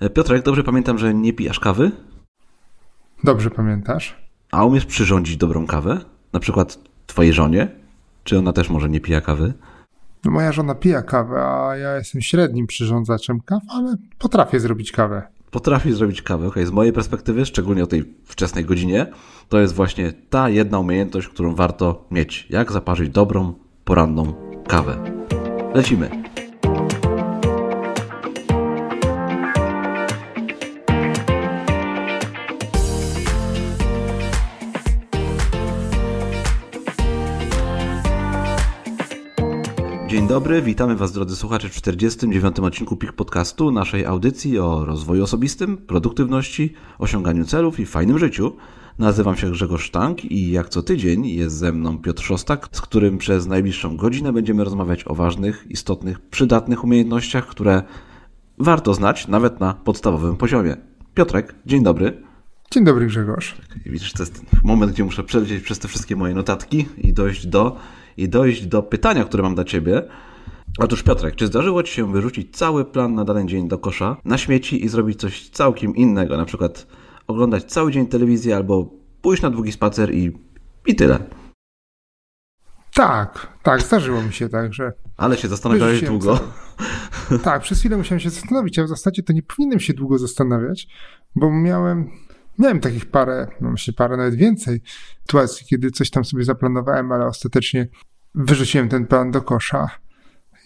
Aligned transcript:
E, 0.00 0.10
Piotrek, 0.10 0.42
dobrze 0.42 0.64
pamiętam, 0.64 0.98
że 0.98 1.14
nie 1.14 1.32
pijasz 1.32 1.60
kawy? 1.60 1.90
Dobrze 3.24 3.50
pamiętasz. 3.50 4.16
A 4.52 4.64
umiesz 4.64 4.86
przyrządzić 4.86 5.36
dobrą 5.36 5.66
kawę? 5.66 6.00
Na 6.32 6.40
przykład 6.40 6.78
twojej 7.06 7.32
żonie? 7.32 7.68
Czy 8.24 8.38
ona 8.38 8.52
też 8.52 8.70
może 8.70 8.88
nie 8.88 9.00
pija 9.00 9.20
kawy? 9.20 9.54
No 10.24 10.30
moja 10.30 10.52
żona 10.52 10.74
pija 10.74 11.02
kawę, 11.02 11.46
a 11.46 11.76
ja 11.76 11.96
jestem 11.96 12.22
średnim 12.22 12.66
przyrządzaczem 12.66 13.40
kaw, 13.40 13.62
ale 13.68 13.96
potrafię 14.18 14.60
zrobić 14.60 14.92
kawę. 14.92 15.22
Potrafisz 15.50 15.94
zrobić 15.94 16.22
kawę, 16.22 16.46
ok. 16.46 16.56
Z 16.64 16.70
mojej 16.70 16.92
perspektywy, 16.92 17.46
szczególnie 17.46 17.84
o 17.84 17.86
tej 17.86 18.14
wczesnej 18.24 18.64
godzinie, 18.64 19.06
to 19.48 19.60
jest 19.60 19.74
właśnie 19.74 20.12
ta 20.12 20.48
jedna 20.48 20.78
umiejętność, 20.78 21.28
którą 21.28 21.54
warto 21.54 22.06
mieć. 22.10 22.46
Jak 22.50 22.72
zaparzyć 22.72 23.10
dobrą, 23.10 23.54
poranną 23.84 24.34
kawę. 24.68 24.96
Lecimy. 25.74 26.10
Dzień 40.26 40.34
dobry, 40.34 40.62
witamy 40.62 40.96
Was 40.96 41.12
drodzy 41.12 41.36
słuchacze 41.36 41.68
w 41.68 41.72
49. 41.72 42.58
odcinku 42.60 42.96
PIK 42.96 43.12
Podcastu, 43.12 43.70
naszej 43.70 44.06
audycji 44.06 44.58
o 44.58 44.84
rozwoju 44.84 45.24
osobistym, 45.24 45.76
produktywności, 45.76 46.74
osiąganiu 46.98 47.44
celów 47.44 47.80
i 47.80 47.86
fajnym 47.86 48.18
życiu. 48.18 48.56
Nazywam 48.98 49.36
się 49.36 49.50
Grzegorz 49.50 49.84
Sztank 49.84 50.24
i 50.24 50.50
jak 50.50 50.68
co 50.68 50.82
tydzień 50.82 51.26
jest 51.26 51.56
ze 51.56 51.72
mną 51.72 51.98
Piotr 51.98 52.22
Szostak, 52.22 52.68
z 52.72 52.80
którym 52.80 53.18
przez 53.18 53.46
najbliższą 53.46 53.96
godzinę 53.96 54.32
będziemy 54.32 54.64
rozmawiać 54.64 55.04
o 55.08 55.14
ważnych, 55.14 55.66
istotnych, 55.68 56.20
przydatnych 56.20 56.84
umiejętnościach, 56.84 57.46
które 57.46 57.82
warto 58.58 58.94
znać 58.94 59.28
nawet 59.28 59.60
na 59.60 59.74
podstawowym 59.74 60.36
poziomie. 60.36 60.76
Piotrek, 61.14 61.54
dzień 61.66 61.82
dobry. 61.82 62.22
Dzień 62.70 62.84
dobry 62.84 63.06
Grzegorz. 63.06 63.54
Widzisz, 63.86 64.12
to 64.12 64.22
jest 64.22 64.42
moment, 64.64 64.92
gdzie 64.92 65.04
muszę 65.04 65.24
przelecieć 65.24 65.64
przez 65.64 65.78
te 65.78 65.88
wszystkie 65.88 66.16
moje 66.16 66.34
notatki 66.34 66.88
i 66.98 67.12
dojść 67.12 67.46
do 67.46 67.76
i 68.16 68.28
dojść 68.28 68.66
do 68.66 68.82
pytania, 68.82 69.24
które 69.24 69.42
mam 69.42 69.54
dla 69.54 69.64
Ciebie. 69.64 70.02
Otóż 70.78 71.02
Piotrek, 71.02 71.36
czy 71.36 71.46
zdarzyło 71.46 71.82
Ci 71.82 71.94
się 71.94 72.12
wyrzucić 72.12 72.56
cały 72.56 72.84
plan 72.84 73.14
na 73.14 73.24
dany 73.24 73.46
dzień 73.46 73.68
do 73.68 73.78
kosza, 73.78 74.16
na 74.24 74.38
śmieci 74.38 74.84
i 74.84 74.88
zrobić 74.88 75.20
coś 75.20 75.48
całkiem 75.48 75.96
innego, 75.96 76.36
na 76.36 76.44
przykład 76.44 76.86
oglądać 77.26 77.64
cały 77.64 77.92
dzień 77.92 78.06
telewizję 78.06 78.56
albo 78.56 78.90
pójść 79.22 79.42
na 79.42 79.50
długi 79.50 79.72
spacer 79.72 80.14
i, 80.14 80.38
i 80.86 80.94
tyle? 80.94 81.18
Tak, 82.94 83.58
tak, 83.62 83.82
zdarzyło 83.82 84.22
mi 84.22 84.32
się 84.32 84.48
tak, 84.48 84.74
że... 84.74 84.92
Ale 85.16 85.36
się 85.36 85.48
zastanawiałeś 85.48 86.02
długo. 86.02 86.36
Cały... 86.36 87.38
Tak, 87.38 87.62
przez 87.62 87.78
chwilę 87.78 87.96
musiałem 87.96 88.20
się 88.20 88.30
zastanowić, 88.30 88.78
a 88.78 88.84
w 88.84 88.88
zasadzie 88.88 89.22
to 89.22 89.32
nie 89.32 89.42
powinienem 89.42 89.80
się 89.80 89.94
długo 89.94 90.18
zastanawiać, 90.18 90.88
bo 91.36 91.50
miałem 91.50 92.10
Miałem 92.58 92.80
takich 92.80 93.06
parę, 93.06 93.48
no 93.60 93.70
myślę 93.70 93.94
parę, 93.94 94.16
nawet 94.16 94.34
więcej 94.34 94.82
sytuacji, 95.20 95.66
kiedy 95.66 95.90
coś 95.90 96.10
tam 96.10 96.24
sobie 96.24 96.44
zaplanowałem, 96.44 97.12
ale 97.12 97.26
ostatecznie 97.26 97.88
wyrzuciłem 98.34 98.88
ten 98.88 99.06
plan 99.06 99.30
do 99.30 99.42
kosza 99.42 99.90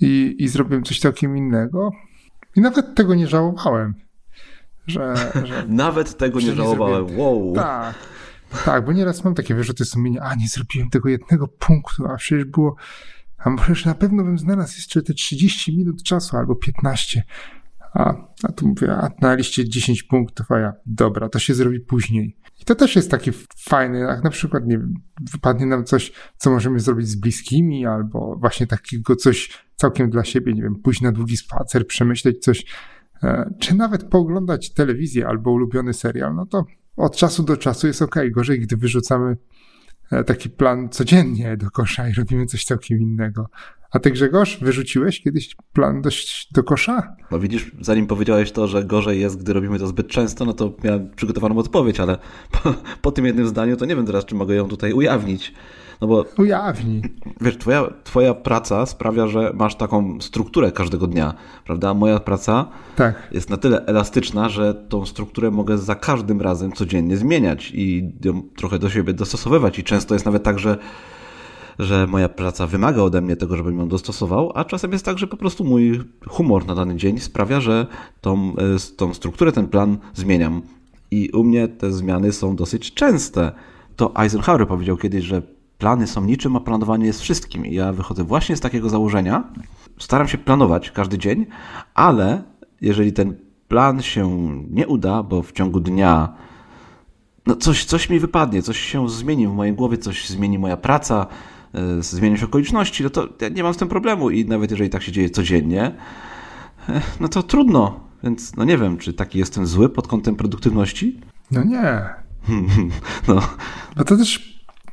i, 0.01 0.37
i 0.39 0.49
zrobiłem 0.49 0.85
coś 0.85 0.99
całkiem 0.99 1.37
innego. 1.37 1.93
I 2.57 2.61
nawet 2.61 2.95
tego 2.95 3.15
nie 3.15 3.27
żałowałem. 3.27 3.95
Że, 4.87 5.15
że 5.49 5.65
nawet 5.69 6.19
tego 6.19 6.41
nie 6.41 6.55
żałowałem. 6.55 7.07
Nie 7.07 7.17
wow. 7.17 7.53
Tak. 7.55 7.95
Tak, 8.65 8.85
bo 8.85 8.93
nieraz 8.93 9.25
mam 9.25 9.35
takie 9.35 9.55
wyrzuty 9.55 9.85
sumienia, 9.85 10.21
a 10.23 10.35
nie 10.35 10.49
zrobiłem 10.49 10.91
tego 10.91 11.09
jednego 11.09 11.49
punktu, 11.49 12.07
a 12.07 12.17
przecież 12.17 12.45
było, 12.45 12.77
a 13.39 13.51
może 13.51 13.89
na 13.89 13.95
pewno 13.95 14.25
bym 14.25 14.39
znalazł 14.39 14.75
jeszcze 14.77 15.03
te 15.03 15.15
30 15.15 15.77
minut 15.77 16.03
czasu 16.03 16.37
albo 16.37 16.55
15. 16.55 17.23
A, 17.95 18.15
a 18.43 18.53
tu 18.53 18.69
mówię, 18.69 18.93
a 18.93 19.11
na 19.21 19.35
liście 19.35 19.69
10 19.69 20.03
punktów, 20.03 20.53
a 20.53 20.59
ja, 20.59 20.73
dobra, 20.87 21.29
to 21.29 21.39
się 21.39 21.55
zrobi 21.55 21.81
później. 21.81 22.37
I 22.61 22.65
to 22.65 22.75
też 22.75 22.97
jest 22.97 23.11
taki 23.11 23.31
fajny, 23.57 23.99
jak 23.99 24.25
na 24.25 24.31
przykład, 24.31 24.67
nie 24.67 24.79
wiem, 24.79 24.95
wypadnie 25.33 25.67
nam 25.67 25.85
coś, 25.85 26.13
co 26.37 26.51
możemy 26.51 26.81
zrobić 26.81 27.09
z 27.09 27.17
bliskimi, 27.17 27.87
albo 27.87 28.37
właśnie 28.41 28.67
takiego 28.67 29.17
coś 29.17 29.65
całkiem 29.77 30.11
dla 30.11 30.25
siebie, 30.25 30.53
nie 30.53 30.63
wiem, 30.63 30.77
pójść 30.77 31.01
na 31.01 31.13
długi 31.13 31.37
spacer, 31.37 31.87
przemyśleć 31.87 32.39
coś, 32.39 32.65
e, 33.23 33.55
czy 33.59 33.75
nawet 33.75 34.05
pooglądać 34.05 34.73
telewizję 34.73 35.27
albo 35.27 35.53
ulubiony 35.53 35.93
serial, 35.93 36.35
no 36.35 36.47
to 36.47 36.65
od 36.97 37.17
czasu 37.17 37.43
do 37.43 37.57
czasu 37.57 37.87
jest 37.87 38.03
ok. 38.03 38.17
Gorzej, 38.31 38.61
gdy 38.61 38.77
wyrzucamy 38.77 39.37
taki 40.27 40.51
plan 40.51 40.89
codziennie 40.89 41.57
do 41.57 41.71
kosza 41.71 42.09
i 42.09 42.13
robimy 42.13 42.47
coś 42.47 42.65
całkiem 42.65 42.99
innego. 42.99 43.49
A 43.91 43.99
ty 43.99 44.11
Grzegorz, 44.11 44.59
wyrzuciłeś 44.61 45.23
kiedyś 45.23 45.57
plan 45.73 46.03
dość 46.03 46.53
do 46.53 46.63
kosza? 46.63 47.17
No 47.31 47.39
widzisz, 47.39 47.71
zanim 47.81 48.07
powiedziałeś 48.07 48.53
to, 48.53 48.69
że 48.69 48.85
gorzej 48.85 49.21
jest, 49.21 49.41
gdy 49.41 49.53
robimy 49.53 49.79
to 49.79 49.87
zbyt 49.87 50.09
często, 50.09 50.45
no 50.45 50.53
to 50.53 50.77
miałem 50.85 51.11
przygotowaną 51.11 51.59
odpowiedź, 51.59 52.01
ale 52.01 52.19
po, 52.63 52.75
po 53.03 53.13
tym 53.13 53.27
jednym 53.27 53.47
zdaniu 53.47 53.77
to 53.77 53.87
nie 53.87 53.97
wiem 53.97 54.07
teraz, 54.07 54.25
czy 54.25 54.35
mogę 54.35 54.55
ją 54.55 54.69
tutaj 54.69 54.93
ujawnić. 54.93 55.55
No 56.01 56.07
bo, 56.07 56.25
Ujawnij. 56.39 57.03
Wiesz, 57.41 57.59
twoja, 57.59 57.87
twoja 58.05 58.35
praca 58.35 58.87
sprawia, 58.87 59.27
że 59.27 59.53
masz 59.55 59.75
taką 59.75 60.21
strukturę 60.21 60.73
każdego 60.73 61.07
dnia, 61.07 61.35
prawda? 61.65 61.95
Moja 61.95 62.21
praca 62.21 62.69
tak. 62.97 63.29
jest 63.33 63.51
na 63.51 63.57
tyle 63.57 63.87
elastyczna, 63.87 64.49
że 64.49 64.75
tą 64.75 65.07
strukturę 65.07 65.51
mogę 65.51 65.79
za 65.79 65.95
każdym 65.95 66.41
razem 66.41 66.73
codziennie 66.73 67.17
zmieniać 67.17 67.73
i 67.75 68.13
ją 68.25 68.43
trochę 68.57 68.79
do 68.79 68.91
siebie 68.91 69.13
dostosowywać. 69.13 69.79
I 69.79 69.85
często 69.85 70.15
jest 70.15 70.25
nawet 70.25 70.43
tak, 70.43 70.59
że 70.59 70.79
że 71.79 72.07
moja 72.07 72.29
praca 72.29 72.67
wymaga 72.67 73.03
ode 73.03 73.21
mnie 73.21 73.37
tego, 73.37 73.57
żebym 73.57 73.79
ją 73.79 73.89
dostosował, 73.89 74.53
a 74.55 74.65
czasem 74.65 74.93
jest 74.93 75.05
tak, 75.05 75.19
że 75.19 75.27
po 75.27 75.37
prostu 75.37 75.65
mój 75.65 76.01
humor 76.29 76.67
na 76.67 76.75
dany 76.75 76.97
dzień 76.97 77.19
sprawia, 77.19 77.61
że 77.61 77.87
tą, 78.21 78.57
e, 78.57 78.97
tą 78.97 79.15
strukturę, 79.15 79.53
ten 79.53 79.69
plan 79.69 79.99
zmieniam. 80.15 80.63
I 81.11 81.31
u 81.31 81.45
mnie 81.45 81.69
te 81.69 81.93
zmiany 81.93 82.33
są 82.33 82.57
dosyć 82.57 82.95
częste. 82.95 83.53
To 83.97 84.13
Eisenhower 84.17 84.69
powiedział 84.69 84.97
kiedyś, 84.97 85.25
że 85.25 85.43
plany 85.81 86.07
są 86.07 86.25
niczym, 86.25 86.57
a 86.57 86.61
planowanie 86.61 87.07
jest 87.07 87.21
wszystkim. 87.21 87.67
I 87.67 87.75
ja 87.75 87.93
wychodzę 87.93 88.25
właśnie 88.25 88.57
z 88.57 88.61
takiego 88.61 88.89
założenia. 88.89 89.45
Staram 89.99 90.29
się 90.29 90.39
planować 90.39 90.91
każdy 90.91 91.19
dzień, 91.19 91.47
ale 91.95 92.43
jeżeli 92.81 93.13
ten 93.13 93.37
plan 93.69 94.03
się 94.03 94.49
nie 94.71 94.87
uda, 94.87 95.23
bo 95.23 95.43
w 95.43 95.53
ciągu 95.53 95.81
dnia 95.81 96.35
no 97.47 97.57
coś, 97.57 97.85
coś 97.85 98.11
mi 98.11 98.19
wypadnie, 98.19 98.63
coś 98.63 98.81
się 98.81 99.09
zmieni 99.09 99.47
w 99.47 99.53
mojej 99.53 99.75
głowie, 99.75 99.99
coś 99.99 100.29
zmieni 100.29 100.59
moja 100.59 100.77
praca, 100.77 101.27
E, 101.75 102.03
zmienią 102.03 102.37
się 102.37 102.45
okoliczności, 102.45 103.05
no 103.05 103.11
to 103.11 103.29
ja 103.41 103.49
nie 103.49 103.63
mam 103.63 103.75
z 103.75 103.77
tym 103.77 103.89
problemu 103.89 104.31
i 104.31 104.45
nawet 104.45 104.71
jeżeli 104.71 104.91
tak 104.91 105.03
się 105.03 105.13
dzieje 105.13 105.31
codziennie, 105.31 105.95
e, 106.89 107.01
no 107.21 107.29
to 107.29 107.43
trudno. 107.43 108.01
Więc 108.23 108.57
no 108.57 108.65
nie 108.65 108.79
wiem, 108.79 108.99
czy 108.99 109.13
taki 109.13 109.39
jestem 109.39 109.67
zły 109.67 109.89
pod 109.89 110.09
kątem 110.09 110.37
produktywności? 110.37 111.21
No 111.51 111.65
nie. 111.65 112.05
no. 113.29 113.41
no 113.97 114.05
to 114.05 114.17
też, 114.17 114.50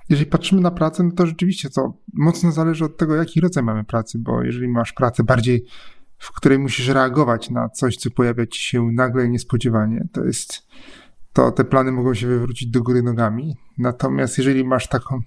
jeżeli 0.09 0.29
patrzymy 0.29 0.61
na 0.61 0.71
pracę, 0.71 1.03
no 1.03 1.11
to 1.11 1.25
rzeczywiście 1.25 1.69
to 1.69 1.93
mocno 2.13 2.51
zależy 2.51 2.85
od 2.85 2.97
tego, 2.97 3.15
jaki 3.15 3.41
rodzaj 3.41 3.63
mamy 3.63 3.83
pracy, 3.83 4.19
bo 4.19 4.43
jeżeli 4.43 4.67
masz 4.67 4.93
pracę 4.93 5.23
bardziej, 5.23 5.65
w 6.17 6.31
której 6.31 6.59
musisz 6.59 6.87
reagować 6.87 7.49
na 7.49 7.69
coś, 7.69 7.97
co 7.97 8.11
pojawia 8.11 8.45
ci 8.45 8.61
się 8.61 8.91
nagle 8.91 9.25
i 9.25 9.29
niespodziewanie, 9.29 10.07
to 10.11 10.23
jest, 10.23 10.67
to 11.33 11.51
te 11.51 11.63
plany 11.63 11.91
mogą 11.91 12.13
się 12.13 12.27
wywrócić 12.27 12.69
do 12.69 12.83
góry 12.83 13.03
nogami. 13.03 13.55
Natomiast 13.77 14.37
jeżeli 14.37 14.63
masz 14.63 14.87
taką 14.87 15.21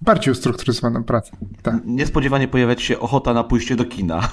Bardziej 0.00 0.32
ustrukturyzowaną 0.32 1.04
pracę. 1.04 1.36
Tak. 1.62 1.74
Niespodziewanie 1.84 2.48
pojawia 2.48 2.74
ci 2.74 2.86
się 2.86 2.98
ochota 2.98 3.34
na 3.34 3.44
pójście 3.44 3.76
do 3.76 3.84
kina. 3.84 4.28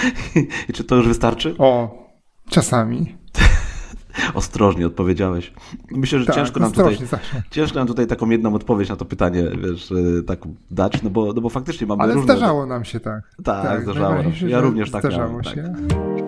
I 0.68 0.72
czy 0.72 0.84
to 0.84 0.96
już 0.96 1.08
wystarczy? 1.08 1.54
O, 1.58 1.98
czasami. 2.48 3.16
Ostrożnie 4.34 4.86
odpowiedziałeś. 4.86 5.52
Myślę, 5.90 6.18
że 6.18 6.26
tak, 6.26 6.34
ciężko, 6.34 6.60
nam 6.60 6.72
tutaj, 6.72 6.98
ciężko 7.50 7.78
nam 7.78 7.88
tutaj 7.88 8.06
taką 8.06 8.30
jedną 8.30 8.54
odpowiedź 8.54 8.88
na 8.88 8.96
to 8.96 9.04
pytanie 9.04 9.42
wiesz, 9.62 9.92
tak 10.26 10.38
dać, 10.70 11.02
no 11.02 11.10
bo, 11.10 11.32
no 11.32 11.40
bo 11.40 11.48
faktycznie 11.48 11.86
mamy 11.86 12.02
Ale 12.02 12.14
różne... 12.14 12.34
zdarzało 12.34 12.66
nam 12.66 12.84
się 12.84 13.00
tak. 13.00 13.30
Tak, 13.44 13.64
tak 13.64 13.82
zdarzało 13.82 14.22
nam 14.22 14.32
się. 14.32 14.48
Ja 14.48 14.60
również 14.60 14.90
tak 14.90 15.02
zdarzało 15.02 15.28
miałem, 15.28 15.44
się. 15.44 15.62
Tak. 15.62 16.20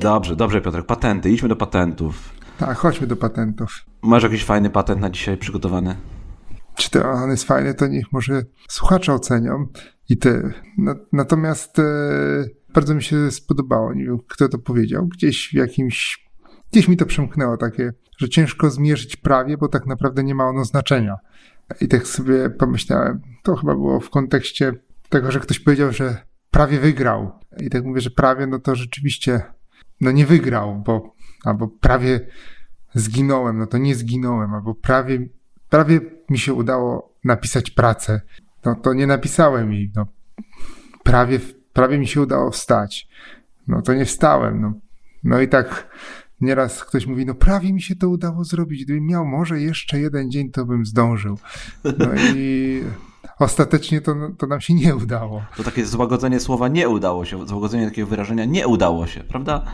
Dobrze, 0.00 0.36
dobrze 0.36 0.60
Piotrek, 0.60 0.86
patenty. 0.86 1.30
Idźmy 1.30 1.48
do 1.48 1.56
patentów. 1.56 2.30
Tak, 2.58 2.78
chodźmy 2.78 3.06
do 3.06 3.16
patentów. 3.16 3.70
Masz 4.02 4.22
jakiś 4.22 4.44
fajny 4.44 4.70
patent 4.70 5.00
na 5.00 5.10
dzisiaj 5.10 5.36
przygotowany? 5.36 5.96
Czy 6.74 6.90
to 6.90 7.10
on 7.10 7.30
jest 7.30 7.44
fajny, 7.44 7.74
to 7.74 7.86
niech 7.86 8.12
może 8.12 8.42
słuchacze 8.68 9.12
ocenią 9.12 9.66
i 10.08 10.16
ty. 10.18 10.52
natomiast 11.12 11.78
e, 11.78 11.82
bardzo 12.74 12.94
mi 12.94 13.02
się 13.02 13.30
spodobało, 13.30 13.94
nie 13.94 14.04
wiem 14.04 14.18
kto 14.28 14.48
to 14.48 14.58
powiedział, 14.58 15.06
gdzieś 15.06 15.48
w 15.48 15.54
jakimś, 15.54 16.28
gdzieś 16.72 16.88
mi 16.88 16.96
to 16.96 17.06
przemknęło 17.06 17.56
takie, 17.56 17.92
że 18.18 18.28
ciężko 18.28 18.70
zmierzyć 18.70 19.16
prawie, 19.16 19.56
bo 19.56 19.68
tak 19.68 19.86
naprawdę 19.86 20.24
nie 20.24 20.34
ma 20.34 20.44
ono 20.44 20.64
znaczenia. 20.64 21.16
I 21.80 21.88
tak 21.88 22.06
sobie 22.06 22.50
pomyślałem, 22.50 23.20
to 23.42 23.56
chyba 23.56 23.74
było 23.74 24.00
w 24.00 24.10
kontekście 24.10 24.72
tego, 25.08 25.30
że 25.32 25.40
ktoś 25.40 25.60
powiedział, 25.60 25.92
że 25.92 26.16
prawie 26.50 26.80
wygrał. 26.80 27.32
I 27.60 27.70
tak 27.70 27.84
mówię, 27.84 28.00
że 28.00 28.10
prawie, 28.10 28.46
no 28.46 28.58
to 28.58 28.74
rzeczywiście, 28.74 29.42
no 30.00 30.10
nie 30.10 30.26
wygrał, 30.26 30.82
bo 30.86 31.14
albo 31.44 31.68
prawie 31.68 32.20
zginąłem, 32.94 33.58
no 33.58 33.66
to 33.66 33.78
nie 33.78 33.94
zginąłem, 33.94 34.54
albo 34.54 34.74
prawie, 34.74 35.28
prawie 35.68 36.00
mi 36.30 36.38
się 36.38 36.54
udało 36.54 37.14
napisać 37.24 37.70
pracę, 37.70 38.20
no 38.64 38.74
to 38.74 38.94
nie 38.94 39.06
napisałem 39.06 39.72
jej, 39.72 39.92
no 39.96 40.06
prawie, 41.04 41.40
prawie 41.72 41.98
mi 41.98 42.06
się 42.06 42.20
udało 42.20 42.50
wstać. 42.50 43.08
no 43.66 43.82
to 43.82 43.94
nie 43.94 44.04
wstałem. 44.04 44.60
No, 44.60 44.72
no 45.24 45.40
i 45.40 45.48
tak 45.48 45.88
nieraz 46.40 46.84
ktoś 46.84 47.06
mówi, 47.06 47.26
no 47.26 47.34
prawie 47.34 47.72
mi 47.72 47.82
się 47.82 47.96
to 47.96 48.08
udało 48.08 48.44
zrobić. 48.44 48.84
Gdybym 48.84 49.06
miał 49.06 49.26
może 49.26 49.60
jeszcze 49.60 50.00
jeden 50.00 50.30
dzień, 50.30 50.50
to 50.50 50.66
bym 50.66 50.86
zdążył. 50.86 51.38
No 51.84 52.06
i 52.34 52.82
ostatecznie 53.38 54.00
to, 54.00 54.14
to 54.38 54.46
nam 54.46 54.60
się 54.60 54.74
nie 54.74 54.96
udało. 54.96 55.42
To 55.56 55.62
takie 55.62 55.86
złagodzenie 55.86 56.40
słowa 56.40 56.68
nie 56.68 56.88
udało 56.88 57.24
się, 57.24 57.46
złagodzenie 57.46 57.84
takiego 57.88 58.08
wyrażenia 58.08 58.44
nie 58.44 58.68
udało 58.68 59.06
się, 59.06 59.20
prawda? 59.20 59.64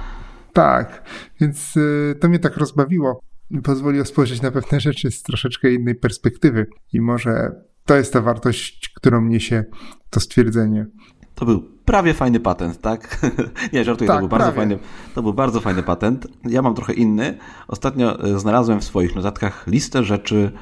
Tak, 0.52 1.02
więc 1.40 1.76
y, 1.76 2.14
to 2.20 2.28
mnie 2.28 2.38
tak 2.38 2.56
rozbawiło 2.56 3.20
i 3.50 3.60
pozwoliło 3.60 4.04
spojrzeć 4.04 4.42
na 4.42 4.50
pewne 4.50 4.81
rzeczy 4.81 5.10
z 5.10 5.22
troszeczkę 5.22 5.72
innej 5.72 5.94
perspektywy. 5.94 6.66
I 6.92 7.00
może 7.00 7.52
to 7.84 7.96
jest 7.96 8.12
ta 8.12 8.20
wartość, 8.20 8.92
którą 8.96 9.25
niesie 9.25 9.64
to 10.10 10.20
stwierdzenie. 10.20 10.87
To 11.34 11.44
był 11.44 11.75
prawie 11.87 12.15
fajny 12.15 12.41
patent, 12.41 12.81
tak? 12.81 13.27
Nie, 13.73 13.85
żartuję, 13.85 14.09
tak, 14.09 14.17
to, 14.17 14.21
był 14.21 14.29
bardzo 14.29 14.53
fajny, 14.53 14.79
to 15.15 15.23
był 15.23 15.35
bardzo 15.35 15.61
fajny 15.61 15.83
patent. 15.83 16.27
Ja 16.44 16.62
mam 16.62 16.75
trochę 16.75 16.93
inny. 16.93 17.38
Ostatnio 17.69 18.25
e, 18.25 18.38
znalazłem 18.38 18.81
w 18.81 18.85
swoich 18.85 19.17
notatkach 19.17 19.67
listę 19.67 20.05
rzeczy, 20.05 20.53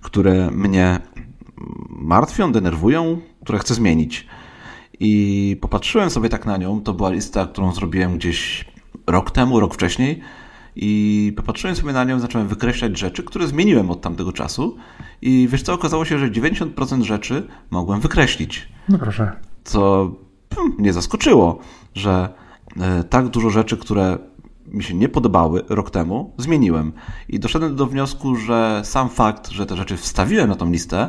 które 0.00 0.50
mnie 0.50 1.00
martwią, 1.88 2.52
denerwują, 2.52 3.18
które 3.44 3.58
chcę 3.58 3.74
zmienić. 3.74 4.26
I 5.00 5.56
popatrzyłem 5.60 6.10
sobie 6.10 6.28
tak 6.28 6.46
na 6.46 6.56
nią. 6.56 6.80
To 6.80 6.94
była 6.94 7.10
lista, 7.10 7.46
którą 7.46 7.72
zrobiłem 7.72 8.18
gdzieś 8.18 8.64
rok 9.06 9.30
temu, 9.30 9.60
rok 9.60 9.74
wcześniej. 9.74 10.20
I 10.76 11.32
popatrzyłem 11.36 11.76
sobie 11.76 11.92
na 11.92 12.04
nią, 12.04 12.20
zacząłem 12.20 12.48
wykreślać 12.48 12.98
rzeczy, 12.98 13.22
które 13.22 13.46
zmieniłem 13.46 13.90
od 13.90 14.00
tamtego 14.00 14.32
czasu. 14.32 14.76
I 15.22 15.48
wiesz 15.50 15.62
co, 15.62 15.74
okazało 15.74 16.04
się, 16.04 16.18
że 16.18 16.30
90% 16.30 17.02
rzeczy 17.02 17.46
mogłem 17.70 18.00
wykreślić. 18.00 18.68
No 18.88 18.98
proszę. 18.98 19.32
Co 19.64 20.10
mnie 20.78 20.92
zaskoczyło, 20.92 21.58
że 21.94 22.28
e, 22.80 23.04
tak 23.04 23.28
dużo 23.28 23.50
rzeczy, 23.50 23.76
które 23.76 24.18
mi 24.66 24.84
się 24.84 24.94
nie 24.94 25.08
podobały 25.08 25.62
rok 25.68 25.90
temu, 25.90 26.32
zmieniłem. 26.38 26.92
I 27.28 27.40
doszedłem 27.40 27.76
do 27.76 27.86
wniosku, 27.86 28.36
że 28.36 28.80
sam 28.84 29.08
fakt, 29.08 29.50
że 29.50 29.66
te 29.66 29.76
rzeczy 29.76 29.96
wstawiłem 29.96 30.48
na 30.48 30.56
tą 30.56 30.70
listę 30.70 31.08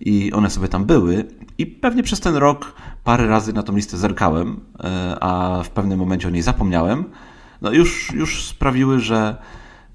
i 0.00 0.32
one 0.32 0.50
sobie 0.50 0.68
tam 0.68 0.84
były, 0.84 1.24
i 1.58 1.66
pewnie 1.66 2.02
przez 2.02 2.20
ten 2.20 2.36
rok 2.36 2.74
parę 3.04 3.26
razy 3.26 3.52
na 3.52 3.62
tą 3.62 3.76
listę 3.76 3.96
zerkałem, 3.96 4.60
e, 4.80 5.16
a 5.20 5.62
w 5.62 5.70
pewnym 5.70 5.98
momencie 5.98 6.28
o 6.28 6.30
niej 6.30 6.42
zapomniałem, 6.42 7.04
no 7.62 7.72
już, 7.72 8.12
już 8.14 8.44
sprawiły, 8.44 9.00
że 9.00 9.36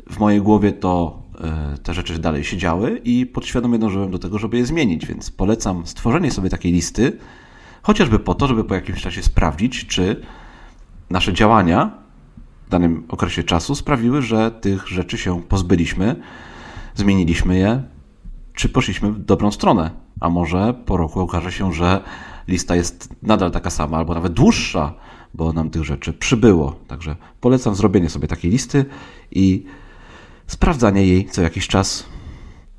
w 0.09 0.19
mojej 0.19 0.41
głowie 0.41 0.71
to 0.71 1.23
e, 1.41 1.77
te 1.77 1.93
rzeczy 1.93 2.19
dalej 2.19 2.43
siedziały 2.43 3.01
i 3.03 3.25
podświadomie 3.25 3.79
dążyłem 3.79 4.11
do 4.11 4.19
tego, 4.19 4.39
żeby 4.39 4.57
je 4.57 4.65
zmienić, 4.65 5.05
więc 5.05 5.31
polecam 5.31 5.87
stworzenie 5.87 6.31
sobie 6.31 6.49
takiej 6.49 6.71
listy, 6.71 7.17
chociażby 7.85 8.19
po 8.19 8.35
to, 8.35 8.47
żeby 8.47 8.63
po 8.63 8.75
jakimś 8.75 9.01
czasie 9.01 9.23
sprawdzić, 9.23 9.87
czy 9.87 10.21
nasze 11.09 11.33
działania 11.33 11.91
w 12.67 12.69
danym 12.69 13.03
okresie 13.07 13.43
czasu 13.43 13.75
sprawiły, 13.75 14.21
że 14.21 14.51
tych 14.51 14.87
rzeczy 14.87 15.17
się 15.17 15.43
pozbyliśmy, 15.43 16.15
zmieniliśmy 16.95 17.57
je, 17.57 17.83
czy 18.53 18.69
poszliśmy 18.69 19.11
w 19.11 19.19
dobrą 19.19 19.51
stronę. 19.51 19.91
A 20.19 20.29
może 20.29 20.73
po 20.85 20.97
roku 20.97 21.19
okaże 21.19 21.51
się, 21.51 21.73
że 21.73 22.01
lista 22.47 22.75
jest 22.75 23.09
nadal 23.21 23.51
taka 23.51 23.69
sama, 23.69 23.97
albo 23.97 24.13
nawet 24.13 24.33
dłuższa, 24.33 24.93
bo 25.33 25.53
nam 25.53 25.69
tych 25.69 25.83
rzeczy 25.83 26.13
przybyło. 26.13 26.79
Także 26.87 27.15
polecam 27.41 27.75
zrobienie 27.75 28.09
sobie 28.09 28.27
takiej 28.27 28.51
listy 28.51 28.85
i 29.31 29.65
sprawdzanie 30.47 31.07
jej 31.07 31.25
co 31.25 31.41
jakiś 31.41 31.67
czas. 31.67 32.05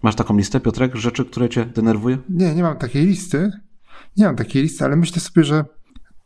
Masz 0.02 0.14
taką 0.14 0.36
listę, 0.36 0.60
Piotrek, 0.60 0.96
rzeczy, 0.96 1.24
które 1.24 1.48
cię 1.48 1.64
denerwują? 1.64 2.18
Nie, 2.28 2.54
nie 2.54 2.62
mam 2.62 2.76
takiej 2.76 3.06
listy. 3.06 3.50
Nie 4.16 4.24
mam 4.24 4.36
takiej 4.36 4.62
listy, 4.62 4.84
ale 4.84 4.96
myślę 4.96 5.20
sobie, 5.20 5.44
że 5.44 5.64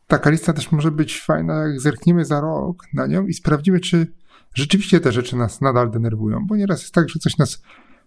taka 0.06 0.30
lista 0.30 0.52
też 0.52 0.72
może 0.72 0.90
być 0.90 1.20
fajna, 1.20 1.54
jak 1.54 1.80
zerkniemy 1.80 2.24
za 2.24 2.40
rok 2.40 2.82
na 2.94 3.06
nią 3.06 3.26
i 3.26 3.34
sprawdzimy, 3.34 3.80
czy 3.80 4.06
rzeczywiście 4.54 5.00
te 5.00 5.12
rzeczy 5.12 5.36
nas 5.36 5.60
nadal 5.60 5.90
denerwują. 5.90 6.46
Bo 6.46 6.56
nieraz 6.56 6.80
jest 6.80 6.94
tak, 6.94 7.08
że 7.08 7.18
coś 7.18 7.38
nas 7.38 7.62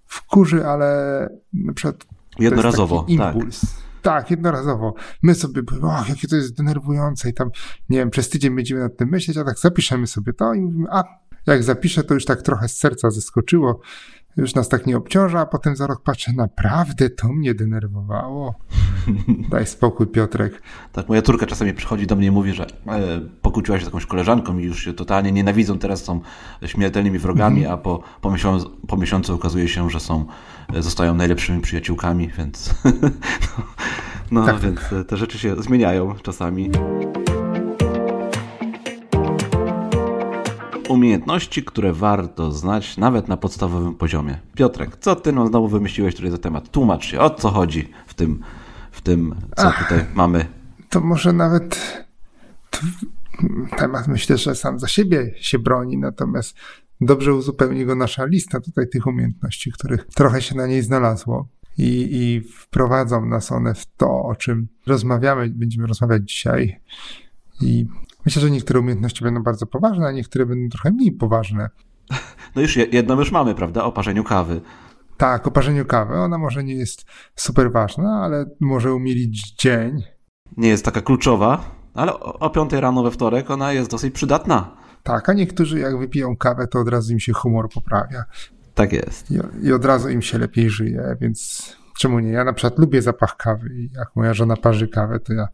wkurzy, 0.06 0.66
ale 0.66 1.30
na 1.54 1.74
przykład. 1.74 2.06
Jednorazowo, 2.40 3.06
impuls. 3.08 3.62
tak. 3.62 3.70
Tak, 4.02 4.32
jednorazowo. 4.32 4.94
My 5.22 5.36
sobie, 5.36 5.62
o, 5.82 6.06
jakie 6.10 6.28
to 6.28 6.36
jest 6.36 6.58
denerwujące 6.58 7.30
i 7.30 7.34
tam, 7.34 7.50
nie 7.90 7.98
wiem, 7.98 8.10
przez 8.10 8.30
tydzień 8.30 8.56
będziemy 8.56 8.82
nad 8.82 8.98
tym 8.98 9.10
myśleć, 9.10 9.38
a 9.38 9.44
tak 9.44 9.60
zapiszemy 9.60 10.08
sobie 10.08 10.34
to 10.34 10.54
i 10.54 10.62
mówimy, 10.62 10.88
a 10.92 11.04
jak 11.48 11.64
zapiszę, 11.64 12.04
to 12.04 12.14
już 12.14 12.26
tak 12.26 12.42
trochę 12.42 12.68
z 12.68 12.78
serca 12.78 13.12
zeskoczyło, 13.12 13.80
już 14.38 14.56
nas 14.56 14.70
tak 14.70 14.88
nie 14.88 14.98
obciąża, 14.98 15.40
a 15.40 15.46
potem 15.46 15.76
za 15.76 15.88
rok 15.88 16.04
patrzę, 16.04 16.34
naprawdę 16.34 17.10
to 17.10 17.28
mnie 17.28 17.54
denerwowało. 17.54 18.56
Daj 19.52 19.66
spokój, 19.66 20.08
Piotrek. 20.08 20.62
Tak, 20.92 21.10
moja 21.10 21.22
córka 21.22 21.46
czasami 21.46 21.74
przychodzi 21.74 22.08
do 22.08 22.16
mnie 22.16 22.28
i 22.28 22.32
mówi, 22.32 22.54
że 22.54 22.66
e, 22.66 22.70
pokłóciła 23.42 23.78
się 23.78 23.84
z 23.84 23.88
jakąś 23.88 24.06
koleżanką 24.06 24.58
i 24.58 24.64
już 24.64 24.84
się 24.84 24.94
totalnie 24.94 25.32
nienawidzą, 25.32 25.80
teraz 25.80 26.04
są 26.04 26.22
śmiertelnymi 26.66 27.20
wrogami, 27.20 27.60
mm 27.60 27.72
-hmm. 27.72 27.74
a 27.74 27.78
po, 27.78 28.04
po, 28.22 28.32
miesiącu, 28.32 28.78
po 28.88 28.98
miesiącu 28.98 29.36
okazuje 29.36 29.68
się, 29.68 29.90
że 29.90 30.00
są, 30.00 30.26
e, 30.74 30.82
zostają 30.82 31.16
najlepszymi 31.16 31.62
przyjaciółkami, 31.62 32.30
więc, 32.38 32.76
no, 34.32 34.42
no 34.42 34.46
tak. 34.46 34.60
więc 34.60 34.94
e, 34.94 35.06
te 35.06 35.18
rzeczy 35.18 35.40
się 35.40 35.56
zmieniają 35.62 36.16
czasami. 36.16 36.72
Umiejętności, 40.90 41.64
które 41.64 41.94
warto 41.94 42.52
znać 42.52 42.98
nawet 42.98 43.28
na 43.28 43.38
podstawowym 43.38 43.96
poziomie. 43.96 44.40
Piotrek, 44.56 44.98
co 44.98 45.16
ty 45.16 45.32
nam 45.32 45.48
znowu 45.48 45.68
wymyśliłeś 45.68 46.16
tutaj 46.16 46.32
za 46.32 46.38
temat? 46.38 46.72
Tłumacz 46.72 47.06
się, 47.06 47.20
o 47.20 47.30
co 47.30 47.50
chodzi 47.50 47.90
w 48.08 48.14
tym, 48.14 48.40
w 48.92 49.02
tym 49.02 49.36
co 49.56 49.68
Ach, 49.68 49.84
tutaj 49.84 50.06
mamy. 50.14 50.46
To 50.90 51.02
może 51.02 51.34
nawet 51.34 52.04
temat 53.78 54.08
myślę, 54.08 54.38
że 54.38 54.56
sam 54.56 54.80
za 54.80 54.88
siebie 54.88 55.34
się 55.38 55.60
broni, 55.60 55.98
natomiast 55.98 56.56
dobrze 57.02 57.34
uzupełni 57.34 57.86
go 57.86 57.96
nasza 57.96 58.26
lista 58.26 58.60
tutaj 58.60 58.90
tych 58.90 59.08
umiejętności, 59.08 59.72
których 59.72 60.08
trochę 60.16 60.42
się 60.42 60.56
na 60.56 60.68
niej 60.68 60.82
znalazło. 60.82 61.48
I, 61.78 62.10
i 62.12 62.42
wprowadzą 62.42 63.26
nas 63.26 63.52
one 63.52 63.74
w 63.74 63.86
to, 63.86 64.24
o 64.24 64.36
czym 64.36 64.68
rozmawiamy, 64.88 65.50
będziemy 65.50 65.88
rozmawiać 65.88 66.30
dzisiaj. 66.30 66.80
I 67.62 67.86
Myślę, 68.26 68.42
że 68.42 68.52
niektóre 68.52 68.80
umiejętności 68.80 69.24
będą 69.24 69.44
bardzo 69.44 69.66
poważne, 69.66 70.08
a 70.08 70.12
niektóre 70.12 70.46
będą 70.46 70.70
trochę 70.70 70.92
mniej 70.92 71.12
poważne. 71.12 71.70
No 72.56 72.62
już 72.62 72.76
jedno 72.76 73.16
już 73.16 73.32
mamy, 73.32 73.56
prawda? 73.56 73.84
O 73.84 73.92
parzeniu 73.92 74.24
kawy. 74.24 74.62
Tak, 75.18 75.48
o 75.48 75.52
parzeniu 75.52 75.86
kawy. 75.86 76.16
Ona 76.16 76.38
może 76.38 76.64
nie 76.64 76.76
jest 76.76 77.06
super 77.36 77.72
ważna, 77.72 78.22
ale 78.24 78.46
może 78.60 78.94
umilić 78.94 79.52
dzień. 79.52 80.04
Nie 80.58 80.70
jest 80.70 80.86
taka 80.86 81.02
kluczowa, 81.02 81.76
ale 81.94 82.20
o 82.20 82.50
5 82.50 82.74
rano 82.74 83.04
we 83.04 83.12
wtorek 83.12 83.52
ona 83.52 83.74
jest 83.74 83.92
dosyć 83.92 84.14
przydatna. 84.14 84.78
Tak, 85.04 85.30
a 85.30 85.34
niektórzy 85.34 85.80
jak 85.80 85.98
wypiją 85.98 86.38
kawę, 86.38 86.68
to 86.68 86.80
od 86.80 86.90
razu 86.90 87.14
im 87.14 87.20
się 87.20 87.34
humor 87.34 87.70
poprawia. 87.70 88.24
Tak 88.76 88.94
jest. 88.94 89.32
I, 89.32 89.40
i 89.68 89.74
od 89.74 89.86
razu 89.86 90.10
im 90.10 90.22
się 90.22 90.38
lepiej 90.38 90.70
żyje, 90.70 91.18
więc 91.22 91.70
czemu 92.00 92.20
nie? 92.20 92.30
Ja 92.30 92.44
na 92.44 92.54
przykład 92.54 92.80
lubię 92.80 93.02
zapach 93.02 93.38
kawy 93.38 93.70
i 93.76 93.90
jak 93.94 94.16
moja 94.16 94.34
żona 94.34 94.58
parzy 94.58 94.88
kawę, 94.88 95.20
to 95.20 95.34
ja 95.34 95.48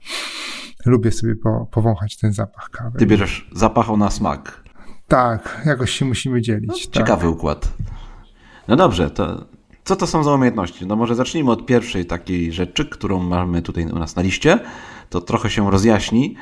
lubię 0.85 1.11
sobie 1.11 1.35
po, 1.35 1.67
powąchać 1.71 2.17
ten 2.17 2.33
zapach 2.33 2.69
kawy. 2.69 2.99
Ty 2.99 3.05
bierzesz 3.05 3.49
zapach, 3.55 3.87
na 3.97 4.11
smak. 4.11 4.63
Tak, 5.07 5.61
jakoś 5.65 5.91
się 5.91 6.05
musimy 6.05 6.41
dzielić. 6.41 6.69
No, 6.69 6.75
tak. 6.75 6.91
ciekawy 6.91 7.29
układ. 7.29 7.73
No 8.67 8.75
dobrze, 8.75 9.09
to 9.09 9.45
co 9.89 9.95
to 9.95 10.07
są 10.07 10.23
za 10.23 10.33
umiejętności? 10.33 10.87
No 10.87 10.95
może 10.95 11.15
zacznijmy 11.15 11.51
od 11.51 11.65
pierwszej 11.65 12.05
takiej 12.05 12.53
rzeczy, 12.53 12.85
którą 12.85 13.19
mamy 13.19 13.61
tutaj 13.61 13.85
u 13.85 13.99
nas 13.99 14.15
na 14.15 14.21
liście. 14.21 14.59
To 15.09 15.21
trochę 15.21 15.49
się 15.49 15.71
rozjaśni 15.71 16.35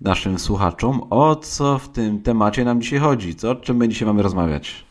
naszym 0.00 0.38
słuchaczom, 0.38 1.00
o 1.10 1.36
co 1.36 1.78
w 1.78 1.88
tym 1.88 2.22
temacie 2.22 2.64
nam 2.64 2.80
dzisiaj 2.80 2.98
chodzi, 2.98 3.34
co, 3.34 3.50
o 3.50 3.54
czym 3.54 3.76
my 3.76 3.88
dzisiaj 3.88 4.08
mamy 4.08 4.22
rozmawiać. 4.22 4.86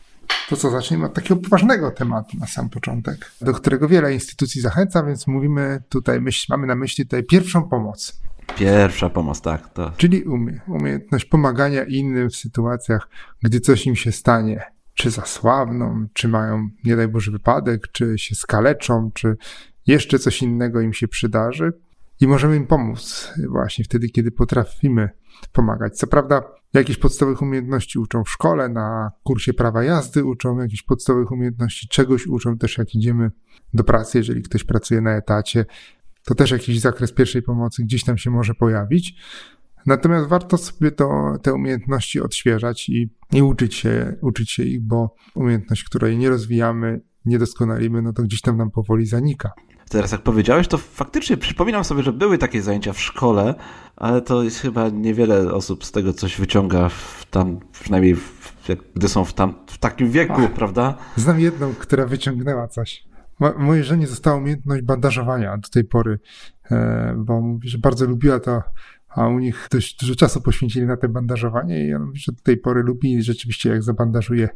To 0.48 0.56
co, 0.56 0.70
zacznijmy 0.70 1.06
od 1.06 1.14
takiego 1.14 1.36
poważnego 1.36 1.90
tematu 1.90 2.36
na 2.40 2.46
sam 2.46 2.68
początek, 2.68 3.30
do 3.40 3.52
którego 3.52 3.88
wiele 3.88 4.14
instytucji 4.14 4.60
zachęca, 4.60 5.02
więc 5.02 5.26
mówimy 5.26 5.82
tutaj, 5.88 6.20
myśl, 6.20 6.46
mamy 6.48 6.66
na 6.66 6.74
myśli 6.74 7.04
tutaj 7.04 7.24
pierwszą 7.24 7.68
pomoc. 7.68 8.23
Pierwsza 8.56 9.10
pomoc, 9.10 9.40
tak. 9.40 9.72
To. 9.72 9.92
Czyli 9.96 10.22
umie, 10.22 10.60
umiejętność 10.68 11.24
pomagania 11.24 11.84
innym 11.84 12.30
w 12.30 12.36
sytuacjach, 12.36 13.08
gdy 13.42 13.60
coś 13.60 13.86
im 13.86 13.96
się 13.96 14.12
stanie. 14.12 14.62
Czy 14.94 15.10
zasłabną, 15.10 16.06
czy 16.12 16.28
mają, 16.28 16.68
nie 16.84 16.96
daj 16.96 17.08
Boże, 17.08 17.30
wypadek, 17.30 17.88
czy 17.92 18.18
się 18.18 18.34
skaleczą, 18.34 19.10
czy 19.14 19.36
jeszcze 19.86 20.18
coś 20.18 20.42
innego 20.42 20.80
im 20.80 20.92
się 20.92 21.08
przydarzy. 21.08 21.72
I 22.20 22.26
możemy 22.26 22.56
im 22.56 22.66
pomóc 22.66 23.32
właśnie 23.48 23.84
wtedy, 23.84 24.08
kiedy 24.08 24.30
potrafimy 24.30 25.08
pomagać. 25.52 25.96
Co 25.96 26.06
prawda, 26.06 26.42
jakieś 26.74 26.96
podstawowych 26.96 27.42
umiejętności 27.42 27.98
uczą 27.98 28.24
w 28.24 28.30
szkole, 28.30 28.68
na 28.68 29.10
kursie 29.22 29.52
prawa 29.52 29.84
jazdy 29.84 30.24
uczą 30.24 30.58
jakichś 30.58 30.82
podstawowych 30.82 31.30
umiejętności, 31.30 31.88
czegoś 31.88 32.26
uczą 32.26 32.58
też 32.58 32.78
jak 32.78 32.94
idziemy 32.94 33.30
do 33.74 33.84
pracy, 33.84 34.18
jeżeli 34.18 34.42
ktoś 34.42 34.64
pracuje 34.64 35.00
na 35.00 35.16
etacie, 35.16 35.64
to 36.24 36.34
też 36.34 36.50
jakiś 36.50 36.80
zakres 36.80 37.12
pierwszej 37.12 37.42
pomocy 37.42 37.82
gdzieś 37.82 38.04
tam 38.04 38.18
się 38.18 38.30
może 38.30 38.54
pojawić. 38.54 39.14
Natomiast 39.86 40.28
warto 40.28 40.58
sobie 40.58 40.90
to, 40.90 41.36
te 41.42 41.54
umiejętności 41.54 42.20
odświeżać 42.20 42.88
i, 42.88 43.10
i 43.32 43.42
uczyć, 43.42 43.74
się, 43.74 44.16
uczyć 44.20 44.50
się 44.50 44.62
ich, 44.62 44.80
bo 44.80 45.14
umiejętność, 45.34 45.84
której 45.84 46.18
nie 46.18 46.28
rozwijamy, 46.28 47.00
nie 47.24 47.38
doskonalimy, 47.38 48.02
no 48.02 48.12
to 48.12 48.22
gdzieś 48.22 48.40
tam 48.40 48.56
nam 48.56 48.70
powoli 48.70 49.06
zanika. 49.06 49.52
Teraz 49.88 50.12
jak 50.12 50.22
powiedziałeś, 50.22 50.68
to 50.68 50.78
faktycznie 50.78 51.36
przypominam 51.36 51.84
sobie, 51.84 52.02
że 52.02 52.12
były 52.12 52.38
takie 52.38 52.62
zajęcia 52.62 52.92
w 52.92 53.00
szkole, 53.00 53.54
ale 53.96 54.22
to 54.22 54.42
jest 54.42 54.58
chyba 54.58 54.88
niewiele 54.88 55.52
osób 55.52 55.84
z 55.84 55.92
tego 55.92 56.12
coś 56.12 56.36
wyciąga 56.36 56.88
w 56.88 57.26
tam, 57.30 57.60
przynajmniej 57.72 58.14
w, 58.14 58.54
gdy 58.94 59.08
są 59.08 59.24
w, 59.24 59.32
tam, 59.32 59.54
w 59.66 59.78
takim 59.78 60.10
wieku, 60.10 60.34
Ach, 60.44 60.52
prawda? 60.52 60.94
Znam 61.16 61.40
jedną, 61.40 61.74
która 61.74 62.06
wyciągnęła 62.06 62.68
coś. 62.68 63.04
Mojej 63.58 63.84
żonie 63.84 64.06
została 64.06 64.36
umiejętność 64.36 64.82
bandażowania 64.82 65.58
do 65.58 65.68
tej 65.68 65.84
pory, 65.84 66.18
e, 66.70 67.14
bo 67.18 67.40
mówi, 67.40 67.68
że 67.68 67.78
bardzo 67.78 68.06
lubiła 68.06 68.40
to, 68.40 68.62
a 69.08 69.28
u 69.28 69.38
nich 69.38 69.68
dość 69.70 69.96
dużo 70.00 70.14
czasu 70.14 70.40
poświęcili 70.40 70.86
na 70.86 70.96
te 70.96 71.08
bandażowanie 71.08 71.86
i 71.86 71.94
on 71.94 72.04
mówi, 72.04 72.18
że 72.18 72.32
do 72.32 72.42
tej 72.42 72.56
pory 72.56 72.82
lubi 72.82 73.22
rzeczywiście 73.22 73.70
jak 73.70 73.82
zabandażuje 73.82 74.48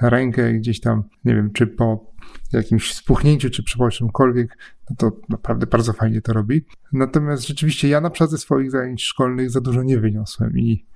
rękę 0.00 0.52
gdzieś 0.52 0.80
tam, 0.80 1.04
nie 1.24 1.34
wiem, 1.34 1.52
czy 1.52 1.66
po 1.66 2.12
jakimś 2.52 2.94
spuchnięciu, 2.94 3.50
czy 3.50 3.62
przy 3.62 3.78
czymkolwiek, 3.92 4.58
no 4.90 4.96
to 4.98 5.12
naprawdę 5.28 5.66
bardzo 5.66 5.92
fajnie 5.92 6.20
to 6.20 6.32
robi. 6.32 6.66
Natomiast 6.92 7.46
rzeczywiście 7.46 7.88
ja 7.88 8.00
na 8.00 8.10
przykład 8.10 8.30
ze 8.30 8.38
swoich 8.38 8.70
zajęć 8.70 9.02
szkolnych 9.02 9.50
za 9.50 9.60
dużo 9.60 9.82
nie 9.82 9.98
wyniosłem 9.98 10.58
i 10.58 10.86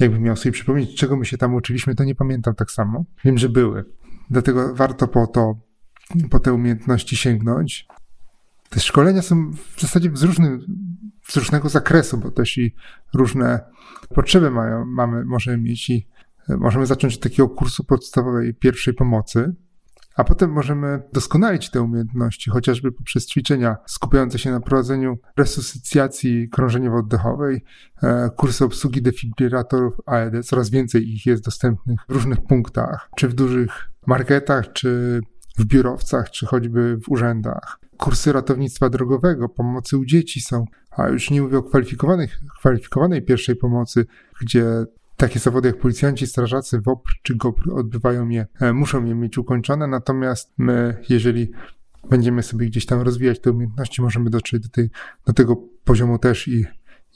jakbym 0.00 0.22
miał 0.22 0.36
sobie 0.36 0.52
przypomnieć, 0.52 0.96
czego 0.96 1.16
my 1.16 1.24
się 1.24 1.38
tam 1.38 1.54
uczyliśmy, 1.54 1.94
to 1.94 2.04
nie 2.04 2.14
pamiętam 2.14 2.54
tak 2.54 2.70
samo. 2.70 3.04
Wiem, 3.24 3.38
że 3.38 3.48
były. 3.48 3.84
Dlatego 4.30 4.74
warto 4.74 5.08
po 5.08 5.26
to, 5.26 5.60
po 6.30 6.38
te 6.38 6.52
umiejętności 6.52 7.16
sięgnąć. 7.16 7.86
Te 8.70 8.80
szkolenia 8.80 9.22
są 9.22 9.52
w 9.76 9.80
zasadzie 9.80 10.10
z, 10.14 10.22
różnym, 10.22 10.60
z 11.28 11.36
różnego 11.36 11.68
zakresu, 11.68 12.18
bo 12.18 12.30
też 12.30 12.58
i 12.58 12.74
różne 13.14 13.60
potrzeby 14.14 14.50
mają, 14.50 14.84
mamy, 14.84 15.24
możemy 15.24 15.58
mieć 15.58 15.90
i 15.90 16.06
możemy 16.48 16.86
zacząć 16.86 17.14
od 17.14 17.20
takiego 17.20 17.48
kursu 17.48 17.84
podstawowej 17.84 18.54
pierwszej 18.54 18.94
pomocy, 18.94 19.54
a 20.16 20.24
potem 20.24 20.52
możemy 20.52 21.02
doskonalić 21.12 21.70
te 21.70 21.82
umiejętności, 21.82 22.50
chociażby 22.50 22.92
poprzez 22.92 23.26
ćwiczenia 23.26 23.76
skupiające 23.86 24.38
się 24.38 24.50
na 24.50 24.60
prowadzeniu 24.60 25.18
resuscytacji 25.36 26.48
krążeniowo-oddechowej, 26.50 27.60
e, 28.02 28.30
kursy 28.36 28.64
obsługi 28.64 29.02
defibrylatorów 29.02 29.94
AED, 30.06 30.46
coraz 30.46 30.70
więcej 30.70 31.08
ich 31.08 31.26
jest 31.26 31.44
dostępnych 31.44 32.00
w 32.08 32.12
różnych 32.12 32.40
punktach, 32.40 33.10
czy 33.16 33.28
w 33.28 33.34
dużych 33.34 33.90
marketach, 34.06 34.72
czy 34.72 35.20
w 35.60 35.64
biurowcach, 35.64 36.30
czy 36.30 36.46
choćby 36.46 36.96
w 36.96 37.08
urzędach. 37.08 37.78
Kursy 37.96 38.32
ratownictwa 38.32 38.90
drogowego, 38.90 39.48
pomocy 39.48 39.98
u 39.98 40.04
dzieci 40.04 40.40
są, 40.40 40.64
a 40.90 41.08
już 41.08 41.30
nie 41.30 41.42
mówię 41.42 41.58
o 41.58 41.62
kwalifikowanych, 41.62 42.40
kwalifikowanej 42.58 43.22
pierwszej 43.22 43.56
pomocy, 43.56 44.06
gdzie 44.40 44.64
takie 45.16 45.38
zawody 45.38 45.68
jak 45.68 45.78
policjanci, 45.78 46.26
strażacy, 46.26 46.80
WOPR 46.80 47.12
czy 47.22 47.36
GOPR 47.36 47.70
odbywają 47.72 48.28
je, 48.28 48.46
e, 48.60 48.72
muszą 48.72 49.04
je 49.04 49.14
mieć 49.14 49.38
ukończone, 49.38 49.86
natomiast 49.86 50.52
my, 50.58 50.96
jeżeli 51.08 51.50
będziemy 52.10 52.42
sobie 52.42 52.66
gdzieś 52.66 52.86
tam 52.86 53.00
rozwijać 53.00 53.40
te 53.40 53.50
umiejętności, 53.50 54.02
możemy 54.02 54.30
dotrzeć 54.30 54.62
do, 54.62 54.68
tej, 54.68 54.90
do 55.26 55.32
tego 55.32 55.56
poziomu 55.84 56.18
też 56.18 56.48
i, 56.48 56.66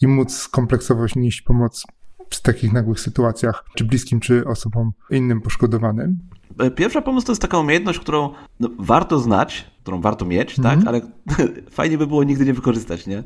i 0.01 0.07
móc 0.07 0.49
kompleksowo 0.49 1.07
nieść 1.17 1.43
pomoc 1.43 1.87
w 2.31 2.43
takich 2.43 2.73
nagłych 2.73 3.01
sytuacjach, 3.01 3.65
czy 3.75 3.85
bliskim, 3.85 4.21
czy 4.21 4.45
osobom 4.45 4.93
innym 5.11 5.41
poszkodowanym. 5.41 6.19
E, 6.59 6.71
pierwsza 6.71 7.03
pomoc 7.03 7.25
to 7.25 7.33
jest 7.33 7.43
taka 7.43 7.59
umiejętność, 7.59 7.99
którą 7.99 8.31
no, 8.61 8.69
warto 8.79 9.19
znać, 9.19 9.71
którą 9.83 10.01
warto 10.01 10.25
mieć, 10.25 10.59
mm 10.59 10.71
-hmm. 10.71 10.85
tak, 10.85 10.89
mhm. 10.89 10.89
ale 10.89 11.61
fajnie 11.71 11.99
by 11.99 12.07
było 12.07 12.25
nigdy 12.25 12.45
nie 12.45 12.55
wykorzystać, 12.55 13.07
nie? 13.07 13.25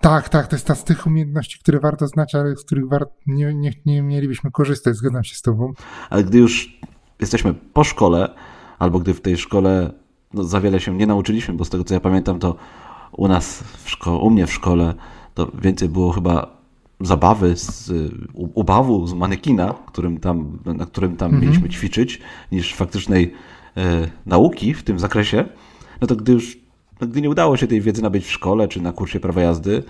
Tak, 0.00 0.28
tak, 0.28 0.46
to 0.46 0.56
jest 0.56 0.66
ta 0.66 0.74
z 0.74 0.84
tych 0.84 1.06
umiejętności, 1.06 1.58
które 1.58 1.80
warto 1.80 2.06
znać, 2.06 2.34
ale 2.34 2.56
z 2.56 2.64
których 2.64 2.88
war... 2.88 3.08
nie, 3.26 3.54
nie, 3.54 3.72
nie 3.86 4.02
mielibyśmy 4.02 4.50
korzystać, 4.50 4.96
zgadzam 4.96 5.24
się 5.24 5.34
z 5.34 5.42
Tobą. 5.42 5.72
Ale 6.10 6.24
gdy 6.24 6.38
już 6.38 6.80
jesteśmy 7.20 7.54
po 7.54 7.84
szkole, 7.84 8.34
albo 8.78 8.98
gdy 8.98 9.14
w 9.14 9.20
tej 9.20 9.36
szkole 9.36 9.92
no, 10.34 10.44
za 10.44 10.60
wiele 10.60 10.80
się 10.80 10.96
nie 10.96 11.06
nauczyliśmy, 11.06 11.54
bo 11.54 11.64
z 11.64 11.70
tego 11.70 11.84
co 11.84 11.94
ja 11.94 12.00
pamiętam, 12.00 12.38
to 12.38 12.56
u 13.12 13.28
nas, 13.28 13.62
w 13.62 13.90
szko- 13.90 14.22
u 14.22 14.30
mnie 14.30 14.46
w 14.46 14.52
szkole, 14.52 14.94
to 15.34 15.50
więcej 15.54 15.88
było 15.88 16.12
chyba 16.12 16.55
zabawy, 17.00 17.56
z, 17.56 17.92
ubawu 18.34 19.06
z 19.06 19.14
manekina, 19.14 19.74
którym 19.86 20.18
tam, 20.18 20.58
na 20.64 20.86
którym 20.86 21.16
tam 21.16 21.26
mhm. 21.26 21.42
mieliśmy 21.42 21.68
ćwiczyć, 21.68 22.20
niż 22.52 22.74
faktycznej 22.74 23.34
e, 23.76 24.08
nauki 24.26 24.74
w 24.74 24.82
tym 24.82 24.98
zakresie. 24.98 25.44
No 26.00 26.06
to 26.06 26.16
gdy 26.16 26.32
już 26.32 26.58
no, 27.00 27.06
gdy 27.06 27.20
nie 27.20 27.30
udało 27.30 27.56
się 27.56 27.66
tej 27.66 27.80
wiedzy 27.80 28.02
nabyć 28.02 28.24
w 28.24 28.30
szkole 28.30 28.68
czy 28.68 28.80
na 28.80 28.92
kursie 28.92 29.20
prawa 29.20 29.40
jazdy, 29.40 29.82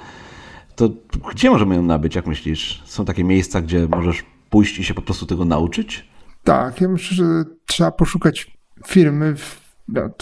to 0.76 0.90
gdzie 1.32 1.50
możemy 1.50 1.74
ją 1.74 1.82
nabyć, 1.82 2.14
jak 2.14 2.26
myślisz? 2.26 2.82
Są 2.84 3.04
takie 3.04 3.24
miejsca, 3.24 3.60
gdzie 3.60 3.88
możesz 3.88 4.24
pójść 4.50 4.78
i 4.78 4.84
się 4.84 4.94
po 4.94 5.02
prostu 5.02 5.26
tego 5.26 5.44
nauczyć? 5.44 6.08
Tak, 6.44 6.80
ja 6.80 6.88
myślę, 6.88 7.16
że 7.16 7.24
trzeba 7.66 7.90
poszukać 7.90 8.58
firmy, 8.86 9.34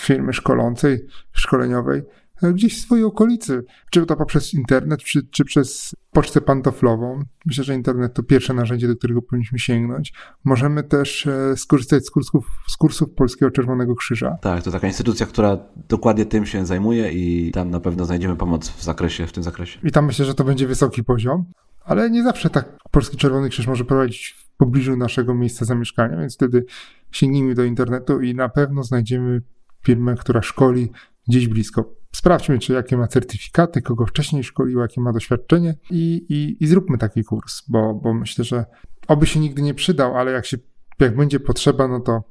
firmy 0.00 0.33
szkolącej, 0.33 1.07
szkoleniowej, 1.33 2.03
gdzieś 2.43 2.79
w 2.79 2.81
swojej 2.81 3.05
okolicy, 3.05 3.64
czy 3.91 4.07
to 4.07 4.17
poprzez 4.17 4.55
internet, 4.55 5.00
czy, 5.03 5.26
czy 5.31 5.45
przez 5.45 5.95
pocztę 6.11 6.41
pantoflową. 6.41 7.23
Myślę, 7.47 7.64
że 7.64 7.75
internet 7.75 8.14
to 8.14 8.23
pierwsze 8.23 8.55
narzędzie, 8.55 8.88
do 8.88 8.97
którego 8.97 9.23
powinniśmy 9.23 9.59
sięgnąć. 9.59 10.12
Możemy 10.45 10.83
też 10.83 11.26
e, 11.26 11.57
skorzystać 11.57 12.07
z 12.07 12.11
kursów, 12.11 12.47
z 12.69 12.76
kursów 12.76 13.14
Polskiego 13.14 13.50
Czerwonego 13.50 13.95
Krzyża. 13.95 14.37
Tak, 14.41 14.62
to 14.62 14.71
taka 14.71 14.87
instytucja, 14.87 15.26
która 15.26 15.59
dokładnie 15.88 16.26
tym 16.26 16.47
się 16.47 16.67
zajmuje 16.67 17.12
i 17.12 17.53
tam 17.53 17.71
na 17.71 17.81
pewno 17.81 18.05
znajdziemy 18.05 18.37
pomoc 18.37 18.69
w 18.69 18.83
zakresie, 18.83 19.26
w 19.26 19.33
tym 19.33 19.43
zakresie. 19.43 19.81
I 19.85 19.91
tam 19.91 20.07
myślę, 20.07 20.25
że 20.25 20.35
to 20.35 20.45
będzie 20.45 20.67
wysoki 20.67 21.05
poziom, 21.05 21.45
ale 21.85 22.11
nie 22.11 22.23
zawsze 22.23 22.50
tak 22.50 22.79
Polski 22.91 23.17
Czerwony 23.17 23.49
Krzyż 23.49 23.67
może 23.67 23.85
prowadzić 23.85 24.37
w 24.38 24.57
pobliżu 24.57 24.97
naszego 24.97 25.35
miejsca 25.35 25.64
zamieszkania, 25.64 26.17
więc 26.17 26.35
wtedy 26.35 26.64
sięgnijmy 27.11 27.55
do 27.55 27.64
internetu 27.64 28.21
i 28.21 28.35
na 28.35 28.49
pewno 28.49 28.83
znajdziemy 28.83 29.43
firmę, 29.83 30.14
która 30.14 30.43
szkoli 30.43 30.91
gdzieś 31.29 31.49
blisko. 31.49 31.95
Sprawdźmy, 32.14 32.59
czy 32.59 32.73
jakie 32.73 32.97
ma 32.97 33.09
certyfikaty, 33.09 33.83
kogo 33.83 34.06
wcześniej 34.06 34.44
szkolił, 34.44 34.80
jakie 34.80 35.00
ma 35.00 35.12
doświadczenie 35.12 35.75
i, 35.90 36.26
i, 36.28 36.64
i 36.64 36.66
zróbmy 36.66 36.99
taki 36.99 37.25
kurs, 37.25 37.62
bo, 37.68 37.94
bo 37.94 38.14
myślę, 38.14 38.44
że 38.44 38.64
oby 39.09 39.26
się 39.26 39.40
nigdy 39.40 39.62
nie 39.62 39.75
przydał, 39.75 40.16
ale 40.16 40.33
jak, 40.33 40.47
się, 40.47 40.56
jak 41.00 41.16
będzie 41.16 41.40
potrzeba, 41.40 41.88
no 41.88 42.00
to, 42.00 42.23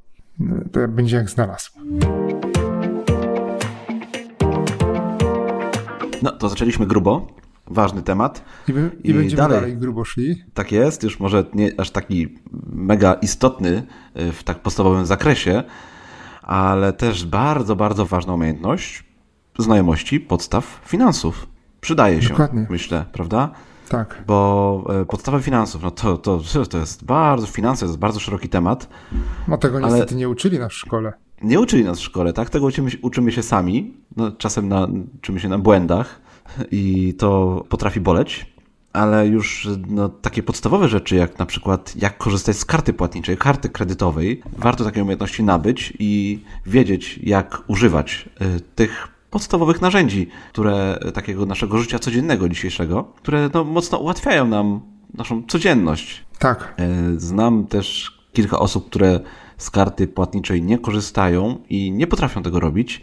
to 0.72 0.88
będzie 0.88 1.16
jak 1.16 1.30
znalazł. 1.30 1.70
No, 6.22 6.32
to 6.32 6.48
zaczęliśmy 6.48 6.86
grubo. 6.86 7.26
Ważny 7.66 8.02
temat. 8.02 8.44
I, 8.68 8.72
by, 8.72 8.90
i, 9.02 9.10
I 9.10 9.14
będziemy 9.14 9.42
dalej, 9.42 9.60
dalej 9.60 9.76
grubo 9.76 10.04
szli. 10.04 10.44
Tak 10.54 10.72
jest, 10.72 11.02
już 11.02 11.20
może 11.20 11.44
nie 11.54 11.80
aż 11.80 11.90
taki 11.90 12.38
mega 12.72 13.14
istotny 13.14 13.82
y, 14.20 14.32
w 14.32 14.44
tak 14.44 14.58
podstawowym 14.58 15.06
zakresie, 15.06 15.62
ale 16.42 16.92
też 16.92 17.26
bardzo, 17.26 17.76
bardzo 17.76 18.06
ważna 18.06 18.34
umiejętność 18.34 19.13
znajomości 19.58 20.20
podstaw 20.20 20.80
finansów. 20.86 21.46
Przydaje 21.80 22.22
się, 22.22 22.28
Dokładnie. 22.28 22.66
myślę, 22.70 23.04
prawda? 23.12 23.50
Tak. 23.88 24.22
Bo 24.26 24.84
e, 25.00 25.04
podstawa 25.04 25.38
finansów, 25.38 25.82
no 25.82 25.90
to, 25.90 26.18
to, 26.18 26.40
to 26.70 26.78
jest 26.78 27.04
bardzo, 27.04 27.46
finanse 27.46 27.80
to 27.80 27.86
jest 27.86 27.98
bardzo 27.98 28.20
szeroki 28.20 28.48
temat. 28.48 28.88
No 29.48 29.58
tego 29.58 29.80
niestety 29.80 30.14
nie 30.14 30.28
uczyli 30.28 30.58
nas 30.58 30.72
w 30.72 30.76
szkole. 30.76 31.12
Nie 31.42 31.60
uczyli 31.60 31.84
nas 31.84 31.98
w 31.98 32.02
szkole, 32.02 32.32
tak? 32.32 32.50
Tego 32.50 32.66
uczymy, 32.66 32.90
uczymy 33.02 33.32
się 33.32 33.42
sami, 33.42 33.94
no, 34.16 34.32
czasem 34.32 34.68
na, 34.68 34.88
uczymy 35.16 35.40
się 35.40 35.48
na 35.48 35.58
błędach 35.58 36.20
i 36.70 37.14
to 37.18 37.64
potrafi 37.68 38.00
boleć, 38.00 38.54
ale 38.92 39.26
już 39.26 39.68
no, 39.88 40.08
takie 40.08 40.42
podstawowe 40.42 40.88
rzeczy, 40.88 41.16
jak 41.16 41.38
na 41.38 41.46
przykład 41.46 41.96
jak 41.96 42.18
korzystać 42.18 42.56
z 42.56 42.64
karty 42.64 42.92
płatniczej, 42.92 43.36
karty 43.36 43.68
kredytowej, 43.68 44.42
warto 44.58 44.84
takie 44.84 45.02
umiejętności 45.02 45.42
nabyć 45.42 45.92
i 45.98 46.40
wiedzieć, 46.66 47.20
jak 47.22 47.62
używać 47.66 48.28
y, 48.42 48.60
tych 48.60 49.13
podstawowych 49.34 49.80
narzędzi, 49.80 50.28
które 50.52 50.98
takiego 51.14 51.46
naszego 51.46 51.78
życia 51.78 51.98
codziennego 51.98 52.48
dzisiejszego, 52.48 53.04
które 53.16 53.50
no, 53.54 53.64
mocno 53.64 53.98
ułatwiają 53.98 54.46
nam 54.46 54.80
naszą 55.14 55.42
codzienność. 55.48 56.24
Tak. 56.38 56.74
Y, 57.14 57.20
znam 57.20 57.66
też 57.66 58.18
kilka 58.32 58.58
osób, 58.58 58.86
które 58.86 59.20
z 59.56 59.70
karty 59.70 60.06
płatniczej 60.06 60.62
nie 60.62 60.78
korzystają 60.78 61.58
i 61.68 61.92
nie 61.92 62.06
potrafią 62.06 62.42
tego 62.42 62.60
robić. 62.60 63.02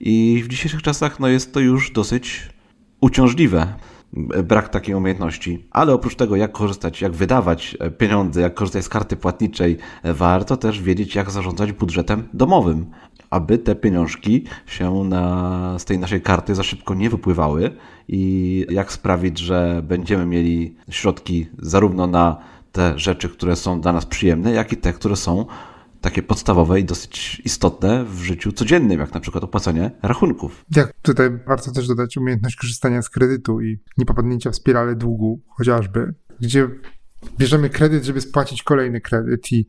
I 0.00 0.42
w 0.44 0.48
dzisiejszych 0.48 0.82
czasach 0.82 1.20
no, 1.20 1.28
jest 1.28 1.54
to 1.54 1.60
już 1.60 1.90
dosyć 1.90 2.50
uciążliwe 3.00 3.74
brak 4.44 4.68
takiej 4.68 4.94
umiejętności. 4.94 5.66
Ale 5.70 5.92
oprócz 5.92 6.14
tego, 6.14 6.36
jak 6.36 6.52
korzystać, 6.52 7.00
jak 7.00 7.12
wydawać 7.12 7.76
e, 7.80 7.90
pieniądze, 7.90 8.40
jak 8.40 8.54
korzystać 8.54 8.84
z 8.84 8.88
karty 8.88 9.16
płatniczej, 9.16 9.78
e, 10.02 10.14
warto 10.14 10.56
też 10.56 10.82
wiedzieć, 10.82 11.14
jak 11.14 11.30
zarządzać 11.30 11.72
budżetem 11.72 12.28
domowym, 12.34 12.86
aby 13.34 13.58
te 13.58 13.74
pieniążki 13.74 14.44
się 14.66 15.04
na, 15.04 15.76
z 15.78 15.84
tej 15.84 15.98
naszej 15.98 16.20
karty 16.20 16.54
za 16.54 16.62
szybko 16.62 16.94
nie 16.94 17.10
wypływały 17.10 17.70
i 18.08 18.66
jak 18.70 18.92
sprawić, 18.92 19.38
że 19.38 19.82
będziemy 19.88 20.26
mieli 20.26 20.76
środki 20.90 21.48
zarówno 21.58 22.06
na 22.06 22.36
te 22.72 22.98
rzeczy, 22.98 23.28
które 23.28 23.56
są 23.56 23.80
dla 23.80 23.92
nas 23.92 24.06
przyjemne, 24.06 24.52
jak 24.52 24.72
i 24.72 24.76
te, 24.76 24.92
które 24.92 25.16
są 25.16 25.46
takie 26.00 26.22
podstawowe 26.22 26.80
i 26.80 26.84
dosyć 26.84 27.42
istotne 27.44 28.04
w 28.04 28.22
życiu 28.22 28.52
codziennym, 28.52 29.00
jak 29.00 29.14
na 29.14 29.20
przykład 29.20 29.44
opłacanie 29.44 29.90
rachunków. 30.02 30.64
Jak 30.76 30.92
tutaj 31.02 31.30
warto 31.46 31.72
też 31.72 31.88
dodać 31.88 32.16
umiejętność 32.16 32.56
korzystania 32.56 33.02
z 33.02 33.10
kredytu 33.10 33.60
i 33.60 33.80
nie 33.98 34.04
popadnięcia 34.06 34.50
w 34.50 34.56
spirale 34.56 34.96
długu, 34.96 35.40
chociażby, 35.48 36.14
gdzie 36.40 36.68
bierzemy 37.38 37.70
kredyt, 37.70 38.04
żeby 38.04 38.20
spłacić 38.20 38.62
kolejny 38.62 39.00
kredyt 39.00 39.52
i, 39.52 39.66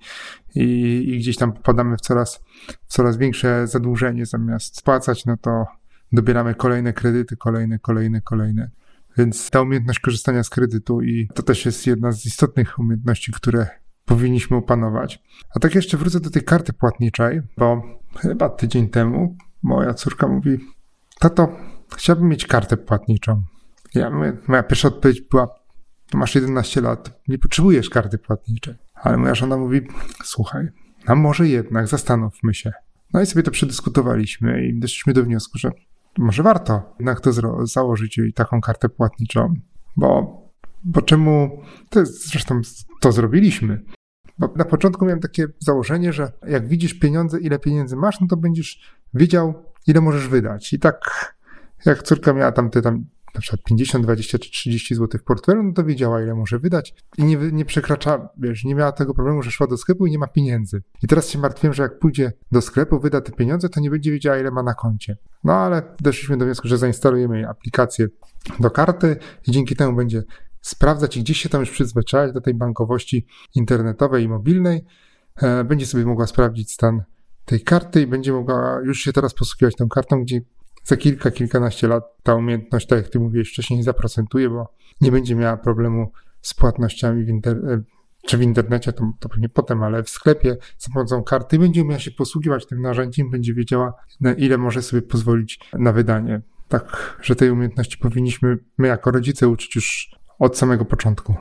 i, 0.56 0.64
i 1.10 1.20
gdzieś 1.20 1.38
tam 1.38 1.54
popadamy 1.54 1.98
w 1.98 2.02
coraz, 2.02 2.45
coraz 2.88 3.18
większe 3.18 3.68
zadłużenie. 3.68 4.26
Zamiast 4.26 4.78
spłacać, 4.78 5.26
no 5.26 5.38
to 5.38 5.66
dobieramy 6.12 6.56
kolejne 6.56 6.94
kredyty, 6.94 7.38
kolejne, 7.38 7.80
kolejne, 7.80 8.22
kolejne. 8.22 8.70
Więc 9.18 9.50
ta 9.50 9.62
umiejętność 9.62 10.00
korzystania 10.00 10.44
z 10.44 10.50
kredytu 10.50 11.02
i 11.02 11.28
to 11.34 11.44
też 11.44 11.66
jest 11.66 11.88
jedna 11.88 12.12
z 12.12 12.26
istotnych 12.26 12.80
umiejętności, 12.80 13.32
które 13.32 13.68
powinniśmy 14.06 14.58
opanować. 14.58 15.24
A 15.56 15.60
tak 15.60 15.76
jeszcze 15.76 15.98
wrócę 15.98 16.20
do 16.20 16.30
tej 16.30 16.44
karty 16.44 16.74
płatniczej, 16.74 17.42
bo 17.58 17.82
chyba 18.18 18.50
tydzień 18.50 18.90
temu 18.90 19.36
moja 19.64 19.94
córka 19.94 20.28
mówi: 20.28 20.60
Tato, 21.20 21.58
chciałbym 21.96 22.28
mieć 22.30 22.46
kartę 22.48 22.78
płatniczą. 22.78 23.44
Ja, 23.96 24.10
moja 24.48 24.64
pierwsza 24.64 24.88
odpowiedź 24.88 25.22
była: 25.22 25.48
Masz 26.14 26.36
11 26.36 26.82
lat, 26.82 27.22
nie 27.28 27.38
potrzebujesz 27.38 27.90
karty 27.90 28.18
płatniczej. 28.18 28.76
Ale 28.94 29.18
moja 29.18 29.36
żona 29.36 29.58
mówi: 29.58 29.82
Słuchaj, 30.24 30.68
a 31.06 31.16
może 31.16 31.48
jednak 31.48 31.88
zastanówmy 31.88 32.54
się. 32.54 32.72
No 33.14 33.22
i 33.22 33.26
sobie 33.26 33.44
to 33.44 33.52
przedyskutowaliśmy 33.52 34.68
i 34.68 34.80
doszliśmy 34.80 35.14
do 35.14 35.24
wniosku, 35.24 35.58
że 35.58 35.72
może 36.18 36.44
warto 36.44 36.96
jednak 37.00 37.22
to 37.22 37.32
założyć 37.66 38.18
i 38.18 38.34
taką 38.34 38.62
kartę 38.62 38.90
płatniczą, 38.90 39.54
bo, 39.98 40.42
bo 40.84 41.02
czemu, 41.02 41.62
to 41.90 42.00
jest, 42.00 42.30
zresztą 42.30 42.62
to 43.02 43.12
zrobiliśmy, 43.12 43.84
bo 44.40 44.54
na 44.56 44.66
początku 44.66 45.06
miałem 45.06 45.20
takie 45.20 45.48
założenie, 45.60 46.14
że 46.14 46.32
jak 46.48 46.68
widzisz 46.68 46.94
pieniądze, 46.94 47.40
ile 47.40 47.60
pieniędzy 47.60 47.96
masz, 47.96 48.22
no 48.22 48.28
to 48.28 48.38
będziesz 48.38 48.96
wiedział, 49.14 49.54
ile 49.88 50.02
możesz 50.02 50.28
wydać. 50.28 50.74
I 50.74 50.80
tak 50.80 51.36
jak 51.86 52.04
córka 52.04 52.34
miała 52.34 52.52
tam 52.52 52.70
te 52.70 52.82
tam 52.82 53.06
na 53.36 53.42
przykład 53.42 53.64
50, 53.64 54.04
20 54.04 54.40
czy 54.40 54.52
30 54.52 54.96
zł 54.96 55.20
w 55.20 55.24
portfelu, 55.24 55.64
no 55.64 55.74
to 55.74 55.84
wiedziała, 55.84 56.22
ile 56.22 56.36
może 56.36 56.60
wydać 56.60 56.94
i 57.18 57.24
nie, 57.24 57.38
nie 57.38 57.66
przekracza, 57.66 58.30
wiesz, 58.38 58.64
nie 58.64 58.76
miała 58.76 58.92
tego 58.92 59.14
problemu, 59.14 59.44
że 59.44 59.52
szła 59.52 59.68
do 59.68 59.78
sklepu 59.78 60.06
i 60.06 60.12
nie 60.12 60.20
ma 60.20 60.28
pieniędzy. 60.28 60.84
I 61.04 61.08
teraz 61.08 61.30
się 61.30 61.40
martwiłem, 61.40 61.74
że 61.74 61.84
jak 61.84 62.00
pójdzie 62.00 62.34
do 62.52 62.62
sklepu, 62.62 63.00
wyda 63.00 63.22
te 63.22 63.32
pieniądze, 63.32 63.70
to 63.70 63.80
nie 63.80 63.90
będzie 63.90 64.12
wiedziała, 64.12 64.38
ile 64.38 64.52
ma 64.52 64.64
na 64.64 64.74
koncie. 64.74 65.18
No 65.44 65.54
ale 65.54 65.96
doszliśmy 66.00 66.38
do 66.38 66.46
wniosku, 66.46 66.68
że 66.68 66.78
zainstalujemy 66.78 67.36
jej 67.36 67.46
aplikację 67.46 68.08
do 68.60 68.72
karty 68.72 69.18
i 69.48 69.52
dzięki 69.52 69.76
temu 69.76 69.96
będzie 69.96 70.24
sprawdzać 70.62 71.18
i 71.18 71.20
gdzieś 71.20 71.42
się 71.42 71.50
tam 71.50 71.62
już 71.62 71.72
przyzwyczaić 71.72 72.34
do 72.34 72.42
tej 72.42 72.54
bankowości 72.54 73.28
internetowej 73.56 74.24
i 74.24 74.28
mobilnej. 74.28 74.86
E, 75.42 75.64
będzie 75.64 75.86
sobie 75.86 76.06
mogła 76.06 76.28
sprawdzić 76.28 76.72
stan 76.72 77.04
tej 77.46 77.62
karty 77.62 78.02
i 78.02 78.08
będzie 78.08 78.34
mogła 78.34 78.80
już 78.84 79.00
się 79.00 79.14
teraz 79.14 79.34
posługiwać 79.34 79.76
tą 79.76 79.90
kartą, 79.90 80.22
gdzie 80.24 80.42
za 80.86 80.98
kilka, 80.98 81.32
kilkanaście 81.32 81.88
lat 81.88 82.04
ta 82.24 82.36
umiejętność, 82.36 82.88
tak 82.88 83.00
jak 83.00 83.10
ty 83.10 83.20
mówiłeś 83.20 83.50
wcześniej, 83.50 83.84
zaprocentuje, 83.84 84.50
bo 84.50 84.74
nie 85.02 85.12
będzie 85.12 85.36
miała 85.36 85.58
problemu 85.58 86.12
z 86.42 86.54
płatnościami 86.54 87.24
w 87.24 87.28
inter- 87.28 87.70
e, 87.72 87.82
czy 88.28 88.38
w 88.38 88.42
internecie, 88.42 88.94
to, 88.94 89.12
to 89.20 89.30
pewnie 89.30 89.50
potem, 89.50 89.84
ale 89.84 90.04
w 90.04 90.10
sklepie 90.10 90.58
za 90.78 90.94
pomocą 90.94 91.24
karty 91.24 91.60
będzie 91.60 91.82
umiała 91.82 92.00
się 92.00 92.12
posługiwać 92.12 92.66
tym 92.66 92.82
narzędziem, 92.82 93.30
będzie 93.30 93.54
wiedziała, 93.54 93.94
na 94.22 94.34
ile 94.34 94.58
może 94.58 94.82
sobie 94.82 95.02
pozwolić 95.02 95.60
na 95.74 95.92
wydanie. 95.92 96.42
Tak, 96.68 97.18
że 97.22 97.36
tej 97.36 97.50
umiejętności 97.50 97.98
powinniśmy 97.98 98.58
my 98.78 98.88
jako 98.88 99.12
rodzice 99.12 99.48
uczyć 99.48 99.76
już 99.76 100.16
od 100.40 100.58
samego 100.58 100.86
początku. 100.86 101.36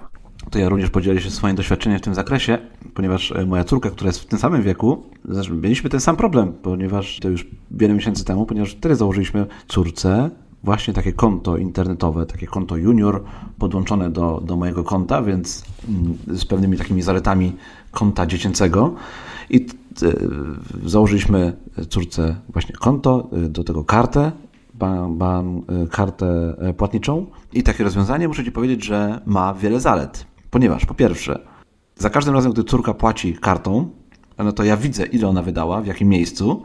To 0.50 0.58
ja 0.58 0.68
również 0.68 0.90
podzielę 0.90 1.20
się 1.20 1.30
swoim 1.30 1.56
doświadczeniem 1.56 1.98
w 1.98 2.02
tym 2.02 2.14
zakresie, 2.14 2.58
ponieważ 2.94 3.32
e, 3.32 3.46
moja 3.46 3.64
córka, 3.64 3.90
która 3.90 4.08
jest 4.08 4.20
w 4.20 4.26
tym 4.26 4.38
samym 4.38 4.62
wieku, 4.62 5.02
mieliśmy 5.50 5.90
ten 5.90 6.00
sam 6.00 6.16
problem, 6.16 6.52
ponieważ 6.52 7.18
to 7.20 7.28
już 7.28 7.46
wiele 7.70 7.94
miesięcy 7.94 8.24
temu, 8.24 8.46
ponieważ 8.46 8.70
wtedy 8.70 8.96
założyliśmy 8.96 9.46
córce 9.68 10.30
właśnie 10.64 10.94
takie 10.94 11.12
konto 11.12 11.56
internetowe, 11.56 12.26
takie 12.26 12.46
konto 12.46 12.76
junior 12.76 13.24
podłączone 13.58 14.10
do, 14.10 14.42
do 14.44 14.56
mojego 14.56 14.84
konta, 14.84 15.22
więc 15.22 15.64
mm, 15.88 16.38
z 16.38 16.44
pewnymi 16.44 16.76
takimi 16.76 17.02
zaletami 17.02 17.52
konta 17.90 18.26
dziecięcego. 18.26 18.94
I 19.50 19.66
e, 20.02 20.12
założyliśmy 20.88 21.52
córce 21.88 22.36
właśnie 22.48 22.74
konto, 22.74 23.28
e, 23.32 23.48
do 23.48 23.64
tego 23.64 23.84
kartę 23.84 24.32
kartę 25.90 26.56
płatniczą. 26.76 27.26
I 27.52 27.62
takie 27.62 27.84
rozwiązanie, 27.84 28.28
muszę 28.28 28.44
Ci 28.44 28.52
powiedzieć, 28.52 28.84
że 28.84 29.20
ma 29.26 29.54
wiele 29.54 29.80
zalet. 29.80 30.33
Ponieważ 30.54 30.86
po 30.86 30.94
pierwsze, 30.94 31.38
za 31.96 32.10
każdym 32.10 32.34
razem, 32.34 32.52
gdy 32.52 32.64
córka 32.64 32.94
płaci 32.94 33.34
kartą, 33.34 33.90
no 34.38 34.52
to 34.52 34.64
ja 34.64 34.76
widzę, 34.76 35.06
ile 35.06 35.28
ona 35.28 35.42
wydała, 35.42 35.80
w 35.80 35.86
jakim 35.86 36.08
miejscu, 36.08 36.62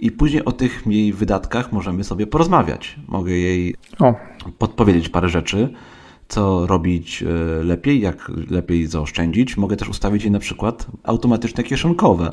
i 0.00 0.10
później 0.10 0.44
o 0.44 0.52
tych 0.52 0.82
jej 0.86 1.12
wydatkach 1.12 1.72
możemy 1.72 2.04
sobie 2.04 2.26
porozmawiać. 2.26 2.96
Mogę 3.08 3.32
jej 3.32 3.74
o. 3.98 4.14
podpowiedzieć 4.58 5.08
parę 5.08 5.28
rzeczy, 5.28 5.72
co 6.28 6.66
robić 6.66 7.22
e, 7.22 7.26
lepiej, 7.64 8.00
jak 8.00 8.30
lepiej 8.50 8.86
zaoszczędzić. 8.86 9.56
Mogę 9.56 9.76
też 9.76 9.88
ustawić 9.88 10.22
jej 10.22 10.32
na 10.32 10.38
przykład 10.38 10.86
automatyczne 11.02 11.64
kieszonkowe 11.64 12.32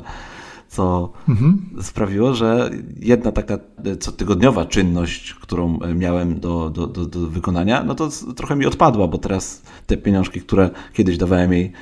co 0.70 1.12
mhm. 1.28 1.58
sprawiło, 1.82 2.34
że 2.34 2.70
jedna 3.00 3.32
taka 3.32 3.58
cotygodniowa 4.00 4.64
czynność, 4.64 5.34
którą 5.34 5.78
miałem 5.94 6.40
do, 6.40 6.70
do, 6.70 6.86
do, 6.86 7.04
do, 7.04 7.26
wykonania, 7.26 7.84
no 7.84 7.94
to 7.94 8.08
trochę 8.36 8.56
mi 8.56 8.66
odpadła, 8.66 9.08
bo 9.08 9.18
teraz 9.18 9.62
te 9.86 9.96
pieniążki, 9.96 10.40
które 10.40 10.70
kiedyś 10.92 11.18
dawałem 11.18 11.52
jej 11.52 11.72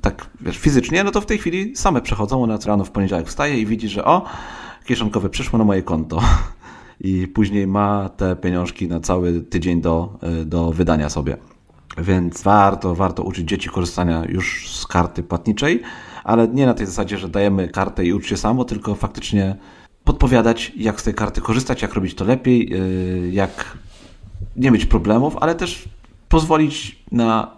tak 0.00 0.26
wiesz, 0.40 0.58
fizycznie, 0.58 1.04
no 1.04 1.10
to 1.10 1.20
w 1.20 1.26
tej 1.26 1.38
chwili 1.38 1.76
same 1.76 2.00
przechodzą. 2.00 2.42
Ona 2.42 2.58
rano 2.66 2.84
w 2.84 2.90
poniedziałek 2.90 3.28
wstaje 3.28 3.58
i 3.58 3.66
widzi, 3.66 3.88
że 3.88 4.04
o, 4.04 4.24
kieszonkowe 4.84 5.28
przyszło 5.28 5.58
na 5.58 5.64
moje 5.64 5.82
konto. 5.82 6.20
I 7.00 7.28
później 7.28 7.66
ma 7.66 8.08
te 8.08 8.36
pieniążki 8.36 8.88
na 8.88 9.00
cały 9.00 9.40
tydzień 9.40 9.80
do, 9.80 10.18
do 10.46 10.72
wydania 10.72 11.08
sobie. 11.08 11.36
Więc 11.98 12.42
warto, 12.42 12.94
warto 12.94 13.22
uczyć 13.22 13.48
dzieci 13.48 13.68
korzystania 13.68 14.24
już 14.28 14.70
z 14.70 14.86
karty 14.86 15.22
płatniczej 15.22 15.82
ale 16.24 16.48
nie 16.48 16.66
na 16.66 16.74
tej 16.74 16.86
zasadzie, 16.86 17.18
że 17.18 17.28
dajemy 17.28 17.68
kartę 17.68 18.04
i 18.04 18.12
ucz 18.12 18.26
się 18.26 18.36
samo, 18.36 18.64
tylko 18.64 18.94
faktycznie 18.94 19.56
podpowiadać, 20.04 20.72
jak 20.76 21.00
z 21.00 21.04
tej 21.04 21.14
karty 21.14 21.40
korzystać, 21.40 21.82
jak 21.82 21.94
robić 21.94 22.14
to 22.14 22.24
lepiej, 22.24 22.74
y, 22.74 23.30
jak 23.32 23.78
nie 24.56 24.70
mieć 24.70 24.86
problemów, 24.86 25.36
ale 25.40 25.54
też 25.54 25.88
pozwolić 26.28 27.04
na 27.12 27.50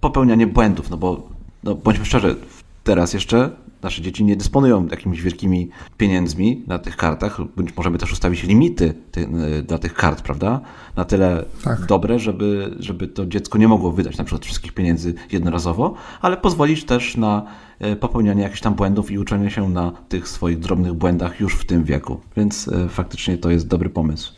popełnianie 0.00 0.46
błędów, 0.46 0.90
no 0.90 0.96
bo 0.96 1.28
no 1.64 1.74
bądźmy 1.74 2.04
szczerzy, 2.04 2.36
teraz 2.84 3.14
jeszcze 3.14 3.50
nasze 3.82 4.02
dzieci 4.02 4.24
nie 4.24 4.36
dysponują 4.36 4.86
jakimiś 4.86 5.22
wielkimi 5.22 5.68
pieniędzmi 5.96 6.64
na 6.66 6.78
tych 6.78 6.96
kartach, 6.96 7.40
bądź 7.56 7.76
możemy 7.76 7.98
też 7.98 8.12
ustawić 8.12 8.42
limity 8.42 8.94
ty, 9.10 9.28
y, 9.58 9.62
dla 9.62 9.78
tych 9.78 9.94
kart, 9.94 10.22
prawda? 10.22 10.60
Na 10.96 11.04
tyle 11.04 11.44
tak. 11.64 11.86
dobre, 11.86 12.18
żeby, 12.18 12.76
żeby 12.78 13.08
to 13.08 13.26
dziecko 13.26 13.58
nie 13.58 13.68
mogło 13.68 13.92
wydać 13.92 14.18
na 14.18 14.24
przykład 14.24 14.44
wszystkich 14.44 14.72
pieniędzy 14.72 15.14
jednorazowo, 15.32 15.94
ale 16.20 16.36
pozwolić 16.36 16.84
też 16.84 17.16
na 17.16 17.46
y, 17.84 17.96
popełnianie 17.96 18.42
jakichś 18.42 18.60
tam 18.60 18.74
błędów 18.74 19.10
i 19.10 19.18
uczenie 19.18 19.50
się 19.50 19.68
na 19.68 19.92
tych 20.08 20.28
swoich 20.28 20.58
drobnych 20.58 20.92
błędach 20.92 21.40
już 21.40 21.54
w 21.54 21.66
tym 21.66 21.84
wieku. 21.84 22.20
Więc 22.36 22.68
y, 22.68 22.88
faktycznie 22.88 23.38
to 23.38 23.50
jest 23.50 23.68
dobry 23.68 23.90
pomysł. 23.90 24.32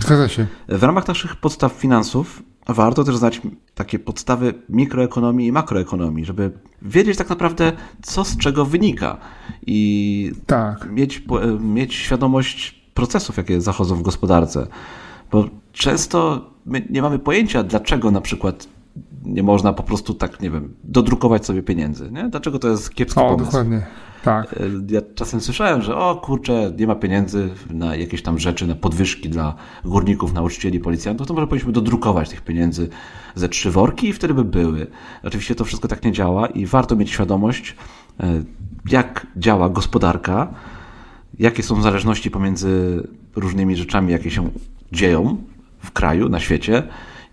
Zgadza 0.00 0.28
się. 0.28 0.46
W 0.68 0.82
ramach 0.82 1.08
naszych 1.08 1.36
podstaw 1.36 1.72
finansów 1.72 2.42
warto 2.66 3.04
też 3.04 3.16
znać 3.16 3.40
takie 3.74 3.98
podstawy 3.98 4.54
mikroekonomii 4.68 5.46
i 5.46 5.52
makroekonomii, 5.52 6.24
żeby 6.24 6.50
wiedzieć 6.82 7.18
tak 7.18 7.28
naprawdę, 7.28 7.72
co 8.02 8.24
z 8.24 8.36
czego 8.36 8.64
wynika 8.64 9.16
i 9.66 10.32
tak. 10.46 10.90
mieć, 10.90 11.22
mieć 11.60 11.94
świadomość 11.94 12.82
procesów, 12.94 13.36
jakie 13.36 13.60
zachodzą 13.60 13.96
w 13.96 14.02
gospodarce. 14.02 14.66
Bo 15.30 15.44
często 15.72 16.50
my 16.66 16.86
nie 16.90 17.02
mamy 17.02 17.18
pojęcia, 17.18 17.62
dlaczego 17.62 18.10
na 18.10 18.20
przykład 18.20 18.68
nie 19.24 19.42
można 19.42 19.72
po 19.72 19.82
prostu 19.82 20.14
tak, 20.14 20.40
nie 20.40 20.50
wiem, 20.50 20.74
dodrukować 20.84 21.46
sobie 21.46 21.62
pieniędzy. 21.62 22.10
Nie? 22.10 22.28
Dlaczego 22.28 22.58
to 22.58 22.68
jest 22.68 22.94
kiepski 22.94 23.20
o, 23.20 23.28
pomysł? 23.28 23.44
Dokładnie. 23.44 23.86
Tak. 24.22 24.52
E, 24.52 24.56
ja 24.88 25.00
czasem 25.14 25.40
słyszałem, 25.40 25.82
że 25.82 25.96
o 25.96 26.16
kurczę, 26.16 26.72
nie 26.78 26.86
ma 26.86 26.94
pieniędzy 26.94 27.50
na 27.70 27.96
jakieś 27.96 28.22
tam 28.22 28.38
rzeczy, 28.38 28.66
na 28.66 28.74
podwyżki 28.74 29.28
dla 29.28 29.54
górników, 29.84 30.32
nauczycieli, 30.32 30.80
policjantów, 30.80 31.26
to 31.26 31.34
może 31.34 31.46
powinniśmy 31.46 31.72
dodrukować 31.72 32.28
tych 32.28 32.40
pieniędzy 32.40 32.88
ze 33.34 33.48
trzy 33.48 33.70
worki 33.70 34.08
i 34.08 34.12
wtedy 34.12 34.34
by 34.34 34.44
były. 34.44 34.86
Oczywiście 35.22 35.54
to 35.54 35.64
wszystko 35.64 35.88
tak 35.88 36.04
nie 36.04 36.12
działa 36.12 36.46
i 36.46 36.66
warto 36.66 36.96
mieć 36.96 37.10
świadomość, 37.10 37.76
e, 38.20 38.42
jak 38.90 39.26
działa 39.36 39.68
gospodarka, 39.68 40.54
jakie 41.38 41.62
są 41.62 41.82
zależności 41.82 42.30
pomiędzy 42.30 43.02
różnymi 43.36 43.76
rzeczami, 43.76 44.12
jakie 44.12 44.30
się 44.30 44.50
dzieją 44.92 45.36
w 45.78 45.90
kraju, 45.90 46.28
na 46.28 46.40
świecie 46.40 46.82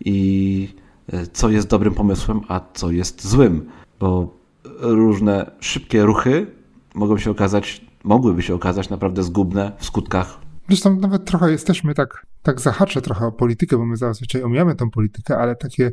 i 0.05 0.69
e, 1.13 1.27
co 1.27 1.49
jest 1.49 1.67
dobrym 1.67 1.93
pomysłem, 1.93 2.41
a 2.47 2.61
co 2.73 2.91
jest 2.91 3.27
złym, 3.27 3.69
bo 3.99 4.39
różne 4.79 5.51
szybkie 5.59 6.03
ruchy 6.03 6.58
mogą 6.95 7.17
się 7.17 7.31
okazać, 7.31 7.85
mogłyby 8.03 8.41
się 8.41 8.55
okazać 8.55 8.89
naprawdę 8.89 9.23
zgubne 9.23 9.71
w 9.77 9.85
skutkach. 9.85 10.39
Zresztą 10.67 10.99
nawet 10.99 11.25
trochę 11.25 11.51
jesteśmy 11.51 11.93
tak, 11.93 12.25
tak 12.43 12.61
zahaczę 12.61 13.01
trochę 13.01 13.25
o 13.25 13.31
politykę, 13.31 13.77
bo 13.77 13.85
my 13.85 13.97
zazwyczaj 13.97 14.43
omijamy 14.43 14.75
tą 14.75 14.89
politykę, 14.89 15.37
ale 15.37 15.55
takie 15.55 15.91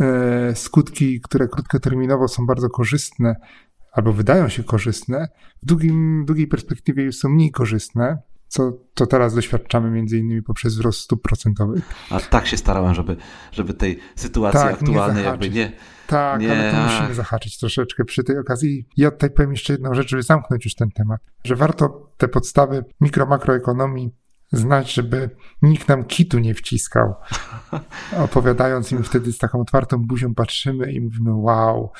e, 0.00 0.54
skutki, 0.54 1.20
które 1.20 1.48
krótkoterminowo 1.48 2.28
są 2.28 2.46
bardzo 2.46 2.68
korzystne, 2.68 3.36
albo 3.92 4.12
wydają 4.12 4.48
się 4.48 4.64
korzystne, 4.64 5.28
w 5.62 5.66
długim, 5.66 6.24
długiej 6.26 6.46
perspektywie 6.46 7.04
już 7.04 7.16
są 7.16 7.28
mniej 7.28 7.50
korzystne, 7.50 8.18
co, 8.54 8.72
co 8.94 9.06
teraz 9.06 9.34
doświadczamy 9.34 9.90
między 9.90 10.18
innymi 10.18 10.42
poprzez 10.42 10.74
wzrost 10.74 11.00
stóp 11.00 11.22
procentowych. 11.22 11.84
A 12.10 12.20
tak 12.20 12.46
się 12.46 12.56
starałem, 12.56 12.94
żeby, 12.94 13.16
żeby 13.52 13.74
tej 13.74 13.98
sytuacji 14.16 14.60
tak, 14.60 14.72
aktualnej 14.72 15.22
nie 15.22 15.28
jakby 15.28 15.50
nie, 15.50 15.72
tak, 16.06 16.40
nie. 16.40 16.52
ale 16.52 16.72
to 16.72 16.92
musimy 16.92 17.14
zahaczyć 17.14 17.58
troszeczkę 17.58 18.04
przy 18.04 18.24
tej 18.24 18.38
okazji. 18.38 18.88
Ja 18.96 19.10
tutaj 19.10 19.30
powiem 19.30 19.50
jeszcze 19.50 19.72
jedną 19.72 19.94
rzecz, 19.94 20.08
żeby 20.08 20.22
zamknąć 20.22 20.64
już 20.64 20.74
ten 20.74 20.90
temat, 20.90 21.20
że 21.44 21.56
warto 21.56 22.12
te 22.16 22.28
podstawy 22.28 22.84
mikro-makroekonomii 23.00 24.10
znać, 24.52 24.92
żeby 24.92 25.30
nikt 25.62 25.88
nam 25.88 26.04
kitu 26.04 26.38
nie 26.38 26.54
wciskał. 26.54 27.14
Opowiadając 28.26 28.92
im 28.92 29.02
wtedy 29.02 29.32
z 29.32 29.38
taką 29.38 29.60
otwartą 29.60 29.98
buzią 29.98 30.34
patrzymy 30.34 30.92
i 30.92 31.00
mówimy 31.00 31.34
wow, 31.34 31.92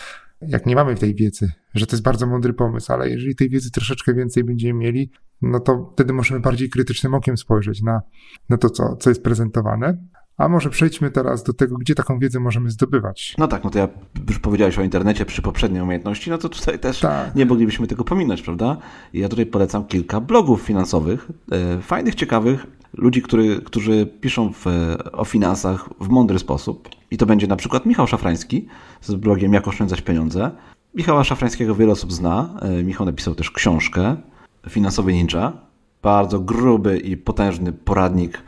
jak 0.48 0.66
nie 0.66 0.74
mamy 0.74 0.94
tej 0.94 1.14
wiedzy, 1.14 1.52
że 1.74 1.86
to 1.86 1.96
jest 1.96 2.02
bardzo 2.02 2.26
mądry 2.26 2.52
pomysł, 2.52 2.92
ale 2.92 3.10
jeżeli 3.10 3.36
tej 3.36 3.50
wiedzy 3.50 3.70
troszeczkę 3.70 4.14
więcej 4.14 4.44
będziemy 4.44 4.78
mieli, 4.78 5.10
no 5.42 5.60
to 5.60 5.90
wtedy 5.94 6.12
możemy 6.12 6.40
bardziej 6.40 6.70
krytycznym 6.70 7.14
okiem 7.14 7.36
spojrzeć 7.36 7.82
na, 7.82 8.02
na 8.48 8.56
to, 8.56 8.70
co, 8.70 8.96
co 8.96 9.10
jest 9.10 9.22
prezentowane. 9.22 9.98
A 10.36 10.48
może 10.48 10.70
przejdźmy 10.70 11.10
teraz 11.10 11.42
do 11.42 11.52
tego, 11.52 11.76
gdzie 11.76 11.94
taką 11.94 12.18
wiedzę 12.18 12.40
możemy 12.40 12.70
zdobywać. 12.70 13.34
No 13.38 13.48
tak, 13.48 13.64
no 13.64 13.70
to 13.70 13.78
ja 13.78 13.88
już 14.28 14.38
powiedziałeś 14.38 14.78
o 14.78 14.82
internecie 14.82 15.24
przy 15.24 15.42
poprzedniej 15.42 15.82
umiejętności, 15.82 16.30
no 16.30 16.38
to 16.38 16.48
tutaj 16.48 16.78
też 16.78 17.00
tak. 17.00 17.34
nie 17.34 17.46
moglibyśmy 17.46 17.86
tego 17.86 18.04
pominąć, 18.04 18.42
prawda? 18.42 18.76
Ja 19.12 19.28
tutaj 19.28 19.46
polecam 19.46 19.84
kilka 19.86 20.20
blogów 20.20 20.62
finansowych, 20.62 21.28
e, 21.52 21.80
fajnych, 21.80 22.14
ciekawych, 22.14 22.66
ludzi, 22.96 23.22
który, 23.22 23.60
którzy 23.60 24.06
piszą 24.20 24.52
w, 24.52 24.66
o 25.12 25.24
finansach 25.24 25.88
w 26.00 26.08
mądry 26.08 26.38
sposób. 26.38 26.88
I 27.10 27.16
to 27.16 27.26
będzie 27.26 27.46
na 27.46 27.56
przykład 27.56 27.86
Michał 27.86 28.06
Szafrański 28.06 28.66
z 29.00 29.14
blogiem 29.14 29.52
Jak 29.52 29.68
oszczędzać 29.68 30.00
pieniądze. 30.00 30.50
Michała 30.94 31.24
Szafrańskiego 31.24 31.74
wiele 31.74 31.92
osób 31.92 32.12
zna. 32.12 32.60
E, 32.62 32.82
Michał 32.82 33.06
napisał 33.06 33.34
też 33.34 33.50
książkę 33.50 34.16
Finansowy 34.70 35.12
Ninja. 35.12 35.52
Bardzo 36.02 36.40
gruby 36.40 36.98
i 36.98 37.16
potężny 37.16 37.72
poradnik 37.72 38.42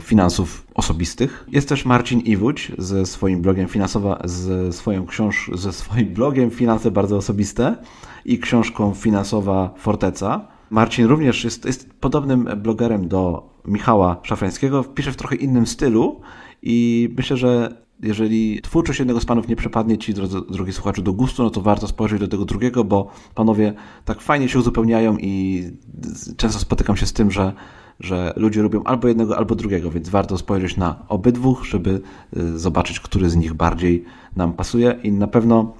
finansów 0.00 0.66
osobistych. 0.74 1.46
Jest 1.48 1.68
też 1.68 1.84
Marcin 1.84 2.20
Iwódź 2.20 2.72
ze 2.78 3.06
swoim 3.06 3.42
blogiem 3.42 3.68
finansowa, 3.68 4.22
ze, 4.24 4.72
swoją 4.72 5.06
książ 5.06 5.50
ze 5.54 5.72
swoim 5.72 6.06
blogiem 6.14 6.50
Finanse 6.50 6.90
bardzo 6.90 7.16
osobiste 7.16 7.76
i 8.24 8.38
książką 8.38 8.94
Finansowa 8.94 9.74
Forteca. 9.76 10.48
Marcin 10.70 11.06
również 11.06 11.44
jest, 11.44 11.64
jest 11.64 11.90
podobnym 12.00 12.48
blogerem 12.56 13.08
do 13.08 13.51
Michała 13.64 14.20
Szafrańskiego, 14.22 14.84
pisze 14.84 15.12
w 15.12 15.16
trochę 15.16 15.36
innym 15.36 15.66
stylu 15.66 16.20
i 16.62 17.08
myślę, 17.16 17.36
że 17.36 17.82
jeżeli 18.02 18.62
twórczość 18.62 18.98
jednego 18.98 19.20
z 19.20 19.24
panów 19.24 19.48
nie 19.48 19.56
przepadnie 19.56 19.98
ci, 19.98 20.14
drodzy, 20.14 20.38
drogi 20.50 20.72
słuchaczu, 20.72 21.02
do 21.02 21.12
gustu, 21.12 21.42
no 21.42 21.50
to 21.50 21.60
warto 21.60 21.88
spojrzeć 21.88 22.20
do 22.20 22.28
tego 22.28 22.44
drugiego, 22.44 22.84
bo 22.84 23.10
panowie 23.34 23.74
tak 24.04 24.20
fajnie 24.20 24.48
się 24.48 24.58
uzupełniają 24.58 25.16
i 25.18 25.62
często 26.36 26.58
spotykam 26.58 26.96
się 26.96 27.06
z 27.06 27.12
tym, 27.12 27.30
że 27.30 27.52
że 28.00 28.32
ludzie 28.36 28.62
lubią 28.62 28.84
albo 28.84 29.08
jednego, 29.08 29.38
albo 29.38 29.54
drugiego, 29.54 29.90
więc 29.90 30.08
warto 30.08 30.38
spojrzeć 30.38 30.76
na 30.76 31.04
obydwu, 31.08 31.56
żeby 31.64 32.00
y, 32.36 32.58
zobaczyć, 32.58 33.00
który 33.00 33.30
z 33.30 33.36
nich 33.36 33.54
bardziej 33.54 34.04
nam 34.36 34.52
pasuje. 34.52 34.98
I 35.02 35.12
na 35.12 35.26
pewno 35.26 35.74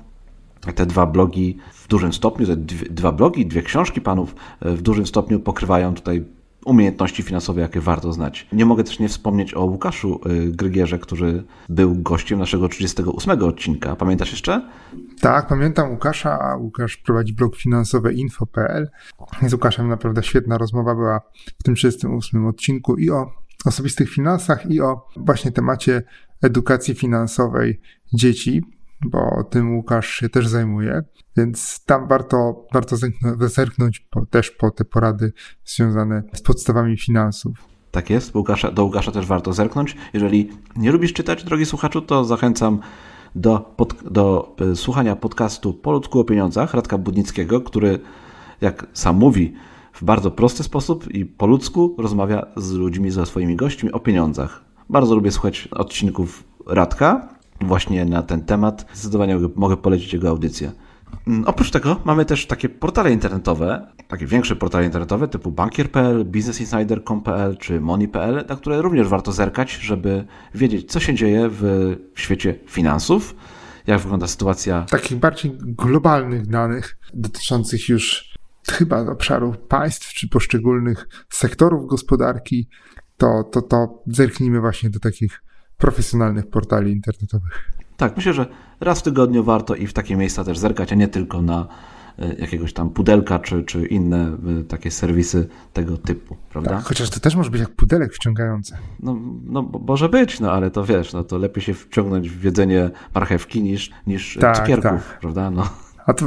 te 0.75 0.87
dwa 0.87 1.07
blogi 1.07 1.57
w 1.75 1.89
dużym 1.89 2.13
stopniu, 2.13 2.47
te 2.47 2.57
dwa 2.91 3.13
blogi, 3.13 3.47
dwie 3.47 3.63
książki 3.63 4.01
panów 4.01 4.35
y, 4.67 4.77
w 4.77 4.83
dużym 4.83 5.07
stopniu 5.07 5.41
pokrywają 5.41 5.95
tutaj 5.95 6.25
umiejętności 6.65 7.23
finansowe, 7.23 7.61
jakie 7.61 7.81
warto 7.81 8.13
znać. 8.13 8.47
Nie 8.53 8.67
mogę 8.67 8.85
też 8.85 8.99
nie 8.99 9.09
wspomnieć 9.09 9.55
o 9.55 9.65
Łukaszu 9.65 10.21
y, 10.27 10.53
Grygierze, 10.53 10.99
który 10.99 11.45
był 11.69 11.95
gościem 11.95 12.39
naszego 12.39 12.69
38 12.69 13.43
odcinka. 13.43 13.97
Pamiętasz 13.97 14.31
jeszcze? 14.31 14.69
Tak, 15.21 15.47
pamiętam 15.47 15.91
Łukasza, 15.91 16.41
a 16.41 16.57
Łukasz 16.57 16.97
prowadzi 16.97 17.33
blog 17.33 17.57
finansowy 17.57 18.15
info.pl. 18.15 18.91
Z 19.43 19.53
Łukaszem 19.53 19.89
naprawdę 19.89 20.23
świetna 20.23 20.59
rozmowa 20.59 20.95
była 20.95 21.21
w 21.61 21.63
tym 21.63 21.75
38 21.75 22.47
odcinku 22.47 22.97
i 22.97 23.11
o 23.11 23.33
osobistych 23.65 24.11
finansach 24.11 24.71
i 24.71 24.81
o 24.81 25.07
właśnie 25.17 25.53
temacie 25.53 26.03
edukacji 26.43 26.95
finansowej 26.95 27.81
dzieci 28.15 28.63
bo 29.05 29.45
tym 29.51 29.77
Łukasz 29.77 30.09
się 30.09 30.29
też 30.29 30.49
zajmuje, 30.49 31.03
więc 31.37 31.85
tam 31.85 32.09
warto, 32.09 32.67
warto 32.73 32.97
zerknąć 33.41 34.01
po, 34.01 34.27
też 34.27 34.51
po 34.51 34.71
te 34.71 34.85
porady 34.85 35.33
związane 35.65 36.23
z 36.35 36.43
podstawami 36.43 36.97
finansów. 36.97 37.73
Tak 37.91 38.11
jest, 38.11 38.35
Łukasza, 38.35 38.71
do 38.71 38.85
Łukasza 38.85 39.13
też 39.13 39.27
warto 39.27 39.53
zerknąć. 39.53 39.97
Jeżeli 40.13 40.51
nie 40.77 40.93
lubisz 40.93 41.13
czytać, 41.13 41.45
drogi 41.45 41.67
słuchaczu, 41.67 42.03
to 42.03 42.25
zachęcam 42.25 42.81
do, 43.35 43.59
pod, 43.77 43.95
do 44.11 44.57
e, 44.73 44.77
słuchania 44.77 45.17
podcastu 45.17 45.75
Po 45.75 45.93
ludzku 45.93 46.21
o 46.21 46.25
pieniądzach 46.25 46.75
Radka 46.75 46.99
Budnickiego, 46.99 47.61
który, 47.61 47.99
jak 48.61 48.87
sam 48.93 49.17
mówi, 49.17 49.55
w 49.93 50.05
bardzo 50.05 50.31
prosty 50.31 50.63
sposób 50.63 51.11
i 51.11 51.27
po 51.27 51.47
ludzku 51.47 51.97
rozmawia 51.99 52.47
z 52.57 52.73
ludźmi, 52.73 53.11
ze 53.11 53.27
swoimi 53.27 53.57
gośćmi 53.57 53.93
o 53.93 54.01
pieniądzach. 54.01 54.65
Bardzo 54.91 55.15
lubię 55.15 55.31
słuchać 55.31 55.69
odcinków 55.71 56.45
Radka, 56.67 57.32
właśnie 57.65 58.05
na 58.05 58.23
ten 58.23 58.45
temat. 58.45 58.87
Zdecydowanie 58.93 59.39
mogę 59.55 59.77
polecić 59.77 60.13
jego 60.13 60.29
audycję. 60.29 60.73
Mm, 61.27 61.45
oprócz 61.47 61.71
tego 61.71 62.01
mamy 62.05 62.25
też 62.25 62.47
takie 62.47 62.69
portale 62.69 63.13
internetowe, 63.13 63.87
takie 64.09 64.27
większe 64.27 64.57
portale 64.57 64.85
internetowe 64.85 65.29
typu 65.29 65.51
bankier.pl, 65.51 66.25
businessinsider.com.pl 66.25 67.57
czy 67.57 67.81
money.pl, 67.81 68.45
na 68.49 68.57
które 68.57 68.83
również 68.83 69.09
warto 69.09 69.33
zerkać, 69.33 69.73
żeby 69.73 70.25
wiedzieć, 70.55 70.93
co 70.93 71.01
się 71.01 71.15
dzieje 71.15 71.49
w 71.51 71.95
świecie 72.15 72.55
finansów, 72.67 73.35
jak 73.87 74.01
wygląda 74.01 74.27
sytuacja. 74.27 74.87
Takich 74.91 75.19
bardziej 75.19 75.53
globalnych 75.61 76.47
danych 76.47 76.99
dotyczących 77.15 77.89
już 77.89 78.33
chyba 78.71 79.01
obszarów 79.01 79.59
państw 79.59 80.15
czy 80.15 80.29
poszczególnych 80.29 81.09
sektorów 81.31 81.87
gospodarki, 81.87 82.69
to, 83.17 83.45
to, 83.53 83.63
to 83.63 84.03
zerknijmy 84.07 84.61
właśnie 84.61 84.91
do 84.91 85.01
takich 85.01 85.43
profesjonalnych 85.83 86.47
portali 86.47 86.93
internetowych. 86.93 87.73
Tak, 87.97 88.17
myślę, 88.17 88.33
że 88.33 88.47
raz 88.81 89.01
w 89.01 89.03
tygodniu 89.03 89.45
warto 89.45 89.75
i 89.75 89.87
w 89.87 89.93
takie 89.93 90.17
miejsca 90.17 90.45
też 90.45 90.59
zerkać, 90.59 90.93
a 90.93 90.95
nie 90.95 91.09
tylko 91.09 91.43
na 91.43 91.67
e, 92.19 92.35
jakiegoś 92.35 92.73
tam 92.73 92.91
pudelka 92.91 93.39
czy, 93.39 93.65
czy 93.65 93.87
inne 93.87 94.37
e, 94.61 94.65
takie 94.65 94.91
serwisy 94.91 95.49
tego 95.73 95.97
typu, 95.97 96.37
prawda? 96.51 96.71
Tak, 96.71 96.85
chociaż 96.85 97.11
to 97.11 97.21
też 97.21 97.37
może 97.37 97.51
być 97.51 97.61
jak 97.61 97.71
pudelek 97.71 98.15
wciągający. 98.15 98.77
No, 99.01 99.17
no 99.45 99.63
może 99.63 100.09
być, 100.09 100.41
no 100.41 100.53
ale 100.53 100.71
to 100.71 100.85
wiesz, 100.85 101.13
no 101.13 101.25
to 101.25 101.39
lepiej 101.39 101.63
się 101.63 101.75
wciągnąć 101.75 102.31
w 102.31 102.45
jedzenie 102.45 102.91
marchewki 103.15 103.63
niż, 103.63 103.91
niż 104.07 104.39
tak, 104.41 104.57
cukierków, 104.57 105.09
tak. 105.09 105.21
prawda? 105.21 105.51
No. 105.51 105.69
A 106.07 106.15
to 106.15 106.27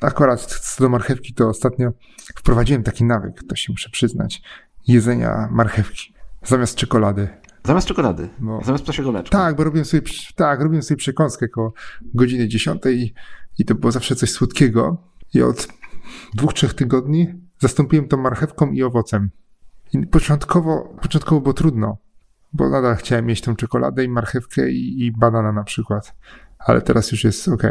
akurat 0.00 0.40
co 0.46 0.84
do 0.84 0.88
marchewki, 0.88 1.34
to 1.34 1.48
ostatnio 1.48 1.92
wprowadziłem 2.36 2.82
taki 2.82 3.04
nawyk, 3.04 3.42
to 3.48 3.56
się 3.56 3.72
muszę 3.72 3.90
przyznać, 3.90 4.42
jedzenia 4.88 5.48
marchewki 5.50 6.12
zamiast 6.44 6.76
czekolady. 6.76 7.28
Zamiast 7.66 7.88
czekolady, 7.88 8.28
no. 8.40 8.60
zamiast 8.64 8.84
ptasiego 8.84 9.12
mleczka. 9.12 9.38
Tak, 9.38 9.56
bo 9.56 9.64
robiłem 9.64 9.84
sobie, 9.84 10.02
tak, 10.34 10.60
robiłem 10.60 10.82
sobie 10.82 10.98
przekąskę 10.98 11.48
koło 11.48 11.72
godziny 12.14 12.48
10 12.48 12.82
i, 12.86 13.14
i 13.58 13.64
to 13.64 13.74
było 13.74 13.92
zawsze 13.92 14.16
coś 14.16 14.30
słodkiego. 14.30 14.96
I 15.34 15.42
od 15.42 15.68
dwóch, 16.34 16.54
trzech 16.54 16.74
tygodni 16.74 17.34
zastąpiłem 17.58 18.08
to 18.08 18.16
marchewką 18.16 18.70
i 18.70 18.82
owocem. 18.82 19.30
I 19.92 20.06
początkowo, 20.06 20.96
początkowo 21.02 21.40
było 21.40 21.52
trudno, 21.52 21.98
bo 22.52 22.68
nadal 22.68 22.96
chciałem 22.96 23.26
mieć 23.26 23.40
tą 23.40 23.56
czekoladę 23.56 24.04
i 24.04 24.08
marchewkę 24.08 24.70
i, 24.70 25.06
i 25.06 25.12
banana 25.12 25.52
na 25.52 25.64
przykład. 25.64 26.14
Ale 26.58 26.82
teraz 26.82 27.12
już 27.12 27.24
jest 27.24 27.48
ok. 27.48 27.62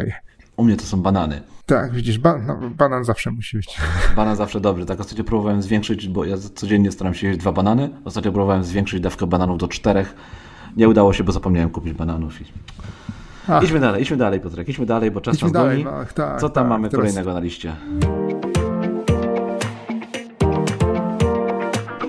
U 0.56 0.64
mnie 0.64 0.76
to 0.76 0.84
są 0.84 1.02
banany. 1.02 1.42
Tak, 1.66 1.92
widzisz, 1.92 2.18
ba 2.18 2.38
no, 2.38 2.70
banan 2.70 3.04
zawsze 3.04 3.30
musi 3.30 3.56
być. 3.56 3.76
Banan 4.16 4.36
zawsze 4.36 4.60
dobry. 4.60 4.86
Tak, 4.86 5.00
ostatnio 5.00 5.24
próbowałem 5.24 5.62
zwiększyć, 5.62 6.08
bo 6.08 6.24
ja 6.24 6.36
codziennie 6.54 6.92
staram 6.92 7.14
się 7.14 7.26
jeść 7.26 7.40
dwa 7.40 7.52
banany. 7.52 7.90
Ostatnio 8.04 8.32
próbowałem 8.32 8.64
zwiększyć 8.64 9.00
dawkę 9.00 9.26
bananów 9.26 9.58
do 9.58 9.68
czterech. 9.68 10.14
Nie 10.76 10.88
udało 10.88 11.12
się, 11.12 11.24
bo 11.24 11.32
zapomniałem 11.32 11.70
kupić 11.70 11.92
bananów. 11.92 12.40
I... 12.40 12.44
Idźmy 13.64 13.80
dalej, 13.80 14.02
idźmy 14.02 14.16
dalej, 14.16 14.40
Piotrek, 14.40 14.68
idźmy 14.68 14.86
dalej, 14.86 15.10
bo 15.10 15.20
czas 15.20 15.34
idźmy 15.34 15.46
nas 15.46 15.52
dalej, 15.52 15.84
goni. 15.84 15.96
Ach, 16.02 16.12
tak, 16.12 16.40
Co 16.40 16.48
tam 16.48 16.64
tak, 16.64 16.70
mamy 16.70 16.88
teraz... 16.88 17.00
kolejnego 17.00 17.32
na 17.34 17.40
liście? 17.40 17.76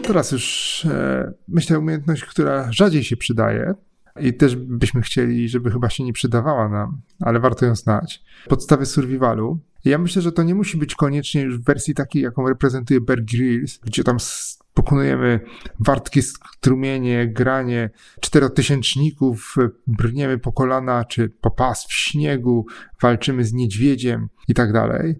Teraz 0.03 0.31
już 0.31 0.85
e, 0.85 1.33
myślę 1.47 1.79
umiejętność, 1.79 2.25
która 2.25 2.71
rzadziej 2.71 3.03
się 3.03 3.17
przydaje, 3.17 3.73
i 4.19 4.33
też 4.33 4.55
byśmy 4.55 5.01
chcieli, 5.01 5.49
żeby 5.49 5.71
chyba 5.71 5.89
się 5.89 6.03
nie 6.03 6.13
przydawała 6.13 6.69
nam, 6.69 7.01
ale 7.19 7.39
warto 7.39 7.65
ją 7.65 7.75
znać. 7.75 8.23
Podstawy 8.47 8.85
survivalu. 8.85 9.59
Ja 9.85 9.97
myślę, 9.97 10.21
że 10.21 10.31
to 10.31 10.43
nie 10.43 10.55
musi 10.55 10.77
być 10.77 10.95
koniecznie 10.95 11.41
już 11.41 11.59
w 11.59 11.63
wersji 11.63 11.93
takiej, 11.93 12.23
jaką 12.23 12.49
reprezentuje 12.49 13.01
Bear 13.01 13.23
Grylls, 13.23 13.79
gdzie 13.83 14.03
tam 14.03 14.17
pokonujemy 14.73 15.39
wartkie 15.79 16.21
strumienie, 16.21 17.27
granie 17.27 17.89
czterotysięczników, 18.21 19.55
brniemy 19.87 20.37
po 20.37 20.51
kolana 20.51 21.05
czy 21.05 21.29
po 21.29 21.51
pas 21.51 21.85
w 21.85 21.93
śniegu, 21.93 22.65
walczymy 23.01 23.43
z 23.43 23.53
niedźwiedziem 23.53 24.29
i 24.47 24.53
tak 24.53 24.73
dalej. 24.73 25.15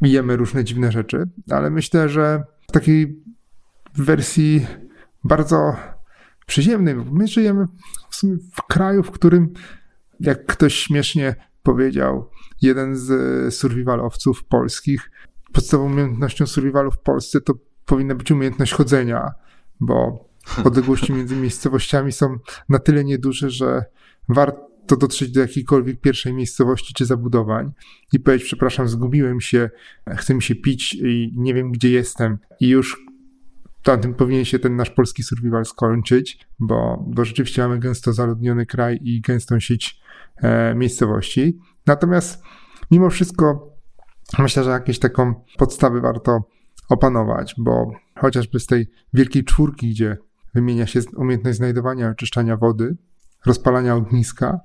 Jemy 0.00 0.36
różne 0.36 0.64
dziwne 0.64 0.92
rzeczy, 0.92 1.28
ale 1.50 1.70
myślę, 1.70 2.08
że 2.08 2.42
w 2.68 2.72
takiej 2.72 3.22
wersji 3.94 4.66
bardzo 5.24 5.76
przyziemnym. 6.46 7.04
My 7.12 7.28
żyjemy 7.28 7.66
w, 8.10 8.16
sumie 8.16 8.36
w 8.52 8.62
kraju, 8.62 9.02
w 9.02 9.10
którym, 9.10 9.52
jak 10.20 10.46
ktoś 10.46 10.74
śmiesznie 10.74 11.34
powiedział, 11.62 12.30
jeden 12.62 12.96
z 12.96 13.54
survivalowców 13.54 14.44
polskich, 14.44 15.10
podstawową 15.52 15.92
umiejętnością 15.92 16.46
survivalu 16.46 16.90
w 16.90 16.98
Polsce 16.98 17.40
to 17.40 17.54
powinna 17.86 18.14
być 18.14 18.30
umiejętność 18.30 18.72
chodzenia, 18.72 19.30
bo 19.80 20.28
odległości 20.64 21.12
między 21.12 21.36
miejscowościami 21.36 22.12
są 22.12 22.38
na 22.68 22.78
tyle 22.78 23.04
nieduże, 23.04 23.50
że 23.50 23.84
warto 24.28 24.96
dotrzeć 24.96 25.30
do 25.30 25.40
jakiejkolwiek 25.40 26.00
pierwszej 26.00 26.34
miejscowości 26.34 26.94
czy 26.94 27.06
zabudowań 27.06 27.72
i 28.12 28.20
powiedzieć, 28.20 28.46
przepraszam, 28.46 28.88
zgubiłem 28.88 29.40
się, 29.40 29.70
chce 30.16 30.34
mi 30.34 30.42
się 30.42 30.54
pić 30.54 30.94
i 30.94 31.32
nie 31.36 31.54
wiem, 31.54 31.72
gdzie 31.72 31.90
jestem. 31.90 32.38
I 32.60 32.68
już 32.68 33.04
na 33.86 33.96
tym 33.96 34.14
powinien 34.14 34.44
się 34.44 34.58
ten 34.58 34.76
nasz 34.76 34.90
polski 34.90 35.22
survival 35.22 35.64
skończyć, 35.64 36.46
bo, 36.58 37.04
bo 37.08 37.24
rzeczywiście 37.24 37.62
mamy 37.62 37.78
gęsto 37.78 38.12
zaludniony 38.12 38.66
kraj 38.66 38.98
i 39.02 39.20
gęstą 39.20 39.60
sieć 39.60 40.00
e, 40.36 40.74
miejscowości. 40.74 41.58
Natomiast 41.86 42.42
mimo 42.90 43.10
wszystko 43.10 43.72
myślę, 44.38 44.64
że 44.64 44.70
jakieś 44.70 44.98
taką 44.98 45.34
podstawy 45.58 46.00
warto 46.00 46.40
opanować, 46.88 47.54
bo 47.58 47.90
chociażby 48.18 48.60
z 48.60 48.66
tej 48.66 48.86
wielkiej 49.14 49.44
czwórki, 49.44 49.90
gdzie 49.90 50.16
wymienia 50.54 50.86
się 50.86 51.00
umiejętność 51.16 51.56
znajdowania, 51.56 52.10
oczyszczania 52.10 52.56
wody, 52.56 52.96
rozpalania 53.46 53.94
ogniska, 53.94 54.60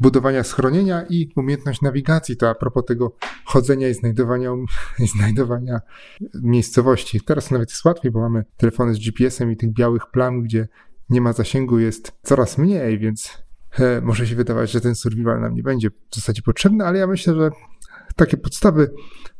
budowania 0.00 0.44
schronienia 0.44 1.04
i 1.10 1.28
umiejętność 1.36 1.82
nawigacji. 1.82 2.36
To 2.36 2.50
a 2.50 2.54
propos 2.54 2.84
tego 2.84 3.16
chodzenia 3.44 3.88
i 3.88 3.94
znajdowania, 3.94 4.50
i 5.04 5.06
znajdowania 5.06 5.80
miejscowości. 6.42 7.20
Teraz 7.20 7.50
nawet 7.50 7.70
jest 7.70 7.84
łatwiej, 7.84 8.10
bo 8.10 8.20
mamy 8.20 8.44
telefony 8.56 8.94
z 8.94 8.98
GPS-em 8.98 9.52
i 9.52 9.56
tych 9.56 9.72
białych 9.72 10.10
plam, 10.10 10.42
gdzie 10.42 10.68
nie 11.10 11.20
ma 11.20 11.32
zasięgu, 11.32 11.78
jest 11.78 12.12
coraz 12.22 12.58
mniej, 12.58 12.98
więc 12.98 13.42
e, 13.78 14.00
może 14.00 14.26
się 14.26 14.36
wydawać, 14.36 14.70
że 14.70 14.80
ten 14.80 14.94
survival 14.94 15.40
nam 15.40 15.54
nie 15.54 15.62
będzie 15.62 15.90
w 15.90 16.14
zasadzie 16.14 16.42
potrzebny, 16.42 16.84
ale 16.84 16.98
ja 16.98 17.06
myślę, 17.06 17.34
że 17.34 17.50
takie 18.16 18.36
podstawy 18.36 18.90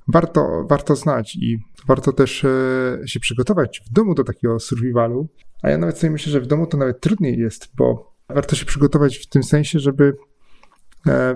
warto, 0.09 0.67
warto 0.69 0.97
znać 0.97 1.37
i 1.37 1.59
warto 1.87 2.13
też 2.13 2.45
e, 2.45 2.99
się 3.07 3.21
przygotować 3.21 3.83
w 3.87 3.93
domu 3.93 4.15
do 4.15 4.25
takiego 4.25 4.61
survivalu. 4.61 5.29
A 5.63 5.71
ja 5.71 5.79
nawet 5.79 5.99
sobie 5.99 6.11
myślę, 6.11 6.33
że 6.33 6.41
w 6.41 6.47
domu 6.47 6.67
to 6.67 6.77
nawet 6.77 7.01
trudniej 7.01 7.39
jest, 7.39 7.69
bo 7.77 8.15
warto 8.29 8.57
się 8.57 8.67
przygotować 8.67 9.19
w 9.19 9.29
tym 9.29 9.43
sensie, 9.43 9.79
żeby 9.79 10.17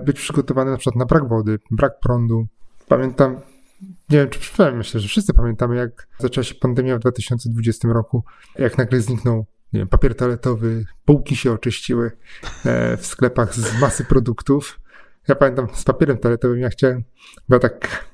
być 0.04 0.16
przygotowany 0.16 0.70
na 0.70 0.76
przykład 0.76 0.96
na 0.96 1.06
brak 1.06 1.28
wody, 1.28 1.58
brak 1.70 2.00
prądu. 2.00 2.46
Pamiętam, 2.88 3.40
nie 3.82 4.18
wiem 4.18 4.28
czy 4.28 4.38
przeczytałem, 4.38 4.76
myślę, 4.76 5.00
że 5.00 5.08
wszyscy 5.08 5.34
pamiętamy, 5.34 5.76
jak 5.76 6.08
zaczęła 6.18 6.44
się 6.44 6.54
pandemia 6.54 6.96
w 6.96 7.00
2020 7.00 7.88
roku, 7.88 8.24
jak 8.58 8.78
nagle 8.78 9.00
zniknął 9.00 9.46
nie 9.72 9.78
wiem, 9.80 9.88
papier 9.88 10.14
toaletowy, 10.14 10.84
półki 11.04 11.36
się 11.36 11.52
oczyściły 11.52 12.10
e, 12.64 12.96
w 12.96 13.06
sklepach 13.06 13.54
z 13.54 13.80
masy 13.80 14.04
produktów. 14.04 14.80
Ja 15.28 15.34
pamiętam 15.34 15.68
z 15.74 15.84
papierem 15.84 16.18
toaletowym, 16.18 16.58
ja 16.58 16.68
chciałem, 16.68 17.04
bo 17.48 17.58
tak 17.58 18.06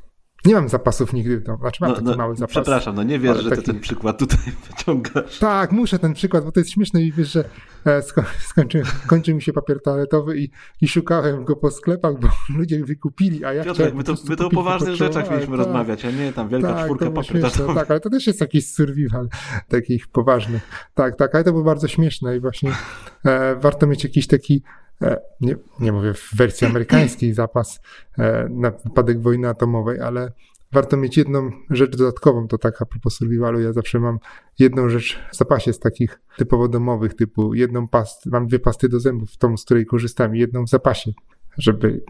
nie 0.48 0.54
mam 0.54 0.68
zapasów 0.68 1.12
nigdy 1.12 1.38
w 1.38 1.42
domu. 1.42 1.58
Znaczy 1.58 1.78
mam 1.80 1.90
no, 1.90 1.96
taki 1.96 2.08
no, 2.08 2.16
mały 2.16 2.36
zapas. 2.36 2.52
Przepraszam, 2.52 2.94
no 2.94 3.02
nie 3.02 3.18
wiesz, 3.18 3.38
że 3.38 3.50
taki... 3.50 3.62
ty 3.62 3.72
ten 3.72 3.80
przykład 3.80 4.18
tutaj 4.18 4.38
wyciągasz. 4.70 5.38
Tak, 5.38 5.72
muszę 5.72 5.98
ten 5.98 6.14
przykład, 6.14 6.44
bo 6.44 6.52
to 6.52 6.60
jest 6.60 6.70
śmieszne 6.70 7.02
i 7.02 7.12
wiesz, 7.12 7.32
że 7.32 7.44
e, 7.84 8.02
sko 8.02 8.24
skończy, 8.50 8.82
kończy 9.06 9.34
mi 9.34 9.42
się 9.42 9.52
papier 9.52 9.82
toaletowy 9.82 10.38
i, 10.38 10.50
i 10.80 10.88
szukałem 10.88 11.44
go 11.44 11.56
po 11.56 11.70
sklepach, 11.70 12.20
bo 12.20 12.28
ludzie 12.58 12.84
wykupili, 12.84 13.44
a 13.44 13.52
ja 13.52 13.64
Piotrek, 13.64 13.94
my 13.94 14.04
to, 14.04 14.14
my 14.28 14.36
to 14.36 14.46
o 14.46 14.50
poważnych 14.50 14.94
rzeczach 14.94 15.30
mieliśmy 15.30 15.56
tak, 15.56 15.66
rozmawiać, 15.66 16.04
a 16.04 16.10
nie 16.10 16.32
tam 16.32 16.48
wielka 16.48 16.74
tak, 16.74 16.84
czwórka 16.84 17.10
papiertowa. 17.10 17.74
Tak, 17.74 17.90
ale 17.90 18.00
to 18.00 18.10
też 18.10 18.26
jest 18.26 18.40
jakiś 18.40 18.72
survival 18.72 19.28
takich 19.68 20.08
poważnych. 20.08 20.62
Tak, 20.94 21.16
tak, 21.16 21.34
ale 21.34 21.44
to 21.44 21.52
było 21.52 21.64
bardzo 21.64 21.88
śmieszne 21.88 22.36
i 22.36 22.40
właśnie 22.40 22.72
e, 23.24 23.56
warto 23.56 23.86
mieć 23.86 24.04
jakiś 24.04 24.26
taki 24.26 24.62
nie, 25.40 25.56
nie 25.80 25.92
mówię 25.92 26.14
w 26.14 26.36
wersji 26.36 26.66
amerykańskiej 26.66 27.34
zapas 27.42 27.80
e, 28.18 28.48
na 28.50 28.70
wypadek 28.70 29.22
wojny 29.22 29.48
atomowej, 29.48 30.00
ale 30.00 30.32
warto 30.72 30.96
mieć 30.96 31.16
jedną 31.16 31.50
rzecz 31.70 31.96
dodatkową, 31.96 32.48
to 32.48 32.58
tak 32.58 32.82
a 32.82 32.86
propos 32.86 33.14
survivalu, 33.14 33.60
ja 33.60 33.72
zawsze 33.72 34.00
mam 34.00 34.18
jedną 34.58 34.88
rzecz 34.88 35.18
w 35.32 35.36
zapasie 35.36 35.72
z 35.72 35.78
takich 35.78 36.20
typowo 36.36 36.68
domowych, 36.68 37.14
typu 37.14 37.54
jedną 37.54 37.88
pastę, 37.88 38.30
mam 38.30 38.46
dwie 38.46 38.58
pasty 38.58 38.88
do 38.88 39.00
zębów, 39.00 39.36
tą, 39.36 39.56
z 39.56 39.64
której 39.64 39.86
korzystam 39.86 40.36
i 40.36 40.38
jedną 40.38 40.64
w 40.64 40.68
zapasie, 40.68 41.12
żeby 41.58 42.04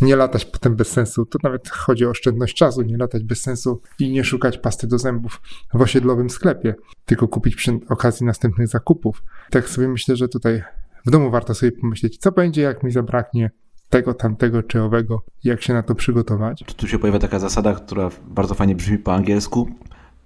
nie 0.00 0.16
latać 0.16 0.44
potem 0.44 0.76
bez 0.76 0.88
sensu. 0.88 1.26
To 1.26 1.38
nawet 1.42 1.68
chodzi 1.68 2.06
o 2.06 2.10
oszczędność 2.10 2.56
czasu, 2.56 2.82
nie 2.82 2.96
latać 2.96 3.24
bez 3.24 3.40
sensu 3.40 3.80
i 3.98 4.10
nie 4.10 4.24
szukać 4.24 4.58
pasty 4.58 4.86
do 4.86 4.98
zębów 4.98 5.40
w 5.74 5.80
osiedlowym 5.80 6.30
sklepie, 6.30 6.74
tylko 7.04 7.28
kupić 7.28 7.56
przy 7.56 7.78
okazji 7.88 8.26
następnych 8.26 8.68
zakupów. 8.68 9.22
Tak 9.50 9.68
sobie 9.68 9.88
myślę, 9.88 10.16
że 10.16 10.28
tutaj 10.28 10.62
w 11.06 11.10
domu 11.10 11.30
warto 11.30 11.54
sobie 11.54 11.72
pomyśleć, 11.72 12.18
co 12.18 12.32
będzie, 12.32 12.62
jak 12.62 12.82
mi 12.82 12.90
zabraknie 12.90 13.50
tego, 13.88 14.14
tamtego 14.14 14.62
czy 14.62 14.82
owego, 14.82 15.22
jak 15.44 15.62
się 15.62 15.74
na 15.74 15.82
to 15.82 15.94
przygotować. 15.94 16.64
Tu 16.76 16.88
się 16.88 16.98
pojawia 16.98 17.18
taka 17.18 17.38
zasada, 17.38 17.74
która 17.74 18.10
bardzo 18.26 18.54
fajnie 18.54 18.74
brzmi 18.74 18.98
po 18.98 19.14
angielsku. 19.14 19.68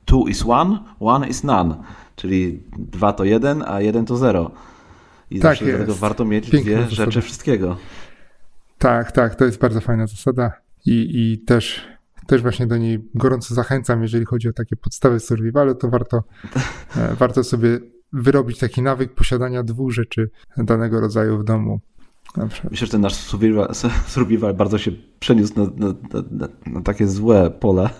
Two 0.04 0.24
is 0.28 0.44
one, 0.46 0.78
one 1.00 1.28
is 1.28 1.44
none. 1.44 1.76
Czyli 2.16 2.62
dwa 2.78 3.12
to 3.12 3.24
jeden, 3.24 3.64
a 3.66 3.80
jeden 3.80 4.06
to 4.06 4.16
zero. 4.16 4.50
I 5.30 5.40
tak 5.40 5.56
zawsze 5.58 5.72
do 5.72 5.78
tego 5.78 5.94
warto 5.94 6.24
mieć 6.24 6.50
Piękna 6.50 6.72
dwie 6.72 6.82
zasada. 6.82 7.04
rzeczy 7.04 7.20
wszystkiego. 7.20 7.76
Tak, 8.78 9.12
tak, 9.12 9.34
to 9.34 9.44
jest 9.44 9.58
bardzo 9.58 9.80
fajna 9.80 10.06
zasada 10.06 10.52
i, 10.86 11.08
i 11.32 11.38
też, 11.38 11.86
też 12.26 12.42
właśnie 12.42 12.66
do 12.66 12.76
niej 12.76 13.08
gorąco 13.14 13.54
zachęcam, 13.54 14.02
jeżeli 14.02 14.24
chodzi 14.24 14.48
o 14.48 14.52
takie 14.52 14.76
podstawy 14.76 15.20
survivalu, 15.20 15.74
to 15.74 15.88
warto, 15.88 16.24
e, 16.96 17.14
warto 17.14 17.44
sobie 17.44 17.78
wyrobić 18.12 18.58
taki 18.58 18.82
nawyk 18.82 19.14
posiadania 19.14 19.62
dwóch 19.62 19.92
rzeczy 19.92 20.30
danego 20.56 21.00
rodzaju 21.00 21.38
w 21.38 21.44
domu. 21.44 21.80
Myślę, 22.70 22.86
że 22.86 22.88
ten 22.88 23.00
nasz 23.00 23.14
survival, 23.14 23.68
survival 24.06 24.54
bardzo 24.54 24.78
się 24.78 24.90
przeniósł 25.20 25.52
na, 25.56 25.86
na, 25.86 25.94
na, 26.30 26.48
na 26.66 26.82
takie 26.82 27.08
złe 27.08 27.50
pole. 27.50 27.90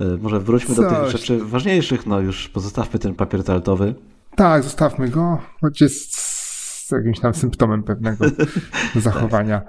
E, 0.00 0.16
może 0.16 0.40
wróćmy 0.40 0.74
Coś. 0.74 0.92
do 0.92 1.00
tych 1.00 1.10
rzeczy 1.10 1.44
ważniejszych. 1.44 2.06
No 2.06 2.20
już 2.20 2.48
pozostawmy 2.48 2.98
ten 2.98 3.14
papier 3.14 3.44
toaletowy. 3.44 3.94
Tak, 4.36 4.62
zostawmy 4.62 5.08
go, 5.08 5.38
choć 5.60 5.80
jest 5.80 6.14
z 6.16 6.90
jakimś 6.90 7.20
tam 7.20 7.34
symptomem 7.34 7.82
pewnego 7.82 8.24
zachowania. 8.96 9.62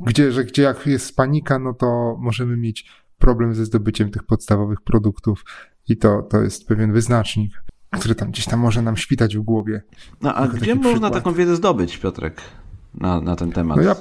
Gdzie, 0.00 0.32
że 0.32 0.44
gdzie 0.44 0.62
jak 0.62 0.86
jest 0.86 1.16
panika, 1.16 1.58
no 1.58 1.74
to 1.74 2.16
możemy 2.20 2.56
mieć 2.56 2.90
problem 3.18 3.54
ze 3.54 3.64
zdobyciem 3.64 4.10
tych 4.10 4.22
podstawowych 4.24 4.80
produktów 4.80 5.44
i 5.88 5.96
to, 5.96 6.22
to 6.22 6.42
jest 6.42 6.68
pewien 6.68 6.92
wyznacznik 6.92 7.52
który 7.90 8.14
tam 8.14 8.30
gdzieś 8.30 8.44
tam 8.44 8.60
może 8.60 8.82
nam 8.82 8.96
świtać 8.96 9.36
w 9.36 9.40
głowie. 9.40 9.82
No 10.22 10.34
a 10.34 10.48
gdzie 10.48 10.74
można 10.74 10.90
przykład. 10.90 11.12
taką 11.12 11.32
wiedzę 11.32 11.56
zdobyć, 11.56 11.98
Piotrek, 11.98 12.40
na, 12.94 13.20
na 13.20 13.36
ten 13.36 13.52
temat? 13.52 13.76
No 13.76 13.82
ja, 13.82 13.94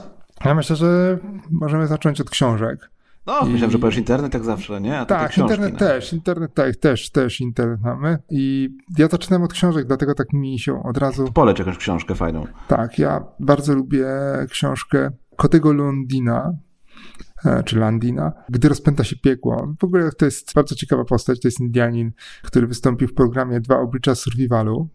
ja 0.46 0.56
myślę, 0.56 0.76
że 0.76 1.18
możemy 1.52 1.88
zacząć 1.88 2.22
od 2.22 2.30
książek. 2.30 2.90
No, 3.26 3.40
I... 3.40 3.50
myślałem, 3.50 3.72
że 3.72 3.80
powiesz 3.80 3.98
internet 3.98 4.34
jak 4.34 4.44
zawsze, 4.44 4.82
nie? 4.82 5.00
A 5.00 5.06
tak, 5.06 5.38
internet 5.38 5.74
no. 5.74 5.80
też, 5.80 6.14
internet 6.14 6.54
tak, 6.54 6.76
też, 6.76 7.10
też 7.10 7.42
internet 7.42 7.82
mamy. 7.82 8.18
I 8.30 8.70
ja 8.98 9.08
zaczynam 9.08 9.44
od 9.44 9.54
książek, 9.54 9.88
dlatego 9.88 10.14
tak 10.14 10.34
mi 10.34 10.60
się 10.60 10.84
od 10.84 10.98
razu... 10.98 11.32
Poleć 11.34 11.60
jakąś 11.60 11.78
książkę 11.78 12.16
fajną. 12.16 12.48
Tak, 12.68 13.00
ja 13.00 13.24
bardzo 13.40 13.76
lubię 13.76 14.08
książkę 14.50 15.12
Kotego 15.36 15.74
Londina, 15.74 16.54
czy 17.66 17.80
Landina, 17.80 18.34
gdy 18.50 18.70
rozpęta 18.70 19.04
się 19.04 19.16
piekło. 19.16 19.76
W 19.80 19.84
ogóle 19.84 20.12
to 20.12 20.26
jest 20.26 20.54
bardzo 20.54 20.76
ciekawa 20.76 21.06
postać, 21.06 21.40
to 21.40 21.48
jest 21.48 21.60
Indianin, 21.60 22.12
który 22.42 22.68
wystąpił 22.68 23.08
w 23.08 23.14
programie 23.14 23.60
Dwa 23.60 23.80
oblicza 23.80 24.16
survivalu. 24.16 24.90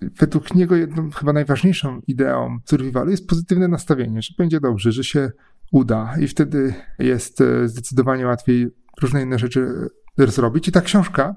Według 0.00 0.54
niego 0.54 0.76
jedną, 0.76 1.10
chyba 1.10 1.32
najważniejszą 1.32 2.00
ideą 2.06 2.58
survivalu 2.64 3.10
jest 3.10 3.28
pozytywne 3.28 3.68
nastawienie, 3.68 4.22
że 4.22 4.34
będzie 4.38 4.60
dobrze, 4.60 4.92
że 4.92 5.04
się 5.04 5.30
uda 5.72 6.14
i 6.20 6.28
wtedy 6.28 6.74
jest 6.98 7.40
e, 7.40 7.68
zdecydowanie 7.68 8.26
łatwiej 8.26 8.68
różne 9.02 9.22
inne 9.22 9.38
rzeczy 9.38 9.88
zrobić. 10.18 10.68
I 10.68 10.72
ta 10.72 10.80
książka 10.80 11.34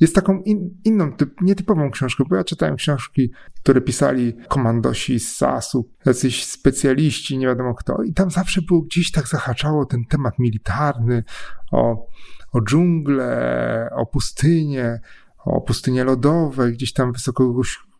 jest 0.00 0.14
taką 0.14 0.42
in, 0.42 0.80
inną, 0.84 1.12
typ, 1.12 1.40
nietypową 1.40 1.90
książką, 1.90 2.24
bo 2.28 2.36
ja 2.36 2.44
czytałem 2.44 2.76
książki, 2.76 3.30
które 3.62 3.80
pisali 3.80 4.32
komandosi 4.48 5.20
z 5.20 5.36
SAS-u, 5.36 5.90
jacyś 6.06 6.46
specjaliści, 6.46 7.38
nie 7.38 7.46
wiadomo 7.46 7.74
kto, 7.74 8.02
i 8.02 8.12
tam 8.12 8.30
zawsze 8.30 8.62
było 8.62 8.82
gdzieś 8.82 9.10
tak 9.10 9.28
zahaczało 9.28 9.86
ten 9.86 10.04
temat 10.04 10.38
militarny, 10.38 11.24
o, 11.72 12.06
o 12.52 12.60
dżunglę, 12.60 13.90
o 13.96 14.06
pustynię, 14.06 15.00
o 15.44 15.60
pustynie 15.60 16.04
lodowe, 16.04 16.72
gdzieś 16.72 16.92
tam 16.92 17.12
wysoko, 17.12 17.54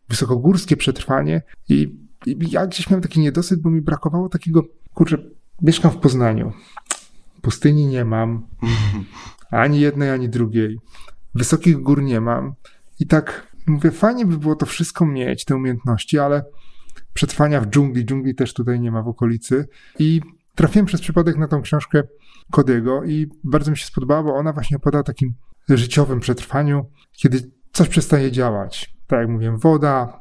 wysokogórskie 0.08 0.76
przetrwanie. 0.76 1.42
I, 1.68 1.98
i 2.26 2.50
ja 2.50 2.66
gdzieś 2.66 2.90
miałem 2.90 3.02
taki 3.02 3.20
niedosyt, 3.20 3.60
bo 3.60 3.70
mi 3.70 3.80
brakowało 3.80 4.28
takiego, 4.28 4.62
kurczę, 4.94 5.18
mieszkam 5.62 5.90
w 5.90 5.96
Poznaniu, 5.96 6.52
pustyni 7.42 7.86
nie 7.86 8.04
mam, 8.04 8.46
ani 9.50 9.80
jednej, 9.80 10.10
ani 10.10 10.28
drugiej. 10.28 10.78
Wysokich 11.34 11.76
gór 11.76 12.02
nie 12.02 12.20
mam. 12.20 12.54
I 13.00 13.06
tak 13.06 13.54
mówię, 13.66 13.90
fajnie 13.90 14.26
by 14.26 14.38
było 14.38 14.56
to 14.56 14.66
wszystko 14.66 15.06
mieć, 15.06 15.44
te 15.44 15.56
umiejętności, 15.56 16.18
ale 16.18 16.44
przetrwania 17.14 17.60
w 17.60 17.66
dżungli, 17.66 18.04
dżungli 18.04 18.34
też 18.34 18.54
tutaj 18.54 18.80
nie 18.80 18.90
ma 18.90 19.02
w 19.02 19.08
okolicy. 19.08 19.68
I 19.98 20.20
trafiłem 20.54 20.86
przez 20.86 21.00
przypadek 21.00 21.36
na 21.36 21.48
tą 21.48 21.62
książkę 21.62 22.02
Kodego 22.50 23.04
i 23.04 23.26
bardzo 23.44 23.70
mi 23.70 23.76
się 23.76 23.86
spodobała, 23.86 24.22
bo 24.22 24.34
ona 24.34 24.52
właśnie 24.52 24.76
opowiada 24.76 24.98
o 24.98 25.02
takim 25.02 25.34
życiowym 25.68 26.20
przetrwaniu, 26.20 26.90
kiedy 27.12 27.50
coś 27.72 27.88
przestaje 27.88 28.32
działać. 28.32 28.94
Tak 29.06 29.20
jak 29.20 29.28
mówiłem, 29.28 29.58
woda, 29.58 30.20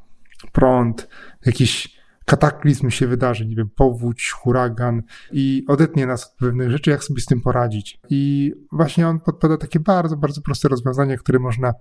prąd, 0.51 1.07
jakiś 1.45 2.02
kataklizm 2.25 2.89
się 2.89 3.07
wydarzy, 3.07 3.45
nie 3.45 3.55
wiem, 3.55 3.69
powódź, 3.75 4.31
huragan 4.31 5.03
i 5.31 5.65
odetnie 5.67 6.05
nas 6.05 6.25
od 6.25 6.31
pewnych 6.31 6.71
rzeczy, 6.71 6.89
jak 6.89 7.03
sobie 7.03 7.21
z 7.21 7.25
tym 7.25 7.41
poradzić. 7.41 7.99
I 8.09 8.53
właśnie 8.71 9.07
on 9.07 9.19
podpowiada 9.19 9.57
takie 9.57 9.79
bardzo, 9.79 10.17
bardzo 10.17 10.41
proste 10.41 10.67
rozwiązania, 10.67 11.17
które 11.17 11.39
można 11.39 11.73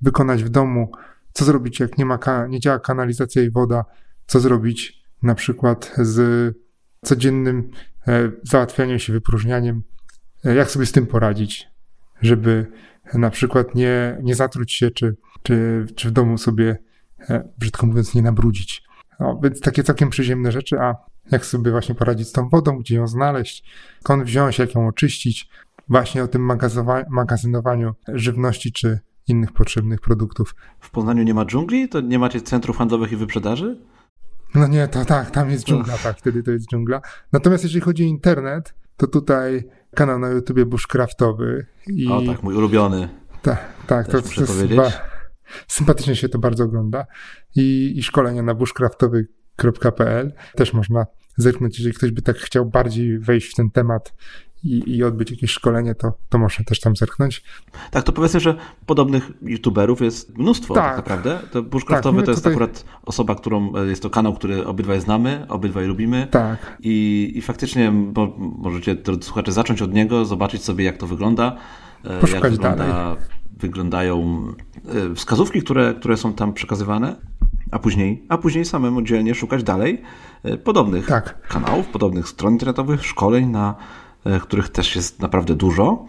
wykonać 0.00 0.44
w 0.44 0.48
domu. 0.48 0.92
Co 1.32 1.44
zrobić, 1.44 1.80
jak 1.80 1.98
nie, 1.98 2.06
ma, 2.06 2.18
nie 2.48 2.60
działa 2.60 2.78
kanalizacja 2.78 3.42
i 3.42 3.50
woda? 3.50 3.84
Co 4.26 4.40
zrobić 4.40 5.04
na 5.22 5.34
przykład 5.34 5.94
z 5.98 6.54
codziennym 7.04 7.70
e, 8.08 8.30
załatwianiem 8.42 8.98
się, 8.98 9.12
wypróżnianiem? 9.12 9.82
E, 10.44 10.54
jak 10.54 10.70
sobie 10.70 10.86
z 10.86 10.92
tym 10.92 11.06
poradzić? 11.06 11.74
żeby 12.22 12.66
na 13.14 13.30
przykład 13.30 13.74
nie, 13.74 14.18
nie 14.22 14.34
zatruć 14.34 14.72
się, 14.72 14.90
czy, 14.90 15.16
czy, 15.42 15.86
czy 15.96 16.08
w 16.08 16.12
domu 16.12 16.38
sobie, 16.38 16.78
e, 17.28 17.48
brzydko 17.58 17.86
mówiąc, 17.86 18.14
nie 18.14 18.22
nabrudzić. 18.22 18.82
No, 19.20 19.40
więc 19.42 19.60
takie 19.60 19.82
całkiem 19.82 20.10
przyziemne 20.10 20.52
rzeczy, 20.52 20.80
a 20.80 20.94
jak 21.30 21.46
sobie 21.46 21.70
właśnie 21.70 21.94
poradzić 21.94 22.28
z 22.28 22.32
tą 22.32 22.48
wodą, 22.48 22.78
gdzie 22.78 22.96
ją 22.96 23.06
znaleźć, 23.06 23.64
skąd 24.00 24.24
wziąć, 24.24 24.58
jak 24.58 24.74
ją 24.74 24.88
oczyścić, 24.88 25.48
właśnie 25.88 26.24
o 26.24 26.28
tym 26.28 26.50
magazynowaniu 27.08 27.94
żywności 28.08 28.72
czy 28.72 28.98
innych 29.28 29.52
potrzebnych 29.52 30.00
produktów. 30.00 30.54
W 30.80 30.90
Poznaniu 30.90 31.22
nie 31.22 31.34
ma 31.34 31.44
dżungli? 31.44 31.88
To 31.88 32.00
nie 32.00 32.18
macie 32.18 32.40
centrów 32.40 32.76
handlowych 32.76 33.12
i 33.12 33.16
wyprzedaży? 33.16 33.80
No 34.54 34.66
nie, 34.66 34.88
to 34.88 35.04
tak, 35.04 35.30
tam 35.30 35.50
jest 35.50 35.64
dżungla, 35.64 35.98
tak, 35.98 36.18
wtedy 36.18 36.42
to 36.42 36.50
jest 36.50 36.66
dżungla. 36.70 37.00
Natomiast 37.32 37.64
jeżeli 37.64 37.80
chodzi 37.80 38.02
o 38.02 38.06
internet, 38.06 38.74
to 38.96 39.06
tutaj 39.06 39.64
kanał 39.94 40.18
na 40.18 40.28
YouTubie 40.28 40.66
Bushcraftowy. 40.66 41.66
I... 41.86 42.08
O 42.08 42.22
tak, 42.22 42.42
mój 42.42 42.54
ulubiony. 42.54 43.08
Tak, 43.42 43.64
tak, 43.86 44.06
to, 44.06 44.22
to 44.22 44.40
jest 44.40 44.68
chyba... 44.68 45.13
sympatycznie 45.68 46.16
się 46.16 46.28
to 46.28 46.38
bardzo 46.38 46.64
ogląda. 46.64 47.06
I, 47.56 47.92
i 47.96 48.02
szkolenia 48.02 48.42
na 48.42 48.54
bushcraftowy.pl 48.54 50.32
też 50.56 50.72
można 50.72 51.06
zerknąć, 51.36 51.78
jeżeli 51.78 51.94
ktoś 51.94 52.10
by 52.10 52.22
tak 52.22 52.36
chciał 52.36 52.66
bardziej 52.66 53.18
wejść 53.18 53.52
w 53.52 53.54
ten 53.54 53.70
temat 53.70 54.14
i, 54.64 54.96
i 54.96 55.04
odbyć 55.04 55.30
jakieś 55.30 55.50
szkolenie, 55.50 55.94
to, 55.94 56.12
to 56.28 56.38
można 56.38 56.64
też 56.64 56.80
tam 56.80 56.96
zerknąć. 56.96 57.44
Tak, 57.90 58.04
to 58.04 58.12
powiedzmy, 58.12 58.40
że 58.40 58.54
podobnych 58.86 59.30
youtuberów 59.42 60.00
jest 60.00 60.38
mnóstwo 60.38 60.74
tak, 60.74 60.84
tak 60.84 60.96
naprawdę. 60.96 61.38
To 61.50 61.62
Bushcraftowy 61.62 62.16
tak, 62.16 62.24
to 62.24 62.30
jest 62.30 62.42
tutaj... 62.42 62.52
akurat 62.52 62.84
osoba, 63.02 63.34
którą, 63.34 63.76
e, 63.76 63.86
jest 63.86 64.02
to 64.02 64.10
kanał, 64.10 64.34
który 64.34 64.66
obydwaj 64.66 65.00
znamy, 65.00 65.46
obydwaj 65.48 65.86
lubimy. 65.86 66.28
Tak. 66.30 66.76
I, 66.80 67.32
i 67.34 67.42
faktycznie 67.42 67.92
bo, 67.92 68.34
możecie, 68.38 68.94
drodzy 68.94 69.22
słuchacze, 69.22 69.52
zacząć 69.52 69.82
od 69.82 69.94
niego, 69.94 70.24
zobaczyć 70.24 70.64
sobie, 70.64 70.84
jak 70.84 70.96
to 70.96 71.06
wygląda. 71.06 71.56
E, 72.04 72.20
Poszukać 72.20 72.42
jak 72.42 72.52
wygląda, 72.52 72.86
dalej. 72.86 73.16
Wyglądają 73.60 74.46
e, 75.10 75.14
wskazówki, 75.14 75.62
które, 75.62 75.94
które 75.94 76.16
są 76.16 76.32
tam 76.32 76.52
przekazywane, 76.52 77.16
a 77.70 77.78
później, 77.78 78.22
a 78.28 78.38
później 78.38 78.64
samemu 78.64 79.02
dzielnie 79.02 79.34
szukać 79.34 79.62
dalej 79.62 80.02
podobnych 80.64 81.06
tak. 81.06 81.48
kanałów, 81.48 81.86
podobnych 81.86 82.28
stron 82.28 82.52
internetowych, 82.52 83.06
szkoleń 83.06 83.46
na 83.46 83.74
E, 84.24 84.40
których 84.40 84.68
też 84.68 84.96
jest 84.96 85.20
naprawdę 85.20 85.54
dużo. 85.54 86.04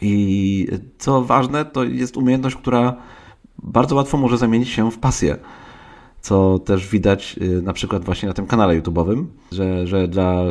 I 0.00 0.68
co 0.98 1.22
ważne, 1.22 1.64
to 1.64 1.84
jest 1.84 2.16
umiejętność, 2.16 2.56
która 2.56 2.96
bardzo 3.62 3.96
łatwo 3.96 4.18
może 4.18 4.38
zamienić 4.38 4.68
się 4.68 4.90
w 4.90 4.98
pasję. 4.98 5.36
Co 6.20 6.58
też 6.58 6.88
widać 6.88 7.38
e, 7.40 7.62
na 7.62 7.72
przykład 7.72 8.04
właśnie 8.04 8.28
na 8.28 8.34
tym 8.34 8.46
kanale 8.46 8.80
YouTube'owym, 8.80 9.24
że, 9.52 9.86
że 9.86 10.08
dla 10.08 10.42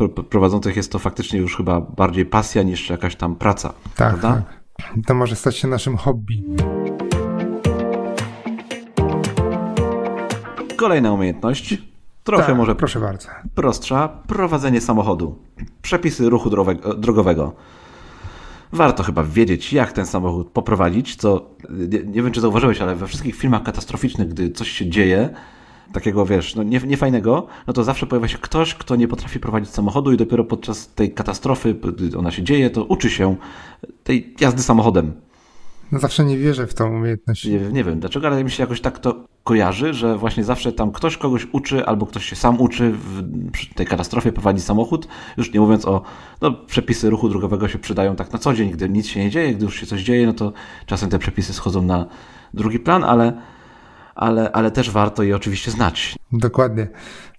e, 0.00 0.08
prowadzących 0.30 0.76
jest 0.76 0.92
to 0.92 0.98
faktycznie 0.98 1.38
już 1.38 1.56
chyba 1.56 1.80
bardziej 1.80 2.26
pasja 2.26 2.62
niż 2.62 2.90
jakaś 2.90 3.16
tam 3.16 3.36
praca. 3.36 3.68
Tak, 3.68 3.94
prawda? 3.94 4.32
tak. 4.32 4.65
To 5.06 5.14
może 5.14 5.36
stać 5.36 5.56
się 5.56 5.68
naszym 5.68 5.96
hobby. 5.96 6.42
Kolejna 10.76 11.12
umiejętność 11.12 11.78
Trochę 12.24 12.46
tak, 12.46 12.56
może 12.56 12.74
proszę 12.74 13.00
bardzo. 13.00 13.28
prostsza. 13.54 14.08
Prowadzenie 14.08 14.80
samochodu. 14.80 15.38
Przepisy 15.82 16.30
ruchu 16.30 16.50
drogowego. 16.98 17.52
Warto 18.72 19.02
chyba 19.02 19.22
wiedzieć, 19.22 19.72
jak 19.72 19.92
ten 19.92 20.06
samochód 20.06 20.50
poprowadzić, 20.50 21.16
co 21.16 21.50
nie, 21.70 21.98
nie, 21.98 22.22
wiem, 22.22 22.32
czy 22.32 22.40
zauważyłeś, 22.40 22.80
ale 22.80 22.96
we 22.96 23.06
wszystkich 23.06 23.36
filmach 23.36 23.62
katastroficznych, 23.62 24.28
gdy 24.28 24.50
coś 24.50 24.70
się 24.70 24.90
dzieje, 24.90 25.28
takiego 25.92 26.26
wiesz, 26.26 26.54
no 26.54 26.62
nie, 26.62 26.80
niefajnego, 26.80 27.46
no 27.66 27.72
to 27.72 27.84
zawsze 27.84 28.06
pojawia 28.06 28.28
się 28.28 28.38
ktoś, 28.38 28.74
kto 28.74 28.96
nie 28.96 29.08
potrafi 29.08 29.40
prowadzić 29.40 29.70
samochodu 29.70 30.12
i 30.12 30.16
dopiero 30.16 30.44
podczas 30.44 30.94
tej 30.94 31.14
katastrofy, 31.14 31.74
gdy 31.74 32.18
ona 32.18 32.30
się 32.30 32.42
dzieje, 32.42 32.70
to 32.70 32.84
uczy 32.84 33.10
się 33.10 33.36
tej 34.04 34.34
jazdy 34.40 34.62
samochodem. 34.62 35.12
No 35.92 35.98
zawsze 35.98 36.24
nie 36.24 36.38
wierzę 36.38 36.66
w 36.66 36.74
tą 36.74 36.96
umiejętność. 36.96 37.44
Nie, 37.44 37.58
nie 37.58 37.84
wiem 37.84 38.00
dlaczego, 38.00 38.26
ale 38.26 38.44
mi 38.44 38.50
się 38.50 38.62
jakoś 38.62 38.80
tak 38.80 38.98
to 38.98 39.24
kojarzy, 39.44 39.94
że 39.94 40.18
właśnie 40.18 40.44
zawsze 40.44 40.72
tam 40.72 40.92
ktoś 40.92 41.16
kogoś 41.16 41.46
uczy, 41.52 41.86
albo 41.86 42.06
ktoś 42.06 42.24
się 42.24 42.36
sam 42.36 42.60
uczy 42.60 42.92
w, 42.92 43.22
przy 43.50 43.74
tej 43.74 43.86
katastrofie 43.86 44.32
prowadzi 44.32 44.60
samochód, 44.60 45.08
już 45.36 45.52
nie 45.52 45.60
mówiąc 45.60 45.84
o, 45.84 46.02
no 46.40 46.52
przepisy 46.52 47.10
ruchu 47.10 47.28
drogowego 47.28 47.68
się 47.68 47.78
przydają 47.78 48.16
tak 48.16 48.32
na 48.32 48.38
co 48.38 48.54
dzień, 48.54 48.70
gdy 48.70 48.88
nic 48.88 49.06
się 49.06 49.20
nie 49.20 49.30
dzieje, 49.30 49.54
gdy 49.54 49.64
już 49.64 49.80
się 49.80 49.86
coś 49.86 50.02
dzieje, 50.02 50.26
no 50.26 50.32
to 50.32 50.52
czasem 50.86 51.10
te 51.10 51.18
przepisy 51.18 51.52
schodzą 51.52 51.82
na 51.82 52.06
drugi 52.54 52.78
plan, 52.78 53.04
ale, 53.04 53.42
ale, 54.16 54.52
ale 54.52 54.70
też 54.70 54.90
warto 54.90 55.22
je 55.22 55.36
oczywiście 55.36 55.70
znać. 55.70 56.18
Dokładnie. 56.32 56.88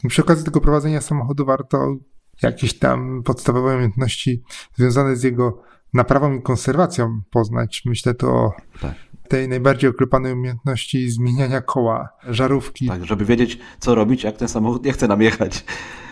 Przy 0.08 0.22
okazji 0.22 0.46
tego 0.46 0.62
prowadzenia 0.62 1.02
samochodu 1.02 1.46
warto 1.46 1.96
jakieś 2.42 2.80
tam 2.80 3.24
podstawowe 3.24 3.74
umiejętności 3.74 4.44
związane 4.76 5.16
z 5.16 5.24
jego 5.24 5.64
naprawą 5.94 6.34
i 6.34 6.42
konserwacją 6.42 7.22
poznać. 7.32 7.82
Myślę 7.86 8.14
to 8.14 8.28
o 8.28 8.54
tak. 8.82 8.94
tej 9.28 9.50
najbardziej 9.50 9.90
oklepanej 9.90 10.34
umiejętności 10.34 11.10
zmieniania 11.10 11.62
koła, 11.62 12.10
żarówki. 12.28 12.88
Tak, 12.88 13.06
żeby 13.06 13.26
wiedzieć, 13.26 13.60
co 13.80 13.96
robić, 13.96 14.24
jak 14.24 14.38
ten 14.38 14.48
samochód 14.48 14.86
nie 14.86 14.94
chce 14.94 15.08
nam 15.08 15.22
jechać. 15.22 15.66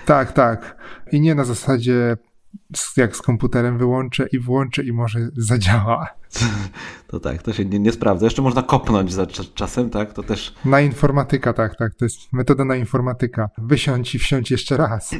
Tak, 0.05 0.31
tak. 0.31 0.77
I 1.11 1.21
nie 1.21 1.35
na 1.35 1.43
zasadzie 1.43 2.17
jak 2.97 3.15
z 3.15 3.21
komputerem 3.21 3.77
wyłączę 3.77 4.27
i 4.31 4.39
włączę 4.39 4.83
i 4.83 4.93
może 4.93 5.29
zadziała. 5.37 6.07
To 7.07 7.19
tak, 7.19 7.43
to 7.43 7.53
się 7.53 7.65
nie, 7.65 7.79
nie 7.79 7.91
sprawdza. 7.91 8.25
Jeszcze 8.25 8.41
można 8.41 8.63
kopnąć 8.63 9.13
za 9.13 9.27
czasem, 9.55 9.89
tak? 9.89 10.13
To 10.13 10.23
też. 10.23 10.53
Na 10.65 10.81
informatyka, 10.81 11.53
tak, 11.53 11.75
tak. 11.75 11.95
To 11.95 12.05
jest 12.05 12.33
metoda 12.33 12.65
na 12.65 12.75
informatyka. 12.75 13.49
Wysiądź 13.57 14.15
i 14.15 14.19
wsiądź 14.19 14.51
jeszcze 14.51 14.77
raz. 14.77 15.15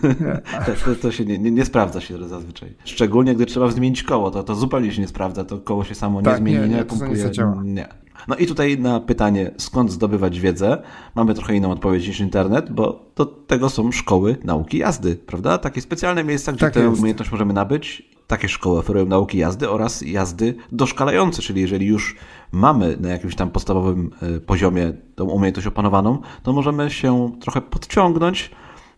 to, 0.84 0.94
to, 1.02 1.12
się 1.12 1.24
nie, 1.24 1.38
nie, 1.38 1.50
nie, 1.50 1.64
sprawdza 1.64 2.00
się 2.00 2.28
zazwyczaj. 2.28 2.76
Szczególnie 2.84 3.34
gdy 3.34 3.46
trzeba 3.46 3.70
zmienić 3.70 4.02
koło, 4.02 4.30
to, 4.30 4.42
to 4.42 4.54
zupełnie 4.54 4.92
się 4.92 5.00
nie 5.00 5.08
sprawdza. 5.08 5.44
To 5.44 5.58
koło 5.58 5.84
się 5.84 5.94
samo 5.94 6.22
tak, 6.22 6.32
nie 6.32 6.38
zmieni, 6.38 6.70
nie, 6.70 6.76
nie, 6.76 6.84
pompuje. 6.84 7.30
Nie, 7.64 7.72
nie. 7.72 7.88
No 8.28 8.36
i 8.36 8.46
tutaj 8.46 8.78
na 8.78 9.00
pytanie, 9.00 9.50
skąd 9.58 9.92
zdobywać 9.92 10.40
wiedzę, 10.40 10.82
mamy 11.14 11.34
trochę 11.34 11.56
inną 11.56 11.70
odpowiedź 11.70 12.08
niż 12.08 12.20
internet, 12.20 12.72
bo 12.72 13.10
do 13.16 13.26
tego 13.26 13.70
są 13.70 13.92
szkoły 13.92 14.36
nauki 14.44 14.78
jazdy, 14.78 15.16
prawda? 15.16 15.58
Takie 15.58 15.80
specjalne 15.80 16.24
miejsca, 16.24 16.52
gdzie 16.52 16.60
tak 16.60 16.74
tę 16.74 16.90
umiejętność 16.90 17.32
możemy 17.32 17.52
nabyć. 17.52 18.13
Takie 18.26 18.48
szkoły 18.48 18.78
oferują 18.78 19.06
nauki 19.06 19.38
jazdy 19.38 19.70
oraz 19.70 20.02
jazdy 20.02 20.54
doszkalające, 20.72 21.42
czyli 21.42 21.60
jeżeli 21.60 21.86
już 21.86 22.16
mamy 22.52 22.96
na 23.00 23.08
jakimś 23.08 23.34
tam 23.34 23.50
podstawowym 23.50 24.10
e, 24.22 24.40
poziomie 24.40 24.92
tą 25.14 25.24
umiejętność 25.24 25.66
opanowaną, 25.66 26.18
to 26.42 26.52
możemy 26.52 26.90
się 26.90 27.30
trochę 27.40 27.60
podciągnąć 27.60 28.50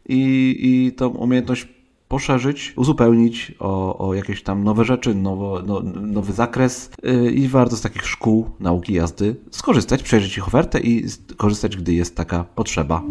i, 0.08 0.56
i 0.60 0.92
tą 0.92 1.08
umiejętność 1.08 1.68
poszerzyć, 2.08 2.72
uzupełnić 2.76 3.52
o, 3.58 3.98
o 4.08 4.14
jakieś 4.14 4.42
tam 4.42 4.64
nowe 4.64 4.84
rzeczy, 4.84 5.14
nowo, 5.14 5.62
no, 5.66 5.82
nowy 6.00 6.32
zakres 6.32 6.90
yy, 7.02 7.30
i 7.32 7.48
warto 7.48 7.76
z 7.76 7.80
takich 7.80 8.06
szkół 8.06 8.50
nauki 8.60 8.92
jazdy 8.92 9.36
skorzystać, 9.50 10.02
przejrzeć 10.02 10.36
ich 10.36 10.46
ofertę 10.46 10.80
i 10.80 11.04
korzystać, 11.36 11.76
gdy 11.76 11.94
jest 11.94 12.16
taka 12.16 12.44
potrzeba. 12.44 13.02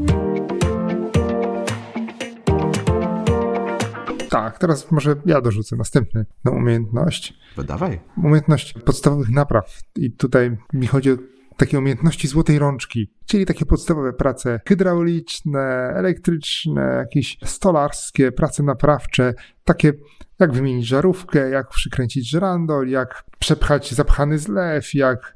Tak, 4.36 4.60
teraz 4.60 4.92
może 4.92 5.16
ja 5.26 5.42
dorzucę 5.42 5.76
następną 5.76 6.24
umiejętność. 6.46 7.34
Wydawaj. 7.56 8.00
Umiejętność 8.18 8.74
podstawowych 8.74 9.30
napraw. 9.30 9.80
I 9.96 10.12
tutaj 10.12 10.58
mi 10.74 10.88
chodzi 10.88 11.12
o 11.12 11.18
takie 11.58 11.80
umiejętności 11.80 12.28
złotej 12.28 12.60
rączki, 12.60 13.12
czyli 13.26 13.46
takie 13.46 13.66
podstawowe 13.66 14.14
prace 14.14 14.60
hydrauliczne, 14.68 15.62
elektryczne, 15.96 16.82
jakieś 16.82 17.38
stolarskie, 17.44 18.32
prace 18.32 18.64
naprawcze, 18.64 19.34
takie 19.64 19.94
jak 20.40 20.54
wymienić 20.54 20.88
żarówkę, 20.88 21.50
jak 21.50 21.70
przykręcić 21.70 22.30
żrandol, 22.30 22.88
jak 22.88 23.24
przepchać 23.40 23.92
zapchany 23.92 24.40
zlew, 24.40 24.94
jak 24.94 25.36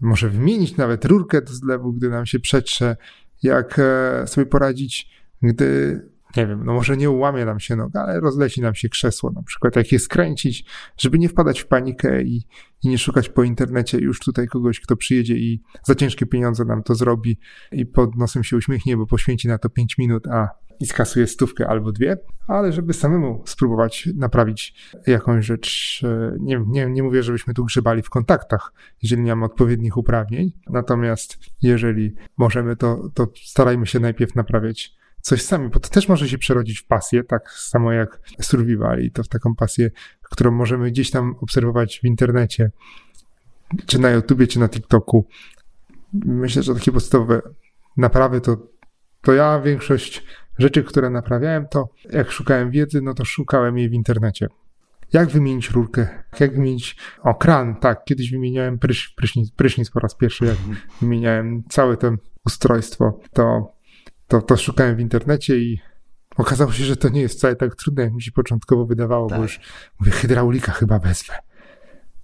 może 0.00 0.28
wymienić 0.28 0.76
nawet 0.76 1.04
rurkę 1.04 1.42
do 1.42 1.52
zlewu, 1.52 1.92
gdy 1.92 2.10
nam 2.10 2.26
się 2.26 2.40
przetrze, 2.40 2.96
jak 3.42 3.78
e, 3.78 4.26
sobie 4.26 4.46
poradzić, 4.46 5.10
gdy 5.42 6.00
nie 6.36 6.46
wiem, 6.46 6.64
no 6.64 6.72
może 6.74 6.96
nie 6.96 7.10
ułamie 7.10 7.44
nam 7.44 7.60
się 7.60 7.76
noga, 7.76 8.00
ale 8.00 8.20
rozleci 8.20 8.60
nam 8.60 8.74
się 8.74 8.88
krzesło, 8.88 9.30
na 9.30 9.42
przykład 9.42 9.76
jak 9.76 9.92
je 9.92 9.98
skręcić, 9.98 10.64
żeby 10.98 11.18
nie 11.18 11.28
wpadać 11.28 11.60
w 11.60 11.66
panikę 11.66 12.22
i, 12.22 12.46
i 12.82 12.88
nie 12.88 12.98
szukać 12.98 13.28
po 13.28 13.42
internecie 13.42 13.98
już 13.98 14.20
tutaj 14.20 14.46
kogoś, 14.46 14.80
kto 14.80 14.96
przyjedzie 14.96 15.34
i 15.34 15.62
za 15.82 15.94
ciężkie 15.94 16.26
pieniądze 16.26 16.64
nam 16.64 16.82
to 16.82 16.94
zrobi 16.94 17.38
i 17.72 17.86
pod 17.86 18.16
nosem 18.16 18.44
się 18.44 18.56
uśmiechnie, 18.56 18.96
bo 18.96 19.06
poświęci 19.06 19.48
na 19.48 19.58
to 19.58 19.68
5 19.68 19.98
minut, 19.98 20.26
a 20.26 20.48
i 20.80 20.86
skasuje 20.86 21.26
stówkę 21.26 21.68
albo 21.68 21.92
dwie, 21.92 22.16
ale 22.48 22.72
żeby 22.72 22.92
samemu 22.92 23.42
spróbować 23.46 24.08
naprawić 24.16 24.74
jakąś 25.06 25.46
rzecz. 25.46 26.00
E, 26.04 26.36
nie, 26.40 26.64
nie, 26.66 26.86
nie 26.86 27.02
mówię, 27.02 27.22
żebyśmy 27.22 27.54
tu 27.54 27.64
grzebali 27.64 28.02
w 28.02 28.10
kontaktach, 28.10 28.72
jeżeli 29.02 29.22
nie 29.22 29.30
mamy 29.34 29.44
odpowiednich 29.44 29.96
uprawnień, 29.96 30.52
natomiast 30.70 31.38
jeżeli 31.62 32.14
możemy, 32.36 32.76
to, 32.76 33.10
to 33.14 33.26
starajmy 33.44 33.86
się 33.86 34.00
najpierw 34.00 34.34
naprawiać 34.34 34.96
coś 35.24 35.42
sami, 35.42 35.68
bo 35.68 35.80
to 35.80 35.88
też 35.88 36.08
może 36.08 36.28
się 36.28 36.38
przerodzić 36.38 36.78
w 36.80 36.86
pasję, 36.86 37.24
tak 37.24 37.50
samo 37.50 37.92
jak 37.92 38.20
survival 38.40 39.00
i 39.02 39.10
to 39.10 39.22
w 39.22 39.28
taką 39.28 39.54
pasję, 39.54 39.90
którą 40.22 40.50
możemy 40.50 40.90
gdzieś 40.90 41.10
tam 41.10 41.34
obserwować 41.40 42.00
w 42.00 42.04
internecie, 42.04 42.70
czy 43.86 43.98
na 43.98 44.10
YouTubie, 44.10 44.46
czy 44.46 44.58
na 44.60 44.68
TikToku. 44.68 45.26
Myślę, 46.12 46.62
że 46.62 46.74
takie 46.74 46.92
podstawowe 46.92 47.42
naprawy 47.96 48.40
to, 48.40 48.56
to 49.22 49.32
ja 49.32 49.60
większość 49.60 50.24
rzeczy, 50.58 50.82
które 50.82 51.10
naprawiałem, 51.10 51.68
to 51.68 51.88
jak 52.10 52.30
szukałem 52.30 52.70
wiedzy, 52.70 53.00
no 53.02 53.14
to 53.14 53.24
szukałem 53.24 53.78
jej 53.78 53.88
w 53.88 53.92
internecie. 53.92 54.46
jak 55.12 55.28
wymienić 55.28 55.70
rurkę, 55.70 56.08
jak 56.40 56.54
wymienić, 56.54 56.96
o 57.22 57.34
kran, 57.34 57.76
tak, 57.76 58.04
kiedyś 58.04 58.30
wymieniałem 58.30 58.78
prysz, 58.78 59.08
prysznic, 59.16 59.50
prysznic 59.50 59.90
po 59.90 60.00
raz 60.00 60.14
pierwszy, 60.14 60.44
jak 60.44 60.58
Mhm. 60.58 60.76
wymieniałem 61.00 61.62
całe 61.68 61.96
to 61.96 62.12
ustrojstwo, 62.46 63.20
to, 63.32 63.74
to, 64.28 64.42
to 64.42 64.56
szukałem 64.56 64.96
w 64.96 65.00
internecie 65.00 65.56
i 65.58 65.80
okazało 66.36 66.72
się, 66.72 66.84
że 66.84 66.96
to 66.96 67.08
nie 67.08 67.20
jest 67.20 67.34
wcale 67.38 67.56
tak 67.56 67.74
trudne, 67.76 68.02
jak 68.02 68.12
mi 68.12 68.22
się 68.22 68.32
początkowo 68.32 68.86
wydawało, 68.86 69.28
Tak. 69.28 69.38
bo 69.38 69.42
już 69.42 69.60
mówię, 70.00 70.12
hydraulika 70.12 70.72
chyba 70.72 70.98
wezmę. 70.98 71.34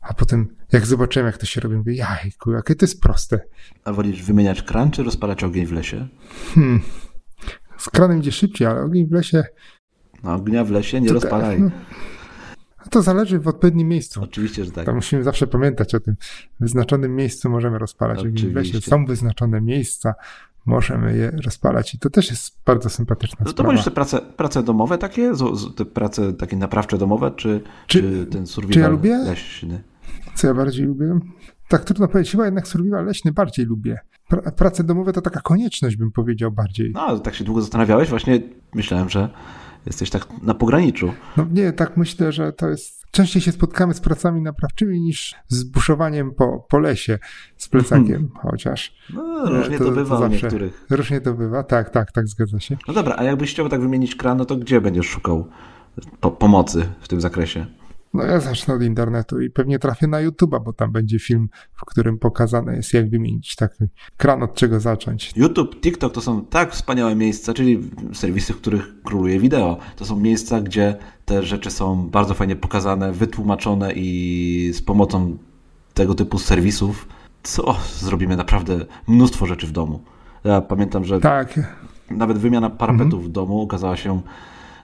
A 0.00 0.14
potem, 0.14 0.56
jak 0.72 0.86
zobaczyłem, 0.86 1.26
jak 1.26 1.38
to 1.38 1.46
się 1.46 1.60
robi, 1.60 1.76
mówię, 1.76 1.94
jajku, 1.94 2.52
jakie 2.52 2.74
to 2.74 2.84
jest 2.84 3.00
proste. 3.00 3.40
A 3.84 3.92
wolisz 3.92 4.22
wymieniać 4.22 4.62
kran, 4.62 4.90
czy 4.90 5.02
rozpalać 5.02 5.44
ogień 5.44 5.66
w 5.66 5.72
lesie? 5.72 6.08
Hmm. 6.54 6.80
Z 7.78 7.88
kranem 7.90 8.18
idzie 8.18 8.32
szybciej, 8.32 8.66
ale 8.66 8.82
ogień 8.82 9.06
w 9.08 9.12
lesie 9.12 9.44
No, 10.22 10.34
ognia 10.34 10.64
w 10.64 10.70
lesie 10.70 11.00
nie 11.00 11.08
To- 11.08 11.14
rozpalaj. 11.14 11.60
no. 11.62 11.70
to 12.90 13.02
zależy 13.02 13.38
w 13.38 13.48
odpowiednim 13.48 13.88
miejscu. 13.88 14.22
Oczywiście, 14.22 14.64
że 14.64 14.70
tak. 14.70 14.86
To 14.86 14.94
musimy 14.94 15.22
zawsze 15.24 15.46
pamiętać 15.46 15.94
o 15.94 16.00
tym. 16.00 16.16
W 16.20 16.60
wyznaczonym 16.60 17.16
miejscu 17.16 17.50
możemy 17.50 17.78
rozpalać 17.78 18.18
ogień 18.20 18.32
w 18.52 18.54
lesie. 18.54 18.68
Oczywiście. 18.70 18.90
Są 18.90 19.04
wyznaczone 19.06 19.60
miejsca, 19.60 20.14
możemy 20.66 21.16
je 21.16 21.30
rozpalać 21.44 21.94
i 21.94 21.98
to 21.98 22.10
też 22.10 22.30
jest 22.30 22.56
bardzo 22.66 22.90
sympatyczna 22.90 23.36
No 23.40 23.44
to 23.52 23.62
sprawa. 23.62 23.82
te 23.82 23.90
prace, 23.90 24.18
prace 24.36 24.62
domowe 24.62 24.98
takie, 24.98 25.32
te 25.76 25.84
prace 25.84 26.32
takie 26.32 26.56
naprawcze 26.56 26.98
domowe, 26.98 27.30
czy, 27.36 27.60
czy, 27.86 28.00
Czy- 28.02 28.26
ten 28.26 28.46
survival 28.46 28.74
czy 28.74 28.80
ja 28.80 28.88
lubię? 28.88 29.16
leśny? 29.18 29.82
Co 30.34 30.46
ja 30.46 30.54
bardziej 30.54 30.86
lubię? 30.86 31.18
Tak 31.68 31.84
trudno 31.84 32.08
powiedzieć, 32.08 32.32
chyba 32.32 32.44
jednak 32.44 32.68
survival 32.68 33.04
leśny 33.04 33.32
bardziej 33.32 33.66
lubię. 33.66 33.98
Pra- 34.32 34.50
prace 34.52 34.84
domowe 34.84 35.12
to 35.12 35.20
taka 35.20 35.40
konieczność, 35.40 35.96
bym 35.96 36.12
powiedział 36.12 36.52
bardziej. 36.52 36.92
No, 36.94 37.18
tak 37.18 37.34
się 37.34 37.44
długo 37.44 37.60
zastanawiałeś, 37.60 38.08
właśnie 38.08 38.40
myślałem, 38.74 39.08
że 39.08 39.28
jesteś 39.86 40.10
tak 40.10 40.26
na 40.42 40.54
pograniczu. 40.54 41.12
No 41.36 41.46
nie, 41.52 41.72
tak 41.72 41.96
myślę, 41.96 42.32
że 42.32 42.52
to 42.52 42.68
jest. 42.68 42.99
Częściej 43.10 43.42
się 43.42 43.52
spotkamy 43.52 43.94
z 43.94 44.00
pracami 44.00 44.40
naprawczymi 44.42 45.00
niż 45.00 45.34
z 45.48 45.64
buszowaniem 45.64 46.34
po, 46.34 46.66
po 46.68 46.78
lesie 46.78 47.18
z 47.56 47.68
plecakiem, 47.68 48.28
chociaż 48.42 48.94
No, 49.14 49.44
Nie, 49.50 49.56
różnie 49.58 49.78
to, 49.78 49.84
to- 49.84 49.90
bywa 49.90 50.18
to 50.18 50.24
u 50.24 50.28
niektórych. 50.28 50.86
różnie 50.90 51.20
to 51.20 51.34
bywa. 51.34 51.62
Tak, 51.62 51.90
tak, 51.90 52.12
tak, 52.12 52.28
zgadza 52.28 52.60
się. 52.60 52.76
No 52.88 52.94
dobra, 52.94 53.14
a 53.18 53.24
jakbyś 53.24 53.50
chciał 53.52 53.68
tak 53.68 53.80
wymienić 53.80 54.14
kran, 54.16 54.38
no 54.38 54.44
to 54.44 54.56
gdzie 54.56 54.80
będziesz 54.80 55.06
szukał 55.06 55.48
po 56.20 56.30
pomocy 56.30 56.88
w 57.00 57.08
tym 57.08 57.20
zakresie? 57.20 57.66
No 58.14 58.24
ja 58.24 58.40
zacznę 58.40 58.74
od 58.74 58.82
internetu 58.82 59.40
i 59.40 59.50
pewnie 59.50 59.78
trafię 59.78 60.06
na 60.06 60.18
YouTube'a, 60.18 60.64
bo 60.64 60.72
tam 60.72 60.92
będzie 60.92 61.18
film, 61.18 61.48
w 61.74 61.84
którym 61.84 62.18
pokazane 62.18 62.76
jest, 62.76 62.94
jak 62.94 63.10
wymienić 63.10 63.56
taki 63.56 63.84
kran, 64.16 64.42
od 64.42 64.54
czego 64.54 64.80
zacząć. 64.80 65.32
YouTube, 65.36 65.80
TikTok 65.80 66.12
to 66.12 66.20
są 66.20 66.44
tak 66.44 66.72
wspaniałe 66.72 67.16
miejsca, 67.16 67.54
czyli 67.54 67.90
serwisy, 68.12 68.52
w 68.52 68.56
których 68.56 69.02
króluje 69.02 69.40
wideo. 69.40 69.78
To 69.96 70.04
są 70.04 70.16
miejsca, 70.16 70.60
gdzie 70.60 70.96
te 71.24 71.42
rzeczy 71.42 71.70
są 71.70 72.08
bardzo 72.08 72.34
fajnie 72.34 72.56
pokazane, 72.56 73.12
wytłumaczone 73.12 73.92
i 73.92 74.70
z 74.74 74.82
pomocą 74.82 75.38
tego 75.94 76.14
typu 76.14 76.38
serwisów 76.38 77.08
co 77.42 77.76
zrobimy 77.98 78.36
naprawdę 78.36 78.78
mnóstwo 79.08 79.46
rzeczy 79.46 79.66
w 79.66 79.72
domu. 79.72 80.00
Ja 80.44 80.60
pamiętam, 80.60 81.04
że 81.04 81.20
Tak, 81.20 81.60
nawet 82.10 82.38
wymiana 82.38 82.70
parapetów 82.70 83.24
w 83.24 83.28
domu 83.28 83.62
okazała 83.62 83.96
się 83.96 84.20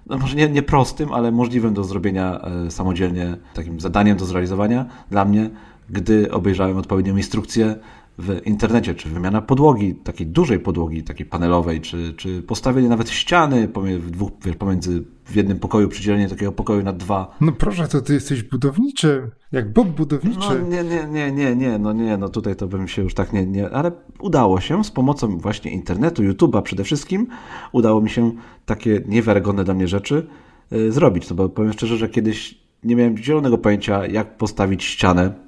no 0.07 0.19
może 0.19 0.37
nie, 0.37 0.49
nie 0.49 0.63
prostym, 0.63 1.13
ale 1.13 1.33
możliwym 1.33 1.75
do 1.75 1.85
zrobienia 1.85 2.41
e, 2.41 2.71
samodzielnie, 2.71 3.37
takim 3.55 3.81
zadaniem 3.81 4.17
do 4.17 4.25
zrealizowania. 4.25 4.87
Dla 5.11 5.25
mnie, 5.25 5.51
gdy 5.91 6.31
obejrzałem 6.33 6.77
odpowiednią 6.77 7.17
instrukcję 7.17 7.77
w 8.19 8.41
internecie, 8.47 8.95
czy 8.95 9.09
wymiana 9.09 9.43
podłogi, 9.43 9.95
takiej 9.95 10.27
dużej 10.27 10.59
podłogi, 10.59 11.03
takiej 11.03 11.27
panelowej, 11.27 11.81
czy, 11.81 12.15
czy 12.17 12.43
postawienie 12.43 12.89
nawet 12.89 13.11
ściany 13.11 13.69
w 14.01 14.11
dwóch, 14.11 14.31
pomiędzy 14.59 15.05
w 15.25 15.37
jednym 15.37 15.59
pokoju, 15.59 15.89
przydzielenie 15.89 16.29
takiego 16.29 16.53
pokoju 16.53 16.83
na 16.83 16.93
dwa. 16.93 17.37
no 17.41 17.53
proszę, 17.53 17.89
to 17.89 18.01
ty 18.01 18.15
jesteś 18.15 18.43
budowniczy, 18.43 19.31
jak 19.53 19.73
Bob 19.73 19.89
budowniczy. 19.89 20.49
No 20.49 20.69
nie, 20.69 20.85
nie, 20.85 21.07
nie, 21.07 21.33
nie, 21.33 21.57
nie, 21.57 21.79
no 21.79 21.93
nie, 21.93 22.17
no 22.17 22.29
tutaj 22.29 22.57
to 22.57 22.67
bym 22.67 22.89
się 22.89 23.03
już 23.03 23.15
tak 23.15 23.33
nie, 23.33 23.47
nie, 23.47 23.71
ale 23.71 23.93
udało 24.21 24.61
się 24.61 24.85
z 24.85 24.91
pomocą 24.91 25.39
właśnie 25.39 25.71
internetu, 25.71 26.23
YouTube'a 26.23 26.63
przede 26.63 26.85
wszystkim, 26.85 27.27
udało 27.73 28.01
mi 28.01 28.11
się 28.11 28.33
takie 28.67 29.03
niewiarygodne 29.07 29.65
dla 29.65 29.75
mnie 29.75 29.89
rzeczy 29.89 30.27
y, 30.73 30.93
zrobić, 30.93 31.31
no 31.31 31.37
bo 31.37 31.49
powiem 31.49 31.73
szczerze, 31.73 31.97
że 31.97 32.09
kiedyś 32.09 32.67
nie 32.85 32.97
miałem 32.97 33.19
zielonego 33.19 33.59
pojęcia, 33.59 34.07
jak 34.07 34.37
postawić 34.37 34.85
ścianę, 34.85 35.46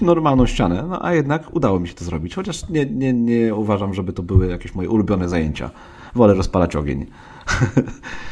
normalną 0.00 0.46
ścianę, 0.46 0.84
no 0.88 1.04
a 1.04 1.14
jednak 1.14 1.54
udało 1.54 1.80
mi 1.80 1.88
się 1.88 1.94
to 1.94 2.04
zrobić, 2.04 2.34
chociaż 2.34 2.68
nie, 2.68 2.86
nie, 2.86 3.12
nie 3.12 3.54
uważam, 3.54 3.94
żeby 3.94 4.12
to 4.12 4.22
były 4.22 4.46
jakieś 4.46 4.74
moje 4.74 4.90
ulubione 4.90 5.28
zajęcia. 5.28 5.70
Wolę 6.14 6.34
rozpalać 6.34 6.76
ogień. 6.76 7.06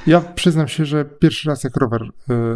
Ja 0.07 0.20
przyznam 0.20 0.68
się, 0.68 0.84
że 0.84 1.05
pierwszy 1.05 1.48
raz 1.48 1.64
jak 1.64 1.76
rower 1.76 2.03
y, 2.03 2.09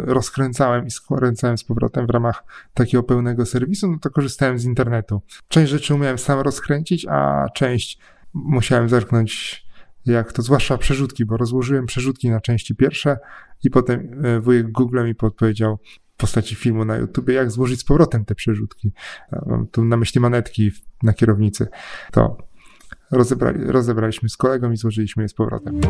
rozkręcałem 0.05 0.85
i 0.85 0.91
skręcałem 0.91 1.57
z 1.57 1.63
powrotem 1.63 2.07
w 2.07 2.09
ramach 2.09 2.43
takiego 2.73 3.03
pełnego 3.03 3.45
serwisu, 3.45 3.91
no 3.91 3.97
to 4.01 4.09
korzystałem 4.09 4.59
z 4.59 4.65
internetu. 4.65 5.21
Część 5.47 5.71
rzeczy 5.71 5.95
umiałem 5.95 6.17
sam 6.17 6.39
rozkręcić, 6.39 7.05
a 7.09 7.45
część 7.55 7.99
musiałem 8.33 8.89
zerknąć 8.89 9.63
jak 10.05 10.33
to, 10.33 10.41
zwłaszcza 10.41 10.77
przerzutki, 10.77 11.25
bo 11.25 11.37
rozłożyłem 11.37 11.85
przerzutki 11.85 12.29
na 12.29 12.41
części 12.41 12.75
pierwsze 12.75 13.17
i 13.63 13.69
potem 13.69 14.25
y, 14.25 14.39
wujek 14.39 14.71
Google 14.71 15.05
mi 15.05 15.15
podpowiedział 15.15 15.79
postaci 16.17 16.55
filmu 16.55 16.85
na 16.85 16.95
YouTube, 16.95 17.29
jak 17.29 17.51
złożyć 17.51 17.79
z 17.79 17.83
powrotem 17.83 18.25
te 18.25 18.35
przerzutki. 18.35 18.91
Mam 19.45 19.67
tu 19.67 19.85
na 19.85 19.97
myśli 19.97 20.21
manetki 20.21 20.71
na 21.03 21.13
kierownicy. 21.13 21.67
To 22.11 22.37
rozebrali, 23.11 23.63
rozebraliśmy 23.63 24.29
z 24.29 24.37
kolegą 24.37 24.71
i 24.71 24.77
złożyliśmy 24.77 25.23
je 25.23 25.29
z 25.29 25.33
powrotem. 25.33 25.81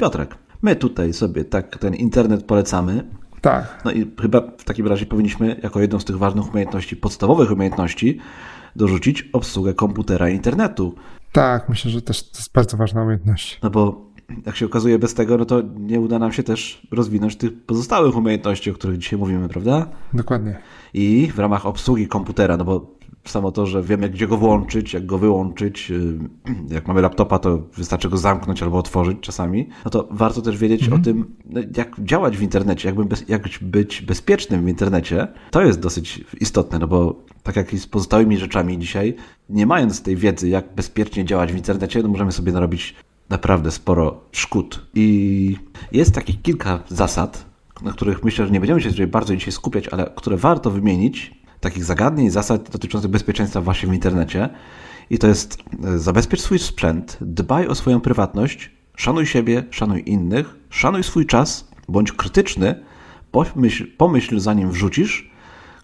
Piotrek, 0.00 0.34
my 0.62 0.76
tutaj 0.76 1.12
sobie 1.12 1.44
tak 1.44 1.78
ten 1.78 1.94
internet 1.94 2.44
polecamy, 2.44 3.04
Tak, 3.40 3.82
No 3.84 3.92
i 3.92 4.12
chyba 4.20 4.40
w 4.58 4.64
takim 4.64 4.86
razie 4.86 5.06
powinniśmy, 5.06 5.60
jako 5.62 5.80
jedną 5.80 6.00
z 6.00 6.04
tych 6.04 6.18
ważnych 6.18 6.50
umiejętności, 6.50 6.96
podstawowych 6.96 7.50
umiejętności, 7.50 8.18
dorzucić 8.76 9.28
obsługę 9.32 9.74
komputera 9.74 10.28
i 10.28 10.34
internetu. 10.34 10.94
Tak, 11.32 11.68
myślę, 11.68 11.90
że 11.90 12.02
też 12.02 12.30
to 12.30 12.38
jest 12.38 12.52
bardzo 12.52 12.76
ważna 12.76 13.02
umiejętność. 13.02 13.58
No 13.62 13.70
bo 13.70 14.10
jak 14.46 14.56
się 14.56 14.66
okazuje, 14.66 14.98
bez 14.98 15.14
tego, 15.14 15.38
no 15.38 15.44
to 15.44 15.62
nie 15.76 16.00
uda 16.00 16.18
nam 16.18 16.32
się 16.32 16.42
też 16.42 16.86
rozwinąć 16.90 17.36
tych 17.36 17.62
pozostałych 17.62 18.16
umiejętności, 18.16 18.70
o 18.70 18.74
których 18.74 18.98
dzisiaj 18.98 19.18
mówimy, 19.18 19.48
prawda? 19.48 19.88
Dokładnie. 20.12 20.58
I 20.94 21.30
w 21.34 21.38
ramach 21.38 21.66
obsługi 21.66 22.08
komputera, 22.08 22.56
no 22.56 22.64
bo 22.64 22.94
samo 23.24 23.52
to, 23.52 23.66
że 23.66 23.82
wiemy, 23.82 24.10
gdzie 24.10 24.26
go 24.26 24.36
włączyć, 24.36 24.94
jak 24.94 25.06
go 25.06 25.18
wyłączyć, 25.18 25.90
yy, 25.90 26.18
jak 26.70 26.88
mamy 26.88 27.00
laptopa, 27.00 27.38
to 27.38 27.62
wystarczy 27.76 28.08
go 28.08 28.16
zamknąć 28.16 28.62
albo 28.62 28.78
otworzyć 28.78 29.18
czasami, 29.20 29.68
no 29.84 29.90
to 29.90 30.08
warto 30.10 30.42
też 30.42 30.58
wiedzieć 30.58 30.88
o 30.88 30.98
tym, 30.98 31.24
no, 31.44 31.60
jak 31.76 32.00
działać 32.00 32.36
w 32.36 32.42
internecie, 32.42 32.88
jak, 32.88 33.04
bez, 33.04 33.28
jak 33.28 33.48
być 33.62 34.02
bezpiecznym 34.02 34.64
w 34.64 34.68
internecie. 34.68 35.28
To 35.50 35.62
jest 35.62 35.80
dosyć 35.80 36.24
istotne, 36.40 36.78
no 36.78 36.86
bo 36.86 37.24
tak 37.42 37.56
jak 37.56 37.72
i 37.72 37.78
z 37.78 37.86
pozostałymi 37.86 38.38
rzeczami 38.38 38.78
dzisiaj, 38.78 39.14
nie 39.48 39.66
mając 39.66 40.02
tej 40.02 40.16
wiedzy, 40.16 40.48
jak 40.48 40.74
bezpiecznie 40.74 41.24
działać 41.24 41.52
w 41.52 41.56
internecie, 41.56 42.02
no 42.02 42.08
możemy 42.08 42.32
sobie 42.32 42.52
narobić 42.52 42.94
naprawdę 43.28 43.70
sporo 43.70 44.20
szkód. 44.32 44.86
I 44.94 45.56
jest 45.92 46.14
takich 46.14 46.42
kilka 46.42 46.82
zasad, 46.88 47.44
na 47.82 47.92
których 47.92 48.24
myślę, 48.24 48.46
że 48.46 48.52
nie 48.52 48.60
będziemy 48.60 48.80
się 48.80 48.90
tutaj 48.90 49.06
bardzo 49.06 49.36
dzisiaj 49.36 49.52
skupiać, 49.52 49.88
ale 49.88 50.12
które 50.16 50.36
warto 50.36 50.70
wymienić, 50.70 51.34
takich 51.60 51.84
zagadnień, 51.84 52.30
zasad 52.30 52.70
dotyczących 52.70 53.10
bezpieczeństwa 53.10 53.60
właśnie 53.60 53.88
w 53.88 53.94
internecie. 53.94 54.48
I 55.10 55.18
to 55.18 55.26
jest 55.26 55.58
e, 55.84 55.98
zabezpiecz 55.98 56.40
swój 56.40 56.58
sprzęt, 56.58 57.18
dbaj 57.20 57.66
o 57.66 57.74
swoją 57.74 58.00
prywatność, 58.00 58.70
szanuj 58.96 59.26
siebie, 59.26 59.64
szanuj 59.70 60.02
innych, 60.06 60.54
szanuj 60.70 61.02
swój 61.04 61.26
czas, 61.26 61.68
bądź 61.88 62.12
krytyczny, 62.12 62.84
pomyśl, 63.30 63.86
pomyśl 63.96 64.38
zanim 64.38 64.70
wrzucisz, 64.70 65.30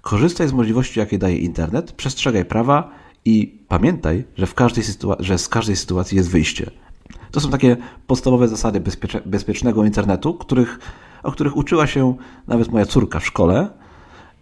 korzystaj 0.03 0.49
z 0.49 0.53
możliwości, 0.53 1.01
jakie 1.01 1.19
daje 1.19 1.39
internet, 1.39 1.93
przestrzegaj 1.93 2.45
prawa 2.45 2.91
i 3.25 3.59
pamiętaj, 3.69 4.25
że, 4.37 4.47
w 4.47 4.55
każdej 4.55 4.85
sytua- 4.85 5.17
że 5.19 5.39
z 5.39 5.49
każdej 5.49 5.77
sytuacji 5.77 6.17
jest 6.17 6.31
wyjście. 6.31 6.71
To 7.31 7.41
są 7.41 7.51
takie 7.51 7.77
podstawowe 8.07 8.49
zasady 8.49 8.81
bezpiecze- 8.81 9.23
bezpiecznego 9.27 9.85
internetu, 9.85 10.35
których, 10.35 10.79
o 11.23 11.33
których 11.33 11.57
uczyła 11.57 11.87
się 11.87 12.15
nawet 12.47 12.69
moja 12.69 12.87
córka 12.87 13.21
w 13.21 13.27
szkole 13.27 13.71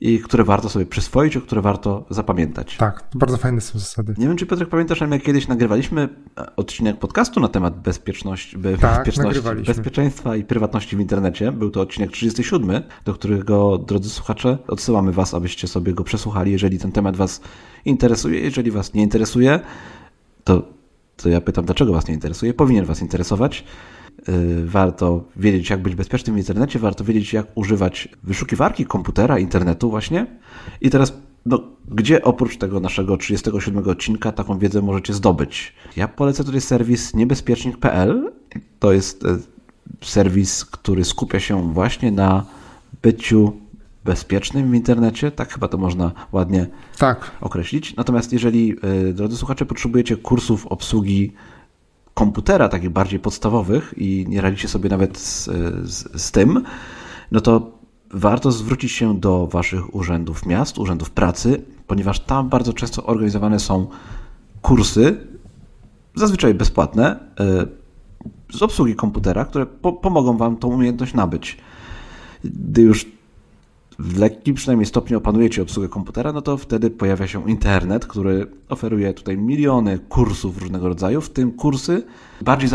i 0.00 0.18
które 0.20 0.44
warto 0.44 0.68
sobie 0.68 0.86
przyswoić, 0.86 1.36
o 1.36 1.40
które 1.40 1.62
warto 1.62 2.04
zapamiętać. 2.10 2.76
Tak, 2.76 3.04
bardzo 3.14 3.36
fajne 3.36 3.60
są 3.60 3.78
zasady. 3.78 4.14
Nie 4.18 4.28
wiem, 4.28 4.36
czy 4.36 4.46
Piotrek 4.46 4.68
pamiętasz, 4.68 5.02
ale 5.02 5.10
jak 5.16 5.22
kiedyś 5.22 5.48
nagrywaliśmy 5.48 6.08
odcinek 6.56 6.98
podcastu 6.98 7.40
na 7.40 7.48
temat 7.48 7.80
bezpieczności, 7.80 8.58
be, 8.58 8.78
Tak, 8.78 9.04
bezpieczności 9.04 9.42
bezpieczeństwa 9.66 10.36
i 10.36 10.44
prywatności 10.44 10.96
w 10.96 11.00
internecie. 11.00 11.52
Był 11.52 11.70
to 11.70 11.80
odcinek 11.80 12.10
37, 12.10 12.82
do 13.04 13.14
którego, 13.14 13.78
drodzy 13.78 14.10
słuchacze, 14.10 14.58
odsyłamy 14.68 15.12
Was, 15.12 15.34
abyście 15.34 15.68
sobie 15.68 15.92
go 15.92 16.04
przesłuchali, 16.04 16.52
jeżeli 16.52 16.78
ten 16.78 16.92
temat 16.92 17.16
Was 17.16 17.40
interesuje. 17.84 18.40
Jeżeli 18.40 18.70
Was 18.70 18.94
nie 18.94 19.02
interesuje, 19.02 19.60
to, 20.44 20.62
to 21.22 21.28
ja 21.28 21.40
pytam, 21.40 21.64
dlaczego 21.64 21.92
Was 21.92 22.08
nie 22.08 22.14
interesuje? 22.14 22.54
Powinien 22.54 22.84
Was 22.84 23.02
interesować. 23.02 23.64
Yy, 24.28 24.66
Warto 24.66 25.24
wiedzieć, 25.36 25.70
jak 25.70 25.82
być 25.82 25.94
bezpiecznym 25.94 26.36
w 26.36 26.38
internecie, 26.38 26.78
warto 26.78 27.04
wiedzieć, 27.04 27.32
jak 27.32 27.46
używać 27.54 28.08
wyszukiwarki 28.22 28.86
komputera, 28.86 29.38
internetu 29.38 29.90
właśnie. 29.90 30.26
I 30.80 30.90
teraz, 30.90 31.12
no, 31.46 31.60
gdzie 31.88 32.24
oprócz 32.24 32.56
tego 32.56 32.80
naszego 32.80 33.16
37 33.16 33.88
odcinka 33.88 34.32
taką 34.32 34.58
wiedzę 34.58 34.82
możecie 34.82 35.14
zdobyć? 35.14 35.74
Ja 35.96 36.08
polecę 36.08 36.44
tutaj 36.44 36.60
serwis 36.60 37.14
niebezpiecznik.pl. 37.14 38.32
To 38.78 38.92
jest 38.92 39.24
e, 39.24 39.38
serwis, 40.00 40.64
który 40.64 41.04
skupia 41.04 41.40
się 41.40 41.72
właśnie 41.72 42.12
na 42.12 42.46
byciu 43.02 43.52
bezpiecznym 44.08 44.70
w 44.70 44.74
internecie, 44.74 45.30
tak 45.30 45.52
chyba 45.52 45.68
to 45.68 45.78
można 45.78 46.12
ładnie 46.32 46.66
tak. 46.98 47.30
określić. 47.40 47.96
Natomiast 47.96 48.32
jeżeli, 48.32 48.76
e, 49.08 49.12
drodzy 49.12 49.36
słuchacze, 49.36 49.66
potrzebujecie 49.66 50.16
kursów 50.16 50.66
obsługi 50.66 51.32
komputera, 52.14 52.68
takich 52.68 52.90
bardziej 52.90 53.20
podstawowych 53.20 53.94
i 53.96 54.24
nie 54.28 54.40
radzicie 54.40 54.68
sobie 54.68 54.90
nawet 54.90 55.18
z, 55.18 55.44
z, 55.84 56.22
z 56.22 56.30
tym, 56.30 56.62
no 57.32 57.40
to 57.40 57.78
warto 58.10 58.52
zwrócić 58.52 58.92
się 58.92 59.20
do 59.20 59.46
Waszych 59.46 59.94
urzędów 59.94 60.46
miast, 60.46 60.78
urzędów 60.78 61.10
pracy, 61.10 61.62
ponieważ 61.86 62.20
tam 62.20 62.48
bardzo 62.48 62.72
często 62.72 63.06
organizowane 63.06 63.60
są 63.60 63.86
kursy, 64.62 65.16
zazwyczaj 66.14 66.54
bezpłatne, 66.54 67.18
e, 67.40 67.66
z 68.52 68.62
obsługi 68.62 68.94
komputera, 68.94 69.44
które 69.44 69.66
po 69.66 69.92
pomogą 69.92 70.36
Wam 70.36 70.56
tą 70.56 70.68
umiejętność 70.68 71.14
nabyć. 71.14 71.58
Gdy 72.44 72.82
już 72.82 73.17
w 73.98 74.18
lekkim 74.18 74.54
przynajmniej 74.54 74.86
stopniu 74.86 75.18
opanujecie 75.18 75.62
obsługę 75.62 75.88
komputera, 75.88 76.32
no 76.32 76.42
to 76.42 76.56
wtedy 76.56 76.90
pojawia 76.90 77.26
się 77.26 77.50
internet, 77.50 78.06
który 78.06 78.46
oferuje 78.68 79.14
tutaj 79.14 79.38
miliony 79.38 79.98
kursów 79.98 80.58
różnego 80.58 80.88
rodzaju, 80.88 81.20
w 81.20 81.30
tym 81.30 81.52
kursy 81.52 82.02
bardziej 82.40 82.70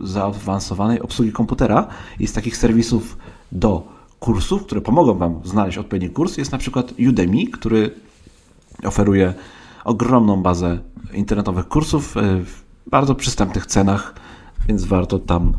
zaawansowanej 0.00 1.00
obsługi 1.00 1.32
komputera 1.32 1.86
i 2.18 2.26
z 2.26 2.32
takich 2.32 2.56
serwisów 2.56 3.16
do 3.52 3.88
kursów, 4.20 4.66
które 4.66 4.80
pomogą 4.80 5.14
Wam 5.14 5.40
znaleźć 5.44 5.78
odpowiedni 5.78 6.10
kurs, 6.10 6.36
jest 6.36 6.52
na 6.52 6.58
przykład 6.58 6.92
Udemy, 7.08 7.46
który 7.46 7.90
oferuje 8.84 9.34
ogromną 9.84 10.42
bazę 10.42 10.78
internetowych 11.12 11.68
kursów 11.68 12.14
w 12.16 12.62
bardzo 12.86 13.14
przystępnych 13.14 13.66
cenach, 13.66 14.14
więc 14.68 14.84
warto 14.84 15.18
tam 15.18 15.52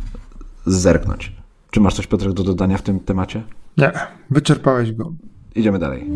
zerknąć. 0.66 1.32
Czy 1.72 1.80
masz 1.80 1.96
coś, 1.96 2.08
Piotrek, 2.08 2.34
do 2.34 2.44
dodania 2.44 2.78
w 2.78 2.82
tym 2.82 3.00
temacie? 3.00 3.44
Nie, 3.78 3.91
wyczerpałeś 4.30 4.91
go. 4.91 5.13
Idziemy 5.55 5.80
dalej. 5.80 6.09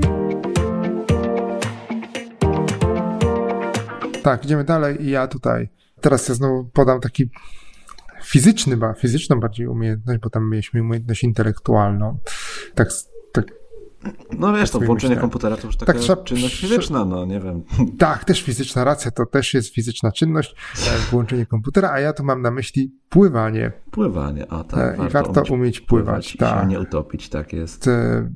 Tak, 4.24 4.46
idziemy 4.46 4.64
dalej 4.64 5.06
i 5.06 5.10
ja 5.10 5.28
tutaj, 5.28 5.70
teraz 6.02 6.30
ja 6.30 6.36
znowu 6.36 6.66
podam 6.66 7.00
taki 7.00 7.30
fizyczny, 8.24 8.78
fizyczną 8.98 9.40
bardziej 9.40 9.68
umiejętność, 9.68 10.20
bo 10.20 10.30
tam 10.30 10.50
mieliśmy 10.50 10.82
umiejętność 10.82 11.24
intelektualną. 11.24 12.20
Tak, 12.76 12.90
tak 13.32 13.46
no 14.40 14.54
wiesz, 14.54 14.72
to 14.72 14.80
włączenie 14.80 15.10
myślę. 15.10 15.22
komputera 15.22 15.58
to 15.58 15.68
już 15.68 15.78
taka 15.78 15.94
tak, 15.94 16.02
trzeba, 16.02 16.24
czynność 16.24 16.62
fizyczna, 16.62 17.06
no 17.06 17.26
nie 17.26 17.40
wiem. 17.40 17.64
Tak, 17.98 18.26
też 18.26 18.42
fizyczna 18.42 18.84
racja, 18.84 19.12
to 19.12 19.26
też 19.26 19.54
jest 19.54 19.74
fizyczna 19.74 20.12
czynność, 20.12 20.56
e, 20.76 21.12
włączenie 21.12 21.46
komputera, 21.46 21.92
a 21.92 22.00
ja 22.00 22.14
tu 22.14 22.24
mam 22.24 22.42
na 22.42 22.52
myśli 22.52 22.96
pływanie. 23.10 23.72
Pływanie, 23.92 24.52
a 24.52 24.64
tak. 24.64 25.00
E, 25.00 25.08
I 25.08 25.10
warto, 25.10 25.34
warto 25.34 25.54
umieć, 25.54 25.82
pływać. 25.82 26.32
pływać 26.34 26.38
tak. 26.38 26.58
I 26.58 26.62
się 26.62 26.68
nie 26.68 26.80
utopić, 26.80 27.30
tak 27.30 27.54
jest. 27.54 27.90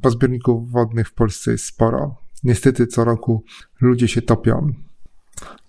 Bo 0.03 0.09
zbiorników 0.09 0.71
wodnych 0.71 1.07
w 1.07 1.13
Polsce 1.13 1.51
jest 1.51 1.65
sporo. 1.65 2.15
Niestety 2.43 2.87
co 2.87 3.03
roku 3.03 3.43
ludzie 3.81 4.07
się 4.07 4.21
topią. 4.21 4.73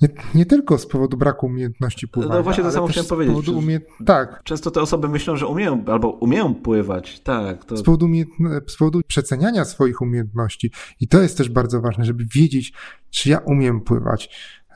Nie, 0.00 0.08
nie, 0.34 0.46
tylko 0.46 0.78
z 0.78 0.86
powodu 0.86 1.16
braku 1.16 1.46
umiejętności 1.46 2.08
pływania. 2.08 2.34
No 2.34 2.42
właśnie 2.42 2.64
to 2.64 2.72
samo 2.72 2.86
chciałem 2.86 3.08
powiedzieć. 3.08 3.48
Umie... 3.48 3.80
Tak. 4.06 4.42
Często 4.44 4.70
te 4.70 4.80
osoby 4.80 5.08
myślą, 5.08 5.36
że 5.36 5.46
umieją 5.46 5.84
albo 5.86 6.08
umieją 6.08 6.54
pływać. 6.54 7.20
Tak. 7.20 7.64
To... 7.64 7.76
Z, 7.76 7.82
powodu 7.82 8.06
umie... 8.06 8.24
z 8.66 8.76
powodu 8.76 9.00
przeceniania 9.06 9.64
swoich 9.64 10.00
umiejętności. 10.00 10.72
I 11.00 11.08
to 11.08 11.22
jest 11.22 11.38
też 11.38 11.48
bardzo 11.48 11.80
ważne, 11.80 12.04
żeby 12.04 12.24
wiedzieć, 12.34 12.72
czy 13.10 13.30
ja 13.30 13.38
umiem 13.38 13.80
pływać 13.80 14.30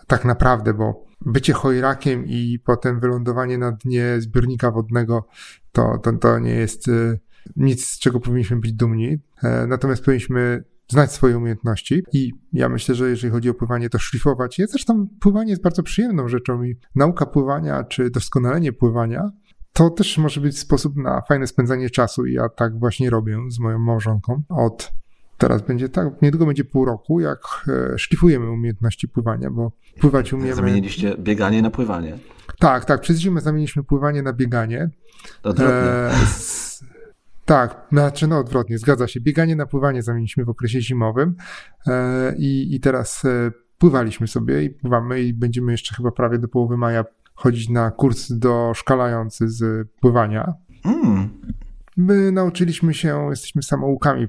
tak 0.07 0.25
naprawdę, 0.25 0.75
bo 0.75 1.07
bycie 1.21 1.53
chojrakiem 1.53 2.27
i 2.27 2.59
potem 2.65 3.01
wylądowanie 3.01 3.59
na 3.59 3.73
dnie 3.73 4.17
zbiornika 4.19 4.71
wodnego 4.71 5.27
to, 5.73 5.99
to, 6.03 6.13
to 6.13 6.39
nie 6.39 6.55
jest 6.55 6.89
y, 6.89 7.21
nic, 7.57 7.89
z 7.89 7.99
czego 7.99 8.21
powinniśmy 8.21 8.57
być 8.57 8.73
dumni. 8.73 9.19
E, 9.43 9.67
natomiast 9.67 10.05
powinniśmy 10.05 10.65
znać 10.89 11.12
swoje 11.12 11.39
umiejętności 11.39 12.03
i 12.12 12.32
ja 12.53 12.68
myślę, 12.68 12.95
że 12.95 13.11
jeżeli 13.11 13.32
chodzi 13.32 13.51
o 13.51 13.55
pływanie, 13.55 13.91
to 13.91 13.99
szlifować 13.99 14.59
je. 14.59 14.66
Zresztą 14.66 15.09
pływanie 15.20 15.51
jest 15.51 15.62
bardzo 15.62 15.82
przyjemną 15.82 16.28
rzeczą 16.28 16.62
i 16.62 16.76
nauka 16.95 17.26
pływania 17.26 17.84
czy 17.84 18.11
doskonalenie 18.11 18.72
pływania 18.72 19.30
to 19.72 19.91
też 19.91 20.18
może 20.18 20.41
być 20.41 20.59
sposób 20.59 20.97
na 20.97 21.22
fajne 21.22 21.47
spędzanie 21.47 21.91
czasu 21.91 22.26
i 22.26 22.32
ja 22.32 22.49
tak 22.49 22.78
właśnie 22.78 23.11
robię 23.11 23.39
z 23.49 23.59
moją 23.59 23.78
małżonką 23.78 24.43
od 24.49 24.93
teraz 25.39 25.62
będzie 25.62 25.89
tak, 25.89 26.22
niedługo 26.22 26.47
będzie 26.47 26.64
pół 26.64 26.84
roku, 26.84 27.20
jak 27.20 27.41
e, 27.68 27.99
szlifujemy 27.99 28.51
umiejętności 28.51 29.09
pływania, 29.09 29.51
bo 29.51 29.72
pływać 30.01 30.32
umiemy... 30.32 30.55
Zamieniliście 30.55 31.16
bieganie 31.18 31.62
na 31.62 31.70
pływanie. 31.70 32.18
Tak, 32.59 32.84
tak, 32.84 33.01
przez 33.01 33.18
zimę 33.18 33.41
zamieniliśmy 33.41 33.84
pływanie 33.84 34.22
na 34.22 34.32
bieganie. 34.32 34.91
Odwrotnie. 35.43 35.76
E, 35.76 36.11
tak, 37.47 37.87
znaczy 37.93 38.27
no 38.27 38.39
odwrotnie, 38.39 38.79
zgadza 38.79 39.07
się. 39.07 39.21
Bieganie 39.21 39.57
na 39.57 39.67
pływanie 39.67 40.03
zamieniliśmy 40.03 40.45
w 40.45 40.49
okresie 40.49 40.81
zimowym 40.81 41.37
e, 41.87 42.35
i, 42.39 42.75
i 42.75 42.81
teraz 42.81 43.25
e, 43.25 43.51
pływaliśmy 43.79 44.27
sobie 44.27 44.63
i 44.63 44.71
pływamy 44.71 45.23
i 45.23 45.35
będziemy 45.35 45.73
jeszcze 45.73 45.95
chyba 45.95 46.11
prawie 46.11 46.39
do 46.39 46.49
połowy 46.49 46.77
maja 46.77 47.05
chodzić 47.35 47.69
na 47.69 47.91
kurs 47.91 48.33
doszkalający 48.33 49.49
z 49.49 49.89
pływania. 50.01 50.55
Mm. 50.85 51.29
My 51.97 52.33
nauczyliśmy 52.33 52.95
się, 52.95 53.27
jesteśmy 53.31 53.63
samoukami 53.63 54.27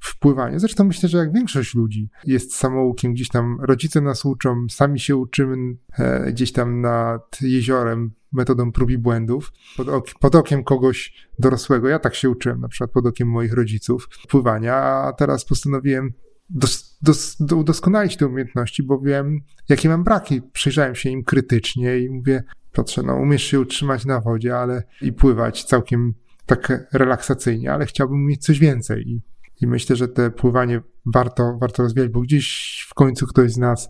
w 0.00 0.18
pływaniu. 0.18 0.58
Zresztą 0.58 0.84
myślę, 0.84 1.08
że 1.08 1.18
jak 1.18 1.32
większość 1.32 1.74
ludzi 1.74 2.08
jest 2.24 2.54
samoukiem, 2.54 3.14
gdzieś 3.14 3.28
tam 3.28 3.58
rodzice 3.60 4.00
nas 4.00 4.24
uczą, 4.24 4.66
sami 4.70 5.00
się 5.00 5.16
uczymy 5.16 5.76
e, 5.98 6.32
gdzieś 6.32 6.52
tam 6.52 6.80
nad 6.80 7.42
jeziorem 7.42 8.10
metodą 8.32 8.72
prób 8.72 8.90
i 8.90 8.98
błędów, 8.98 9.52
pod, 9.76 9.88
ok 9.88 10.14
pod, 10.20 10.34
okiem 10.34 10.64
kogoś 10.64 11.28
dorosłego. 11.38 11.88
Ja 11.88 11.98
tak 11.98 12.14
się 12.14 12.30
uczyłem, 12.30 12.60
na 12.60 12.68
przykład 12.68 12.90
pod 12.90 13.06
okiem 13.06 13.28
moich 13.28 13.52
rodziców 13.52 14.08
pływania, 14.28 14.76
a 14.76 15.12
teraz 15.12 15.44
postanowiłem 15.44 16.12
dos, 16.50 16.98
dos, 17.02 17.36
do, 17.40 17.56
udoskonalić 17.56 18.16
te 18.16 18.26
umiejętności, 18.26 18.82
bo 18.82 19.00
wiem, 19.00 19.40
jakie 19.68 19.88
mam 19.88 20.04
braki. 20.04 20.42
Przyjrzałem 20.42 20.94
się 20.94 21.10
im 21.10 21.24
krytycznie 21.24 21.98
i 21.98 22.10
mówię, 22.10 22.42
Piotrze, 22.72 23.02
no 23.02 23.16
umiesz 23.16 23.42
się 23.42 23.60
utrzymać 23.60 24.04
na 24.04 24.20
wodzie, 24.20 24.56
ale 24.56 24.82
i 25.02 25.12
pływać 25.12 25.64
całkiem 25.64 26.14
tak 26.48 26.88
relaksacyjnie, 26.92 27.72
ale 27.72 27.86
chciałbym 27.86 28.26
mieć 28.26 28.44
coś 28.44 28.58
więcej. 28.58 29.08
I, 29.08 29.20
i 29.60 29.66
myślę, 29.66 29.96
że 29.96 30.08
te 30.08 30.30
pływanie 30.30 30.80
warto, 31.06 31.58
warto 31.60 31.82
rozwijać, 31.82 32.10
bo 32.10 32.20
gdzieś 32.20 32.86
w 32.88 32.94
końcu 32.94 33.26
ktoś 33.26 33.52
z 33.52 33.56
nas 33.58 33.88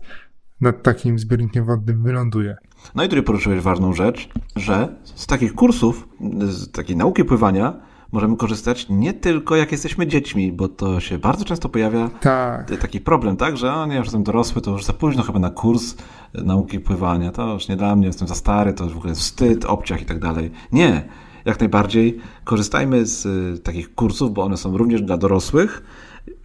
nad 0.61 0.83
takim 0.83 1.19
zbiornikiem 1.19 1.65
wodnym 1.65 2.03
wyląduje. 2.03 2.55
No 2.95 3.03
i 3.03 3.09
tutaj 3.09 3.23
poruszyłeś 3.23 3.61
ważną 3.61 3.93
rzecz, 3.93 4.29
że 4.55 4.95
z 5.03 5.27
takich 5.27 5.53
kursów, 5.53 6.07
z 6.41 6.71
takiej 6.71 6.95
nauki 6.95 7.23
pływania 7.23 7.81
możemy 8.11 8.37
korzystać 8.37 8.89
nie 8.89 9.13
tylko 9.13 9.55
jak 9.55 9.71
jesteśmy 9.71 10.07
dziećmi, 10.07 10.51
bo 10.51 10.67
to 10.67 10.99
się 10.99 11.17
bardzo 11.17 11.45
często 11.45 11.69
pojawia 11.69 12.09
tak. 12.21 12.77
taki 12.81 13.01
problem, 13.01 13.37
tak, 13.37 13.57
że 13.57 13.73
o 13.73 13.85
nie, 13.85 13.95
już 13.95 14.05
jestem 14.05 14.23
dorosły, 14.23 14.61
to 14.61 14.71
już 14.71 14.85
za 14.85 14.93
późno 14.93 15.23
chyba 15.23 15.39
na 15.39 15.49
kurs 15.49 15.95
nauki 16.33 16.79
pływania, 16.79 17.31
to 17.31 17.53
już 17.53 17.67
nie 17.67 17.75
dla 17.75 17.95
mnie, 17.95 18.07
jestem 18.07 18.27
za 18.27 18.35
stary, 18.35 18.73
to 18.73 18.83
już 18.83 18.93
w 18.93 18.97
ogóle 18.97 19.15
wstyd, 19.15 19.65
obciach 19.65 20.01
i 20.01 20.05
tak 20.05 20.19
dalej. 20.19 20.51
Nie, 20.71 21.09
jak 21.49 21.59
najbardziej 21.59 22.17
korzystajmy 22.43 23.05
z 23.05 23.25
y, 23.25 23.59
takich 23.59 23.95
kursów, 23.95 24.33
bo 24.33 24.43
one 24.43 24.57
są 24.57 24.77
również 24.77 25.01
dla 25.01 25.17
dorosłych. 25.17 25.83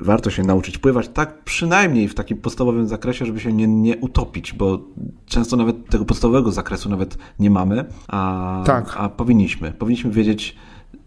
Warto 0.00 0.30
się 0.30 0.42
nauczyć 0.42 0.78
pływać, 0.78 1.08
tak 1.08 1.44
przynajmniej 1.44 2.08
w 2.08 2.14
takim 2.14 2.38
podstawowym 2.38 2.86
zakresie, 2.88 3.26
żeby 3.26 3.40
się 3.40 3.52
nie, 3.52 3.66
nie 3.66 3.96
utopić, 3.96 4.52
bo 4.52 4.78
często 5.26 5.56
nawet 5.56 5.88
tego 5.90 6.04
podstawowego 6.04 6.52
zakresu 6.52 6.88
nawet 6.88 7.18
nie 7.38 7.50
mamy, 7.50 7.84
a, 8.08 8.62
tak. 8.66 8.94
a 8.98 9.08
powinniśmy. 9.08 9.72
Powinniśmy 9.72 10.10
wiedzieć, 10.10 10.56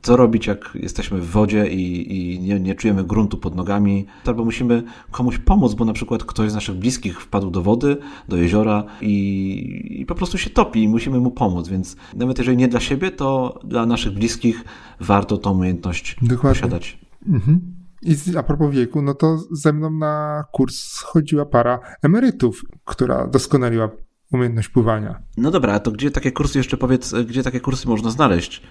co 0.08 0.18
robić, 0.18 0.48
jak 0.48 0.72
jesteśmy 0.76 1.22
w 1.22 1.30
wodzie 1.30 1.68
i, 1.68 2.16
i 2.18 2.40
nie, 2.40 2.60
nie, 2.60 2.76
czujemy 2.76 3.04
gruntu 3.04 3.38
pod 3.38 3.56
nogami, 3.56 4.06
albo 4.26 4.46
musimy 4.46 4.84
komuś 5.12 5.38
pomóc, 5.38 5.74
bo 5.74 5.86
na 5.86 5.94
przykład 5.94 6.24
ktoś 6.24 6.52
z 6.52 6.54
naszych 6.54 6.76
bliskich 6.76 7.22
wpadł 7.22 7.52
do 7.52 7.62
wody, 7.62 7.98
do 8.28 8.38
jeziora 8.38 8.84
i, 9.02 9.98
i 10.02 10.06
po 10.06 10.16
prostu 10.16 10.38
się 10.38 10.50
topi 10.50 10.84
i 10.84 10.88
musimy 10.88 11.20
mu 11.20 11.32
pomóc, 11.32 11.68
więc 11.68 11.96
nawet 12.16 12.38
jeżeli 12.38 12.58
nie 12.58 12.68
dla 12.68 12.80
siebie, 12.80 13.12
to 13.12 13.60
dla 13.64 13.86
naszych 13.86 14.14
bliskich 14.14 14.64
warto 15.00 15.38
tą 15.38 15.52
umiejętność 15.52 16.16
Dokładnie. 16.22 16.62
posiadać. 16.62 17.00
Mhm. 17.28 17.60
I 18.02 18.16
a 18.38 18.44
propos 18.44 18.72
wieku, 18.72 19.02
no 19.02 19.14
to 19.14 19.38
ze 19.52 19.74
mną 19.74 19.90
na 19.90 20.44
kurs 20.52 21.02
chodziła 21.02 21.46
para 21.46 21.80
emerytów, 22.04 22.62
która 22.86 23.28
doskonaliła 23.28 23.90
umiejętność 24.32 24.70
pływania. 24.70 25.22
No 25.38 25.52
dobra, 25.52 25.74
a 25.74 25.80
to 25.80 25.92
gdzie 25.92 26.12
takie 26.12 26.32
kursy, 26.32 26.58
jeszcze 26.58 26.78
powiedz, 26.78 27.14
gdzie 27.14 27.44
takie 27.44 27.60
kursy 27.60 27.88
można 27.88 28.10
znaleźć? 28.10 28.62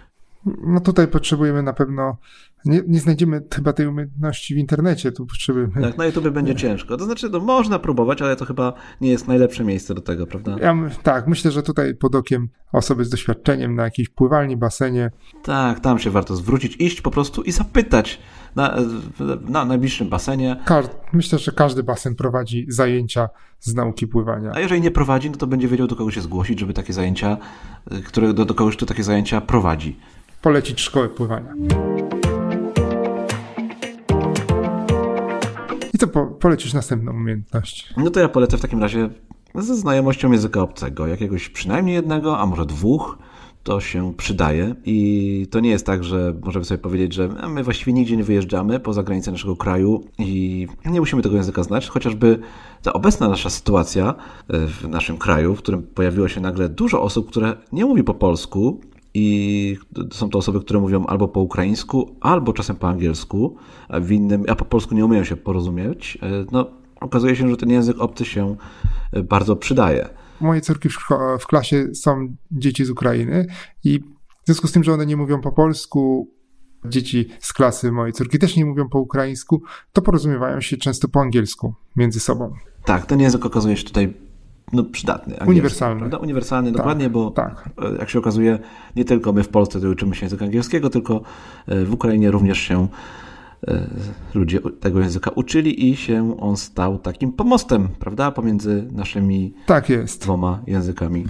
No 0.67 0.81
tutaj 0.81 1.09
potrzebujemy 1.09 1.63
na 1.63 1.73
pewno, 1.73 2.17
nie, 2.65 2.83
nie 2.87 3.01
znajdziemy 3.01 3.43
chyba 3.55 3.73
tej 3.73 3.87
umiejętności 3.87 4.55
w 4.55 4.59
internecie, 4.59 5.13
tu 5.13 5.27
potrzebujemy... 5.27 5.83
Tak, 5.83 5.99
na 5.99 6.07
YouTube 6.07 6.29
będzie 6.29 6.55
ciężko. 6.55 6.97
To 6.97 7.05
znaczy, 7.05 7.29
no 7.33 7.41
można 7.41 7.79
próbować, 7.79 8.23
ale 8.23 8.37
to 8.37 8.45
chyba 8.45 8.73
nie 9.01 9.11
jest 9.11 9.29
najlepsze 9.29 9.65
miejsce 9.65 9.95
do 9.95 10.01
tego, 10.01 10.27
prawda? 10.27 10.57
Ja, 10.61 10.77
tak, 11.03 11.27
myślę, 11.27 11.51
że 11.51 11.63
tutaj 11.63 11.95
pod 11.95 12.15
okiem 12.15 12.49
osoby 12.73 13.05
z 13.05 13.11
doświadczeniem 13.11 13.75
na 13.75 13.85
jakiejś 13.85 14.09
pływalni, 14.09 14.57
basenie. 14.57 15.11
Tak, 15.43 15.81
tam 15.81 15.99
się 15.99 16.11
warto 16.11 16.37
zwrócić, 16.37 16.77
iść 16.77 17.01
po 17.01 17.11
prostu 17.11 17.43
i 17.43 17.53
zapytać 17.53 18.19
na, 18.57 18.77
na 19.41 19.65
najbliższym 19.65 20.09
basenie. 20.09 20.57
myślę, 21.13 21.39
że 21.39 21.53
każdy 21.53 21.83
basen 21.83 22.15
prowadzi 22.15 22.67
zajęcia 22.69 23.29
z 23.61 23.75
nauki 23.75 24.07
pływania. 24.07 24.53
A 24.55 24.61
jeżeli 24.61 24.81
nie 24.81 24.91
prowadzi, 24.91 25.31
no 25.31 25.37
to 25.37 25.47
będzie 25.47 25.69
wiedział 25.69 25.87
do 25.87 25.97
kogo 25.97 26.11
się 26.11 26.21
zgłosić, 26.21 26.61
żeby 26.61 26.73
takie 26.73 26.93
zajęcia, 26.93 27.37
które, 28.05 28.35
do, 28.35 28.45
do 28.45 28.55
kogoś, 28.55 28.77
kto 28.77 28.87
takie 28.87 29.05
zajęcia 29.05 29.41
prowadzi. 29.41 29.99
Polecić 30.47 30.81
szkołę 30.81 31.09
pływania. 31.09 31.55
I 35.95 35.99
co 35.99 36.09
po, 36.09 36.27
polecisz 36.27 36.75
następną 36.75 37.13
umiejętność? 37.13 37.95
No 37.97 38.11
to 38.11 38.21
ja 38.21 38.29
polecę 38.29 38.59
w 38.59 38.61
takim 38.61 38.81
razie 38.81 39.09
ze 39.55 39.77
znajomością 39.77 40.33
języka 40.33 40.61
obcego, 40.61 41.07
jakiegoś 41.07 41.49
przynajmniej 41.49 41.95
jednego, 41.95 42.39
a 42.39 42.47
może 42.47 42.67
dwóch, 42.67 43.19
to 43.63 43.81
się 43.81 44.15
przydaje. 44.17 44.75
I 44.85 45.47
to 45.51 45.61
nie 45.61 45.71
jest 45.71 45.87
tak, 45.87 46.05
że 46.05 46.35
możemy 46.45 46.65
sobie 46.65 46.79
powiedzieć, 46.79 47.15
że 47.15 47.29
my 47.49 47.65
właściwie 47.65 47.93
nigdzie 47.93 48.17
nie 48.17 48.25
wyjeżdżamy 48.25 48.81
poza 48.81 49.03
granicę 49.03 49.33
naszego 49.33 49.57
kraju 49.57 50.05
i 50.19 50.67
nie 50.85 51.01
musimy 51.01 51.23
tego 51.23 51.37
języka 51.37 51.63
znać, 51.63 51.89
chociażby 51.89 52.39
ta 52.83 52.93
obecna 52.93 53.29
nasza 53.29 53.51
sytuacja 53.51 54.15
e, 54.49 54.67
w 54.67 54.89
naszym 54.89 55.19
kraju, 55.19 55.55
w 55.55 55.59
którym 55.59 55.83
pojawiło 55.83 56.29
się 56.29 56.41
nagle 56.41 56.69
dużo 56.69 57.03
osób, 57.03 57.31
które 57.31 57.57
nie 57.73 57.85
mówi 57.85 58.05
po 58.05 58.15
polsku, 58.15 58.81
i 59.19 59.77
są 60.13 60.31
to 60.31 60.39
osoby, 60.39 60.61
które 60.61 60.81
mówią 60.81 61.07
albo 61.07 61.29
po 61.29 61.41
ukraińsku, 61.41 62.17
albo 62.21 62.53
czasem 62.53 62.77
po 62.77 62.89
angielsku, 62.89 63.57
a 63.89 64.01
w 64.01 64.13
innym, 64.13 64.45
a 64.49 64.55
po 64.55 64.65
polsku 64.65 64.95
nie 64.95 65.05
umieją 65.05 65.25
się 65.25 65.37
porozumieć. 65.37 66.19
E, 66.23 66.45
no, 66.53 66.71
okazuje 67.01 67.37
się, 67.37 67.51
że 67.51 67.57
ten 67.57 67.71
język 67.71 68.01
obcy 68.01 68.25
się 68.25 68.57
e, 69.13 69.23
bardzo 69.23 69.57
przydaje. 69.57 70.09
Moje 70.41 70.61
córki 70.61 70.89
w, 70.89 70.99
w 71.41 71.47
klasie 71.47 71.95
są 71.95 72.37
dzieci 72.51 72.85
z 72.85 72.91
Ukrainy 72.91 73.47
i 73.85 74.01
w 74.43 74.47
związku 74.47 74.69
z 74.69 74.73
tym, 74.73 74.85
że 74.85 74.93
one 74.93 75.07
nie 75.07 75.17
mówią 75.17 75.41
po 75.41 75.53
polsku, 75.53 76.33
dzieci 76.85 77.29
z 77.41 77.53
klasy 77.53 77.93
mojej 77.93 78.13
córki 78.13 78.39
też 78.39 78.57
nie 78.57 78.65
mówią 78.65 78.89
po 78.89 78.99
ukraińsku, 79.01 79.63
to 79.93 80.03
porozumiewają 80.03 80.61
się 80.61 80.77
często 80.77 81.09
po 81.09 81.21
angielsku 81.21 81.75
między 81.97 82.21
sobą. 82.21 82.53
Tak, 82.85 83.07
ten 83.07 83.21
język 83.21 83.47
okazuje 83.47 83.77
się 83.77 83.85
tutaj 83.85 84.26
no, 84.73 84.85
przydatny. 84.85 85.37
Uniwersalny. 85.47 85.99
Prawda? 85.99 86.17
Uniwersalny, 86.17 86.71
tak, 86.71 86.77
dokładnie, 86.77 87.11
bo 87.11 87.31
tak. 87.31 87.71
E, 87.83 87.97
jak 87.99 88.11
się 88.11 88.19
okazuje, 88.19 88.59
nie 88.97 89.05
tylko 89.05 89.33
my 89.33 89.43
w 89.43 89.49
Polsce 89.49 89.81
to 89.81 89.89
uczymy 89.89 90.15
się 90.15 90.27
języka 90.27 90.45
angielskiego, 90.45 90.91
tylko 90.91 91.21
e, 91.67 91.85
w 91.85 91.95
Ukrainie 91.95 92.31
również 92.31 92.59
się 92.59 92.89
e, 93.69 93.87
ludzie 94.35 94.61
tego 94.81 95.01
języka 95.01 95.31
uczyli 95.31 95.91
i 95.91 95.97
się 95.97 96.37
on 96.41 96.57
stał 96.57 96.99
takim 96.99 97.33
pomostem, 97.33 97.89
prawda, 97.99 98.31
pomiędzy 98.31 98.89
naszymi 98.93 99.55
tak 99.67 99.89
jest. 99.89 100.23
dwoma 100.23 100.63
językami. 100.67 101.25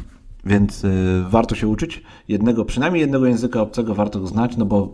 Więc 0.45 0.87
warto 1.31 1.55
się 1.55 1.69
uczyć 1.69 2.03
jednego, 2.29 2.65
przynajmniej 2.65 3.01
jednego 3.01 3.27
języka 3.27 3.61
obcego 3.61 3.95
warto 3.95 4.21
go 4.21 4.27
znać, 4.27 4.57
no 4.57 4.67
bo 4.67 4.93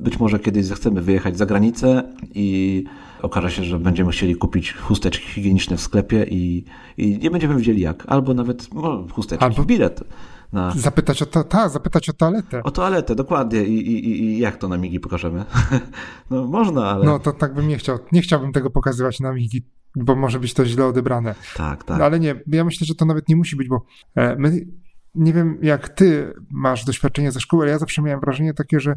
być 0.00 0.20
może 0.20 0.38
kiedyś 0.38 0.64
zechcemy 0.66 1.02
wyjechać 1.02 1.38
za 1.38 1.46
granicę 1.46 2.02
i 2.34 2.84
okaże 3.22 3.50
się, 3.50 3.64
że 3.64 3.78
będziemy 3.78 4.12
chcieli 4.12 4.36
kupić 4.36 4.72
chusteczki 4.72 5.26
higieniczne 5.26 5.76
w 5.76 5.80
sklepie 5.80 6.24
i, 6.24 6.64
i 6.96 7.18
nie 7.18 7.30
będziemy 7.30 7.56
wiedzieli 7.56 7.80
jak. 7.80 8.04
Albo 8.06 8.34
nawet 8.34 8.74
no, 8.74 9.06
chusteczki, 9.12 9.44
Albo 9.44 9.64
bilet. 9.64 10.00
Na... 10.52 10.70
Zapytać 10.70 11.22
o 11.22 11.26
to, 11.26 11.44
ta, 11.44 11.68
zapytać 11.68 12.08
o 12.08 12.12
toaletę. 12.12 12.62
O 12.62 12.70
toaletę, 12.70 13.14
dokładnie. 13.14 13.64
I, 13.64 13.92
i, 13.92 14.24
i 14.24 14.38
jak 14.38 14.56
to 14.56 14.68
na 14.68 14.78
migi 14.78 15.00
pokażemy? 15.00 15.44
no 16.30 16.46
można, 16.46 16.90
ale... 16.90 17.04
No 17.04 17.18
to 17.18 17.32
tak 17.32 17.54
bym 17.54 17.68
nie 17.68 17.78
chciał. 17.78 17.98
Nie 18.12 18.22
chciałbym 18.22 18.52
tego 18.52 18.70
pokazywać 18.70 19.20
na 19.20 19.32
migi, 19.32 19.66
bo 19.96 20.16
może 20.16 20.40
być 20.40 20.54
to 20.54 20.66
źle 20.66 20.86
odebrane. 20.86 21.34
Tak, 21.56 21.84
tak. 21.84 21.98
No, 21.98 22.04
ale 22.04 22.20
nie, 22.20 22.34
ja 22.46 22.64
myślę, 22.64 22.86
że 22.86 22.94
to 22.94 23.04
nawet 23.04 23.28
nie 23.28 23.36
musi 23.36 23.56
być, 23.56 23.68
bo 23.68 23.84
e, 24.14 24.36
my, 24.36 24.66
nie 25.14 25.32
wiem 25.32 25.58
jak 25.62 25.88
ty 25.88 26.34
masz 26.50 26.84
doświadczenie 26.84 27.32
ze 27.32 27.40
szkoły, 27.40 27.62
ale 27.62 27.72
ja 27.72 27.78
zawsze 27.78 28.02
miałem 28.02 28.20
wrażenie 28.20 28.54
takie, 28.54 28.80
że 28.80 28.96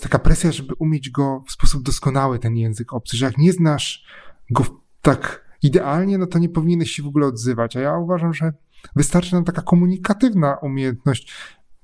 taka 0.00 0.18
presja, 0.18 0.52
żeby 0.52 0.74
umieć 0.78 1.10
go 1.10 1.42
w 1.46 1.52
sposób 1.52 1.82
doskonały, 1.82 2.38
ten 2.38 2.56
język 2.56 2.92
obcy, 2.92 3.16
że 3.16 3.26
jak 3.26 3.38
nie 3.38 3.52
znasz 3.52 4.04
go 4.50 4.64
tak 5.02 5.44
idealnie, 5.62 6.18
no 6.18 6.26
to 6.26 6.38
nie 6.38 6.48
powinieneś 6.48 6.90
się 6.90 7.02
w 7.02 7.06
ogóle 7.06 7.26
odzywać. 7.26 7.76
A 7.76 7.80
ja 7.80 7.98
uważam, 7.98 8.34
że 8.34 8.52
wystarczy 8.96 9.34
nam 9.34 9.44
taka 9.44 9.62
komunikatywna 9.62 10.56
umiejętność, 10.56 11.34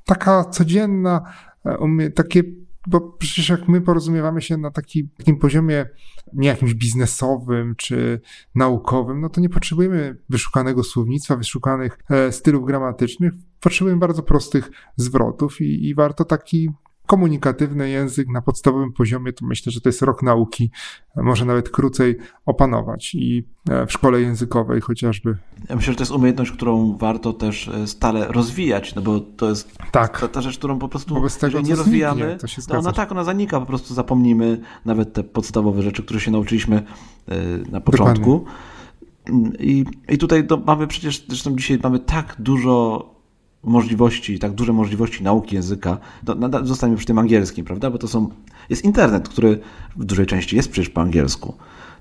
taka 0.05 0.45
codzienna, 0.45 1.33
e, 1.65 2.11
takie 2.11 2.43
bo 2.87 3.01
przecież 3.01 3.49
jak 3.49 3.69
my 3.69 3.81
porozumiewamy 3.81 4.43
się 4.43 4.57
na 4.57 4.71
taki, 4.71 5.09
takim 5.09 5.39
poziomie 5.39 5.87
nie 6.33 6.49
jakimś 6.49 6.75
biznesowym 6.75 7.75
czy 7.77 8.21
naukowym, 8.55 9.21
no 9.21 9.29
to 9.29 9.41
nie 9.41 9.49
potrzebujemy 9.49 10.17
wyszukanego 10.29 10.85
słownictwa, 10.85 11.37
wyszukanych 11.37 11.99
e, 12.11 12.33
stylów 12.33 12.67
gramatycznych. 12.67 13.33
Potrzebujemy 13.61 14.01
bardzo 14.01 14.23
prostych 14.23 14.71
zwrotów 14.97 15.61
i, 15.61 15.89
i 15.89 15.95
warto 15.95 16.25
taki 16.25 16.71
komunikatywny 17.11 17.91
język 17.91 18.29
na 18.29 18.43
podstawowym 18.43 18.93
poziomie, 18.93 19.33
to 19.33 19.47
myślę, 19.47 19.73
że 19.73 19.81
to 19.81 19.89
jest 19.89 20.03
rok 20.03 20.23
nauki, 20.23 20.71
może 21.17 21.45
nawet 21.45 21.69
krócej 21.69 22.19
opanować 22.47 23.15
i 23.15 23.45
e, 23.71 23.87
w 23.87 23.93
szkole 23.93 24.21
językowej 24.21 24.81
chociażby. 24.81 25.37
Ja 25.69 25.77
myślę, 25.77 25.93
że 25.93 25.97
to 25.97 26.03
jest 26.03 26.13
umiejętność, 26.13 26.53
którą 26.53 26.97
warto 26.97 27.33
też 27.33 27.69
e, 27.69 27.87
stale 27.87 28.29
rozwijać, 28.29 28.95
no 28.95 29.03
bo 29.03 29.21
to 29.21 29.49
jest 29.49 29.79
tak. 29.93 30.21
ta, 30.21 30.29
ta 30.29 30.41
rzecz, 30.41 30.59
którą 30.59 30.79
po 30.79 30.89
prostu 30.89 31.15
Wobec 31.15 31.39
tego, 31.39 31.61
nie 31.61 31.75
rozwijamy, 31.75 32.21
zniknie, 32.21 32.39
to 32.39 32.47
się 32.47 32.63
no 32.69 32.79
ona 32.79 32.93
tak, 32.93 33.13
ona 33.13 33.25
zanika, 33.25 33.61
po 33.61 33.67
prostu 33.67 33.95
zapomnimy 33.95 34.61
nawet 34.85 35.13
te 35.13 35.25
podstawowe 35.25 35.83
rzeczy, 35.83 36.03
które 36.03 36.21
się 36.21 36.31
nauczyliśmy 36.31 36.83
e, 37.29 37.37
na 37.71 37.81
początku. 37.81 38.39
Dokładnie. 38.39 38.71
I, 39.59 39.85
I 40.09 40.19
tutaj 40.19 40.47
to 40.47 40.57
mamy 40.57 40.87
przecież, 40.87 41.25
zresztą 41.29 41.57
dzisiaj 41.57 41.79
mamy 41.83 41.99
tak 41.99 42.37
dużo 42.39 43.20
możliwości, 43.65 44.39
tak 44.39 44.53
duże 44.53 44.73
możliwości 44.73 45.25
nauki 45.25 45.55
języka, 45.55 45.99
to 46.27 46.67
zostaniemy 46.67 46.97
przy 46.97 47.07
tym 47.07 47.19
angielskim, 47.19 47.65
prawda? 47.65 47.91
Bo 47.91 47.99
to 47.99 48.09
są, 48.09 48.29
jest 48.69 48.85
internet, 48.85 49.29
który 49.29 49.59
w 49.97 50.05
dużej 50.05 50.27
części 50.27 50.57
jest 50.57 50.71
przecież 50.71 50.91
po 50.91 51.01
angielsku. 51.01 51.55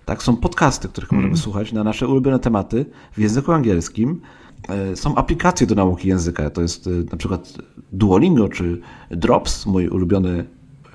Tak, 0.05 0.24
są 0.24 0.38
podcasty, 0.38 0.88
których 0.88 1.12
mm. 1.12 1.24
możemy 1.24 1.41
słuchać 1.41 1.72
na 1.72 1.84
nasze 1.84 2.07
ulubione 2.07 2.39
tematy 2.39 2.86
w 3.12 3.20
języku 3.20 3.51
angielskim. 3.51 4.22
E, 4.70 4.95
są 4.95 5.16
aplikacje 5.16 5.68
do 5.68 5.76
nauki 5.76 6.07
języka, 6.07 6.49
to 6.49 6.62
jest 6.62 6.88
e, 6.88 6.89
na 7.12 7.18
przykład 7.18 7.57
Duolingo 7.93 8.49
czy 8.49 8.82
Drops, 9.12 9.66
mój 9.66 9.88
ulubiony 9.88 10.45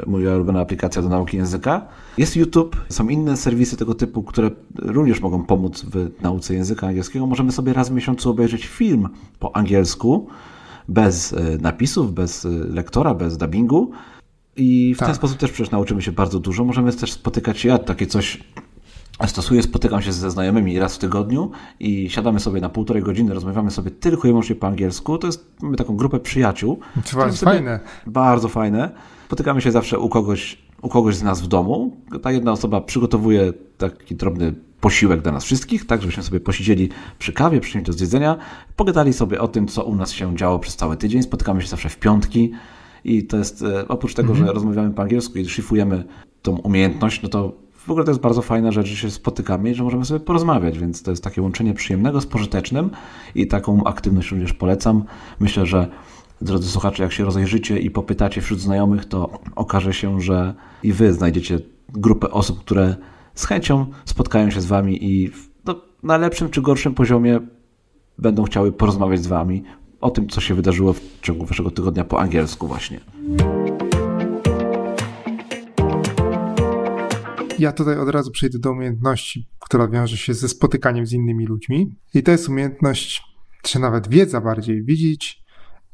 moja 0.06 0.36
ulubiona 0.36 0.60
aplikacja 0.60 1.02
do 1.02 1.08
nauki 1.08 1.36
języka. 1.36 1.86
Jest 2.18 2.36
YouTube, 2.36 2.76
są 2.88 3.08
inne 3.08 3.36
serwisy 3.36 3.76
tego 3.76 3.94
typu, 3.94 4.22
które 4.22 4.50
również 4.74 5.20
mogą 5.20 5.42
pomóc 5.42 5.84
w 5.84 6.10
nauce 6.22 6.54
języka 6.54 6.86
angielskiego. 6.86 7.26
Możemy 7.26 7.52
sobie 7.52 7.72
raz 7.72 7.88
w 7.88 7.92
miesiącu 7.92 8.30
obejrzeć 8.30 8.66
film 8.66 9.08
po 9.38 9.56
angielsku, 9.56 10.26
bez 10.88 11.32
e, 11.32 11.58
napisów, 11.58 12.14
bez 12.14 12.44
e, 12.44 12.48
lektora, 12.48 13.14
bez 13.14 13.36
dubbingu. 13.36 13.90
I 14.56 14.94
w 14.94 14.98
tak. 14.98 15.08
ten 15.08 15.14
sposób 15.14 15.38
też 15.38 15.52
przecież 15.52 15.70
nauczymy 15.70 16.02
się 16.02 16.12
bardzo 16.12 16.40
dużo. 16.40 16.64
Możemy 16.64 16.92
też 16.92 17.12
spotykać 17.12 17.58
się, 17.58 17.68
ja 17.68 17.78
takie 17.78 18.06
coś 18.06 18.44
stosuję, 19.26 19.62
spotykam 19.62 20.02
się 20.02 20.12
ze 20.12 20.30
znajomymi 20.30 20.78
raz 20.78 20.94
w 20.94 20.98
tygodniu 20.98 21.50
i 21.80 22.10
siadamy 22.10 22.40
sobie 22.40 22.60
na 22.60 22.68
półtorej 22.68 23.02
godziny, 23.02 23.34
rozmawiamy 23.34 23.70
sobie 23.70 23.90
tylko 23.90 24.28
i 24.28 24.30
wyłącznie 24.30 24.56
po 24.56 24.66
angielsku. 24.66 25.18
To 25.18 25.26
jest, 25.26 25.46
mamy 25.62 25.76
taką 25.76 25.96
grupę 25.96 26.20
przyjaciół. 26.20 26.78
To 27.10 27.16
bardzo 27.16 27.46
fajne. 27.46 27.80
Bardzo 28.06 28.48
fajne. 28.48 28.90
Spotykamy 29.26 29.60
się 29.60 29.72
zawsze 29.72 29.98
u 29.98 30.08
kogoś, 30.08 30.58
u 30.82 30.88
kogoś 30.88 31.16
z 31.16 31.22
nas 31.22 31.40
w 31.40 31.46
domu. 31.46 31.96
Ta 32.22 32.32
jedna 32.32 32.52
osoba 32.52 32.80
przygotowuje 32.80 33.52
taki 33.78 34.14
drobny 34.14 34.54
posiłek 34.84 35.22
dla 35.22 35.32
nas 35.32 35.44
wszystkich, 35.44 35.86
tak 35.86 36.00
żebyśmy 36.00 36.22
sobie 36.22 36.40
posiedzieli 36.40 36.88
przy 37.18 37.32
kawie, 37.32 37.60
przynieść 37.60 37.86
do 37.86 37.92
zjedzenia, 37.92 38.36
pogadali 38.76 39.12
sobie 39.12 39.40
o 39.40 39.48
tym, 39.48 39.66
co 39.66 39.84
u 39.84 39.94
nas 39.94 40.12
się 40.12 40.36
działo 40.36 40.58
przez 40.58 40.76
cały 40.76 40.96
tydzień. 40.96 41.22
Spotykamy 41.22 41.62
się 41.62 41.68
zawsze 41.68 41.88
w 41.88 41.98
piątki 41.98 42.52
i 43.04 43.24
to 43.26 43.36
jest, 43.36 43.62
e, 43.62 43.88
oprócz 43.88 44.14
tego, 44.14 44.28
mhm. 44.28 44.46
że 44.46 44.52
rozmawiamy 44.52 44.90
po 44.90 45.02
angielsku 45.02 45.38
i 45.38 45.48
szlifujemy 45.48 46.04
tą 46.42 46.56
umiejętność, 46.56 47.22
no 47.22 47.28
to 47.28 47.52
w 47.72 47.90
ogóle 47.90 48.04
to 48.04 48.10
jest 48.10 48.20
bardzo 48.20 48.42
fajna 48.42 48.72
rzecz, 48.72 48.86
że 48.86 48.96
się 48.96 49.10
spotykamy 49.10 49.70
i 49.70 49.74
że 49.74 49.84
możemy 49.84 50.04
sobie 50.04 50.20
porozmawiać, 50.20 50.78
więc 50.78 51.02
to 51.02 51.10
jest 51.10 51.24
takie 51.24 51.42
łączenie 51.42 51.74
przyjemnego 51.74 52.20
z 52.20 52.26
pożytecznym 52.26 52.90
i 53.34 53.46
taką 53.46 53.84
aktywność 53.84 54.30
również 54.30 54.52
polecam. 54.52 55.04
Myślę, 55.40 55.66
że 55.66 55.88
drodzy 56.42 56.68
słuchacze, 56.70 57.02
jak 57.02 57.12
się 57.12 57.24
rozejrzycie 57.24 57.78
i 57.78 57.90
popytacie 57.90 58.40
wśród 58.40 58.60
znajomych, 58.60 59.04
to 59.04 59.38
okaże 59.56 59.92
się, 59.92 60.20
że 60.20 60.54
i 60.82 60.92
wy 60.92 61.12
znajdziecie 61.12 61.58
grupę 61.88 62.30
osób, 62.30 62.60
które 62.60 62.96
z 63.34 63.44
chęcią 63.44 63.86
spotkają 64.04 64.50
się 64.50 64.60
z 64.60 64.66
wami 64.66 65.04
i 65.04 65.30
no, 65.64 65.80
na 66.02 66.16
lepszym 66.16 66.50
czy 66.50 66.62
gorszym 66.62 66.94
poziomie 66.94 67.40
będą 68.18 68.44
chciały 68.44 68.72
porozmawiać 68.72 69.22
z 69.22 69.26
wami 69.26 69.64
o 70.00 70.10
tym, 70.10 70.28
co 70.28 70.40
się 70.40 70.54
wydarzyło 70.54 70.92
w 70.92 71.00
ciągu 71.22 71.46
waszego 71.46 71.70
tygodnia 71.70 72.04
po 72.04 72.20
angielsku 72.20 72.68
właśnie. 72.68 73.00
Ja 77.58 77.72
tutaj 77.72 77.98
od 77.98 78.08
razu 78.08 78.30
przejdę 78.30 78.58
do 78.58 78.70
umiejętności, 78.70 79.48
która 79.58 79.88
wiąże 79.88 80.16
się 80.16 80.34
ze 80.34 80.48
spotykaniem 80.48 81.06
z 81.06 81.12
innymi 81.12 81.46
ludźmi. 81.46 81.96
I 82.14 82.22
to 82.22 82.30
jest 82.30 82.48
umiejętność, 82.48 83.22
czy 83.62 83.78
nawet 83.78 84.08
wiedza 84.08 84.40
bardziej, 84.40 84.84
widzieć, 84.84 85.44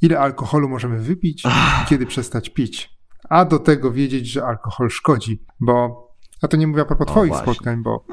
ile 0.02 0.18
alkoholu 0.18 0.68
możemy 0.68 0.98
wypić 0.98 1.44
i 1.44 1.86
kiedy 1.88 2.06
przestać 2.06 2.50
pić. 2.50 2.90
A 3.28 3.44
do 3.44 3.58
tego 3.58 3.92
wiedzieć, 3.92 4.26
że 4.26 4.44
alkohol 4.44 4.90
szkodzi, 4.90 5.44
bo 5.60 6.09
a 6.42 6.48
to 6.48 6.56
nie 6.56 6.66
mówię 6.66 6.82
a 6.82 6.84
propos 6.84 7.08
o, 7.08 7.10
twoich 7.10 7.32
właśnie. 7.32 7.52
spotkań, 7.52 7.82
bo, 7.82 8.04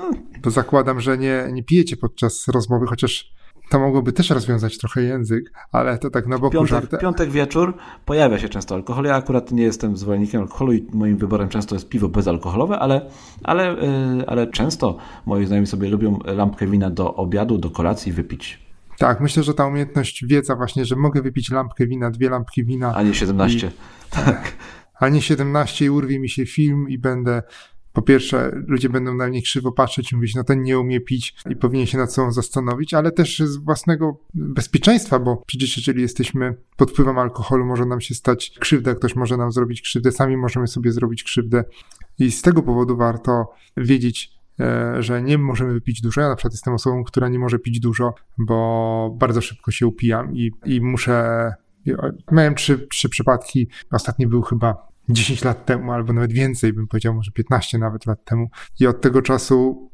bo 0.44 0.50
zakładam, 0.50 1.02
że 1.02 1.18
nie, 1.18 1.48
nie 1.52 1.64
pijecie 1.64 1.98
podczas 1.98 2.48
rozmowy, 2.48 2.86
chociaż 2.88 3.38
to 3.70 3.80
mogłoby 3.80 4.14
też 4.14 4.30
rozwiązać 4.30 4.78
trochę 4.78 5.02
język, 5.02 5.54
ale 5.72 5.98
to 5.98 6.10
tak 6.10 6.28
na 6.28 6.38
boku 6.38 6.54
piątek, 6.54 6.70
żartem. 6.70 7.00
Piątek 7.00 7.30
wieczór 7.30 7.74
pojawia 8.06 8.40
się 8.40 8.50
często 8.50 8.76
alkohol. 8.76 9.06
Ja 9.06 9.16
akurat 9.16 9.52
nie 9.52 9.64
jestem 9.64 9.98
zwolennikiem 9.98 10.42
alkoholu 10.42 10.74
i 10.74 10.88
moim 10.94 11.18
wyborem 11.18 11.50
często 11.50 11.76
jest 11.76 11.90
piwo 11.90 12.10
bezalkoholowe, 12.10 12.80
ale, 12.80 13.10
ale, 13.44 13.74
yy, 14.18 14.28
ale 14.28 14.48
często 14.48 14.98
moi 15.26 15.46
znajomi 15.46 15.68
sobie 15.68 15.90
lubią 15.90 16.20
lampkę 16.26 16.68
wina 16.68 16.90
do 16.90 17.16
obiadu, 17.16 17.58
do 17.58 17.70
kolacji 17.70 18.12
wypić. 18.12 18.68
Tak, 18.98 19.22
myślę, 19.22 19.44
że 19.44 19.54
ta 19.54 19.66
umiejętność, 19.66 20.26
wiedza 20.26 20.56
właśnie, 20.56 20.86
że 20.86 20.96
mogę 20.96 21.22
wypić 21.22 21.52
lampkę 21.52 21.88
wina, 21.88 22.12
dwie 22.12 22.30
lampki 22.30 22.66
wina. 22.66 22.96
A 22.96 23.04
nie 23.04 23.14
17. 23.14 23.68
I, 23.68 23.72
tak. 24.10 24.54
a 25.00 25.10
nie 25.10 25.22
17 25.22 25.86
i 25.86 25.90
urwie 25.90 26.20
mi 26.20 26.30
się 26.30 26.46
film 26.46 26.90
i 26.90 26.98
będę 26.98 27.44
po 27.98 28.02
pierwsze, 28.02 28.52
ludzie 28.68 28.90
będą 28.90 29.14
na 29.14 29.28
mnie 29.28 29.42
krzywo 29.42 29.72
patrzeć 29.72 30.12
i 30.12 30.16
mówić, 30.16 30.36
no 30.36 30.44
ten 30.44 30.64
nie 30.64 30.80
umie 30.80 31.00
pić 31.00 31.36
i 31.50 31.56
powinien 31.56 31.88
się 31.88 31.98
nad 31.98 32.14
sobą 32.14 32.32
zastanowić, 32.32 32.94
ale 32.94 33.12
też 33.12 33.40
z 33.40 33.58
własnego 33.58 34.20
bezpieczeństwa, 34.34 35.20
bo 35.20 35.44
przecież 35.48 35.78
jeżeli 35.78 36.02
jesteśmy 36.02 36.56
pod 36.76 36.92
wpływem 36.92 37.18
alkoholu, 37.18 37.66
może 37.66 37.86
nam 37.86 38.02
się 38.02 38.16
stać 38.16 38.58
krzywda, 38.60 38.96
ktoś 38.96 39.16
może 39.16 39.38
nam 39.38 39.52
zrobić 39.52 39.82
krzywdę, 39.82 40.12
sami 40.12 40.38
możemy 40.38 40.68
sobie 40.68 40.92
zrobić 40.92 41.24
krzywdę 41.24 41.64
i 42.20 42.32
z 42.32 42.42
tego 42.42 42.64
powodu 42.64 42.98
warto 42.98 43.46
wiedzieć, 43.78 44.32
e, 44.60 45.04
że 45.04 45.22
nie 45.22 45.38
możemy 45.38 45.74
wypić 45.74 46.02
dużo. 46.02 46.22
Ja 46.22 46.30
na 46.30 46.36
przykład 46.36 46.54
jestem 46.54 46.74
osobą, 46.74 47.04
która 47.04 47.30
nie 47.30 47.40
może 47.40 47.60
pić 47.60 47.80
dużo, 47.80 48.14
bo 48.38 49.16
bardzo 49.20 49.42
szybko 49.42 49.72
się 49.72 49.88
upijam 49.88 50.36
i, 50.36 50.52
i 50.66 50.82
muszę. 50.82 51.52
Miałem 52.32 52.56
trzy, 52.56 52.88
trzy 52.88 53.10
przypadki. 53.10 53.68
Ostatni 53.92 54.28
był 54.28 54.42
chyba 54.42 54.88
10 55.10 55.44
lat 55.44 55.66
temu, 55.66 55.92
albo 55.92 56.14
nawet 56.14 56.34
więcej, 56.34 56.74
bym 56.74 56.88
powiedział, 56.88 57.14
może 57.14 57.32
15 57.32 57.78
nawet 57.78 58.06
lat 58.06 58.26
temu. 58.26 58.50
I 58.80 58.88
od 58.88 59.02
tego 59.02 59.22
czasu 59.22 59.90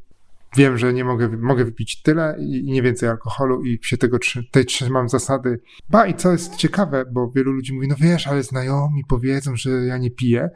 wiem, 0.58 0.78
że 0.78 0.94
nie 0.94 1.06
mogę, 1.06 1.30
mogę 1.38 1.66
wypić 1.66 2.02
tyle 2.02 2.36
i, 2.40 2.64
nie 2.64 2.82
więcej 2.82 3.10
alkoholu 3.10 3.64
i 3.64 3.80
się 3.82 3.98
tego 3.98 4.18
tej 4.52 4.66
trzymam 4.66 5.10
zasady. 5.10 5.60
Ba 5.90 6.08
i 6.08 6.14
co 6.14 6.32
jest 6.32 6.56
ciekawe, 6.56 7.06
bo 7.12 7.32
wielu 7.32 7.52
ludzi 7.52 7.74
mówi, 7.74 7.88
no 7.88 7.96
wiesz, 8.00 8.28
ale 8.28 8.44
znajomi 8.44 9.04
powiedzą, 9.08 9.56
że 9.56 9.70
ja 9.70 9.98
nie 9.98 10.12
piję, 10.12 10.50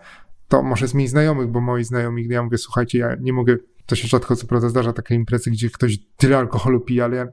to 0.47 0.63
może 0.63 0.87
zmień 0.87 1.07
znajomych, 1.07 1.47
bo 1.47 1.61
moi 1.61 1.83
znajomi, 1.83 2.27
ja 2.27 2.43
mówię, 2.43 2.57
słuchajcie, 2.57 2.99
ja 2.99 3.15
nie 3.19 3.33
mogę 3.33 3.57
to 3.87 3.95
się 3.95 4.07
rzadko 4.07 4.35
co 4.35 4.47
prawda 4.47 4.69
zdarza 4.69 4.93
takie 4.93 5.15
imprezy, 5.15 5.51
gdzie 5.51 5.69
ktoś 5.69 5.97
tyle 6.17 6.37
alkoholu 6.37 6.79
pije, 6.81 7.03
ale 7.03 7.17
ja 7.17 7.27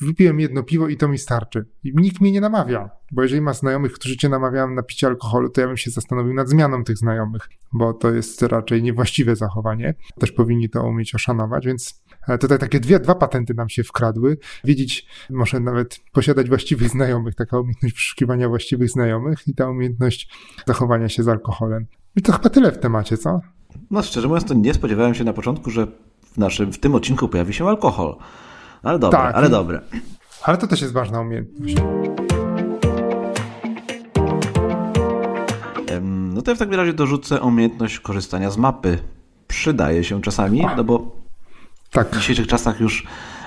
wypiłem 0.00 0.40
jedno 0.40 0.62
piwo 0.62 0.88
i 0.88 0.96
to 0.96 1.08
mi 1.08 1.18
starczy. 1.18 1.66
I 1.84 1.92
nikt 1.94 2.20
mnie 2.20 2.32
nie 2.32 2.40
namawia, 2.40 2.90
bo 3.12 3.22
jeżeli 3.22 3.40
ma 3.40 3.52
znajomych, 3.52 3.92
którzy 3.92 4.16
cię 4.16 4.28
namawiają 4.28 4.70
na 4.70 4.82
picie 4.82 5.06
alkoholu, 5.06 5.48
to 5.50 5.60
ja 5.60 5.66
bym 5.66 5.76
się 5.76 5.90
zastanowił 5.90 6.34
nad 6.34 6.48
zmianą 6.48 6.84
tych 6.84 6.98
znajomych, 6.98 7.48
bo 7.72 7.92
to 7.92 8.14
jest 8.14 8.42
raczej 8.42 8.82
niewłaściwe 8.82 9.36
zachowanie. 9.36 9.94
Też 10.18 10.32
powinni 10.32 10.68
to 10.68 10.82
umieć 10.82 11.14
oszanować, 11.14 11.66
więc 11.66 12.02
e, 12.28 12.38
tutaj 12.38 12.58
takie 12.58 12.80
dwie, 12.80 13.00
dwa 13.00 13.14
patenty 13.14 13.54
nam 13.54 13.68
się 13.68 13.84
wkradły. 13.84 14.38
Wiedzieć, 14.64 15.06
może 15.30 15.60
nawet 15.60 16.00
posiadać 16.12 16.48
właściwych 16.48 16.88
znajomych, 16.88 17.34
taka 17.34 17.58
umiejętność 17.60 17.94
wyszukiwania 17.94 18.48
właściwych 18.48 18.90
znajomych 18.90 19.48
i 19.48 19.54
ta 19.54 19.70
umiejętność 19.70 20.34
zachowania 20.66 21.08
się 21.08 21.22
z 21.22 21.28
alkoholem. 21.28 21.86
I 22.16 22.22
to 22.22 22.32
chyba 22.32 22.50
tyle 22.50 22.72
w 22.72 22.78
temacie, 22.78 23.16
co? 23.16 23.40
No 23.90 24.02
szczerze 24.02 24.28
mówiąc, 24.28 24.44
to 24.44 24.54
nie 24.54 24.74
spodziewałem 24.74 25.14
się 25.14 25.24
na 25.24 25.32
początku, 25.32 25.70
że 25.70 25.86
w 26.32 26.38
naszym, 26.38 26.72
w 26.72 26.78
tym 26.78 26.94
odcinku 26.94 27.28
pojawi 27.28 27.54
się 27.54 27.68
alkohol. 27.68 28.16
Ale 28.82 28.98
dobre, 28.98 29.18
tak. 29.18 29.34
ale 29.34 29.48
dobre. 29.48 29.80
Ale 30.42 30.58
to 30.58 30.66
też 30.66 30.80
jest 30.80 30.92
ważna 30.92 31.20
umiejętność. 31.20 31.76
No 36.36 36.42
to 36.42 36.50
ja 36.50 36.54
w 36.54 36.58
takim 36.58 36.74
razie 36.74 36.92
dorzucę 36.92 37.40
umiejętność 37.40 38.00
korzystania 38.00 38.50
z 38.50 38.56
mapy. 38.56 38.98
Przydaje 39.48 40.04
się 40.04 40.22
czasami, 40.22 40.66
no 40.76 40.84
bo 40.84 41.16
tak. 41.90 42.08
w 42.08 42.18
dzisiejszych 42.18 42.46
czasach 42.46 42.80
już 42.80 43.06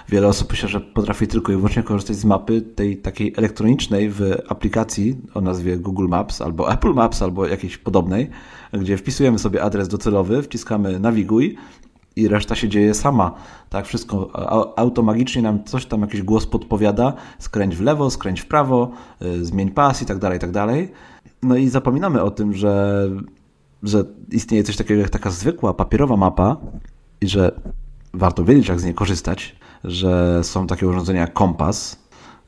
wiele 0.10 0.28
osób 0.28 0.52
myślę, 0.52 0.70
że 0.70 0.82
potrafi 0.82 1.28
tylko 1.28 1.52
i 1.52 1.56
wyłącznie 1.56 1.84
korzystać 1.84 2.16
z 2.16 2.26
mapy 2.26 2.62
tej 2.62 2.98
takiej 2.98 3.34
elektronicznej 3.38 4.10
w 4.10 4.22
aplikacji 4.48 5.18
o 5.34 5.42
nazwie 5.42 5.78
Google 5.78 6.08
Maps 6.08 6.42
albo 6.42 6.70
Apple 6.74 6.94
Maps 6.94 7.22
albo 7.22 7.48
jakiejś 7.48 7.78
podobnej, 7.78 8.30
gdzie 8.74 8.98
wpisujemy 8.98 9.40
sobie 9.40 9.64
adres 9.64 9.88
docelowy, 9.88 10.44
wciskamy 10.44 11.00
nawiguj 11.00 11.58
i 12.16 12.28
reszta 12.28 12.56
się 12.56 12.70
dzieje 12.70 12.94
sama. 12.94 13.32
Tak, 13.70 13.86
wszystko 13.86 14.30
automagicznie 14.78 15.42
nam 15.42 15.64
coś 15.64 15.86
tam, 15.86 16.02
jakiś 16.02 16.22
głos 16.22 16.46
podpowiada, 16.46 17.14
skręć 17.40 17.76
w 17.76 17.82
lewo, 17.82 18.10
skręć 18.10 18.42
w 18.42 18.46
prawo, 18.46 18.92
y, 19.22 19.46
zmień 19.46 19.72
pas 19.72 20.02
i 20.02 20.06
tak 20.06 20.20
dalej, 20.20 20.38
i 20.38 20.42
tak 20.42 20.52
dalej. 20.52 20.92
No 21.44 21.56
i 21.56 21.70
zapominamy 21.70 22.22
o 22.22 22.32
tym, 22.32 22.54
że, 22.54 23.06
że 23.84 24.04
istnieje 24.32 24.64
coś 24.64 24.78
takiego 24.78 25.02
jak 25.02 25.10
taka 25.10 25.30
zwykła 25.30 25.74
papierowa 25.74 26.18
mapa 26.18 26.58
i 27.22 27.28
że 27.28 27.62
warto 28.14 28.46
wiedzieć, 28.46 28.68
jak 28.68 28.80
z 28.80 28.84
niej 28.84 28.94
korzystać, 28.94 29.56
że 29.84 30.44
są 30.44 30.68
takie 30.68 30.88
urządzenia 30.88 31.22
jak 31.22 31.34
kompas, 31.34 32.00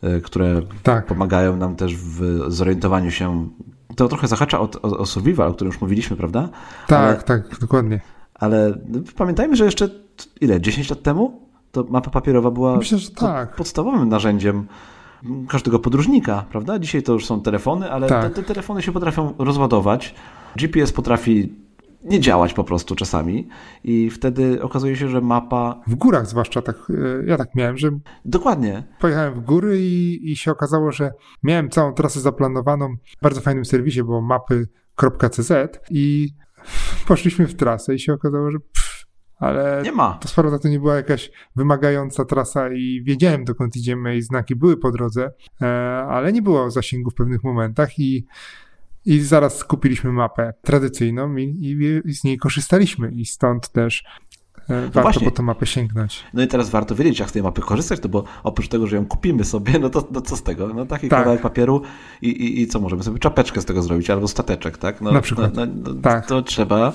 y, 0.03 0.21
które 0.21 0.61
tak. 0.83 1.05
pomagają 1.05 1.57
nam 1.57 1.75
też 1.75 1.95
w 1.95 2.45
zorientowaniu 2.47 3.11
się. 3.11 3.47
To 3.95 4.07
trochę 4.07 4.27
zahacza 4.27 4.59
o, 4.59 4.69
o, 4.81 4.97
o 4.97 5.05
survival, 5.05 5.49
o 5.49 5.53
którym 5.53 5.71
już 5.71 5.81
mówiliśmy, 5.81 6.17
prawda? 6.17 6.49
Tak, 6.87 6.99
Ale, 6.99 7.17
tak, 7.17 7.59
dokładnie. 7.59 7.99
Ale 8.33 8.73
pamiętajmy, 9.17 9.55
że 9.55 9.65
jeszcze 9.65 9.89
ile? 10.41 10.61
10 10.61 10.89
lat 10.89 11.01
temu 11.03 11.41
to 11.71 11.85
mapa 11.89 12.09
papierowa 12.09 12.51
była 12.51 12.77
Myślę, 12.77 12.97
tak. 13.15 13.55
podstawowym 13.55 14.09
narzędziem 14.09 14.67
każdego 15.47 15.79
podróżnika, 15.79 16.45
prawda? 16.51 16.79
Dzisiaj 16.79 17.03
to 17.03 17.13
już 17.13 17.25
są 17.25 17.41
telefony, 17.41 17.91
ale 17.91 18.07
tak. 18.07 18.23
te, 18.23 18.41
te 18.41 18.43
telefony 18.43 18.81
się 18.81 18.91
potrafią 18.91 19.33
rozładować. 19.37 20.15
GPS 20.55 20.91
potrafi 20.91 21.53
nie 22.03 22.19
działać 22.19 22.53
po 22.53 22.63
prostu 22.63 22.95
czasami 22.95 23.47
i 23.83 24.09
wtedy 24.09 24.63
okazuje 24.63 24.95
się, 24.95 25.09
że 25.09 25.21
mapa... 25.21 25.81
W 25.87 25.95
górach 25.95 26.27
zwłaszcza, 26.27 26.61
tak, 26.61 26.75
e, 26.89 27.25
ja 27.25 27.37
tak 27.37 27.55
miałem, 27.55 27.77
że... 27.77 27.89
Dokładnie. 28.25 28.83
Pojechałem 28.99 29.33
w 29.33 29.39
góry 29.39 29.79
i, 29.81 30.31
i 30.31 30.35
się 30.35 30.51
okazało, 30.51 30.91
że 30.91 31.11
miałem 31.43 31.69
całą 31.69 31.93
trasę 31.93 32.19
zaplanowaną 32.19 32.95
w 33.19 33.21
bardzo 33.21 33.41
fajnym 33.41 33.65
serwisie, 33.65 34.03
było 34.03 34.21
mapy.cz 34.21 35.51
i 35.89 36.29
poszliśmy 37.07 37.47
w 37.47 37.55
trasę 37.55 37.95
i 37.95 37.99
się 37.99 38.13
okazało, 38.13 38.51
że 38.51 38.59
pff, 38.59 39.05
ale 39.37 39.81
nie 39.83 39.91
ma. 39.91 40.17
to 40.21 40.27
sprawda 40.27 40.59
to 40.59 40.67
nie 40.67 40.79
była 40.79 40.95
jakaś 40.95 41.31
wymagająca 41.55 42.25
trasa 42.25 42.69
i 42.73 43.03
wiedziałem 43.03 43.45
dokąd 43.45 43.75
idziemy 43.75 44.17
i 44.17 44.21
znaki 44.21 44.55
były 44.55 44.77
po 44.77 44.91
drodze, 44.91 45.31
e, 45.61 45.67
ale 46.09 46.33
nie 46.33 46.41
było 46.41 46.71
zasięgu 46.71 47.11
w 47.11 47.15
pewnych 47.15 47.43
momentach 47.43 47.99
i 47.99 48.25
i 49.05 49.19
zaraz 49.19 49.63
kupiliśmy 49.63 50.11
mapę 50.11 50.53
tradycyjną 50.61 51.35
i, 51.35 51.43
i, 51.43 52.09
i 52.09 52.13
z 52.13 52.23
niej 52.23 52.37
korzystaliśmy 52.37 53.11
i 53.11 53.25
stąd 53.25 53.69
też 53.69 54.03
e, 54.69 54.73
no 54.73 54.81
warto 54.81 55.01
właśnie. 55.01 55.25
po 55.25 55.31
tą 55.31 55.43
mapę 55.43 55.65
sięgnąć. 55.65 56.23
No 56.33 56.43
i 56.43 56.47
teraz 56.47 56.69
warto 56.69 56.95
wiedzieć, 56.95 57.19
jak 57.19 57.29
z 57.29 57.31
tej 57.31 57.43
mapy 57.43 57.61
korzystać, 57.61 57.99
no 58.03 58.09
bo 58.09 58.23
oprócz 58.43 58.67
tego, 58.67 58.87
że 58.87 58.95
ją 58.95 59.05
kupimy 59.05 59.43
sobie, 59.43 59.79
no 59.79 59.89
to 59.89 60.07
no 60.11 60.21
co 60.21 60.37
z 60.37 60.43
tego? 60.43 60.67
No 60.67 60.85
taki 60.85 61.09
tak. 61.09 61.19
kawałek 61.19 61.41
papieru 61.41 61.81
i, 62.21 62.29
i, 62.29 62.61
i 62.61 62.67
co, 62.67 62.79
możemy 62.79 63.03
sobie 63.03 63.19
czapeczkę 63.19 63.61
z 63.61 63.65
tego 63.65 63.81
zrobić, 63.81 64.09
albo 64.09 64.27
stateczek, 64.27 64.77
tak? 64.77 65.01
No, 65.01 65.11
Na 65.11 65.21
przykład. 65.21 65.55
No, 65.55 65.65
no, 65.65 65.93
tak. 65.93 66.27
To 66.27 66.41
trzeba 66.41 66.93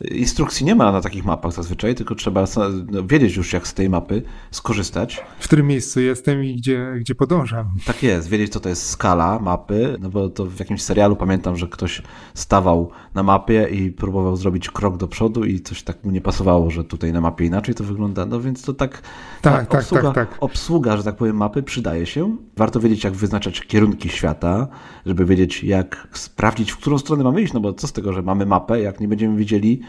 Instrukcji 0.00 0.66
nie 0.66 0.74
ma 0.74 0.92
na 0.92 1.00
takich 1.00 1.24
mapach 1.24 1.52
zazwyczaj, 1.52 1.94
tylko 1.94 2.14
trzeba 2.14 2.44
no, 2.90 3.02
wiedzieć 3.06 3.36
już, 3.36 3.52
jak 3.52 3.68
z 3.68 3.74
tej 3.74 3.90
mapy 3.90 4.22
skorzystać. 4.50 5.20
W 5.38 5.44
którym 5.44 5.66
miejscu 5.66 6.00
jestem 6.00 6.44
i 6.44 6.56
gdzie, 6.56 6.94
gdzie 7.00 7.14
podążam. 7.14 7.70
Tak 7.86 8.02
jest, 8.02 8.28
wiedzieć, 8.28 8.52
co 8.52 8.60
to 8.60 8.68
jest 8.68 8.90
skala 8.90 9.38
mapy, 9.38 9.96
no 10.00 10.10
bo 10.10 10.28
to 10.28 10.46
w 10.46 10.58
jakimś 10.58 10.82
serialu 10.82 11.16
pamiętam, 11.16 11.56
że 11.56 11.66
ktoś 11.66 12.02
stawał 12.34 12.90
na 13.14 13.22
mapie 13.22 13.68
i 13.70 13.92
próbował 13.92 14.36
zrobić 14.36 14.70
krok 14.70 14.96
do 14.96 15.08
przodu 15.08 15.44
i 15.44 15.60
coś 15.60 15.82
tak 15.82 16.04
mu 16.04 16.10
nie 16.10 16.20
pasowało, 16.20 16.70
że 16.70 16.84
tutaj 16.84 17.12
na 17.12 17.20
mapie 17.20 17.44
inaczej 17.44 17.74
to 17.74 17.84
wygląda, 17.84 18.26
no 18.26 18.40
więc 18.40 18.62
to 18.62 18.74
tak, 18.74 19.02
tak, 19.42 19.66
tak, 19.66 19.80
obsługa, 19.80 20.02
tak, 20.02 20.30
tak. 20.30 20.38
obsługa, 20.40 20.96
że 20.96 21.04
tak 21.04 21.16
powiem, 21.16 21.36
mapy 21.36 21.62
przydaje 21.62 22.06
się. 22.06 22.36
Warto 22.56 22.80
wiedzieć, 22.80 23.04
jak 23.04 23.14
wyznaczać 23.14 23.60
kierunki 23.60 24.08
świata, 24.08 24.68
żeby 25.06 25.24
wiedzieć, 25.24 25.64
jak 25.64 26.08
sprawdzić, 26.12 26.70
w 26.70 26.76
którą 26.76 26.98
stronę 26.98 27.24
mamy 27.24 27.42
iść, 27.42 27.52
no 27.52 27.60
bo 27.60 27.72
co 27.72 27.86
z 27.86 27.92
tego, 27.92 28.12
że 28.12 28.22
mamy 28.22 28.46
mapę, 28.46 28.80
jak 28.80 29.00
nie 29.00 29.08
będziemy 29.08 29.36
widzieli, 29.36 29.80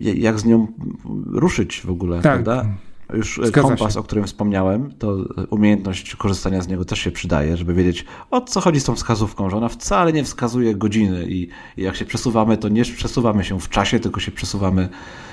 jak 0.00 0.40
z 0.40 0.44
nią 0.44 0.66
ruszyć 1.26 1.80
w 1.80 1.90
ogóle, 1.90 2.16
tak. 2.16 2.22
prawda? 2.22 2.66
Już 3.14 3.38
e, 3.38 3.46
Zgadza 3.46 3.68
kompas, 3.68 3.94
się. 3.94 4.00
o 4.00 4.02
którym 4.02 4.26
wspomniałem, 4.26 4.92
to 4.98 5.16
umiejętność 5.50 6.16
korzystania 6.16 6.62
z 6.62 6.68
niego 6.68 6.84
też 6.84 6.98
się 6.98 7.10
przydaje, 7.10 7.56
żeby 7.56 7.74
wiedzieć 7.74 8.04
o 8.30 8.40
co 8.40 8.60
chodzi 8.60 8.80
z 8.80 8.84
tą 8.84 8.94
wskazówką, 8.94 9.50
że 9.50 9.56
ona 9.56 9.68
wcale 9.68 10.12
nie 10.12 10.24
wskazuje 10.24 10.74
godziny 10.74 11.26
i, 11.28 11.48
i 11.76 11.82
jak 11.82 11.96
się 11.96 12.04
przesuwamy, 12.04 12.56
to 12.56 12.68
nie 12.68 12.84
przesuwamy 12.84 13.44
się 13.44 13.60
w 13.60 13.68
czasie, 13.68 14.00
tylko 14.00 14.20
się 14.20 14.32
przesuwamy 14.32 14.88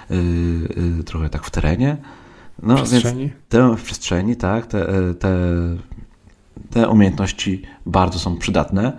yy, 0.10 0.18
yy, 0.98 1.04
trochę 1.04 1.30
tak 1.30 1.44
w 1.44 1.52
terenie. 1.52 1.98
No, 2.64 2.78
w 2.78 2.84
przestrzeni. 2.84 3.30
Te, 3.50 3.76
w 3.76 3.84
przestrzeni, 3.84 4.36
tak. 4.36 4.66
Te, 4.66 4.90
e, 4.90 5.14
te, 5.14 5.38
te 6.70 6.90
umiejętności 6.90 7.62
bardzo 7.86 8.20
są 8.20 8.38
przydatne. 8.38 8.98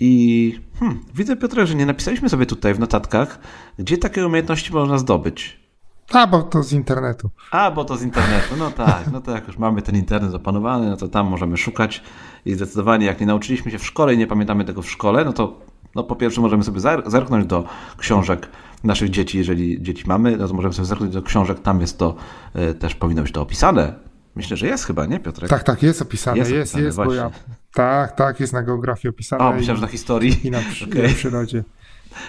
I 0.00 0.60
hmm, 0.80 1.00
widzę, 1.14 1.36
Piotrek, 1.36 1.66
że 1.66 1.74
nie 1.74 1.86
napisaliśmy 1.86 2.28
sobie 2.28 2.46
tutaj 2.46 2.74
w 2.74 2.80
notatkach, 2.80 3.38
gdzie 3.78 3.98
takie 3.98 4.26
umiejętności 4.26 4.72
można 4.72 4.98
zdobyć. 4.98 5.66
A, 6.12 6.26
bo 6.26 6.42
to 6.42 6.62
z 6.62 6.72
internetu. 6.72 7.30
A, 7.50 7.70
bo 7.70 7.84
to 7.84 7.96
z 7.96 8.02
internetu. 8.02 8.56
No 8.58 8.70
tak, 8.70 9.12
no 9.12 9.20
to 9.20 9.30
jak 9.30 9.46
już 9.46 9.58
mamy 9.58 9.82
ten 9.82 9.96
internet 9.96 10.34
opanowany, 10.34 10.90
no 10.90 10.96
to 10.96 11.08
tam 11.08 11.26
możemy 11.26 11.56
szukać 11.56 12.02
i 12.44 12.54
zdecydowanie 12.54 13.06
jak 13.06 13.20
nie 13.20 13.26
nauczyliśmy 13.26 13.70
się 13.70 13.78
w 13.78 13.86
szkole 13.86 14.14
i 14.14 14.18
nie 14.18 14.26
pamiętamy 14.26 14.64
tego 14.64 14.82
w 14.82 14.90
szkole, 14.90 15.24
no 15.24 15.32
to 15.32 15.60
no 15.94 16.04
po 16.04 16.16
pierwsze 16.16 16.40
możemy 16.40 16.64
sobie 16.64 16.80
zerknąć 17.06 17.46
do 17.46 17.64
książek 17.96 18.48
naszych 18.84 19.10
dzieci, 19.10 19.38
jeżeli 19.38 19.82
dzieci 19.82 20.04
mamy, 20.06 20.36
no 20.36 20.48
to 20.48 20.54
możemy 20.54 20.74
sobie 20.74 20.86
zerknąć 20.86 21.12
do 21.12 21.22
książek, 21.22 21.60
tam 21.60 21.80
jest 21.80 21.98
to, 21.98 22.14
y, 22.56 22.74
też 22.74 22.94
powinno 22.94 23.22
być 23.22 23.32
to 23.32 23.42
opisane. 23.42 23.94
Myślę, 24.34 24.56
że 24.56 24.66
jest 24.66 24.84
chyba, 24.84 25.06
nie 25.06 25.20
Piotrek? 25.20 25.50
Tak, 25.50 25.62
tak, 25.62 25.82
jest 25.82 26.02
opisane, 26.02 26.38
jest, 26.38 26.50
jest, 26.50 26.76
jest 26.76 26.96
bo 26.96 27.14
ja 27.14 27.30
tak, 27.74 28.16
tak, 28.16 28.40
jest 28.40 28.52
na 28.52 28.62
geografii 28.62 29.10
opisane. 29.10 29.44
O, 29.44 29.52
myślałem, 29.52 29.76
że 29.76 29.82
na 29.82 29.92
historii. 29.92 30.46
I 30.46 30.50
na, 30.50 30.58
okay. 30.58 31.02
na 31.02 31.08
przyrodzie. 31.08 31.64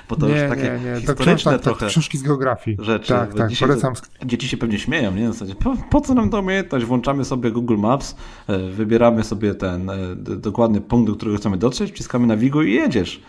Bo 0.10 0.16
to 0.16 0.28
nie, 0.28 0.36
już 0.36 0.50
takie 0.50 0.80
nie, 0.84 1.00
nie. 1.00 1.02
To 1.02 1.16
książki, 1.16 1.50
tak, 1.50 1.62
tak, 1.62 1.90
książki 1.90 2.18
z 2.18 2.24
geografii. 2.24 2.78
Rzeczy. 2.80 3.08
Tak, 3.08 3.34
tak, 3.34 3.52
polecam. 3.60 3.94
Dzieci 4.26 4.48
się 4.48 4.58
pewnie 4.58 4.80
śmieją, 4.80 5.16
nie? 5.16 5.30
W 5.30 5.34
zasadzie, 5.34 5.56
po, 5.56 5.76
po, 5.90 6.02
co 6.02 6.14
nam 6.14 6.30
ta 6.30 6.40
umiejętność? 6.40 6.86
Włączamy 6.86 7.26
sobie 7.26 7.52
Google 7.52 7.78
Maps, 7.78 8.16
e, 8.48 8.58
wybieramy 8.58 9.24
sobie 9.24 9.56
ten 9.56 9.90
e, 9.90 9.96
dokładny 10.16 10.82
punkt, 10.82 11.12
do 11.12 11.16
którego 11.16 11.38
chcemy 11.38 11.58
dotrzeć, 11.58 11.92
wciskamy 11.92 12.28
nawiguj 12.28 12.70
i 12.70 12.74
jedziesz. 12.74 13.22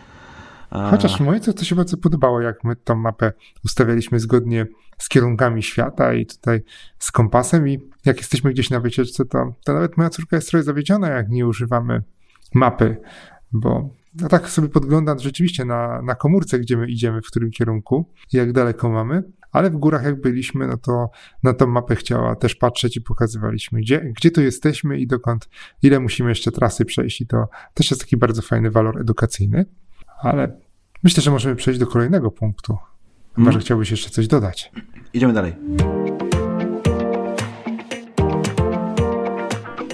Chociaż 0.71 1.21
moje 1.21 1.41
co 1.41 1.53
to 1.53 1.65
się 1.65 1.75
bardzo 1.75 1.97
podobało, 1.97 2.41
jak 2.41 2.65
my 2.65 2.77
tą 2.77 2.95
mapę 2.95 3.33
ustawialiśmy 3.65 4.21
zgodnie 4.21 4.67
z 4.99 5.09
kierunkami 5.09 5.63
świata 5.63 6.15
i 6.15 6.27
tutaj 6.27 6.63
z 6.99 7.13
kompasem 7.13 7.69
i 7.69 7.79
jak 8.05 8.17
jesteśmy 8.17 8.53
gdzieś 8.53 8.71
na 8.71 8.81
wycieczce, 8.81 9.25
to, 9.25 9.55
to 9.65 9.73
nawet 9.73 9.97
moja 9.97 10.11
córka 10.11 10.37
jest 10.37 10.49
trochę 10.49 10.63
zawiedziona, 10.63 11.09
jak 11.09 11.29
nie 11.29 11.47
używamy 11.47 12.03
mapy, 12.55 12.97
bo 13.53 13.91
no 14.21 14.29
tak 14.29 14.49
sobie 14.49 14.69
podglądam 14.69 15.19
rzeczywiście 15.19 15.65
na, 15.65 16.03
na 16.03 16.15
komórce, 16.15 16.59
gdzie 16.59 16.77
my 16.77 16.87
idziemy, 16.87 17.23
w 17.23 17.27
którym 17.27 17.51
kierunku, 17.51 18.13
jak 18.33 18.53
daleko 18.53 18.91
mamy, 18.91 19.23
ale 19.53 19.71
w 19.71 19.77
górach 19.77 20.05
jak 20.05 20.21
byliśmy, 20.21 20.67
no 20.67 20.77
to 20.77 21.11
na 21.43 21.55
tą 21.55 21.67
mapę 21.67 21.97
chciała 21.97 22.37
też 22.37 22.55
patrzeć 22.55 22.97
i 22.97 23.01
pokazywaliśmy, 23.01 23.81
gdzie, 23.81 24.13
gdzie 24.17 24.31
tu 24.31 24.43
jesteśmy 24.43 24.99
i 24.99 25.07
dokąd, 25.07 25.49
ile 25.83 26.01
musimy 26.01 26.29
jeszcze 26.29 26.53
trasy 26.53 26.85
przejść 26.85 27.21
i 27.21 27.27
to 27.27 27.49
też 27.75 27.91
jest 27.91 28.03
taki 28.03 28.17
bardzo 28.17 28.43
fajny 28.43 28.71
walor 28.71 29.01
edukacyjny, 29.01 29.67
ale 30.23 30.61
myślę, 31.05 31.23
że 31.23 31.31
możemy 31.31 31.57
przejść 31.57 31.81
do 31.81 31.87
kolejnego 31.87 32.31
punktu, 32.31 32.77
chyba, 33.35 33.37
hmm. 33.37 33.53
że 33.53 33.59
chciałbyś 33.59 33.91
jeszcze 33.91 34.11
coś 34.11 34.27
dodać. 34.27 34.73
Idziemy 35.13 35.33
dalej. 35.33 35.55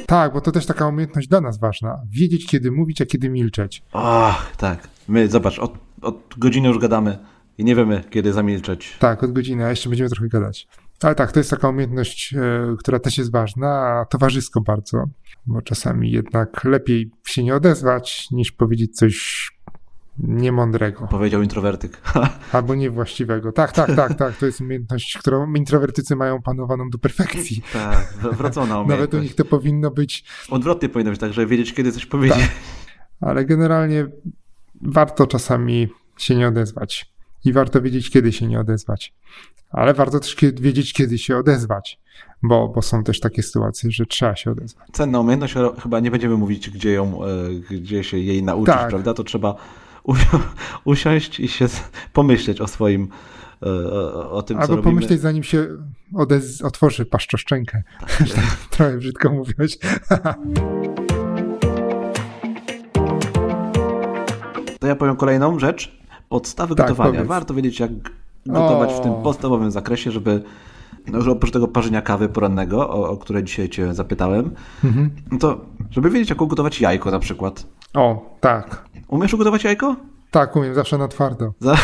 Tak, 0.06 0.32
bo 0.32 0.40
to 0.40 0.52
też 0.52 0.66
taka 0.66 0.86
umiejętność 0.86 1.28
dla 1.28 1.40
nas 1.40 1.58
ważna. 1.58 2.00
Wiedzieć, 2.10 2.46
kiedy 2.46 2.70
mówić, 2.70 3.02
a 3.02 3.06
kiedy 3.06 3.28
milczeć. 3.30 3.82
Ach, 3.92 4.56
tak. 4.56 4.88
My, 5.08 5.28
zobacz, 5.28 5.58
od, 5.58 5.78
od 6.02 6.34
godziny 6.38 6.68
już 6.68 6.78
gadamy 6.78 7.18
i 7.58 7.64
nie 7.64 7.76
wiemy, 7.76 8.04
kiedy 8.10 8.32
zamilczeć. 8.32 8.96
Tak, 8.98 9.22
od 9.22 9.32
godziny, 9.32 9.64
a 9.64 9.70
jeszcze 9.70 9.88
będziemy 9.88 10.10
trochę 10.10 10.28
gadać. 10.28 10.68
Ale 11.02 11.14
tak, 11.14 11.32
to 11.32 11.40
jest 11.40 11.50
taka 11.50 11.68
umiejętność, 11.68 12.34
e, 12.34 12.76
która 12.78 12.98
też 12.98 13.18
jest 13.18 13.32
ważna, 13.32 13.68
a 13.68 14.04
towarzysko 14.04 14.60
bardzo, 14.60 15.04
bo 15.46 15.62
czasami 15.62 16.10
jednak 16.10 16.64
lepiej 16.64 17.10
się 17.26 17.42
nie 17.42 17.54
odezwać, 17.54 18.28
niż 18.30 18.52
powiedzieć 18.52 18.96
coś 18.96 19.50
niemądrego. 20.18 21.06
Powiedział 21.06 21.42
introwertyk. 21.42 22.00
Albo 22.52 22.74
niewłaściwego. 22.74 23.52
Tak, 23.52 23.72
tak, 23.72 23.96
tak, 23.96 24.14
tak. 24.14 24.36
To 24.36 24.46
jest 24.46 24.60
umiejętność, 24.60 25.18
którą 25.18 25.54
introwertycy 25.54 26.16
mają 26.16 26.42
panowaną 26.42 26.90
do 26.90 26.98
perfekcji. 26.98 27.62
Tak, 27.72 28.14
wracona 28.32 28.78
umiejętność. 28.80 29.00
Nawet 29.00 29.14
u 29.14 29.18
nich 29.18 29.34
to 29.34 29.44
powinno 29.44 29.90
być... 29.90 30.24
Odwrotnie 30.50 30.88
powinno 30.88 31.10
być, 31.10 31.20
tak, 31.20 31.32
żeby 31.32 31.46
wiedzieć, 31.46 31.74
kiedy 31.74 31.92
coś 31.92 32.06
powiedzieć. 32.06 32.38
Tak. 32.38 32.50
Ale 33.20 33.44
generalnie 33.44 34.06
warto 34.82 35.26
czasami 35.26 35.88
się 36.16 36.36
nie 36.36 36.48
odezwać. 36.48 37.14
I 37.44 37.52
warto 37.52 37.82
wiedzieć, 37.82 38.10
kiedy 38.10 38.32
się 38.32 38.46
nie 38.46 38.60
odezwać. 38.60 39.14
Ale 39.70 39.94
warto 39.94 40.20
też 40.20 40.36
wiedzieć, 40.54 40.92
kiedy 40.92 41.18
się 41.18 41.36
odezwać, 41.36 42.00
bo, 42.42 42.68
bo 42.68 42.82
są 42.82 43.04
też 43.04 43.20
takie 43.20 43.42
sytuacje, 43.42 43.90
że 43.90 44.06
trzeba 44.06 44.36
się 44.36 44.50
odezwać. 44.50 44.88
Cenna 44.92 45.20
umiejętność, 45.20 45.54
chyba 45.82 46.00
nie 46.00 46.10
będziemy 46.10 46.36
mówić, 46.36 46.70
gdzie, 46.70 46.92
ją, 46.92 47.24
e, 47.24 47.28
gdzie 47.70 48.04
się 48.04 48.18
jej 48.18 48.42
nauczyć, 48.42 48.74
tak. 48.74 48.88
prawda? 48.88 49.14
To 49.14 49.24
trzeba 49.24 49.54
usiąść 50.84 51.40
i 51.40 51.48
się 51.48 51.66
pomyśleć 52.12 52.60
o 52.60 52.66
swoim, 52.66 53.08
e, 53.62 53.66
o, 54.12 54.42
tym, 54.42 54.56
Albo 54.56 54.66
co 54.66 54.76
robimy. 54.76 54.94
pomyśleć, 54.94 55.20
zanim 55.20 55.42
się 55.42 55.68
odez 56.14 56.62
otworzy 56.62 57.06
paszczoszczękę. 57.06 57.82
Tak. 58.34 58.44
Trochę 58.70 58.96
brzydko 58.96 59.30
mówiłeś. 59.30 59.78
to 64.80 64.86
ja 64.86 64.96
powiem 64.96 65.16
kolejną 65.16 65.58
rzecz. 65.58 65.98
Podstawy 66.28 66.74
tak, 66.74 66.86
gotowania. 66.86 67.12
Powiedz. 67.12 67.28
Warto 67.28 67.54
wiedzieć, 67.54 67.80
jak 67.80 67.90
gotować 68.46 68.90
o. 68.90 68.98
w 68.98 69.00
tym 69.00 69.12
podstawowym 69.22 69.70
zakresie, 69.70 70.10
żeby 70.10 70.42
no 71.06 71.18
już 71.18 71.28
oprócz 71.28 71.50
tego 71.52 71.68
parzenia 71.68 72.02
kawy 72.02 72.28
porannego, 72.28 72.88
o, 72.90 73.10
o 73.10 73.16
które 73.16 73.44
dzisiaj 73.44 73.68
cię 73.68 73.94
zapytałem, 73.94 74.50
mhm. 74.84 75.10
to 75.40 75.60
żeby 75.90 76.10
wiedzieć, 76.10 76.30
jak 76.30 76.40
ugotować 76.40 76.80
jajko 76.80 77.10
na 77.10 77.18
przykład. 77.18 77.66
O, 77.94 78.36
tak. 78.40 78.84
Umiesz 79.08 79.34
ugotować 79.34 79.64
jajko? 79.64 79.96
Tak, 80.30 80.56
umiem, 80.56 80.74
zawsze 80.74 80.98
na 80.98 81.08
twardo. 81.08 81.52
Za... 81.60 81.76